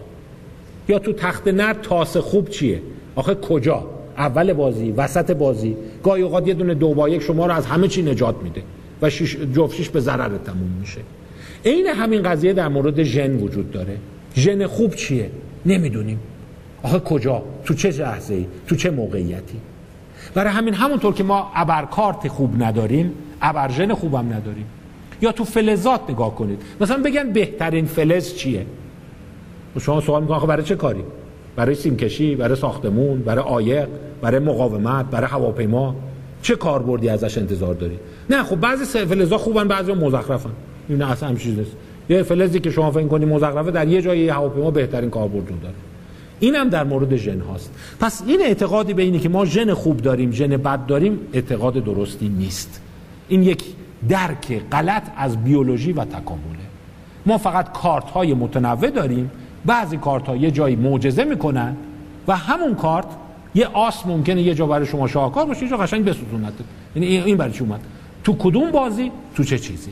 یا 0.87 0.99
تو 0.99 1.13
تخت 1.13 1.47
نر 1.47 1.73
تاس 1.73 2.17
خوب 2.17 2.49
چیه؟ 2.49 2.81
آخه 3.15 3.35
کجا؟ 3.35 3.87
اول 4.17 4.53
بازی 4.53 4.91
وسط 4.91 5.31
بازی. 5.31 5.77
گاهی 6.03 6.21
اوقات 6.21 6.47
یه 6.47 6.53
دونه 6.53 6.73
دو 6.73 6.93
با 6.93 7.09
یک 7.09 7.21
شما 7.21 7.45
رو 7.45 7.53
از 7.53 7.65
همه 7.65 7.87
چی 7.87 8.01
نجات 8.01 8.35
میده 8.43 8.63
و 9.01 9.09
شیش 9.09 9.37
جفتشیش 9.55 9.89
به 9.89 9.99
ضرر 9.99 10.37
تموم 10.37 10.77
میشه. 10.79 11.01
عین 11.65 11.87
همین 11.87 12.23
قضیه 12.23 12.53
در 12.53 12.67
مورد 12.67 13.03
ژن 13.03 13.37
وجود 13.37 13.71
داره. 13.71 13.97
ژن 14.35 14.67
خوب 14.67 14.95
چیه؟ 14.95 15.31
نمی‌دونیم. 15.65 16.19
آخه 16.83 16.99
کجا؟ 16.99 17.43
تو 17.65 17.73
چه 17.73 17.89
لحظه 17.89 18.33
ای 18.33 18.45
تو 18.67 18.75
چه 18.75 18.89
موقعیتی؟ 18.89 19.57
برای 20.33 20.53
همین 20.53 20.73
همونطور 20.73 21.13
که 21.13 21.23
ما 21.23 21.51
ابرکارت 21.55 22.27
خوب 22.27 22.63
نداریم 22.63 23.11
ابرژن 23.41 23.93
خوبم 23.93 24.33
نداریم. 24.33 24.65
یا 25.21 25.31
تو 25.31 25.43
فلزات 25.43 26.01
نگاه 26.09 26.35
کنید. 26.35 26.61
مثلا 26.81 27.03
بگن 27.03 27.33
بهترین 27.33 27.85
فلز 27.85 28.35
چیه؟ 28.35 28.65
شما 29.79 30.01
سوال 30.01 30.21
می‌کنن 30.21 30.47
برای 30.47 30.63
چه 30.63 30.75
کاری؟ 30.75 31.03
برای 31.55 31.75
سیمکشی 31.75 32.35
برای 32.35 32.55
ساختمون 32.55 33.19
برای 33.19 33.43
آیق 33.43 33.87
برای 34.21 34.39
مقاومت 34.39 35.05
برای 35.05 35.27
هواپیما؟ 35.27 35.95
چه 36.41 36.55
کاربردی 36.55 37.09
ازش 37.09 37.37
انتظار 37.37 37.73
داری؟ 37.73 37.99
نه 38.29 38.43
خب 38.43 38.55
بعضی 38.55 38.85
فلزا 38.85 39.37
خوبن 39.37 39.67
بعضی 39.67 39.93
مزخرفن. 39.93 40.49
این 40.89 41.01
اصلا 41.01 41.35
چیز 41.35 41.57
نیست. 41.57 41.71
یه 42.09 42.23
فلزی 42.23 42.59
که 42.59 42.71
شما 42.71 42.91
فکر 42.91 43.07
کنی 43.07 43.25
مزخرفه 43.25 43.71
در 43.71 43.87
یه 43.87 44.01
جای 44.01 44.29
هواپیما 44.29 44.71
بهترین 44.71 45.09
کاربرد 45.09 45.45
داره. 45.45 45.73
این 46.39 46.55
هم 46.55 46.69
در 46.69 46.83
مورد 46.83 47.15
ژن 47.15 47.39
هاست. 47.39 47.73
پس 47.99 48.23
این 48.27 48.41
اعتقادی 48.41 48.93
به 48.93 49.03
اینه 49.03 49.19
که 49.19 49.29
ما 49.29 49.45
ژن 49.45 49.73
خوب 49.73 49.97
داریم 49.97 50.31
ژن 50.31 50.57
بد 50.57 50.85
داریم 50.85 51.19
اعتقاد 51.33 51.73
درستی 51.73 52.29
نیست. 52.29 52.81
این 53.27 53.43
یک 53.43 53.63
درک 54.09 54.61
غلط 54.71 55.03
از 55.17 55.43
بیولوژی 55.43 55.93
و 55.93 56.05
تکامله. 56.05 56.67
ما 57.25 57.37
فقط 57.37 57.71
کارت 57.81 58.09
های 58.09 58.33
متنوع 58.33 58.89
داریم 58.89 59.31
بعضی 59.65 59.97
کارت 59.97 60.27
ها 60.27 60.35
یه 60.35 60.51
جایی 60.51 60.75
معجزه 60.75 61.23
می‌کنن 61.23 61.75
و 62.27 62.35
همون 62.35 62.75
کارت 62.75 63.07
یه 63.55 63.67
آس 63.67 64.05
ممکنه 64.05 64.41
یه 64.41 64.53
جا 64.53 64.65
برای 64.65 64.85
شما 64.85 65.07
شاهکار 65.07 65.45
باشه 65.45 65.63
یه 65.63 65.69
جا 65.69 65.77
قشنگ 65.77 66.05
بسوزونه 66.05 66.47
یعنی 66.95 67.07
این 67.17 67.37
برای 67.37 67.53
چی 67.53 67.59
اومد؟ 67.59 67.79
تو 68.23 68.35
کدوم 68.39 68.71
بازی؟ 68.71 69.11
تو 69.35 69.43
چه 69.43 69.59
چیزی؟ 69.59 69.91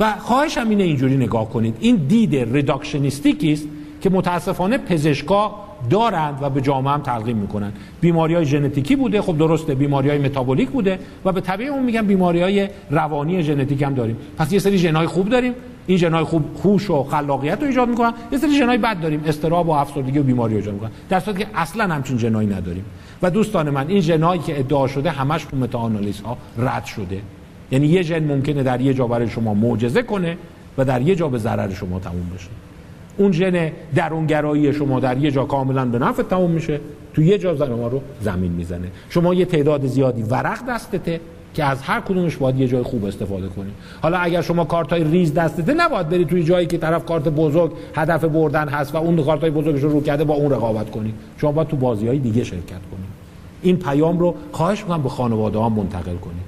و 0.00 0.12
خواهشم 0.18 0.68
اینه 0.68 0.84
اینجوری 0.84 1.16
نگاه 1.16 1.50
کنید. 1.50 1.76
این 1.80 1.96
دید 1.96 2.36
reductionistic 2.36 3.44
ی 3.44 3.52
است 3.52 3.66
که 4.00 4.10
متاسفانه 4.10 4.78
پزشکا 4.78 5.54
دارند 5.90 6.38
و 6.42 6.50
به 6.50 6.60
جامعه 6.60 6.92
هم 6.92 7.00
تلقین 7.00 7.36
می‌کنن. 7.36 7.72
بیماری 8.00 8.34
های 8.34 8.44
ژنتیکی 8.44 8.96
بوده 8.96 9.22
خب 9.22 9.38
درسته 9.38 9.74
بیماری 9.74 10.08
های 10.10 10.18
متابولیک 10.18 10.68
بوده 10.68 10.98
و 11.24 11.32
به 11.32 11.40
تبع 11.40 11.70
اون 11.70 11.82
میگن 11.82 12.06
بیماری 12.06 12.42
های 12.42 12.68
روانی 12.90 13.42
ژنتیک 13.42 13.82
هم 13.82 13.94
داریم. 13.94 14.16
پس 14.38 14.52
یه 14.52 14.58
سری 14.58 14.78
ژنهای 14.78 15.06
خوب 15.06 15.28
داریم. 15.28 15.54
این 15.86 15.98
ژنهای 15.98 16.24
خوب 16.24 16.44
خوش 16.54 16.90
و 16.90 17.02
خلاقیت 17.02 17.60
رو 17.60 17.66
ایجاد 17.66 17.88
می‌کنن. 17.88 18.12
یه 18.32 18.38
سری 18.38 18.50
ژنهای 18.58 18.78
بد 18.78 19.00
داریم. 19.00 19.22
استراب 19.26 19.68
و 19.68 19.70
افسردگی 19.70 20.18
و 20.18 20.22
بیماری 20.22 20.56
ایجاد 20.56 20.74
می‌کنن. 20.74 20.90
در 21.08 21.20
صورتی 21.20 21.40
که 21.40 21.46
اصلا 21.54 21.94
همچین 21.94 22.18
ژنهایی 22.18 22.48
نداریم. 22.48 22.84
و 23.22 23.30
دوستان 23.30 23.70
من 23.70 23.88
این 23.88 24.00
ژنهایی 24.00 24.40
که 24.40 24.58
ادعا 24.58 24.86
شده 24.86 25.10
همش 25.10 25.44
تو 25.44 25.56
متاآنالیز 25.56 26.20
ها 26.20 26.36
رد 26.58 26.84
شده. 26.84 27.20
یعنی 27.70 27.86
یه 27.86 28.02
ژن 28.02 28.24
ممکنه 28.24 28.62
در 28.62 28.80
یه 28.80 28.94
جا 28.94 29.06
برای 29.06 29.28
شما 29.28 29.54
معجزه 29.54 30.02
کنه 30.02 30.36
و 30.78 30.84
در 30.84 31.02
یه 31.02 31.14
جا 31.14 31.28
به 31.28 31.38
ضرر 31.38 31.74
شما 31.74 31.98
تموم 31.98 32.30
بشه. 32.34 32.48
اون 33.16 33.32
ژن 33.32 33.72
درونگرایی 33.94 34.72
شما 34.72 35.00
در 35.00 35.18
یه 35.18 35.30
جا 35.30 35.44
کاملا 35.44 35.84
به 35.84 35.98
نفع 35.98 36.22
تموم 36.22 36.50
میشه 36.50 36.80
تو 37.14 37.22
یه 37.22 37.38
جا 37.38 37.54
ما 37.54 37.88
رو 37.88 38.02
زمین 38.20 38.52
می‌زنه. 38.52 38.88
شما 39.08 39.34
یه 39.34 39.44
تعداد 39.44 39.86
زیادی 39.86 40.22
ورق 40.22 40.58
دستته 40.68 41.20
که 41.54 41.64
از 41.64 41.82
هر 41.82 42.00
کدومش 42.00 42.36
باید 42.36 42.60
یه 42.60 42.68
جای 42.68 42.82
خوب 42.82 43.04
استفاده 43.04 43.48
کنی. 43.48 43.70
حالا 44.02 44.18
اگر 44.18 44.42
شما 44.42 44.64
کارت 44.64 44.92
های 44.92 45.04
ریز 45.04 45.34
دستته 45.34 45.74
نباید 45.74 46.08
بری 46.08 46.24
توی 46.24 46.44
جایی 46.44 46.66
که 46.66 46.78
طرف 46.78 47.04
کارت 47.04 47.28
بزرگ 47.28 47.72
هدف 47.94 48.24
بردن 48.24 48.68
هست 48.68 48.94
و 48.94 48.98
اون 48.98 49.24
کارت 49.24 49.40
های 49.40 49.50
بزرگش 49.50 49.82
رو 49.82 49.90
رو 49.90 50.02
کرده 50.02 50.24
با 50.24 50.34
اون 50.34 50.50
رقابت 50.50 50.90
کنی. 50.90 51.14
شما 51.36 51.52
باید 51.52 51.68
تو 51.68 51.76
بازی 51.76 52.08
های 52.08 52.18
دیگه 52.18 52.44
شرکت 52.44 52.68
کنی. 52.68 53.06
این 53.62 53.76
پیام 53.76 54.18
رو 54.18 54.34
خواهش 54.52 54.82
می‌کنم 54.82 55.02
به 55.02 55.08
خانواده 55.08 55.58
ها 55.58 55.68
منتقل 55.68 56.16
کنی. 56.16 56.40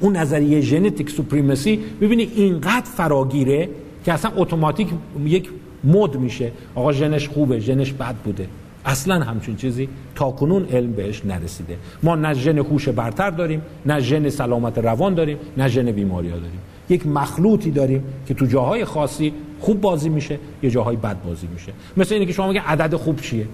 اون 0.00 0.16
نظریه 0.16 0.60
genetic 0.60 1.10
supremacy 1.10 1.80
ببینی 2.00 2.22
اینقدر 2.22 2.86
فراگیره 2.96 3.68
که 4.06 4.12
اصلا 4.12 4.30
اتوماتیک 4.36 4.88
یک 5.24 5.50
مد 5.84 6.16
میشه. 6.16 6.52
آقا 6.74 6.92
ژنش 6.92 7.28
خوبه 7.28 7.58
ژنش 7.60 7.92
بد 7.92 8.14
بوده. 8.14 8.46
اصلا 8.84 9.24
همچین 9.24 9.56
چیزی 9.56 9.88
تا 10.14 10.30
کنون 10.30 10.64
علم 10.64 10.92
بهش 10.92 11.24
نرسیده. 11.24 11.76
ما 12.02 12.14
نه 12.14 12.34
ژن 12.34 12.58
هوش 12.58 12.88
برتر 12.88 13.30
داریم 13.30 13.62
نه 13.86 14.00
ژن 14.00 14.28
سلامت 14.28 14.78
روان 14.78 15.14
داریم 15.14 15.38
نه 15.56 15.68
ژن 15.68 15.92
بیماری 15.92 16.28
ها 16.28 16.36
داریم. 16.36 16.60
یک 16.88 17.06
مخلوطی 17.06 17.70
داریم 17.70 18.04
که 18.26 18.34
تو 18.34 18.46
جاهای 18.46 18.84
خاصی 18.84 19.32
خوب 19.60 19.80
بازی 19.80 20.08
میشه 20.08 20.38
یه 20.62 20.70
جاهای 20.70 20.96
بد 20.96 21.16
بازی 21.22 21.46
میشه. 21.54 21.72
مثل 21.96 22.14
اینه 22.14 22.26
که 22.26 22.32
شما 22.32 22.48
میگه 22.48 22.60
عدد 22.60 22.94
خوب 22.94 23.20
چیه؟ 23.20 23.46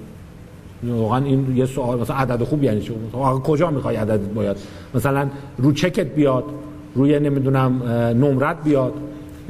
واقعا 0.84 1.24
این 1.24 1.56
یه 1.56 1.66
سوال 1.66 2.00
مثلا 2.00 2.16
عدد 2.16 2.44
خوب 2.44 2.62
یعنی 2.62 2.80
چی؟ 2.80 2.92
کجا 3.44 3.70
می‌خوای 3.70 3.96
عدد 3.96 4.32
باید؟ 4.34 4.56
مثلا 4.94 5.28
رو 5.58 5.72
چکت 5.72 6.06
بیاد 6.06 6.44
روی 6.94 7.20
نمی‌دونم 7.20 7.82
نمرت 8.24 8.64
بیاد. 8.64 8.92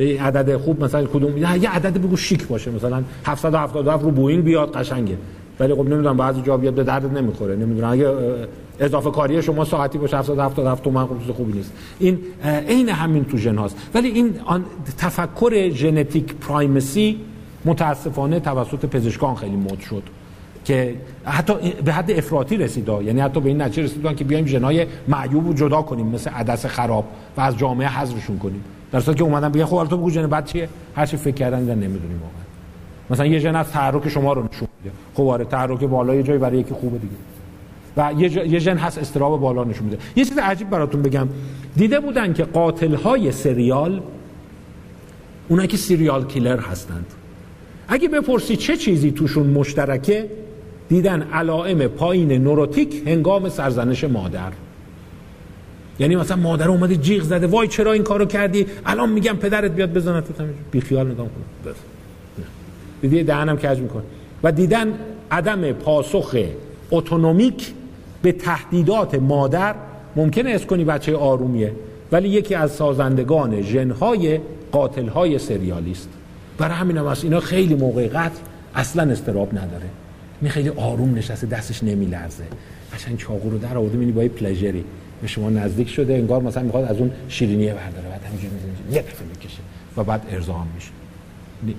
عدد 0.03 0.57
خوب 0.57 0.85
مثلا 0.85 1.05
کدوم 1.05 1.39
یه 1.39 1.71
عدد 1.71 1.99
بگو 1.99 2.17
شیک 2.17 2.47
باشه. 2.47 2.71
مثلا 2.71 3.03
777 3.27 4.05
رو 4.05 4.11
بوئینگ 4.11 4.45
بیاد 4.45 4.73
قشنگه. 4.73 5.17
ولی 5.61 5.75
خب 5.75 5.81
نمی‌دونم 5.81 6.17
بعضی 6.17 6.43
جا 6.43 6.57
بیاد 6.57 6.75
به 6.75 6.85
درد 6.85 7.19
نمی‌خوره. 7.19 7.57
نمی‌دونم 7.57 7.91
اگه 7.91 8.15
اضافه 8.81 9.11
کاری 9.11 9.43
شما 9.43 9.65
ساعتی 9.65 9.99
باشه 9.99 10.17
777 10.17 10.85
تومن 10.85 11.07
خب 11.07 11.33
خوبی 11.33 11.53
نیست. 11.53 11.73
این 11.99 12.19
عین 12.69 12.89
همین 12.89 13.25
تو 13.25 13.37
ژن 13.37 13.57
هاست. 13.57 13.77
ولی 13.95 14.09
این 14.09 14.35
تفکر 14.99 15.71
ژنتیک 15.71 16.35
پرایمسی 16.35 17.17
متاسفانه 17.65 18.41
توسط 18.41 18.87
پزشکان 18.87 19.35
خیلی 19.35 19.57
مد 19.57 19.81
شد. 19.81 20.03
که 20.65 20.95
حتی 21.25 21.55
به 21.85 21.93
حد 21.93 22.11
افراطی 22.11 22.57
رسید. 22.57 22.89
یعنی 22.89 23.21
حتی 23.21 23.41
به 23.41 23.49
این 23.49 23.63
نتیجه 23.63 23.83
رسیدن 23.83 24.15
که 24.15 24.25
بیایم 24.25 24.47
ژنای 24.47 24.87
معیوب 25.09 25.47
رو 25.47 25.55
جدا 25.55 25.83
کنیم 25.83 26.07
مثل 26.07 26.31
عدس 26.31 26.67
خراب 26.67 27.05
و 27.37 27.41
از 27.41 27.59
جامعه 27.59 27.89
حذفشون 27.89 28.39
کنیم. 28.39 28.65
در 28.93 29.01
که 29.01 29.23
اومدن 29.23 29.49
بگن 29.49 29.65
خب 29.65 29.85
تو 29.85 29.97
بگو 29.97 30.11
ژن 30.11 30.27
بعد 30.27 30.47
چیه 30.47 30.69
هر 30.97 31.07
چی 31.07 31.17
فکر 31.17 31.35
کردن 31.35 31.61
نمی‌دونیم 31.61 32.21
واقعا. 32.23 32.43
مثلا 33.11 33.27
یه 33.27 33.39
ژن 33.39 33.57
از 33.57 33.71
تحرک 33.71 34.09
شما 34.09 34.33
رو 34.33 34.43
نشون 34.53 34.69
میده. 34.79 34.97
خب 35.15 35.23
آره 35.23 35.45
تحرک 35.45 35.81
بالا 35.85 36.15
یه 36.15 36.23
جایی 36.23 36.39
برای 36.39 36.59
یکی 36.59 36.75
خوبه 36.75 36.99
دیگه. 36.99 37.15
و 37.97 38.13
یه 38.47 38.59
ژن 38.59 38.77
هست 38.77 38.99
استراب 38.99 39.41
بالا 39.41 39.65
نشون 39.65 39.85
میده. 39.85 39.99
یه 40.17 40.25
چیز 40.25 40.39
عجیب 40.39 40.71
براتون 40.71 41.03
بگم. 41.03 41.29
دیده 41.77 42.01
بودن 42.01 42.33
که 42.33 42.45
قاتل 42.45 42.95
های 42.95 43.33
سریال 43.33 44.01
اونایی 45.49 45.69
که 45.69 45.77
سریال 45.77 46.25
کیلر 46.25 46.59
هستند. 46.61 47.07
اگه 47.89 48.09
بپرسی 48.09 48.57
چه 48.57 48.77
چیزی 48.77 49.11
توشون 49.11 49.47
مشترکه 49.47 50.31
دیدن 50.89 51.23
علائم 51.23 51.87
پایین 51.87 52.33
نوروتیک 52.33 53.03
هنگام 53.07 53.49
سرزنش 53.49 54.05
مادر. 54.05 54.53
یعنی 56.03 56.17
مثلا 56.17 56.37
مادر 56.37 56.69
اومده 56.69 56.97
جیغ 56.97 57.23
زده 57.23 57.47
وای 57.47 57.69
چرا 57.69 57.93
این 57.93 58.03
کارو 58.03 58.25
کردی؟ 58.25 58.67
الان 58.87 59.13
میگم 59.13 59.37
پدرت 59.37 59.71
بیاد 59.71 59.93
بزنه 59.93 60.21
تو 60.21 60.45
بی 60.71 60.81
خیال 60.81 61.07
نگاه 61.11 61.27
کن. 61.27 61.73
دیدی 63.03 63.23
دهنم 63.23 63.57
کج 63.57 63.79
میکن 63.79 64.03
و 64.43 64.53
دیدن 64.53 64.95
عدم 65.31 65.73
پاسخ 65.73 66.37
اتونومیک 66.91 67.73
به 68.23 68.33
تهدیدات 68.33 69.15
مادر 69.15 69.75
ممکنه 70.17 70.51
اس 70.51 70.67
کنی 70.67 70.85
بچه 70.85 71.17
آرومیه 71.17 71.73
ولی 72.13 72.29
یکی 72.29 72.55
از 72.55 72.71
سازندگان 72.71 73.63
ژنهای 73.63 74.41
قاتلهای 74.73 75.39
سریالیست. 75.39 76.09
برای 76.59 76.75
همین 76.75 76.97
هم 76.97 77.17
اینا 77.23 77.41
خیلی 77.41 77.75
موقع 77.75 78.09
قتل 78.09 78.39
اصلا 78.75 79.13
استراب 79.13 79.59
نداره. 79.59 79.87
می 80.41 80.51
خیلی 80.51 80.69
آروم 80.69 81.15
نشسته 81.15 81.47
دستش 81.47 81.85
نمیلرزه. 81.85 82.45
قشنگ 82.95 83.19
چاقو 83.19 83.51
رو 83.51 83.59
در 83.59 83.77
آورده 83.79 83.97
می‌بینی 83.97 84.13
با 84.13 84.35
pleasure 84.35 84.79
ی 84.79 84.85
به 85.23 85.29
شما 85.29 85.51
نزدیک 85.51 85.89
شده 85.89 86.15
انگار 86.15 86.43
مثلا 86.43 86.63
می‌خواد 86.63 86.85
از 86.85 86.97
اون 86.97 87.11
شیرینیه 87.29 87.75
برداره 87.75 88.09
بعد 88.09 88.25
همینجوری 88.25 88.53
یه 88.91 89.03
دفعه 89.03 89.27
می‌کشه 89.29 89.59
و 89.97 90.05
بعد 90.05 90.27
ارضا 90.31 90.67
میشه. 90.75 90.91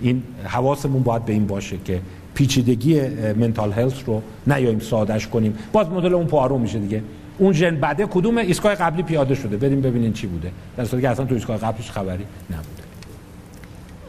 این 0.01 0.23
حواسمون 0.45 1.03
باید 1.03 1.25
به 1.25 1.33
این 1.33 1.47
باشه 1.47 1.77
که 1.85 2.01
پیچیدگی 2.33 3.01
mental 3.33 3.71
health 3.71 4.03
رو 4.05 4.21
نیایم 4.47 4.79
سادش 4.79 5.27
کنیم. 5.27 5.57
باز 5.71 5.89
مدل 5.89 6.13
اون 6.13 6.27
پارو 6.27 6.57
میشه 6.57 6.79
دیگه. 6.79 7.03
اون 7.37 7.53
ژن 7.53 7.75
بده 7.75 8.05
کدوم 8.05 8.37
ایستگاه 8.37 8.75
قبلی 8.75 9.03
پیاده 9.03 9.35
شده؟ 9.35 9.57
بریم 9.57 9.81
ببینین 9.81 10.13
چی 10.13 10.27
بوده. 10.27 10.51
در 10.77 10.85
صورتی 10.85 11.01
که 11.01 11.09
اصلا 11.09 11.25
تو 11.25 11.33
ایستگاه 11.33 11.57
قبلش 11.57 11.91
خبری 11.91 12.25
نبوده. 12.51 12.83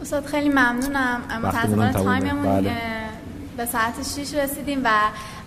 استاد 0.02 0.24
خیلی 0.24 0.48
ممنونم. 0.48 1.20
متاسفانه 1.42 1.92
time 1.92 2.31
مون 2.31 2.60
بله. 2.60 2.70
به 3.57 3.66
ساعت 3.66 3.94
6 4.02 4.34
رسیدیم 4.34 4.81
و 4.84 4.89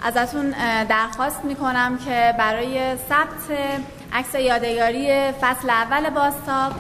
ازتون 0.04 0.50
درخواست 0.90 1.46
می‌کنم 1.46 1.98
که 2.06 2.36
برای 2.38 2.96
ثبت 3.10 3.60
عکس 4.14 4.36
یادگاری 4.36 5.32
فصل 5.32 5.70
اول 5.70 6.10
باستاب 6.10 6.72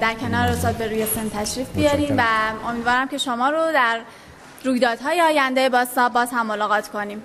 در 0.00 0.14
کنار 0.14 0.48
استاد 0.48 0.74
به 0.74 0.86
روی 0.86 1.06
سن 1.06 1.28
تشریف 1.28 1.68
بیاریم 1.68 2.14
و 2.18 2.22
امیدوارم 2.68 3.08
که 3.08 3.18
شما 3.18 3.50
رو 3.50 3.72
در 3.72 4.00
رویدادهای 4.64 5.20
آینده 5.20 5.68
باستاب 5.68 6.12
باز 6.12 6.30
هم 6.32 6.46
ملاقات 6.46 6.88
کنیم. 6.88 7.22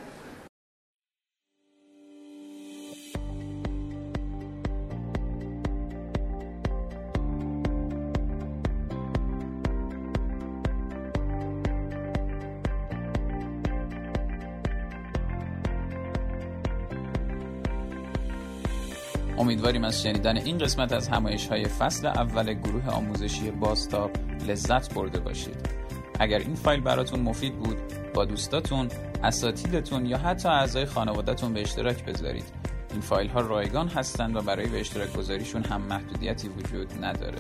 امیدواریم 19.45 19.83
از 19.83 20.01
شنیدن 20.01 20.37
این 20.37 20.57
قسمت 20.57 20.93
از 20.93 21.07
همایش 21.07 21.47
های 21.47 21.65
فصل 21.65 22.07
اول 22.07 22.53
گروه 22.53 22.89
آموزشی 22.89 23.51
باستاب 23.51 24.11
لذت 24.47 24.93
برده 24.93 25.19
باشید 25.19 25.55
اگر 26.19 26.39
این 26.39 26.55
فایل 26.55 26.81
براتون 26.81 27.19
مفید 27.19 27.59
بود 27.59 27.77
با 28.13 28.25
دوستاتون، 28.25 28.87
اساتیدتون 29.23 30.05
یا 30.05 30.17
حتی 30.17 30.49
اعضای 30.49 30.85
خانوادهتون 30.85 31.53
به 31.53 31.61
اشتراک 31.61 32.05
بذارید. 32.05 32.43
این 32.91 33.01
فایل 33.01 33.29
ها 33.29 33.41
رایگان 33.41 33.87
هستند 33.87 34.35
و 34.35 34.41
برای 34.41 34.67
به 34.67 34.79
اشتراک 34.79 35.13
گذاریشون 35.13 35.63
هم 35.63 35.81
محدودیتی 35.81 36.47
وجود 36.49 37.05
نداره. 37.05 37.37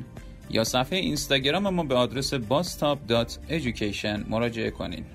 یا 0.50 0.64
صفحه 0.64 1.00
اینستاگرام 1.00 1.70
ما 1.70 1.84
به 1.84 1.96
آدرس 1.96 2.34
bastop.education 2.34 4.30
مراجعه 4.30 4.72
کنین. 4.72 5.06